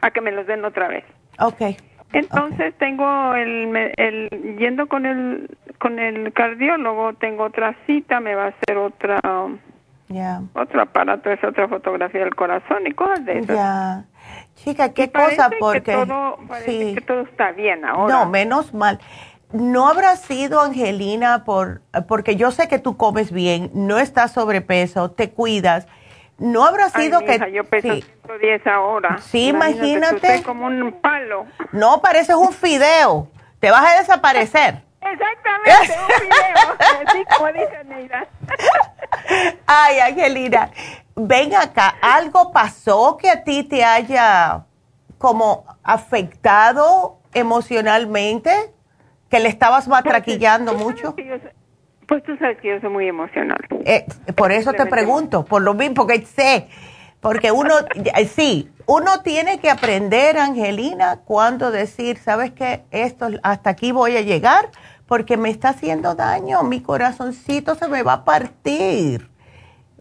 a, 0.00 0.10
que 0.10 0.20
me 0.20 0.32
los 0.32 0.46
den 0.46 0.64
otra 0.64 0.88
vez. 0.88 1.04
Okay. 1.38 1.76
Entonces 2.12 2.74
tengo 2.78 3.34
el, 3.34 3.92
el 3.96 4.56
yendo 4.58 4.86
con 4.86 5.04
el 5.04 5.50
con 5.78 5.98
el 5.98 6.32
cardiólogo 6.32 7.14
tengo 7.14 7.44
otra 7.44 7.74
cita, 7.86 8.20
me 8.20 8.34
va 8.34 8.46
a 8.46 8.48
hacer 8.48 8.76
otra 8.78 9.20
otro 10.54 10.82
aparato, 10.82 11.30
es 11.30 11.42
otra 11.44 11.68
fotografía 11.68 12.20
del 12.20 12.34
corazón 12.34 12.86
y 12.86 12.92
cosas 12.92 13.24
de 13.24 13.38
esas. 13.40 14.06
Chica, 14.64 14.92
qué 14.92 15.10
cosa, 15.10 15.50
porque... 15.58 15.82
Que 15.82 15.92
todo, 15.92 16.38
sí. 16.64 16.94
que 16.94 17.00
todo 17.00 17.20
está 17.22 17.52
bien 17.52 17.84
ahora. 17.84 18.14
No, 18.14 18.26
menos 18.26 18.74
mal. 18.74 18.98
¿No 19.52 19.88
habrá 19.88 20.16
sido, 20.16 20.60
Angelina, 20.60 21.44
por, 21.44 21.80
porque 22.06 22.36
yo 22.36 22.50
sé 22.50 22.68
que 22.68 22.78
tú 22.78 22.96
comes 22.96 23.32
bien, 23.32 23.70
no 23.72 23.98
estás 23.98 24.32
sobrepeso, 24.32 25.10
te 25.10 25.30
cuidas? 25.30 25.86
¿No 26.38 26.64
habrá 26.64 26.90
sido 26.90 27.20
que...? 27.20 27.38
yo 27.52 27.64
peso 27.64 27.94
sí. 27.94 28.04
110 28.26 28.66
ahora. 28.66 29.18
Sí, 29.18 29.48
imagínate. 29.48 30.42
como 30.42 30.66
un 30.66 30.92
palo. 31.00 31.46
No, 31.72 32.02
pareces 32.02 32.36
un 32.36 32.52
fideo. 32.52 33.28
Te 33.60 33.70
vas 33.70 33.84
a 33.84 33.98
desaparecer. 33.98 34.82
Exactamente, 35.00 35.94
un 35.98 36.20
fideo. 36.20 36.76
Así 37.08 37.24
como 37.36 37.52
dice 37.52 37.84
Neida. 37.86 38.26
Ay, 39.66 39.98
Angelina, 40.00 40.70
ven 41.18 41.54
acá, 41.54 41.94
¿algo 42.00 42.52
pasó 42.52 43.16
que 43.16 43.30
a 43.30 43.42
ti 43.44 43.64
te 43.64 43.84
haya 43.84 44.64
como 45.18 45.64
afectado 45.82 47.18
emocionalmente? 47.34 48.50
¿Que 49.28 49.40
le 49.40 49.48
estabas 49.48 49.88
matraquillando 49.88 50.74
mucho? 50.74 51.14
pues 52.06 52.22
tú 52.22 52.34
sabes 52.38 52.58
que 52.62 52.68
yo 52.68 52.80
soy 52.80 52.88
muy 52.88 53.06
emocional. 53.06 53.58
Eh, 53.84 54.06
por 54.34 54.50
eso 54.50 54.72
te 54.72 54.86
pregunto, 54.86 55.44
por 55.44 55.60
lo 55.60 55.74
mismo, 55.74 55.94
porque 55.94 56.24
sé, 56.24 56.68
porque 57.20 57.52
uno, 57.52 57.74
sí, 58.34 58.70
uno 58.86 59.20
tiene 59.20 59.60
que 59.60 59.68
aprender, 59.68 60.38
Angelina, 60.38 61.20
cuando 61.26 61.70
decir, 61.70 62.16
¿sabes 62.16 62.52
qué? 62.52 62.84
Esto, 62.90 63.28
hasta 63.42 63.68
aquí 63.68 63.92
voy 63.92 64.16
a 64.16 64.22
llegar 64.22 64.70
porque 65.06 65.36
me 65.36 65.50
está 65.50 65.70
haciendo 65.70 66.14
daño, 66.14 66.62
mi 66.62 66.80
corazoncito 66.80 67.74
se 67.74 67.88
me 67.88 68.02
va 68.02 68.12
a 68.14 68.24
partir. 68.24 69.28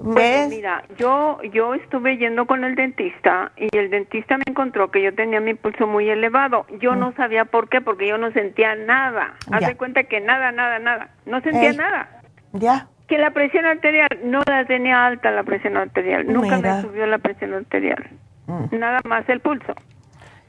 Pues 0.01 0.49
mira, 0.49 0.83
yo 0.99 1.39
yo 1.51 1.73
estuve 1.73 2.17
yendo 2.17 2.45
con 2.45 2.63
el 2.63 2.75
dentista 2.75 3.51
y 3.55 3.75
el 3.75 3.89
dentista 3.89 4.37
me 4.37 4.43
encontró 4.45 4.91
que 4.91 5.01
yo 5.01 5.13
tenía 5.15 5.39
mi 5.39 5.55
pulso 5.55 5.87
muy 5.87 6.07
elevado. 6.07 6.67
Yo 6.79 6.95
no 6.95 7.09
mm. 7.09 7.15
sabía 7.15 7.45
por 7.45 7.67
qué, 7.67 7.81
porque 7.81 8.07
yo 8.07 8.19
no 8.19 8.31
sentía 8.31 8.75
nada. 8.75 9.33
Haz 9.51 9.73
cuenta 9.75 10.03
que 10.03 10.21
nada, 10.21 10.51
nada, 10.51 10.77
nada. 10.77 11.09
No 11.25 11.41
sentía 11.41 11.73
nada. 11.73 12.21
Ya. 12.53 12.87
Que 13.07 13.17
la 13.17 13.31
presión 13.31 13.65
arterial 13.65 14.09
no 14.23 14.43
la 14.47 14.65
tenía 14.65 15.03
alta 15.03 15.31
la 15.31 15.43
presión 15.43 15.77
arterial. 15.77 16.31
Nunca 16.31 16.59
me 16.59 16.81
subió 16.81 17.07
la 17.07 17.17
presión 17.17 17.55
arterial. 17.55 18.07
Mm. 18.45 18.77
Nada 18.77 18.99
más 19.03 19.27
el 19.29 19.39
pulso. 19.39 19.73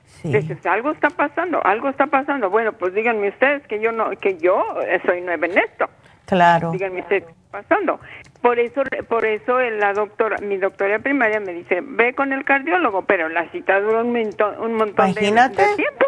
Sí. 0.05 0.31
Dices, 0.31 0.67
algo 0.67 0.91
está 0.91 1.09
pasando, 1.09 1.65
algo 1.65 1.89
está 1.89 2.07
pasando. 2.09 2.51
Bueno, 2.51 2.73
pues 2.75 2.93
díganme 2.93 3.31
ustedes 3.31 3.67
que 3.67 3.81
yo 3.81 3.93
no 3.93 4.11
que 4.11 4.37
yo 4.37 4.63
soy 5.07 5.23
nueva 5.23 5.47
en 5.47 5.57
esto. 5.57 5.89
Claro. 6.27 6.71
Díganme 6.71 7.01
ustedes 7.01 7.25
qué 7.25 7.31
está 7.31 7.63
pasando. 7.63 8.01
Por 8.43 8.59
eso, 8.59 8.83
por 9.09 9.25
eso 9.25 9.59
la 9.59 9.93
doctora, 9.93 10.37
mi 10.39 10.59
doctora 10.59 11.01
primaria 11.01 11.41
me 11.41 11.53
dice, 11.53 11.81
ve 11.83 12.15
con 12.15 12.33
el 12.33 12.45
cardiólogo, 12.45 13.03
pero 13.03 13.29
la 13.29 13.51
cita 13.51 13.81
duró 13.81 14.03
un, 14.03 14.13
montón, 14.13 14.61
un 14.61 14.75
montón 14.75 15.13
de, 15.15 15.21
tiempo. 15.21 16.07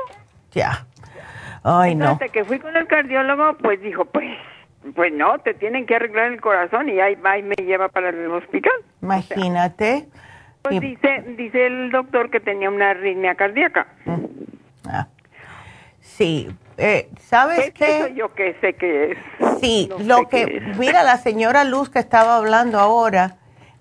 Ya. 0.52 0.86
Ay, 1.65 1.94
no. 1.94 2.11
Hasta 2.11 2.28
que 2.28 2.44
fui 2.44 2.59
con 2.59 2.77
el 2.77 2.86
cardiólogo, 2.86 3.55
pues 3.59 3.81
dijo, 3.82 4.05
pues 4.05 4.39
pues 4.94 5.12
no, 5.12 5.39
te 5.40 5.55
tienen 5.55 5.86
que 5.86 5.97
arreglar 5.97 6.32
el 6.32 6.40
corazón 6.40 6.89
y 6.89 7.01
ahí 7.01 7.15
va 7.16 7.36
y 7.39 7.43
me 7.43 7.55
lleva 7.57 7.89
para 7.89 8.11
el 8.11 8.31
hospital. 8.31 8.73
Imagínate. 9.02 10.09
pues 10.62 10.81
dice, 10.81 11.23
dice 11.36 11.66
el 11.66 11.90
doctor 11.90 12.31
que 12.31 12.40
tenía 12.40 12.70
una 12.70 12.90
arritmia 12.90 13.35
cardíaca. 13.35 13.89
Ah. 14.89 15.07
Sí, 16.01 16.48
eh, 16.81 17.11
¿sabes 17.20 17.73
qué? 17.73 18.12
yo 18.15 18.32
que 18.35 18.55
sé 18.61 18.74
que 18.74 19.12
es. 19.12 19.19
Sí, 19.61 19.90
lo 20.05 20.28
que, 20.28 20.61
mira, 20.78 21.02
la 21.02 21.19
señora 21.19 21.65
Luz 21.65 21.90
que 21.90 21.98
estaba 21.98 22.36
hablando 22.36 22.78
ahora 22.78 23.36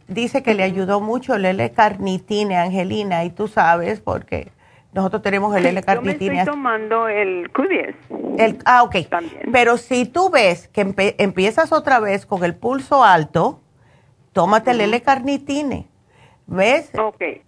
dice 0.07 0.43
que 0.43 0.53
le 0.53 0.63
ayudó 0.63 0.99
mucho 0.99 1.35
el 1.35 1.45
L-carnitine, 1.45 2.57
Angelina, 2.57 3.23
y 3.23 3.30
tú 3.30 3.47
sabes 3.47 4.01
porque 4.01 4.51
nosotros 4.91 5.21
tenemos 5.21 5.55
el 5.55 5.65
L-carnitine. 5.65 6.26
Yo 6.26 6.31
me 6.31 6.39
estoy 6.39 6.53
tomando 6.53 7.07
el 7.07 7.51
Q10. 7.53 7.95
El, 8.38 8.57
ah, 8.65 8.84
ok. 8.84 8.95
Pero 9.51 9.77
si 9.77 10.05
tú 10.05 10.30
ves 10.30 10.67
que 10.67 10.93
empiezas 11.17 11.71
otra 11.71 11.99
vez 11.99 12.26
con 12.26 12.43
el 12.43 12.55
pulso 12.55 13.03
alto, 13.03 13.61
tómate 14.34 14.71
el 14.71 14.81
L-carnitine. 14.81 15.88
¿Ves? 16.47 16.91
Ok. 16.97 17.21
Eh, 17.21 17.43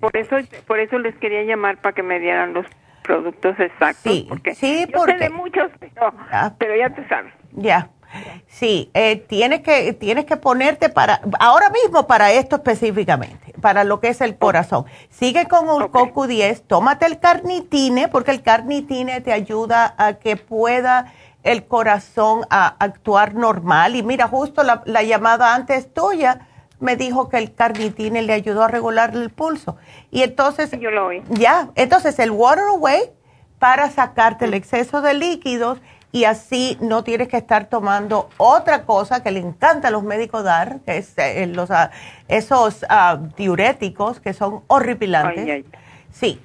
por, 0.00 0.16
eso, 0.16 0.36
por 0.66 0.80
eso 0.80 0.98
les 0.98 1.14
quería 1.16 1.42
llamar 1.42 1.76
para 1.82 1.94
que 1.94 2.02
me 2.02 2.18
dieran 2.18 2.54
los 2.54 2.66
productos 3.04 3.60
exactos. 3.60 4.12
Sí, 4.12 4.26
porque 4.28 4.54
sí, 4.54 4.86
yo 4.92 5.04
sé 5.04 5.14
de 5.14 5.30
muchos, 5.30 5.70
pero, 6.58 6.76
ya 6.76 6.90
te 6.90 7.06
sabes. 7.08 7.32
Ya. 7.52 7.90
Sí, 8.46 8.90
eh, 8.94 9.16
tienes 9.16 9.62
que 9.62 9.92
tienes 9.92 10.24
que 10.24 10.36
ponerte 10.36 10.88
para 10.88 11.20
ahora 11.40 11.68
mismo 11.70 12.06
para 12.06 12.30
esto 12.30 12.56
específicamente, 12.56 13.52
para 13.60 13.82
lo 13.82 13.98
que 13.98 14.08
es 14.08 14.20
el 14.20 14.38
corazón. 14.38 14.84
Sigue 15.10 15.46
con 15.46 15.82
el 15.82 15.90
coco 15.90 16.28
10, 16.28 16.68
tómate 16.68 17.06
el 17.06 17.18
carnitine 17.18 18.06
porque 18.08 18.30
el 18.30 18.42
carnitine 18.42 19.20
te 19.20 19.32
ayuda 19.32 19.94
a 19.98 20.14
que 20.14 20.36
pueda 20.36 21.12
el 21.42 21.66
corazón 21.66 22.42
a 22.50 22.76
actuar 22.78 23.34
normal 23.34 23.96
y 23.96 24.04
mira, 24.04 24.28
justo 24.28 24.62
la, 24.62 24.82
la 24.86 25.02
llamada 25.02 25.54
antes 25.54 25.92
tuya 25.92 26.46
me 26.84 26.96
dijo 26.96 27.30
que 27.30 27.38
el 27.38 27.54
carnitine 27.54 28.22
le 28.22 28.34
ayudó 28.34 28.62
a 28.62 28.68
regular 28.68 29.14
el 29.14 29.30
pulso. 29.30 29.76
Y 30.10 30.22
entonces, 30.22 30.70
yo 30.78 30.90
lo 30.90 31.06
oí. 31.06 31.22
Ya, 31.30 31.70
entonces 31.74 32.18
el 32.18 32.30
water 32.30 32.64
away 32.68 33.10
para 33.58 33.90
sacarte 33.90 34.44
el 34.44 34.52
exceso 34.52 35.00
de 35.00 35.14
líquidos 35.14 35.78
y 36.12 36.24
así 36.24 36.76
no 36.80 37.02
tienes 37.02 37.28
que 37.28 37.38
estar 37.38 37.70
tomando 37.70 38.28
otra 38.36 38.84
cosa 38.84 39.22
que 39.22 39.30
le 39.30 39.40
encanta 39.40 39.88
a 39.88 39.90
los 39.90 40.02
médicos 40.02 40.44
dar, 40.44 40.80
que 40.80 40.98
es 40.98 41.14
eh, 41.16 41.46
los, 41.46 41.70
ah, 41.70 41.90
esos 42.28 42.84
ah, 42.90 43.18
diuréticos 43.36 44.20
que 44.20 44.34
son 44.34 44.62
horripilantes. 44.66 45.64
Sí, 46.12 46.38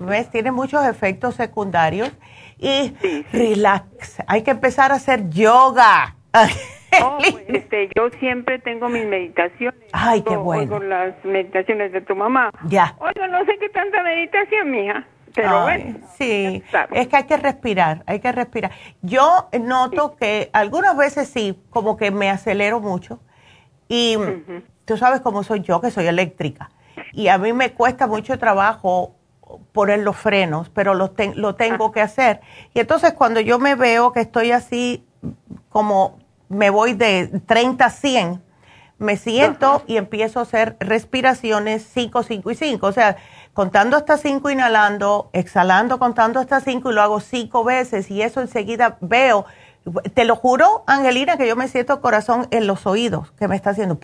¿ves? 0.00 0.30
Tiene 0.30 0.50
muchos 0.50 0.84
efectos 0.86 1.34
secundarios 1.34 2.10
y 2.58 2.94
relax. 3.30 4.22
Hay 4.26 4.42
que 4.42 4.52
empezar 4.52 4.90
a 4.90 4.94
hacer 4.94 5.28
yoga. 5.28 6.16
Oh, 7.02 7.18
pues, 7.32 7.44
este, 7.48 7.88
yo 7.94 8.10
siempre 8.18 8.58
tengo 8.58 8.88
mis 8.88 9.06
meditaciones. 9.06 9.80
Ay, 9.92 10.22
qué 10.22 10.36
bueno. 10.36 10.78
Con 10.78 10.88
las 10.88 11.14
meditaciones 11.24 11.92
de 11.92 12.00
tu 12.00 12.14
mamá. 12.14 12.50
Ya. 12.66 12.94
Oiga, 12.98 13.28
no 13.28 13.44
sé 13.44 13.56
qué 13.58 13.68
tanta 13.70 14.02
meditación, 14.02 14.70
mija. 14.70 15.06
Pero 15.34 15.62
bueno. 15.62 15.98
Sí, 16.18 16.62
es 16.92 17.08
que 17.08 17.16
hay 17.16 17.24
que 17.24 17.36
respirar, 17.38 18.02
hay 18.06 18.20
que 18.20 18.30
respirar. 18.32 18.72
Yo 19.00 19.48
noto 19.60 20.16
que 20.16 20.50
algunas 20.52 20.96
veces 20.96 21.28
sí, 21.28 21.58
como 21.70 21.96
que 21.96 22.10
me 22.10 22.28
acelero 22.28 22.80
mucho. 22.80 23.20
Y 23.88 24.16
tú 24.84 24.96
sabes 24.96 25.20
cómo 25.20 25.42
soy 25.42 25.60
yo, 25.60 25.80
que 25.80 25.90
soy 25.90 26.06
eléctrica. 26.06 26.70
Y 27.12 27.28
a 27.28 27.38
mí 27.38 27.52
me 27.52 27.72
cuesta 27.72 28.06
mucho 28.06 28.38
trabajo 28.38 29.16
poner 29.72 30.00
los 30.00 30.16
frenos, 30.16 30.68
pero 30.70 30.94
lo, 30.94 31.14
lo 31.34 31.54
tengo 31.54 31.86
ah. 31.86 31.92
que 31.92 32.00
hacer. 32.00 32.40
Y 32.74 32.80
entonces 32.80 33.12
cuando 33.14 33.40
yo 33.40 33.58
me 33.58 33.74
veo 33.74 34.12
que 34.12 34.20
estoy 34.20 34.50
así 34.50 35.04
como 35.68 36.18
me 36.52 36.70
voy 36.70 36.92
de 36.92 37.40
30 37.46 37.84
a 37.84 37.90
100, 37.90 38.42
me 38.98 39.16
siento 39.16 39.82
y 39.86 39.96
empiezo 39.96 40.38
a 40.38 40.42
hacer 40.42 40.76
respiraciones 40.78 41.84
5, 41.92 42.22
5 42.22 42.50
y 42.50 42.54
5. 42.54 42.86
O 42.86 42.92
sea, 42.92 43.16
contando 43.52 43.96
hasta 43.96 44.16
5 44.16 44.50
inhalando, 44.50 45.30
exhalando, 45.32 45.98
contando 45.98 46.38
hasta 46.38 46.60
5 46.60 46.90
y 46.90 46.94
lo 46.94 47.02
hago 47.02 47.20
5 47.20 47.64
veces 47.64 48.10
y 48.10 48.22
eso 48.22 48.40
enseguida 48.40 48.98
veo. 49.00 49.46
Te 50.14 50.24
lo 50.24 50.36
juro, 50.36 50.84
Angelina, 50.86 51.36
que 51.36 51.48
yo 51.48 51.56
me 51.56 51.66
siento 51.66 52.00
corazón 52.00 52.46
en 52.50 52.68
los 52.68 52.86
oídos, 52.86 53.32
que 53.32 53.48
me 53.48 53.56
está 53.56 53.70
haciendo 53.70 53.98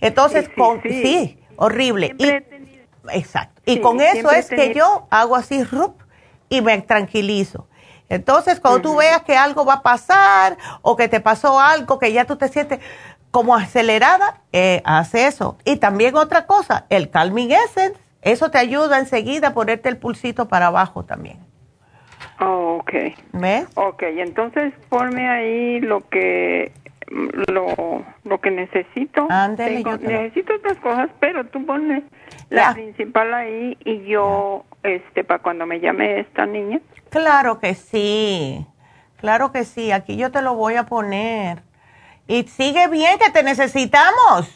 Entonces, 0.00 0.48
con, 0.48 0.82
sí, 0.82 1.38
horrible. 1.56 2.16
Y, 2.18 2.28
exacto. 3.12 3.62
y 3.64 3.80
con 3.80 4.00
eso 4.00 4.32
es 4.32 4.48
que 4.48 4.74
yo 4.74 5.06
hago 5.10 5.36
así, 5.36 5.62
rup, 5.62 6.00
y 6.48 6.62
me 6.62 6.80
tranquilizo. 6.80 7.68
Entonces, 8.08 8.60
cuando 8.60 8.82
tú 8.82 8.96
veas 8.96 9.22
que 9.22 9.36
algo 9.36 9.64
va 9.64 9.74
a 9.74 9.82
pasar 9.82 10.56
o 10.82 10.96
que 10.96 11.08
te 11.08 11.20
pasó 11.20 11.60
algo, 11.60 11.98
que 11.98 12.12
ya 12.12 12.24
tú 12.24 12.36
te 12.36 12.48
sientes 12.48 12.80
como 13.30 13.54
acelerada, 13.54 14.40
eh, 14.52 14.80
haz 14.84 15.14
eso. 15.14 15.58
Y 15.64 15.76
también 15.76 16.16
otra 16.16 16.46
cosa, 16.46 16.86
el 16.88 17.10
Calming 17.10 17.52
Essence, 17.52 17.98
eso 18.22 18.50
te 18.50 18.58
ayuda 18.58 18.98
enseguida 18.98 19.48
a 19.48 19.54
ponerte 19.54 19.88
el 19.88 19.96
pulsito 19.96 20.48
para 20.48 20.68
abajo 20.68 21.04
también. 21.04 21.38
Oh, 22.40 22.78
ok. 22.80 22.92
¿Ves? 23.32 23.66
Ok, 23.74 24.02
entonces 24.02 24.72
ponme 24.88 25.28
ahí 25.28 25.80
lo 25.80 26.08
que 26.08 26.72
lo, 27.08 28.04
lo 28.24 28.40
que 28.40 28.50
necesito. 28.50 29.26
Ándale, 29.30 29.84
necesito 30.00 30.54
otras 30.54 30.78
cosas, 30.78 31.10
pero 31.20 31.44
tú 31.46 31.64
ponme 31.64 32.02
la 32.50 32.74
principal 32.74 33.32
ahí 33.32 33.76
y 33.84 34.04
yo, 34.06 34.64
este, 34.82 35.24
para 35.24 35.42
cuando 35.42 35.66
me 35.66 35.80
llame 35.80 36.20
esta 36.20 36.46
niña. 36.46 36.80
Claro 37.16 37.58
que 37.58 37.74
sí, 37.74 38.66
claro 39.16 39.50
que 39.50 39.64
sí, 39.64 39.90
aquí 39.90 40.18
yo 40.18 40.30
te 40.30 40.42
lo 40.42 40.54
voy 40.54 40.76
a 40.76 40.84
poner. 40.84 41.62
Y 42.28 42.42
sigue 42.42 42.88
bien 42.88 43.18
que 43.18 43.30
te 43.30 43.42
necesitamos. 43.42 44.52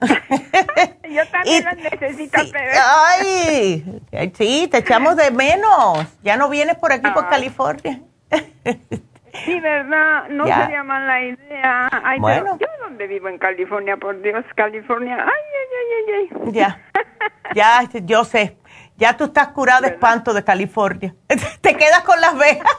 yo 0.00 1.26
también 1.30 1.64
la 1.64 1.72
necesito, 1.72 2.40
sí, 2.40 2.52
Ay, 2.52 4.32
sí, 4.34 4.68
te 4.68 4.78
echamos 4.78 5.14
de 5.16 5.30
menos. 5.30 6.04
Ya 6.24 6.36
no 6.36 6.48
vienes 6.48 6.76
por 6.76 6.92
aquí, 6.92 7.08
por 7.12 7.28
California. 7.28 8.00
Sí, 9.44 9.60
¿verdad? 9.60 10.28
No 10.30 10.46
sería 10.46 10.82
mala 10.82 11.22
idea. 11.22 11.88
Ay, 12.04 12.18
bueno. 12.18 12.58
yo 12.58 12.66
donde 12.82 13.06
vivo 13.06 13.28
en 13.28 13.38
California, 13.38 13.96
por 13.96 14.20
Dios, 14.20 14.44
California. 14.56 15.16
Ay, 15.16 15.42
ay, 15.60 16.14
ay, 16.14 16.28
ay. 16.44 16.52
Ya, 16.52 16.80
ya, 17.54 17.88
yo 18.02 18.24
sé. 18.24 18.56
Ya 18.96 19.16
tú 19.16 19.24
estás 19.24 19.48
curada 19.48 19.80
de 19.80 19.88
espanto 19.88 20.32
de 20.32 20.44
California. 20.44 21.14
Te 21.60 21.76
quedas 21.76 22.00
con 22.00 22.20
las 22.20 22.36
vejas. 22.38 22.70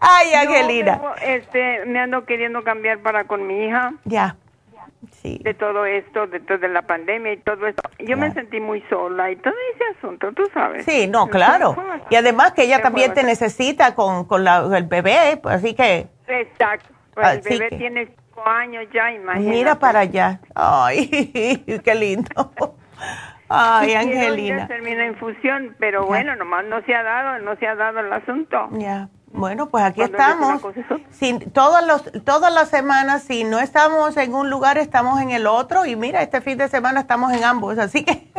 Ay, 0.00 0.34
Angelina. 0.34 1.00
este, 1.22 1.84
me 1.86 2.00
ando 2.00 2.24
queriendo 2.24 2.64
cambiar 2.64 3.00
para 3.00 3.24
con 3.24 3.46
mi 3.46 3.66
hija. 3.66 3.92
Ya. 4.04 4.36
Sí. 5.20 5.40
De 5.42 5.54
todo 5.54 5.84
esto, 5.84 6.26
de 6.26 6.40
toda 6.40 6.68
la 6.68 6.82
pandemia 6.82 7.32
y 7.32 7.36
todo 7.38 7.66
eso. 7.66 7.80
Yo 7.98 8.16
me 8.16 8.32
sentí 8.32 8.60
muy 8.60 8.82
sola 8.88 9.30
y 9.30 9.36
todo 9.36 9.54
ese 9.74 9.98
asunto, 9.98 10.32
tú 10.32 10.44
sabes. 10.54 10.84
Sí, 10.84 11.06
no, 11.06 11.28
claro. 11.28 11.76
Y 12.10 12.16
además 12.16 12.52
que 12.52 12.64
ella 12.64 12.80
también 12.82 13.12
te 13.12 13.22
necesita 13.22 13.94
con, 13.94 14.24
con 14.24 14.42
la, 14.42 14.66
el 14.76 14.84
bebé, 14.84 15.38
pues, 15.42 15.56
así 15.56 15.74
que... 15.74 16.08
Exacto. 16.26 16.88
Pues 17.14 17.46
el 17.46 17.58
bebé 17.58 17.76
tiene 17.76 18.06
cinco 18.06 18.46
años 18.46 18.86
ya, 18.92 19.12
imagínate. 19.12 19.50
Mira 19.50 19.78
para 19.78 20.00
allá. 20.00 20.40
Ay, 20.54 21.08
qué 21.84 21.94
lindo. 21.94 22.52
Ay, 23.52 23.92
Angelina. 23.94 24.66
Termina 24.66 25.06
infusión, 25.06 25.76
pero 25.78 26.06
bueno, 26.06 26.34
nomás 26.36 26.64
no 26.64 26.82
se 26.82 26.94
ha 26.94 27.02
dado, 27.02 27.38
no 27.40 27.56
se 27.56 27.66
ha 27.66 27.74
dado 27.74 28.00
el 28.00 28.12
asunto. 28.12 28.68
Ya. 28.72 29.08
Bueno, 29.32 29.70
pues 29.70 29.82
aquí 29.82 30.02
estamos. 30.02 30.62
Sin, 31.10 31.40
todos 31.52 31.86
los, 31.86 32.24
todas 32.24 32.52
las 32.52 32.68
semanas, 32.68 33.22
si 33.22 33.44
no 33.44 33.60
estamos 33.60 34.16
en 34.18 34.34
un 34.34 34.50
lugar, 34.50 34.76
estamos 34.76 35.20
en 35.22 35.30
el 35.30 35.46
otro. 35.46 35.86
Y 35.86 35.96
mira, 35.96 36.22
este 36.22 36.42
fin 36.42 36.58
de 36.58 36.68
semana 36.68 37.00
estamos 37.00 37.32
en 37.32 37.42
ambos. 37.42 37.78
Así 37.78 38.04
que, 38.04 38.30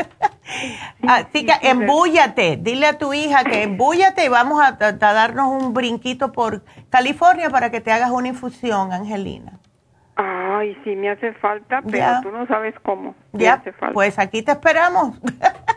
así 1.08 1.46
que 1.46 1.54
embúllate. 1.68 2.58
Dile 2.58 2.86
a 2.88 2.98
tu 3.00 3.14
hija 3.14 3.44
que 3.44 3.64
embúllate 3.64 4.26
y 4.26 4.30
vamos 4.30 4.62
a, 4.62 4.78
a, 4.80 4.94
darnos 4.94 5.48
un 5.48 5.74
brinquito 5.74 6.32
por 6.32 6.64
California 6.92 7.50
para 7.50 7.72
que 7.72 7.82
te 7.82 7.92
hagas 7.92 8.12
una 8.12 8.28
infusión, 8.28 8.94
Angelina. 8.94 9.60
Ay, 10.16 10.78
sí, 10.84 10.96
me 10.96 11.10
hace 11.10 11.34
falta, 11.34 11.82
pero 11.90 12.22
tú 12.22 12.32
no 12.32 12.46
sabes 12.48 12.76
cómo. 12.84 13.16
Ya, 13.32 13.64
pues 13.94 14.20
aquí 14.20 14.44
te 14.44 14.52
esperamos. 14.52 15.20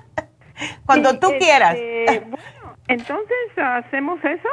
Cuando 0.87 1.19
tú 1.19 1.29
quieras. 1.39 1.75
Este, 1.75 2.21
bueno, 2.21 2.77
entonces 2.89 3.37
hacemos 3.57 4.23
eso 4.25 4.49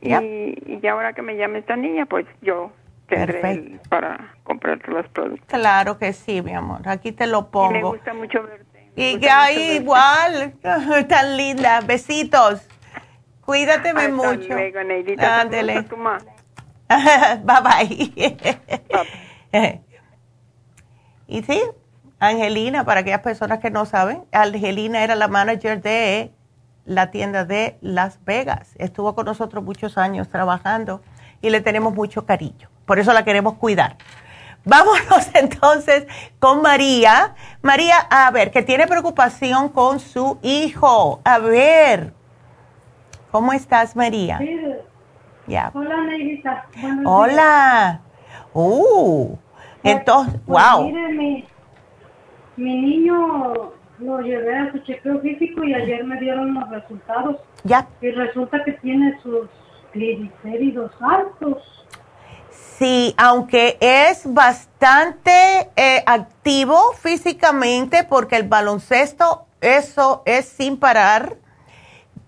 y, 0.00 0.80
ya 0.80 0.92
ahora 0.92 1.12
que 1.12 1.22
me 1.22 1.36
llame 1.36 1.60
esta 1.60 1.76
niña, 1.76 2.06
pues 2.06 2.26
yo 2.42 2.72
tendré 3.08 3.80
para 3.88 4.34
comprarte 4.44 4.90
los 4.90 5.08
productos. 5.08 5.46
Claro 5.46 5.98
que 5.98 6.12
sí, 6.12 6.42
mi 6.42 6.54
amor. 6.54 6.88
Aquí 6.88 7.12
te 7.12 7.26
lo 7.26 7.50
pongo. 7.50 7.72
me 7.72 7.82
gusta 7.82 8.14
mucho 8.14 8.42
verte. 8.42 8.90
Y 8.96 9.24
ahí 9.26 9.76
igual, 9.76 10.54
tan 11.08 11.36
linda. 11.36 11.80
Besitos. 11.80 12.66
Cuídate 13.44 13.94
mucho. 13.94 14.54
Luego, 14.54 14.82
Neidita. 14.82 15.40
Ándele. 15.40 15.82
bye 17.44 17.62
bye. 17.62 19.18
y 21.26 21.42
sí, 21.42 21.60
Angelina, 22.18 22.84
para 22.84 23.00
aquellas 23.00 23.20
personas 23.20 23.60
que 23.60 23.70
no 23.70 23.86
saben, 23.86 24.24
Angelina 24.32 25.04
era 25.04 25.14
la 25.14 25.28
manager 25.28 25.80
de 25.80 26.32
la 26.84 27.10
tienda 27.10 27.44
de 27.44 27.78
Las 27.80 28.24
Vegas. 28.24 28.74
Estuvo 28.78 29.14
con 29.14 29.26
nosotros 29.26 29.62
muchos 29.62 29.98
años 29.98 30.28
trabajando 30.28 31.02
y 31.40 31.50
le 31.50 31.60
tenemos 31.60 31.94
mucho 31.94 32.26
cariño. 32.26 32.68
Por 32.86 32.98
eso 32.98 33.12
la 33.12 33.24
queremos 33.24 33.54
cuidar. 33.54 33.96
Vámonos 34.64 35.30
entonces 35.34 36.06
con 36.38 36.62
María. 36.62 37.34
María, 37.62 37.98
a 38.10 38.30
ver, 38.30 38.50
que 38.50 38.62
tiene 38.62 38.86
preocupación 38.86 39.68
con 39.68 40.00
su 40.00 40.38
hijo. 40.42 41.20
A 41.24 41.38
ver, 41.38 42.14
¿cómo 43.30 43.52
estás, 43.52 43.94
María? 43.94 44.38
Sí. 44.38 44.58
Ya. 45.46 45.70
Hola, 45.72 46.02
Neidita. 46.02 46.66
Hola. 47.04 48.02
Uh, 48.52 49.36
pues, 49.82 49.94
entonces, 49.94 50.40
pues, 50.46 50.64
wow. 50.72 50.84
Mire, 50.84 51.08
mi, 51.14 51.44
mi 52.56 52.74
niño 52.74 53.72
lo 53.98 54.20
llevé 54.20 54.56
a 54.56 54.72
su 54.72 54.78
chequeo 54.80 55.20
físico 55.20 55.64
y 55.64 55.74
ayer 55.74 56.04
me 56.04 56.18
dieron 56.20 56.54
los 56.54 56.68
resultados. 56.70 57.36
Ya. 57.64 57.88
Y 58.00 58.10
resulta 58.10 58.62
que 58.64 58.72
tiene 58.72 59.18
sus 59.22 59.48
triglicéridos 59.92 60.92
altos. 61.00 61.62
Sí, 62.50 63.14
aunque 63.16 63.76
es 63.80 64.22
bastante 64.32 65.70
eh, 65.74 66.02
activo 66.06 66.92
físicamente 66.92 68.04
porque 68.04 68.36
el 68.36 68.44
baloncesto, 68.48 69.46
eso 69.60 70.22
es 70.24 70.46
sin 70.46 70.76
parar, 70.78 71.36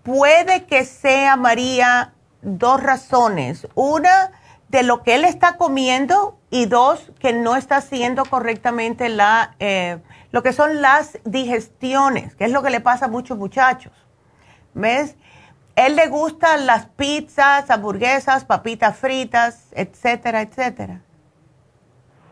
puede 0.02 0.64
que 0.64 0.84
sea, 0.84 1.36
María, 1.36 2.14
dos 2.42 2.82
razones. 2.82 3.68
Una, 3.76 4.32
de 4.70 4.84
lo 4.84 5.02
que 5.02 5.16
él 5.16 5.24
está 5.24 5.56
comiendo 5.56 6.38
y 6.48 6.66
dos, 6.66 7.12
que 7.18 7.32
no 7.32 7.56
está 7.56 7.78
haciendo 7.78 8.24
correctamente 8.24 9.08
la, 9.08 9.56
eh, 9.58 9.98
lo 10.30 10.44
que 10.44 10.52
son 10.52 10.80
las 10.80 11.18
digestiones, 11.24 12.36
que 12.36 12.44
es 12.44 12.52
lo 12.52 12.62
que 12.62 12.70
le 12.70 12.80
pasa 12.80 13.06
a 13.06 13.08
muchos 13.08 13.36
muchachos. 13.36 13.92
¿Ves? 14.74 15.16
Él 15.74 15.96
le 15.96 16.06
gustan 16.06 16.66
las 16.66 16.86
pizzas, 16.86 17.68
hamburguesas, 17.68 18.44
papitas 18.44 18.96
fritas, 18.96 19.68
etcétera, 19.72 20.42
etcétera. 20.42 21.00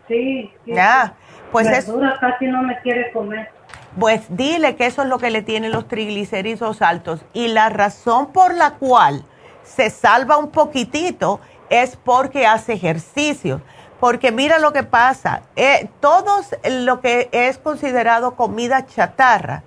Sí. 0.06 0.52
Ya, 0.64 1.14
pues 1.50 1.66
es, 1.66 1.90
casi 2.20 2.46
no 2.46 2.62
me 2.62 2.80
quiere 2.82 3.10
comer. 3.12 3.50
Pues 3.98 4.26
dile 4.28 4.76
que 4.76 4.86
eso 4.86 5.02
es 5.02 5.08
lo 5.08 5.18
que 5.18 5.30
le 5.30 5.42
tiene 5.42 5.70
los 5.70 5.88
triglicéridos 5.88 6.82
altos 6.82 7.24
y 7.32 7.48
la 7.48 7.68
razón 7.68 8.32
por 8.32 8.54
la 8.54 8.74
cual 8.74 9.24
se 9.64 9.90
salva 9.90 10.36
un 10.36 10.50
poquitito 10.50 11.40
es 11.70 11.96
porque 11.96 12.46
hace 12.46 12.74
ejercicio. 12.74 13.60
Porque 14.00 14.30
mira 14.30 14.58
lo 14.58 14.72
que 14.72 14.84
pasa, 14.84 15.42
eh, 15.56 15.88
todo 16.00 16.40
lo 16.70 17.00
que 17.00 17.28
es 17.32 17.58
considerado 17.58 18.36
comida 18.36 18.86
chatarra 18.86 19.64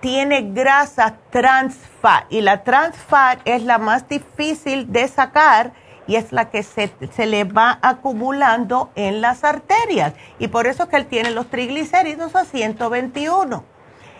tiene 0.00 0.50
grasa 0.52 1.18
trans 1.30 1.76
fat 2.00 2.24
y 2.28 2.40
la 2.40 2.64
trans 2.64 2.96
fat 2.96 3.38
es 3.44 3.62
la 3.62 3.78
más 3.78 4.08
difícil 4.08 4.90
de 4.90 5.06
sacar 5.06 5.72
y 6.08 6.16
es 6.16 6.32
la 6.32 6.50
que 6.50 6.64
se, 6.64 6.92
se, 7.14 7.26
le 7.26 7.44
va 7.44 7.78
acumulando 7.82 8.90
en 8.96 9.20
las 9.20 9.44
arterias 9.44 10.12
y 10.40 10.48
por 10.48 10.66
eso 10.66 10.88
que 10.88 10.96
él 10.96 11.06
tiene 11.06 11.30
los 11.30 11.48
triglicéridos 11.48 12.34
a 12.34 12.44
121. 12.44 13.64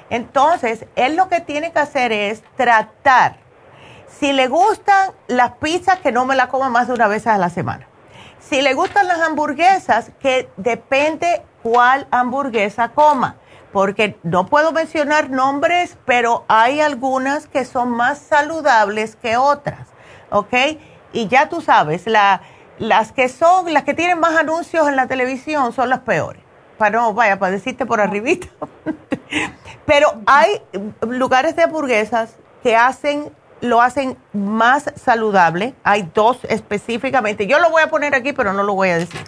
Entonces, 0.09 0.87
él 0.95 1.17
lo 1.17 1.29
que 1.29 1.41
tiene 1.41 1.73
que 1.73 1.81
hacer 1.81 2.13
es 2.13 2.45
tratar. 2.57 3.39
Si 4.19 4.33
le 4.33 4.49
gustan 4.49 5.13
las 5.27 5.53
pizzas, 5.53 5.99
que 5.99 6.13
no 6.13 6.25
me 6.25 6.37
la 6.37 6.49
coma 6.49 6.69
más 6.69 6.89
de 6.89 6.95
una 6.95 7.09
vez 7.09 7.27
a 7.27 7.39
la 7.39 7.51
semana. 7.51 7.87
Si 8.41 8.63
le 8.63 8.75
gustan 8.75 9.07
las 9.07 9.21
hamburguesas, 9.21 10.11
que 10.21 10.49
depende 10.57 11.43
cuál 11.63 12.07
hamburguesa 12.11 12.89
coma 12.91 13.37
porque 13.73 14.19
no 14.23 14.47
puedo 14.47 14.73
mencionar 14.73 15.31
nombres, 15.31 15.97
pero 16.05 16.45
hay 16.49 16.81
algunas 16.81 17.47
que 17.47 17.65
son 17.65 17.91
más 17.91 18.19
saludables 18.19 19.17
que 19.17 19.37
otras, 19.37 19.89
¿ok? 20.31 20.55
Y 21.13 21.29
ya 21.29 21.49
tú 21.49 21.61
sabes, 21.61 22.05
las 22.07 23.13
que 23.13 23.29
son, 23.29 23.73
las 23.73 23.85
que 23.85 23.95
tienen 23.95 24.21
más 24.21 24.37
anuncios 24.37 24.89
en 24.89 24.97
la 24.97 25.07
televisión 25.07 25.73
son 25.73 25.89
las 25.89 26.01
peores. 26.01 26.43
Para 26.79 27.01
no, 27.01 27.15
vaya, 27.15 27.39
para 27.39 27.53
decirte 27.53 27.87
por 27.87 28.01
arribita. 28.01 28.49
pero 29.87 30.21
hay 30.27 30.63
lugares 31.01 31.57
de 31.57 31.63
hamburguesas 31.63 32.37
que 32.63 32.77
hacen, 32.77 33.33
lo 33.63 33.81
hacen 33.81 34.19
más 34.35 34.93
saludable. 34.97 35.75
Hay 35.83 36.11
dos 36.15 36.39
específicamente. 36.51 37.47
Yo 37.47 37.59
lo 37.59 37.71
voy 37.71 37.83
a 37.83 37.89
poner 37.89 38.15
aquí, 38.15 38.35
pero 38.35 38.53
no 38.53 38.63
lo 38.63 38.75
voy 38.75 38.91
a 38.91 38.99
decir. 38.99 39.23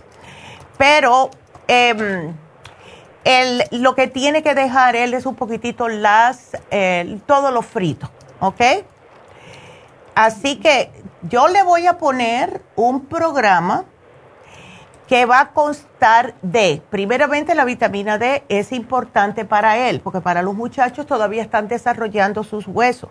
Pero... 0.77 1.31
Eh, 1.67 2.35
lo 3.71 3.95
que 3.95 4.07
tiene 4.07 4.43
que 4.43 4.55
dejar 4.55 4.97
él 4.97 5.15
es 5.15 5.25
un 5.25 5.35
poquitito 5.35 5.89
las, 5.89 6.51
todo 7.25 7.51
lo 7.53 7.63
frito, 7.63 8.11
¿ok? 8.41 8.61
Así 10.15 10.57
que 10.57 10.91
yo 11.23 11.49
le 11.49 11.63
voy 11.63 11.87
a 11.87 11.99
poner 11.99 12.61
un 12.77 13.07
programa 13.07 13.85
que 15.09 15.27
va 15.27 15.41
a 15.41 15.51
constar 15.51 16.35
de, 16.43 16.83
primeramente 16.91 17.55
la 17.55 17.65
vitamina 17.65 18.17
D 18.17 18.45
es 18.49 18.73
importante 18.73 19.45
para 19.45 19.89
él, 19.89 20.01
porque 20.01 20.21
para 20.21 20.43
los 20.43 20.55
muchachos 20.55 21.07
todavía 21.07 21.43
están 21.43 21.69
desarrollando 21.69 22.45
sus 22.45 22.67
huesos. 22.67 23.11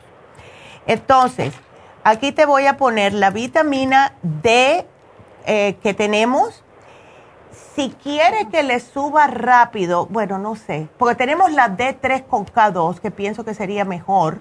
Entonces, 0.88 1.54
aquí 2.04 2.32
te 2.32 2.46
voy 2.46 2.66
a 2.66 2.78
poner 2.78 3.14
la 3.14 3.30
vitamina 3.30 4.14
D 4.22 4.86
eh, 5.46 5.78
que 5.82 5.94
tenemos, 5.94 6.64
si 7.76 7.90
quiere 7.92 8.50
que 8.50 8.64
le 8.64 8.80
suba 8.80 9.28
rápido, 9.28 10.06
bueno, 10.08 10.38
no 10.38 10.56
sé, 10.56 10.88
porque 10.98 11.16
tenemos 11.16 11.52
la 11.52 11.70
D3 11.70 12.26
con 12.26 12.46
K2, 12.46 13.00
que 13.00 13.12
pienso 13.12 13.44
que 13.44 13.54
sería 13.54 13.84
mejor, 13.84 14.40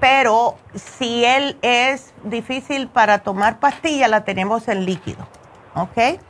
pero 0.00 0.54
si 0.74 1.24
él 1.24 1.58
es 1.62 2.14
difícil 2.22 2.88
para 2.88 3.18
tomar 3.18 3.58
pastilla, 3.58 4.08
la 4.08 4.24
tenemos 4.24 4.68
en 4.68 4.84
líquido, 4.84 5.26
¿ok? 5.74 6.20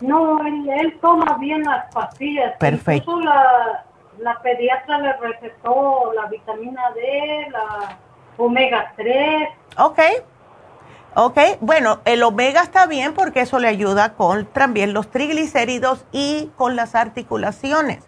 No, 0.00 0.40
él, 0.44 0.98
toma 1.00 1.36
bien 1.38 1.62
las 1.62 1.92
pastillas. 1.92 2.56
Perfecto. 2.58 3.10
Incluso 3.12 3.20
la, 3.20 3.84
la 4.18 4.42
pediatra 4.42 4.98
le 4.98 5.12
recetó 5.14 6.12
la 6.14 6.26
vitamina 6.26 6.90
D, 6.92 7.48
la 7.50 7.98
omega 8.40 8.92
3. 8.96 9.48
Ok. 9.78 10.00
Ok, 11.14 11.38
bueno, 11.60 12.00
el 12.04 12.22
omega 12.22 12.62
está 12.62 12.86
bien 12.86 13.14
porque 13.14 13.40
eso 13.40 13.58
le 13.58 13.66
ayuda 13.66 14.14
con 14.14 14.46
también 14.46 14.92
los 14.92 15.10
triglicéridos 15.10 16.04
y 16.12 16.50
con 16.56 16.76
las 16.76 16.94
articulaciones. 16.94 18.04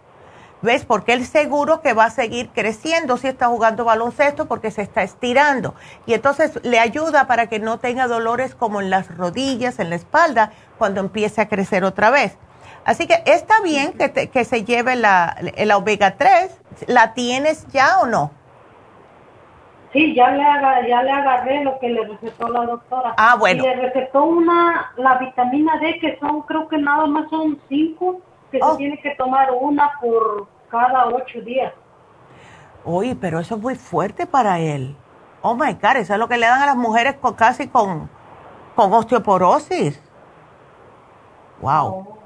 ¿Ves? 0.61 0.85
Porque 0.85 1.11
él 1.11 1.25
seguro 1.25 1.81
que 1.81 1.91
va 1.91 2.05
a 2.05 2.09
seguir 2.09 2.49
creciendo 2.53 3.17
si 3.17 3.27
está 3.27 3.47
jugando 3.47 3.83
baloncesto 3.83 4.45
porque 4.47 4.71
se 4.71 4.81
está 4.81 5.03
estirando. 5.03 5.75
Y 6.05 6.13
entonces 6.13 6.57
le 6.63 6.79
ayuda 6.79 7.27
para 7.27 7.47
que 7.47 7.59
no 7.59 7.79
tenga 7.79 8.07
dolores 8.07 8.55
como 8.55 8.79
en 8.79 8.89
las 8.89 9.13
rodillas, 9.17 9.79
en 9.79 9.89
la 9.89 9.97
espalda, 9.97 10.53
cuando 10.77 11.01
empiece 11.01 11.41
a 11.41 11.49
crecer 11.49 11.83
otra 11.83 12.09
vez. 12.09 12.37
Así 12.85 13.07
que 13.07 13.21
está 13.25 13.59
bien 13.61 13.91
que, 13.91 14.29
que 14.29 14.45
se 14.45 14.63
lleve 14.63 14.95
la, 14.95 15.35
la 15.57 15.75
omega 15.75 16.15
3. 16.15 16.51
¿La 16.87 17.13
tienes 17.13 17.67
ya 17.73 17.99
o 17.99 18.05
no? 18.05 18.31
Sí, 19.93 20.15
ya 20.15 20.31
le, 20.31 20.43
ya 20.89 21.03
le 21.03 21.11
agarré 21.11 21.63
lo 21.63 21.77
que 21.77 21.87
le 21.87 22.03
recetó 22.07 22.47
la 22.49 22.65
doctora. 22.65 23.13
Ah, 23.15 23.35
bueno. 23.39 23.63
Y 23.63 23.67
le 23.67 23.75
recetó 23.75 24.23
una, 24.23 24.91
la 24.97 25.19
vitamina 25.19 25.77
D, 25.77 25.99
que 25.99 26.17
son, 26.19 26.41
creo 26.41 26.67
que 26.67 26.79
nada 26.79 27.05
más 27.05 27.29
son 27.29 27.59
cinco, 27.69 28.19
que 28.51 28.57
se 28.57 28.65
oh. 28.65 28.75
tiene 28.75 28.99
que 28.99 29.11
tomar 29.11 29.51
una 29.51 29.91
por 30.01 30.47
cada 30.69 31.05
ocho 31.09 31.41
días. 31.41 31.71
Uy, 32.83 33.13
pero 33.13 33.39
eso 33.39 33.55
es 33.55 33.61
muy 33.61 33.75
fuerte 33.75 34.25
para 34.25 34.59
él. 34.59 34.97
Oh 35.43 35.53
my 35.53 35.73
God, 35.73 35.97
eso 35.97 36.13
es 36.13 36.19
lo 36.19 36.27
que 36.27 36.37
le 36.37 36.47
dan 36.47 36.63
a 36.63 36.65
las 36.65 36.75
mujeres 36.75 37.15
con, 37.21 37.35
casi 37.35 37.67
con, 37.67 38.09
con 38.75 38.91
osteoporosis. 38.93 40.01
Wow. 41.61 41.85
Oh. 41.85 42.17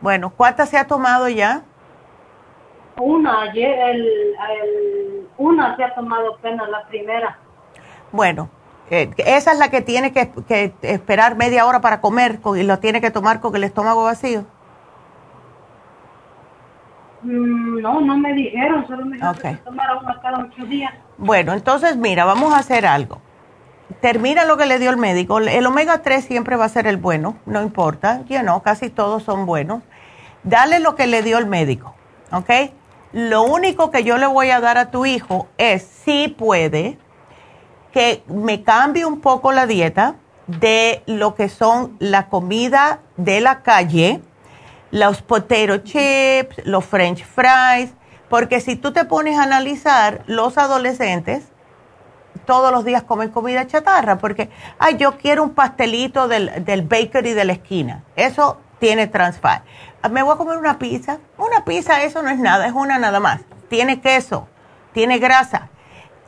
Bueno, 0.00 0.30
¿cuántas 0.30 0.68
se 0.68 0.76
ha 0.76 0.86
tomado 0.86 1.28
ya? 1.28 1.62
Una, 2.98 3.42
ayer, 3.42 3.78
el, 3.78 5.26
una 5.36 5.76
se 5.76 5.84
ha 5.84 5.94
tomado 5.94 6.34
apenas 6.34 6.68
la 6.68 6.86
primera. 6.86 7.38
Bueno, 8.10 8.48
eh, 8.90 9.10
esa 9.18 9.52
es 9.52 9.58
la 9.58 9.70
que 9.70 9.82
tiene 9.82 10.12
que, 10.12 10.32
esperar 10.82 11.36
media 11.36 11.66
hora 11.66 11.80
para 11.80 12.00
comer 12.00 12.40
y 12.56 12.62
lo 12.62 12.78
tiene 12.78 13.00
que 13.00 13.10
tomar 13.10 13.40
con 13.40 13.54
el 13.54 13.64
estómago 13.64 14.04
vacío. 14.04 14.44
Mm, 17.22 17.80
no, 17.80 18.00
no 18.00 18.16
me 18.16 18.32
dijeron, 18.32 18.86
solo 18.86 19.04
me 19.04 19.16
dijeron 19.16 19.36
que 19.36 19.54
tomara 19.64 19.98
una 19.98 20.20
cada 20.20 20.38
ocho 20.38 20.64
días. 20.66 20.92
Bueno, 21.18 21.52
entonces 21.52 21.96
mira, 21.96 22.24
vamos 22.24 22.52
a 22.52 22.58
hacer 22.58 22.86
algo. 22.86 23.20
Termina 24.00 24.44
lo 24.44 24.56
que 24.56 24.66
le 24.66 24.78
dio 24.78 24.90
el 24.90 24.96
médico. 24.96 25.38
El 25.38 25.66
omega 25.66 26.02
3 26.02 26.24
siempre 26.24 26.56
va 26.56 26.66
a 26.66 26.68
ser 26.68 26.86
el 26.86 26.96
bueno, 26.96 27.36
no 27.46 27.62
importa, 27.62 28.22
ya 28.26 28.42
no, 28.42 28.62
casi 28.62 28.90
todos 28.90 29.22
son 29.22 29.46
buenos. 29.46 29.82
Dale 30.44 30.78
lo 30.78 30.94
que 30.94 31.06
le 31.06 31.22
dio 31.22 31.38
el 31.38 31.46
médico, 31.46 31.94
¿ok? 32.32 32.50
Lo 33.12 33.42
único 33.42 33.90
que 33.90 34.04
yo 34.04 34.18
le 34.18 34.26
voy 34.26 34.50
a 34.50 34.60
dar 34.60 34.76
a 34.76 34.90
tu 34.90 35.06
hijo 35.06 35.48
es, 35.56 35.82
si 35.82 36.28
puede, 36.28 36.98
que 37.92 38.22
me 38.26 38.62
cambie 38.62 39.06
un 39.06 39.20
poco 39.20 39.52
la 39.52 39.66
dieta 39.66 40.16
de 40.46 41.02
lo 41.06 41.34
que 41.34 41.48
son 41.48 41.96
la 41.98 42.28
comida 42.28 43.00
de 43.16 43.40
la 43.40 43.62
calle, 43.62 44.20
los 44.90 45.22
potato 45.22 45.78
chips, 45.78 46.64
los 46.64 46.84
french 46.84 47.24
fries, 47.24 47.92
porque 48.28 48.60
si 48.60 48.76
tú 48.76 48.92
te 48.92 49.04
pones 49.04 49.38
a 49.38 49.44
analizar, 49.44 50.22
los 50.26 50.58
adolescentes 50.58 51.44
todos 52.44 52.72
los 52.72 52.84
días 52.84 53.02
comer 53.02 53.30
comida 53.30 53.66
chatarra, 53.66 54.16
porque, 54.16 54.48
ay, 54.78 54.96
yo 54.96 55.18
quiero 55.18 55.42
un 55.42 55.50
pastelito 55.50 56.28
del, 56.28 56.64
del 56.64 56.82
bakery 56.82 57.34
de 57.34 57.44
la 57.44 57.52
esquina. 57.52 58.04
Eso 58.16 58.58
tiene 58.78 59.06
trans 59.06 59.38
fat. 59.38 59.62
Me 60.10 60.22
voy 60.22 60.34
a 60.34 60.36
comer 60.36 60.58
una 60.58 60.78
pizza. 60.78 61.18
Una 61.36 61.64
pizza, 61.64 62.02
eso 62.02 62.22
no 62.22 62.30
es 62.30 62.38
nada, 62.38 62.66
es 62.66 62.72
una 62.72 62.98
nada 62.98 63.20
más. 63.20 63.40
Tiene 63.68 64.00
queso, 64.00 64.48
tiene 64.92 65.18
grasa. 65.18 65.68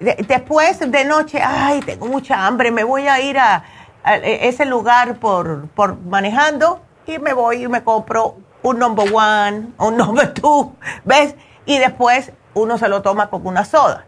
después 0.00 0.78
de 0.90 1.04
noche, 1.04 1.40
ay, 1.42 1.80
tengo 1.80 2.06
mucha 2.06 2.46
hambre, 2.46 2.70
me 2.70 2.84
voy 2.84 3.06
a 3.06 3.20
ir 3.20 3.38
a, 3.38 3.64
ese 4.04 4.64
lugar 4.64 5.16
por, 5.16 5.68
por 5.68 5.98
manejando 5.98 6.80
y 7.06 7.18
me 7.18 7.34
voy 7.34 7.64
y 7.64 7.68
me 7.68 7.84
compro 7.84 8.36
un 8.62 8.78
number 8.78 9.06
one, 9.12 9.68
un 9.78 9.96
number 9.98 10.32
two, 10.34 10.74
¿ves? 11.04 11.34
Y 11.66 11.78
después 11.78 12.32
uno 12.54 12.78
se 12.78 12.88
lo 12.88 13.02
toma 13.02 13.28
con 13.28 13.46
una 13.46 13.64
soda 13.64 14.04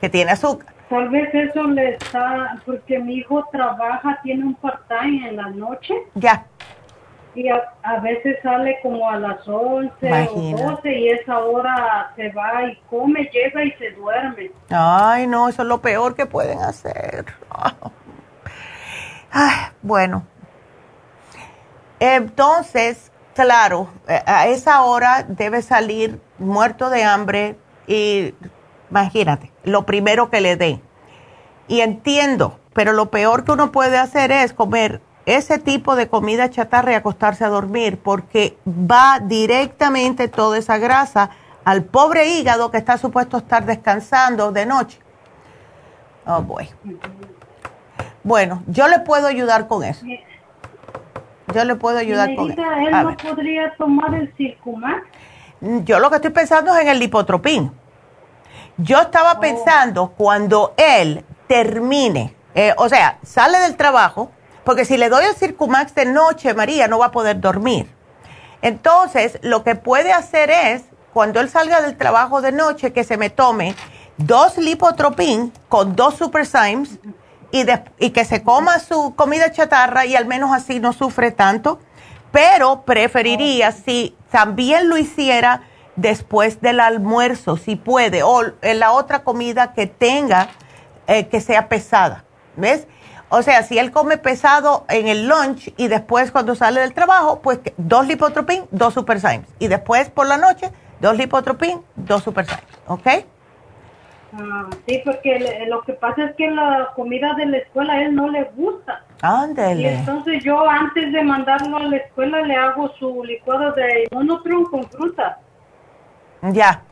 que 0.00 0.08
tiene 0.08 0.32
azúcar. 0.32 0.74
Tal 0.88 1.08
vez 1.08 1.34
eso 1.34 1.64
le 1.64 1.94
está, 1.94 2.60
porque 2.64 2.98
mi 3.00 3.16
hijo 3.16 3.44
trabaja, 3.50 4.20
tiene 4.22 4.44
un 4.44 4.54
part-time 4.54 5.28
en 5.28 5.36
la 5.36 5.48
noche. 5.48 5.94
Ya. 6.14 6.46
Y 7.36 7.50
a, 7.50 8.00
veces 8.00 8.38
sale 8.42 8.78
como 8.82 9.08
a 9.10 9.18
las 9.18 9.46
11 9.46 10.28
o 10.30 10.70
12 10.70 10.90
y 10.90 11.10
esa 11.10 11.38
hora 11.38 12.10
se 12.16 12.30
va 12.30 12.64
y 12.64 12.76
come, 12.88 13.28
llega 13.30 13.62
y 13.62 13.72
se 13.72 13.90
duerme. 13.90 14.50
Ay, 14.70 15.26
no, 15.26 15.48
eso 15.50 15.60
es 15.60 15.68
lo 15.68 15.82
peor 15.82 16.14
que 16.14 16.24
pueden 16.24 16.60
hacer. 16.60 17.26
Ay, 19.30 19.66
bueno. 19.82 20.26
Entonces, 22.00 23.12
claro, 23.34 23.90
eh, 24.08 24.22
a 24.24 24.46
esa 24.46 24.82
hora 24.82 25.24
debe 25.28 25.60
salir 25.60 26.18
muerto 26.38 26.88
de 26.88 27.04
hambre 27.04 27.56
y 27.86 28.34
imagínate, 28.90 29.52
lo 29.62 29.84
primero 29.84 30.30
que 30.30 30.40
le 30.40 30.56
dé. 30.56 30.80
Y 31.68 31.80
entiendo, 31.80 32.58
pero 32.72 32.92
lo 32.92 33.10
peor 33.10 33.44
que 33.44 33.52
uno 33.52 33.72
puede 33.72 33.98
hacer 33.98 34.32
es 34.32 34.52
comer 34.52 35.00
ese 35.26 35.58
tipo 35.58 35.96
de 35.96 36.08
comida 36.08 36.48
chatarra 36.48 36.92
y 36.92 36.94
acostarse 36.94 37.44
a 37.44 37.48
dormir 37.48 37.98
porque 38.02 38.56
va 38.66 39.18
directamente 39.20 40.28
toda 40.28 40.56
esa 40.56 40.78
grasa 40.78 41.30
al 41.64 41.82
pobre 41.82 42.28
hígado 42.28 42.70
que 42.70 42.78
está 42.78 42.96
supuesto 42.96 43.36
estar 43.38 43.66
descansando 43.66 44.52
de 44.52 44.66
noche. 44.66 45.00
Oh, 46.26 46.40
boy. 46.40 46.68
Bueno, 48.22 48.62
yo 48.68 48.86
le 48.86 49.00
puedo 49.00 49.26
ayudar 49.26 49.66
con 49.66 49.82
eso. 49.82 50.06
Yo 51.52 51.64
le 51.64 51.74
puedo 51.74 51.98
ayudar 51.98 52.34
con 52.36 52.52
eso. 52.52 52.62
¿Él 52.62 52.90
no 52.90 53.16
podría 53.16 53.74
tomar 53.76 54.14
el 54.14 54.32
Circumax? 54.36 55.02
Yo 55.60 55.98
lo 55.98 56.08
que 56.10 56.16
estoy 56.16 56.30
pensando 56.30 56.74
es 56.74 56.82
en 56.82 56.88
el 56.88 56.98
lipotropín. 57.00 57.72
Yo 58.76 59.00
estaba 59.00 59.32
oh. 59.32 59.40
pensando 59.40 60.12
cuando 60.16 60.74
él 60.76 61.24
termine, 61.48 62.34
eh, 62.54 62.74
o 62.76 62.88
sea, 62.88 63.18
sale 63.22 63.58
del 63.58 63.76
trabajo, 63.76 64.30
porque 64.66 64.84
si 64.84 64.96
le 64.96 65.08
doy 65.08 65.24
el 65.24 65.36
Circumax 65.36 65.94
de 65.94 66.06
noche, 66.06 66.52
María 66.52 66.88
no 66.88 66.98
va 66.98 67.06
a 67.06 67.10
poder 67.12 67.40
dormir. 67.40 67.88
Entonces, 68.62 69.38
lo 69.42 69.62
que 69.62 69.76
puede 69.76 70.12
hacer 70.12 70.50
es, 70.50 70.82
cuando 71.12 71.38
él 71.38 71.48
salga 71.48 71.80
del 71.80 71.96
trabajo 71.96 72.40
de 72.42 72.50
noche, 72.50 72.92
que 72.92 73.04
se 73.04 73.16
me 73.16 73.30
tome 73.30 73.76
dos 74.16 74.58
lipotropín 74.58 75.52
con 75.68 75.94
dos 75.94 76.16
super 76.16 76.48
y, 77.52 77.64
y 78.00 78.10
que 78.10 78.24
se 78.24 78.42
coma 78.42 78.80
su 78.80 79.14
comida 79.14 79.52
chatarra 79.52 80.04
y 80.04 80.16
al 80.16 80.26
menos 80.26 80.50
así 80.52 80.80
no 80.80 80.92
sufre 80.92 81.30
tanto. 81.30 81.78
Pero 82.32 82.82
preferiría 82.82 83.70
si 83.70 84.16
también 84.32 84.88
lo 84.88 84.98
hiciera 84.98 85.62
después 85.94 86.60
del 86.60 86.80
almuerzo, 86.80 87.56
si 87.56 87.76
puede, 87.76 88.24
o 88.24 88.42
en 88.62 88.80
la 88.80 88.90
otra 88.90 89.22
comida 89.22 89.74
que 89.74 89.86
tenga 89.86 90.48
eh, 91.06 91.28
que 91.28 91.40
sea 91.40 91.68
pesada, 91.68 92.24
¿ves? 92.56 92.88
O 93.28 93.42
sea, 93.42 93.62
si 93.62 93.78
él 93.78 93.90
come 93.90 94.18
pesado 94.18 94.84
en 94.88 95.08
el 95.08 95.26
lunch 95.26 95.72
y 95.76 95.88
después 95.88 96.30
cuando 96.30 96.54
sale 96.54 96.80
del 96.80 96.94
trabajo, 96.94 97.40
pues 97.42 97.60
dos 97.76 98.06
lipotropin, 98.06 98.64
dos 98.70 98.94
super 98.94 99.18
Y 99.58 99.66
después 99.66 100.10
por 100.10 100.26
la 100.28 100.36
noche, 100.36 100.70
dos 101.00 101.16
lipotropin, 101.16 101.80
dos 101.96 102.22
super 102.22 102.46
¿ok? 102.86 103.06
Ah, 104.38 104.68
sí, 104.86 105.00
porque 105.04 105.64
lo 105.68 105.82
que 105.82 105.94
pasa 105.94 106.24
es 106.24 106.36
que 106.36 106.50
la 106.50 106.92
comida 106.94 107.34
de 107.34 107.46
la 107.46 107.58
escuela 107.58 107.94
a 107.94 108.02
él 108.02 108.14
no 108.14 108.28
le 108.28 108.44
gusta. 108.54 109.02
Ándele. 109.22 109.82
Y 109.82 109.86
entonces 109.86 110.44
yo 110.44 110.68
antes 110.68 111.12
de 111.12 111.22
mandarlo 111.22 111.78
a 111.78 111.82
la 111.84 111.96
escuela 111.96 112.42
le 112.42 112.54
hago 112.54 112.90
su 112.98 113.24
licuado 113.24 113.72
de 113.72 114.08
monotron 114.12 114.64
con 114.66 114.84
fruta. 114.84 115.38
Ya. 116.42 116.82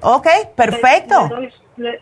Ok, 0.00 0.26
perfecto. 0.54 1.28
Le, 1.76 1.90
doy, 1.90 1.98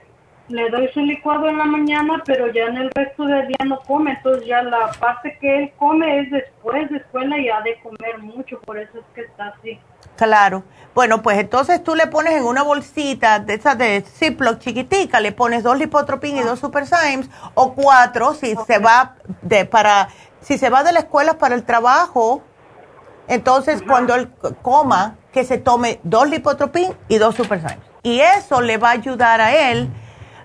su 0.92 1.00
licuado 1.00 1.48
en 1.48 1.58
la 1.58 1.64
mañana, 1.64 2.22
pero 2.24 2.52
ya 2.52 2.64
en 2.64 2.76
el 2.76 2.90
resto 2.90 3.24
del 3.24 3.48
día 3.48 3.58
no 3.66 3.78
come. 3.80 4.12
Entonces 4.12 4.46
ya 4.46 4.62
la 4.62 4.90
parte 4.98 5.36
que 5.40 5.58
él 5.58 5.72
come 5.78 6.20
es 6.20 6.30
después 6.30 6.90
de 6.90 6.98
escuela 6.98 7.38
y 7.38 7.48
ha 7.48 7.60
de 7.60 7.78
comer 7.80 8.18
mucho. 8.18 8.58
Por 8.60 8.78
eso 8.78 8.98
es 8.98 9.04
que 9.14 9.22
está 9.22 9.48
así. 9.48 9.78
Claro. 10.16 10.64
Bueno, 10.94 11.22
pues 11.22 11.38
entonces 11.38 11.82
tú 11.84 11.94
le 11.94 12.06
pones 12.06 12.34
en 12.34 12.44
una 12.44 12.62
bolsita 12.62 13.38
de 13.38 13.54
esas 13.54 13.78
de 13.78 14.00
Ziploc 14.00 14.58
chiquitica, 14.58 15.20
le 15.20 15.32
pones 15.32 15.62
dos 15.62 15.78
lipotropin 15.78 16.38
y 16.38 16.40
dos 16.40 16.58
super 16.58 16.86
Symes, 16.86 17.30
o 17.54 17.74
cuatro 17.74 18.34
si 18.34 18.56
se 18.66 18.78
va 18.78 19.14
de 19.42 19.64
para 19.64 20.08
si 20.40 20.58
se 20.58 20.70
va 20.70 20.82
de 20.82 20.92
la 20.92 21.00
escuela 21.00 21.38
para 21.38 21.54
el 21.54 21.64
trabajo. 21.64 22.42
Entonces, 23.28 23.82
cuando 23.86 24.14
él 24.14 24.30
coma, 24.62 25.16
que 25.32 25.44
se 25.44 25.58
tome 25.58 26.00
dos 26.02 26.28
lipotropin 26.30 26.96
y 27.08 27.18
dos 27.18 27.34
super 27.34 27.60
Symes. 27.60 27.86
Y 28.02 28.20
eso 28.20 28.60
le 28.60 28.78
va 28.78 28.88
a 28.88 28.92
ayudar 28.92 29.40
a 29.40 29.70
él 29.70 29.90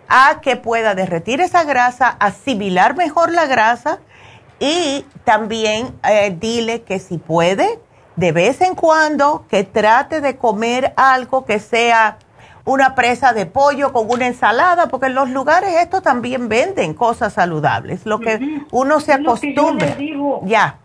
a 0.08 0.40
que 0.42 0.56
pueda 0.56 0.96
derretir 0.96 1.42
esa 1.42 1.64
grasa, 1.64 2.10
asimilar 2.20 2.96
mejor 2.96 3.32
la 3.32 3.46
grasa 3.46 4.00
y 4.60 5.06
también 5.24 5.94
eh, 6.08 6.36
dile 6.40 6.84
que 6.84 7.00
si 7.00 7.18
puede, 7.18 7.80
de 8.16 8.32
vez 8.32 8.62
en 8.62 8.76
cuando 8.76 9.46
que 9.50 9.64
trate 9.64 10.22
de 10.22 10.38
comer 10.38 10.94
algo 10.96 11.46
que 11.46 11.60
sea 11.60 12.18
una 12.66 12.96
presa 12.96 13.34
de 13.34 13.46
pollo 13.46 13.92
con 13.92 14.10
una 14.10 14.28
ensalada, 14.28 14.88
porque 14.88 15.08
en 15.08 15.16
los 15.16 15.30
lugares 15.30 15.70
estos 15.82 16.02
también 16.02 16.48
venden 16.48 16.94
cosas 16.94 17.34
saludables, 17.34 18.06
lo 18.06 18.20
que 18.20 18.64
uno 18.72 19.00
se 19.00 19.14
acostumbre. 19.14 19.96
Ya. 20.44 20.78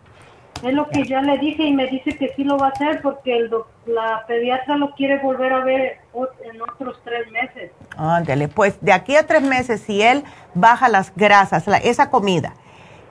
Es 0.63 0.73
lo 0.73 0.89
que 0.89 1.05
ya 1.05 1.21
le 1.21 1.37
dije 1.37 1.63
y 1.63 1.73
me 1.73 1.87
dice 1.87 2.17
que 2.17 2.33
sí 2.35 2.43
lo 2.43 2.57
va 2.57 2.67
a 2.67 2.69
hacer 2.71 3.01
porque 3.01 3.37
el 3.37 3.49
la 3.85 4.25
pediatra 4.27 4.75
lo 4.75 4.93
quiere 4.93 5.19
volver 5.19 5.53
a 5.53 5.63
ver 5.63 5.99
en 6.43 6.61
otros 6.61 6.99
tres 7.03 7.31
meses. 7.31 7.71
Ándale, 7.97 8.47
pues 8.47 8.77
de 8.81 8.91
aquí 8.91 9.15
a 9.15 9.25
tres 9.25 9.41
meses, 9.41 9.81
si 9.81 10.01
él 10.01 10.23
baja 10.53 10.89
las 10.89 11.13
grasas, 11.15 11.65
esa 11.83 12.09
comida, 12.09 12.53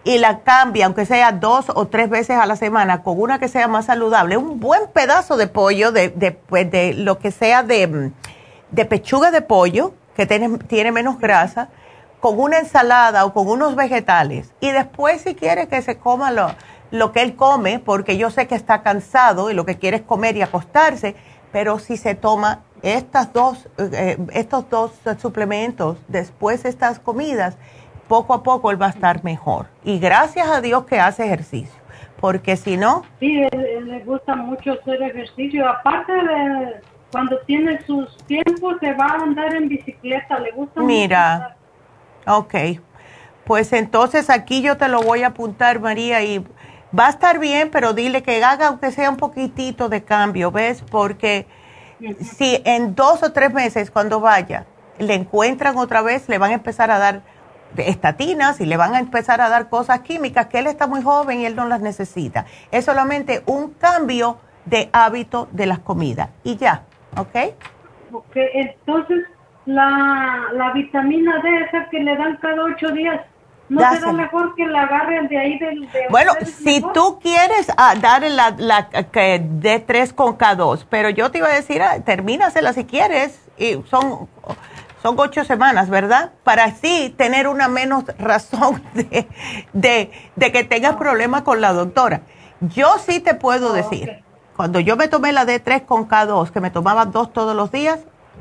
y 0.04 0.18
la 0.18 0.40
cambia, 0.40 0.86
aunque 0.86 1.04
sea 1.04 1.32
dos 1.32 1.66
o 1.74 1.86
tres 1.88 2.08
veces 2.08 2.38
a 2.38 2.46
la 2.46 2.56
semana, 2.56 3.02
con 3.02 3.20
una 3.20 3.38
que 3.38 3.48
sea 3.48 3.68
más 3.68 3.86
saludable, 3.86 4.36
un 4.36 4.58
buen 4.60 4.88
pedazo 4.92 5.36
de 5.36 5.48
pollo, 5.48 5.92
de, 5.92 6.08
de, 6.08 6.32
pues, 6.32 6.70
de 6.70 6.94
lo 6.94 7.18
que 7.18 7.30
sea 7.30 7.62
de, 7.62 8.12
de, 8.70 8.84
pechuga 8.84 9.30
de 9.30 9.42
pollo, 9.42 9.92
que 10.16 10.26
tiene, 10.26 10.58
tiene 10.58 10.92
menos 10.92 11.18
grasa, 11.18 11.68
con 12.20 12.40
una 12.40 12.58
ensalada 12.58 13.24
o 13.24 13.32
con 13.32 13.48
unos 13.48 13.76
vegetales. 13.76 14.52
Y 14.60 14.70
después 14.70 15.22
si 15.22 15.34
quiere 15.34 15.68
que 15.68 15.82
se 15.82 15.98
coma 15.98 16.30
lo, 16.30 16.48
lo 16.90 17.12
que 17.12 17.22
él 17.22 17.36
come, 17.36 17.78
porque 17.78 18.16
yo 18.16 18.30
sé 18.30 18.46
que 18.46 18.54
está 18.54 18.82
cansado 18.82 19.50
y 19.50 19.54
lo 19.54 19.64
que 19.64 19.78
quiere 19.78 19.98
es 19.98 20.02
comer 20.02 20.36
y 20.36 20.42
acostarse, 20.42 21.16
pero 21.52 21.78
si 21.78 21.96
se 21.96 22.14
toma 22.14 22.60
estas 22.82 23.32
dos, 23.32 23.68
eh, 23.78 24.16
estos 24.32 24.68
dos 24.70 24.92
suplementos 25.20 25.98
después 26.08 26.62
de 26.62 26.68
estas 26.68 26.98
comidas, 26.98 27.56
poco 28.08 28.34
a 28.34 28.42
poco 28.42 28.70
él 28.70 28.80
va 28.80 28.86
a 28.86 28.90
estar 28.90 29.24
mejor. 29.24 29.66
Y 29.84 29.98
gracias 29.98 30.48
a 30.48 30.60
Dios 30.60 30.84
que 30.84 30.98
hace 30.98 31.24
ejercicio, 31.24 31.80
porque 32.20 32.56
si 32.56 32.76
no... 32.76 33.04
Sí, 33.20 33.42
le 33.52 34.00
gusta 34.04 34.34
mucho 34.34 34.72
hacer 34.72 35.02
ejercicio. 35.02 35.68
Aparte 35.68 36.12
de 36.12 36.80
cuando 37.12 37.38
tiene 37.46 37.80
sus 37.86 38.16
tiempos, 38.26 38.76
se 38.80 38.92
va 38.92 39.06
a 39.06 39.22
andar 39.22 39.54
en 39.54 39.68
bicicleta, 39.68 40.38
le 40.38 40.50
gusta 40.52 40.80
Mira, 40.80 41.56
ok. 42.26 42.54
Pues 43.44 43.72
entonces 43.72 44.28
aquí 44.28 44.60
yo 44.60 44.76
te 44.76 44.88
lo 44.88 45.00
voy 45.00 45.22
a 45.22 45.28
apuntar, 45.28 45.80
María, 45.80 46.22
y 46.22 46.44
va 46.96 47.06
a 47.06 47.10
estar 47.10 47.38
bien, 47.38 47.70
pero 47.70 47.92
dile 47.92 48.22
que 48.22 48.42
haga 48.42 48.68
aunque 48.68 48.90
sea 48.90 49.10
un 49.10 49.16
poquitito 49.16 49.88
de 49.88 50.04
cambio, 50.04 50.50
¿ves? 50.50 50.82
Porque 50.90 51.46
si 52.20 52.62
en 52.64 52.94
dos 52.94 53.22
o 53.22 53.32
tres 53.32 53.52
meses 53.52 53.90
cuando 53.90 54.20
vaya 54.20 54.66
le 54.98 55.14
encuentran 55.14 55.76
otra 55.76 56.02
vez, 56.02 56.28
le 56.28 56.38
van 56.38 56.50
a 56.50 56.54
empezar 56.54 56.90
a 56.90 56.98
dar 56.98 57.22
estatinas 57.76 58.60
y 58.60 58.66
le 58.66 58.76
van 58.76 58.94
a 58.94 58.98
empezar 58.98 59.40
a 59.40 59.48
dar 59.48 59.68
cosas 59.68 60.00
químicas 60.00 60.46
que 60.46 60.58
él 60.58 60.66
está 60.66 60.86
muy 60.86 61.02
joven 61.02 61.40
y 61.40 61.46
él 61.46 61.54
no 61.54 61.66
las 61.66 61.80
necesita. 61.80 62.46
Es 62.70 62.84
solamente 62.84 63.42
un 63.46 63.74
cambio 63.74 64.38
de 64.64 64.88
hábito 64.92 65.48
de 65.52 65.66
las 65.66 65.78
comidas 65.78 66.30
y 66.44 66.56
ya, 66.56 66.82
¿ok? 67.16 67.54
Ok, 68.12 68.36
entonces 68.54 69.24
la, 69.66 70.46
la 70.54 70.72
vitamina 70.72 71.40
D, 71.42 71.64
esa 71.64 71.88
que 71.90 72.00
le 72.00 72.16
dan 72.16 72.36
cada 72.38 72.64
ocho 72.64 72.88
días, 72.90 73.20
¿no 73.68 73.80
será 73.92 74.12
mejor 74.12 74.54
que 74.54 74.66
la 74.66 74.82
agarren 74.82 75.28
de 75.28 75.38
ahí 75.38 75.58
del... 75.58 75.90
De 75.90 76.06
bueno, 76.10 76.32
si 76.44 76.82
tú 76.94 77.18
quieres 77.20 77.70
ah, 77.76 77.94
dar 78.00 78.22
la, 78.22 78.54
la 78.56 78.88
que 78.88 79.42
D3 79.42 80.14
con 80.14 80.38
K2, 80.38 80.86
pero 80.88 81.10
yo 81.10 81.30
te 81.30 81.38
iba 81.38 81.48
a 81.48 81.54
decir, 81.54 81.82
ah, 81.82 82.00
termínasela 82.00 82.72
si 82.72 82.84
quieres, 82.84 83.48
y 83.58 83.82
son 83.88 84.28
son 85.02 85.14
ocho 85.18 85.44
semanas, 85.44 85.90
¿verdad? 85.90 86.32
Para 86.44 86.64
así 86.64 87.14
tener 87.16 87.48
una 87.48 87.68
menos 87.68 88.04
razón 88.18 88.82
de, 88.94 90.10
que 90.36 90.64
tengas 90.64 90.96
problemas 90.96 91.42
con 91.42 91.60
la 91.60 91.72
doctora. 91.72 92.22
Yo 92.60 92.98
sí 92.98 93.20
te 93.20 93.34
puedo 93.34 93.72
decir, 93.72 94.24
cuando 94.56 94.80
yo 94.80 94.96
me 94.96 95.08
tomé 95.08 95.32
la 95.32 95.46
D3 95.46 95.84
con 95.86 96.08
K2, 96.08 96.50
que 96.50 96.60
me 96.60 96.70
tomaba 96.70 97.06
dos 97.06 97.32
todos 97.32 97.54
los 97.54 97.70
días, 97.70 98.00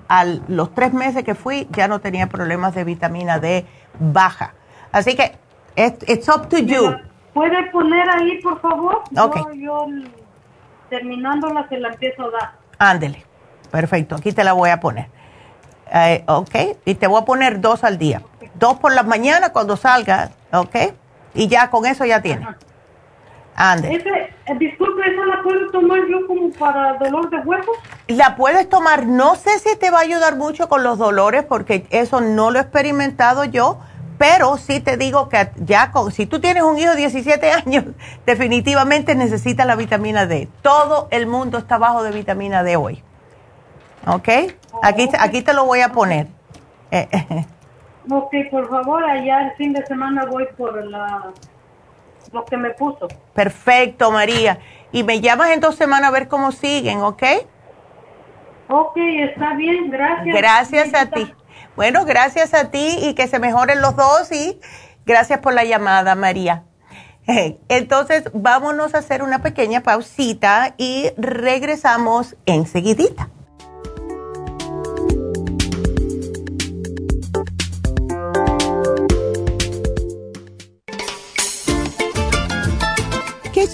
a 0.09 0.25
los 0.25 0.73
tres 0.73 0.93
meses 0.93 1.23
que 1.23 1.35
fui 1.35 1.67
ya 1.71 1.87
no 1.87 1.99
tenía 1.99 2.27
problemas 2.27 2.73
de 2.73 2.83
vitamina 2.83 3.39
D 3.39 3.65
baja. 3.99 4.53
Así 4.97 5.15
que, 5.15 5.35
it's 5.75 6.27
up 6.27 6.49
to 6.49 6.57
you. 6.57 6.95
¿Puede 7.33 7.69
poner 7.71 8.09
ahí, 8.09 8.41
por 8.41 8.59
favor? 8.59 9.03
Ok. 9.15 9.53
Yo, 9.53 9.85
terminándola 10.89 11.67
se 11.69 11.77
la 11.77 11.89
empiezo 11.89 12.23
a 12.23 12.31
dar. 12.31 12.51
Ándele. 12.79 13.23
Perfecto, 13.69 14.15
aquí 14.15 14.31
te 14.31 14.43
la 14.43 14.53
voy 14.53 14.71
a 14.71 14.79
poner. 14.79 15.07
Eh, 15.93 16.23
ok, 16.27 16.55
y 16.85 16.95
te 16.95 17.05
voy 17.05 17.21
a 17.21 17.25
poner 17.25 17.61
dos 17.61 17.83
al 17.83 17.97
día. 17.97 18.23
Dos 18.55 18.79
por 18.79 18.93
la 18.93 19.03
mañana 19.03 19.51
cuando 19.53 19.77
salga, 19.77 20.31
ok. 20.51 20.75
Y 21.35 21.47
ya 21.47 21.69
con 21.69 21.85
eso 21.85 22.05
ya 22.05 22.21
tiene. 22.21 22.47
Ande. 23.55 23.95
Eh, 23.95 24.55
disculpe, 24.57 25.01
¿esa 25.01 25.25
la 25.25 25.41
puedo 25.43 25.69
tomar 25.71 25.99
yo 26.09 26.25
como 26.25 26.49
para 26.51 26.93
dolor 26.97 27.29
de 27.29 27.37
huesos? 27.37 27.75
La 28.07 28.35
puedes 28.35 28.67
tomar, 28.69 29.05
no 29.05 29.35
sé 29.35 29.59
si 29.59 29.75
te 29.77 29.91
va 29.91 29.99
a 29.99 30.01
ayudar 30.01 30.37
mucho 30.37 30.69
con 30.69 30.83
los 30.83 30.97
dolores 30.97 31.43
porque 31.43 31.85
eso 31.89 32.21
no 32.21 32.49
lo 32.51 32.59
he 32.59 32.61
experimentado 32.61 33.43
yo, 33.45 33.79
pero 34.17 34.57
sí 34.57 34.79
te 34.79 34.97
digo 34.97 35.29
que 35.29 35.49
ya 35.57 35.91
con, 35.91 36.11
si 36.11 36.25
tú 36.25 36.39
tienes 36.39 36.63
un 36.63 36.77
hijo 36.77 36.91
de 36.91 36.97
17 36.97 37.51
años, 37.51 37.85
definitivamente 38.25 39.15
necesita 39.15 39.65
la 39.65 39.75
vitamina 39.75 40.25
D. 40.25 40.47
Todo 40.61 41.07
el 41.11 41.27
mundo 41.27 41.57
está 41.57 41.77
bajo 41.77 42.03
de 42.03 42.11
vitamina 42.11 42.63
D 42.63 42.75
hoy. 42.75 43.03
¿Ok? 44.05 44.29
Aquí, 44.83 45.09
aquí 45.19 45.41
te 45.41 45.53
lo 45.53 45.65
voy 45.65 45.81
a 45.81 45.89
poner. 45.91 46.27
Eh, 46.91 47.07
eh. 47.11 47.45
ok, 48.09 48.33
por 48.49 48.69
favor, 48.69 49.03
allá 49.03 49.47
el 49.47 49.51
fin 49.53 49.73
de 49.73 49.85
semana 49.85 50.25
voy 50.25 50.47
por 50.57 50.85
la 50.85 51.33
lo 52.31 52.45
que 52.45 52.57
me 52.57 52.71
puso. 52.71 53.07
Perfecto, 53.33 54.11
María. 54.11 54.59
Y 54.91 55.03
me 55.03 55.21
llamas 55.21 55.51
en 55.51 55.59
dos 55.59 55.75
semanas 55.75 56.09
a 56.09 56.11
ver 56.11 56.27
cómo 56.27 56.51
siguen, 56.51 57.01
¿ok? 57.01 57.23
Ok, 58.69 58.97
está 58.97 59.53
bien, 59.53 59.89
gracias. 59.89 60.35
Gracias 60.35 60.93
a 60.93 61.05
ti. 61.09 61.33
Bueno, 61.77 62.05
gracias 62.05 62.55
a 62.55 62.71
ti 62.71 62.97
y 63.03 63.13
que 63.13 63.27
se 63.27 63.37
mejoren 63.37 63.81
los 63.81 63.95
dos 63.95 64.31
y 64.31 64.59
gracias 65.05 65.41
por 65.41 65.53
la 65.53 65.63
llamada, 65.63 66.15
María. 66.15 66.63
Entonces, 67.69 68.23
vámonos 68.33 68.95
a 68.95 68.97
hacer 68.97 69.21
una 69.21 69.43
pequeña 69.43 69.83
pausita 69.83 70.73
y 70.79 71.11
regresamos 71.17 72.35
enseguidita. 72.47 73.29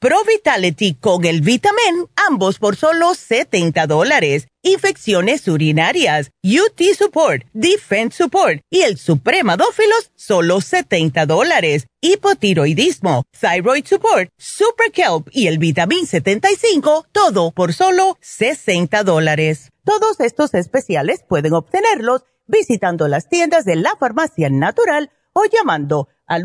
Pro 0.00 0.18
Vitality 0.24 0.94
con 0.94 1.24
el 1.24 1.40
Vitamin, 1.40 2.06
ambos 2.28 2.60
por 2.60 2.76
solo 2.76 3.14
70 3.14 3.88
dólares 3.88 4.46
infecciones 4.62 5.48
urinarias, 5.48 6.30
UT 6.44 6.80
Support, 6.96 7.44
Defense 7.52 8.16
Support 8.16 8.60
y 8.70 8.82
el 8.82 8.96
Supremadófilos, 8.96 10.12
solo 10.14 10.60
70 10.60 11.26
dólares. 11.26 11.88
Hipotiroidismo, 12.00 13.24
Thyroid 13.40 13.86
Support, 13.86 14.30
Super 14.36 14.92
Kelp 14.92 15.28
y 15.32 15.48
el 15.48 15.58
Vitamin 15.58 16.06
75, 16.06 17.06
todo 17.10 17.50
por 17.50 17.72
solo 17.72 18.18
60 18.20 19.02
dólares. 19.02 19.72
Todos 19.82 20.20
estos 20.20 20.54
especiales 20.54 21.24
pueden 21.28 21.54
obtenerlos 21.54 22.22
visitando 22.46 23.08
las 23.08 23.28
tiendas 23.28 23.64
de 23.64 23.74
la 23.74 23.96
farmacia 23.98 24.48
natural 24.48 25.10
o 25.32 25.42
llamando 25.44 26.06
al 26.28 26.44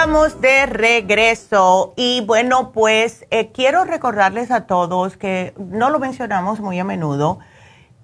Estamos 0.00 0.40
de 0.40 0.64
regreso 0.64 1.92
y 1.94 2.22
bueno, 2.22 2.72
pues 2.72 3.26
eh, 3.30 3.50
quiero 3.52 3.84
recordarles 3.84 4.50
a 4.50 4.66
todos 4.66 5.18
que 5.18 5.52
no 5.58 5.90
lo 5.90 5.98
mencionamos 5.98 6.58
muy 6.60 6.78
a 6.78 6.84
menudo, 6.84 7.38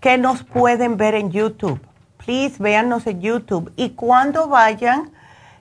que 0.00 0.18
nos 0.18 0.44
pueden 0.44 0.98
ver 0.98 1.14
en 1.14 1.30
YouTube. 1.30 1.80
Please, 2.18 2.62
véannos 2.62 3.06
en 3.06 3.22
YouTube 3.22 3.72
y 3.76 3.90
cuando 3.90 4.46
vayan 4.46 5.10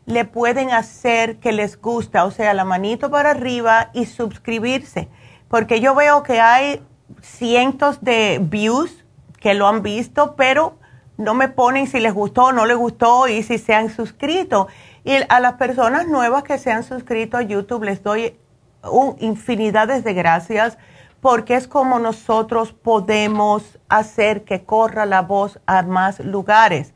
le 0.07 0.25
pueden 0.25 0.71
hacer 0.71 1.37
que 1.37 1.53
les 1.53 1.81
gusta, 1.81 2.25
o 2.25 2.31
sea, 2.31 2.53
la 2.53 2.65
manito 2.65 3.09
para 3.09 3.29
arriba 3.29 3.91
y 3.93 4.05
suscribirse, 4.05 5.07
porque 5.47 5.79
yo 5.79 5.95
veo 5.95 6.23
que 6.23 6.41
hay 6.41 6.81
cientos 7.21 8.03
de 8.03 8.39
views 8.41 9.05
que 9.39 9.53
lo 9.53 9.69
han 9.69 9.83
visto, 9.83 10.35
pero 10.35 10.75
no 11.15 11.33
me 11.33 11.47
ponen 11.47 11.87
si 11.87 12.01
les 12.01 12.13
gustó 12.13 12.47
o 12.47 12.51
no 12.51 12.65
les 12.65 12.75
gustó 12.75 13.29
y 13.29 13.41
si 13.41 13.57
se 13.57 13.73
han 13.73 13.89
suscrito. 13.89 14.67
Y 15.05 15.13
a 15.29 15.39
las 15.39 15.53
personas 15.53 16.07
nuevas 16.07 16.43
que 16.43 16.57
se 16.57 16.71
han 16.71 16.83
suscrito 16.83 17.37
a 17.37 17.43
YouTube 17.43 17.83
les 17.83 18.01
doy 18.01 18.35
un, 18.81 19.15
infinidades 19.19 20.03
de 20.03 20.15
gracias 20.15 20.79
porque 21.21 21.55
es 21.55 21.67
como 21.67 21.99
nosotros 21.99 22.73
podemos 22.73 23.77
hacer 23.87 24.43
que 24.43 24.63
corra 24.63 25.05
la 25.05 25.21
voz 25.21 25.59
a 25.67 25.83
más 25.83 26.19
lugares. 26.19 26.93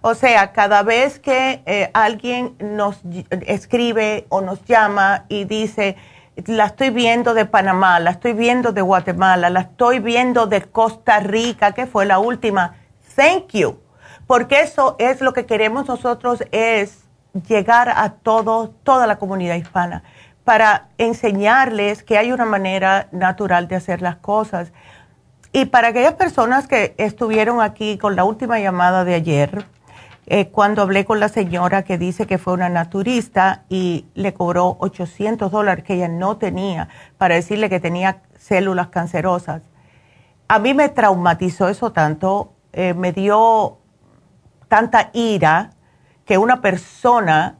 O 0.00 0.14
sea, 0.14 0.52
cada 0.52 0.82
vez 0.82 1.18
que 1.18 1.62
eh, 1.66 1.90
alguien 1.92 2.56
nos 2.60 3.02
escribe 3.46 4.24
o 4.30 4.40
nos 4.40 4.64
llama 4.64 5.26
y 5.28 5.44
dice, 5.44 5.96
la 6.46 6.64
estoy 6.64 6.88
viendo 6.88 7.34
de 7.34 7.44
Panamá, 7.44 8.00
la 8.00 8.12
estoy 8.12 8.32
viendo 8.32 8.72
de 8.72 8.80
Guatemala, 8.80 9.50
la 9.50 9.60
estoy 9.60 9.98
viendo 9.98 10.46
de 10.46 10.62
Costa 10.62 11.20
Rica, 11.20 11.72
que 11.72 11.86
fue 11.86 12.06
la 12.06 12.18
última, 12.18 12.76
thank 13.16 13.48
you. 13.52 13.78
Porque 14.26 14.60
eso 14.60 14.96
es 14.98 15.20
lo 15.20 15.34
que 15.34 15.44
queremos 15.44 15.86
nosotros, 15.88 16.42
es 16.52 17.09
llegar 17.48 17.88
a 17.88 18.10
todo, 18.10 18.70
toda 18.82 19.06
la 19.06 19.18
comunidad 19.18 19.56
hispana. 19.56 20.02
para 20.44 20.88
enseñarles 20.98 22.02
que 22.02 22.18
hay 22.18 22.32
una 22.32 22.46
manera 22.46 23.06
natural 23.12 23.68
de 23.68 23.76
hacer 23.76 24.02
las 24.02 24.16
cosas. 24.16 24.72
Y 25.52 25.66
para 25.66 25.88
aquellas 25.88 26.14
personas 26.14 26.66
que 26.66 26.94
estuvieron 26.96 27.60
aquí 27.60 27.98
con 27.98 28.16
la 28.16 28.24
última 28.24 28.58
llamada 28.58 29.04
de 29.04 29.14
ayer, 29.14 29.64
eh, 30.26 30.48
cuando 30.48 30.82
hablé 30.82 31.04
con 31.04 31.18
la 31.18 31.28
señora 31.28 31.82
que 31.82 31.98
dice 31.98 32.26
que 32.26 32.38
fue 32.38 32.52
una 32.52 32.68
naturista 32.68 33.64
y 33.68 34.06
le 34.14 34.32
cobró 34.32 34.76
800 34.78 35.50
dólares 35.50 35.84
que 35.84 35.94
ella 35.94 36.08
no 36.08 36.36
tenía 36.36 36.88
para 37.18 37.34
decirle 37.34 37.68
que 37.68 37.80
tenía 37.80 38.22
células 38.38 38.88
cancerosas. 38.88 39.62
A 40.46 40.58
mí 40.58 40.72
me 40.72 40.88
traumatizó 40.88 41.68
eso 41.68 41.92
tanto, 41.92 42.52
eh, 42.72 42.94
me 42.94 43.12
dio 43.12 43.78
tanta 44.68 45.10
ira 45.12 45.70
que 46.30 46.38
una 46.38 46.60
persona 46.60 47.58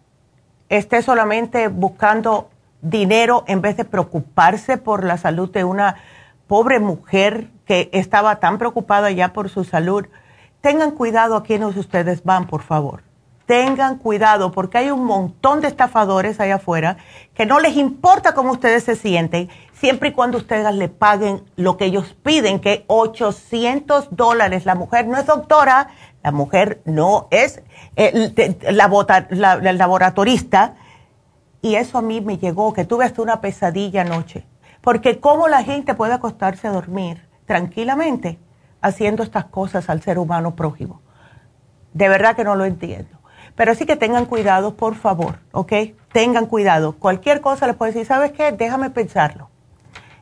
esté 0.69 1.03
solamente 1.03 1.67
buscando 1.67 2.51
dinero 2.83 3.43
en 3.49 3.61
vez 3.61 3.77
de 3.77 3.85
preocuparse 3.85 4.79
por 4.79 5.03
la 5.03 5.19
salud 5.19 5.51
de 5.51 5.65
una 5.65 5.97
pobre 6.47 6.79
mujer 6.79 7.49
que 7.67 7.91
estaba 7.93 8.39
tan 8.39 8.59
preocupada 8.59 9.11
ya 9.11 9.33
por 9.33 9.49
su 9.49 9.65
salud 9.65 10.07
tengan 10.61 10.93
cuidado 10.93 11.35
a 11.35 11.43
quienes 11.43 11.77
ustedes 11.77 12.23
van, 12.23 12.47
por 12.47 12.63
favor. 12.63 13.03
Tengan 13.45 13.99
cuidado 13.99 14.53
porque 14.53 14.79
hay 14.79 14.93
un 14.93 15.05
montón 15.05 15.61
de 15.61 15.67
estafadores 15.67 16.39
allá 16.39 16.55
afuera 16.55 16.97
que 17.35 17.47
no 17.47 17.59
les 17.59 17.77
importa 17.77 18.35
cómo 18.35 18.53
ustedes 18.53 18.85
se 18.85 18.95
sienten, 18.95 19.49
siempre 19.73 20.11
y 20.11 20.13
cuando 20.13 20.39
ustedes 20.39 20.73
le 20.77 20.89
paguen 20.89 21.43
lo 21.57 21.77
que 21.77 21.87
ellos 21.87 22.15
piden, 22.23 22.61
que 22.61 22.85
800 22.87 24.15
dólares. 24.15 24.65
La 24.65 24.77
mujer 24.77 25.09
no 25.09 25.19
es 25.19 25.27
doctora, 25.27 25.89
la 26.23 26.33
mujer 26.33 26.83
no 26.85 27.29
es 27.31 27.63
eh, 27.97 28.55
la, 28.71 29.57
laboratorista. 29.73 30.75
Y 31.63 31.75
eso 31.75 31.99
a 31.99 32.03
mí 32.03 32.21
me 32.21 32.39
llegó, 32.39 32.73
que 32.73 32.85
tuve 32.85 33.05
hasta 33.05 33.23
una 33.23 33.41
pesadilla 33.41 34.03
anoche. 34.03 34.47
Porque 34.81 35.21
cómo 35.21 35.49
la 35.49 35.63
gente 35.63 35.95
puede 35.95 36.15
acostarse 36.15 36.69
a 36.69 36.73
dormir 36.73 37.29
tranquilamente 37.47 38.39
haciendo 38.81 39.23
estas 39.23 39.47
cosas 39.47 39.91
al 39.91 40.01
ser 40.01 40.19
humano 40.19 40.57
prójimo. 40.57 41.03
De 41.93 42.09
verdad 42.09 42.37
que 42.37 42.45
no 42.45 42.55
lo 42.55 42.65
entiendo. 42.65 43.19
Pero 43.57 43.75
sí 43.75 43.85
que 43.85 43.97
tengan 43.97 44.25
cuidado, 44.25 44.77
por 44.77 44.95
favor, 44.95 45.41
¿ok? 45.53 45.73
Tengan 46.13 46.47
cuidado. 46.47 46.93
Cualquier 46.93 47.41
cosa 47.41 47.67
les 47.67 47.77
puede 47.77 47.93
decir, 47.93 48.07
¿sabes 48.07 48.33
qué? 48.33 48.53
Déjame 48.53 48.91
pensarlo. 48.91 49.51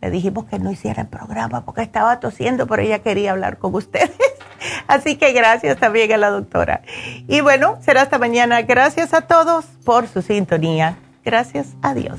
Le 0.00 0.10
dijimos 0.10 0.46
que 0.46 0.58
no 0.58 0.72
hiciera 0.72 1.02
el 1.02 1.08
programa 1.08 1.64
porque 1.64 1.82
estaba 1.82 2.18
tosiendo, 2.18 2.66
pero 2.66 2.82
ella 2.82 2.98
quería 2.98 3.30
hablar 3.30 3.58
con 3.58 3.74
ustedes. 3.76 4.10
Así 4.88 5.16
que 5.16 5.32
gracias 5.32 5.78
también 5.78 6.12
a 6.12 6.16
la 6.16 6.30
doctora. 6.30 6.82
Y 7.28 7.42
bueno, 7.42 7.78
será 7.80 8.02
hasta 8.02 8.18
mañana. 8.18 8.62
Gracias 8.62 9.14
a 9.14 9.20
todos 9.20 9.64
por 9.84 10.08
su 10.08 10.20
sintonía. 10.20 10.96
Gracias 11.24 11.76
a 11.82 11.94
Dios. 11.94 12.18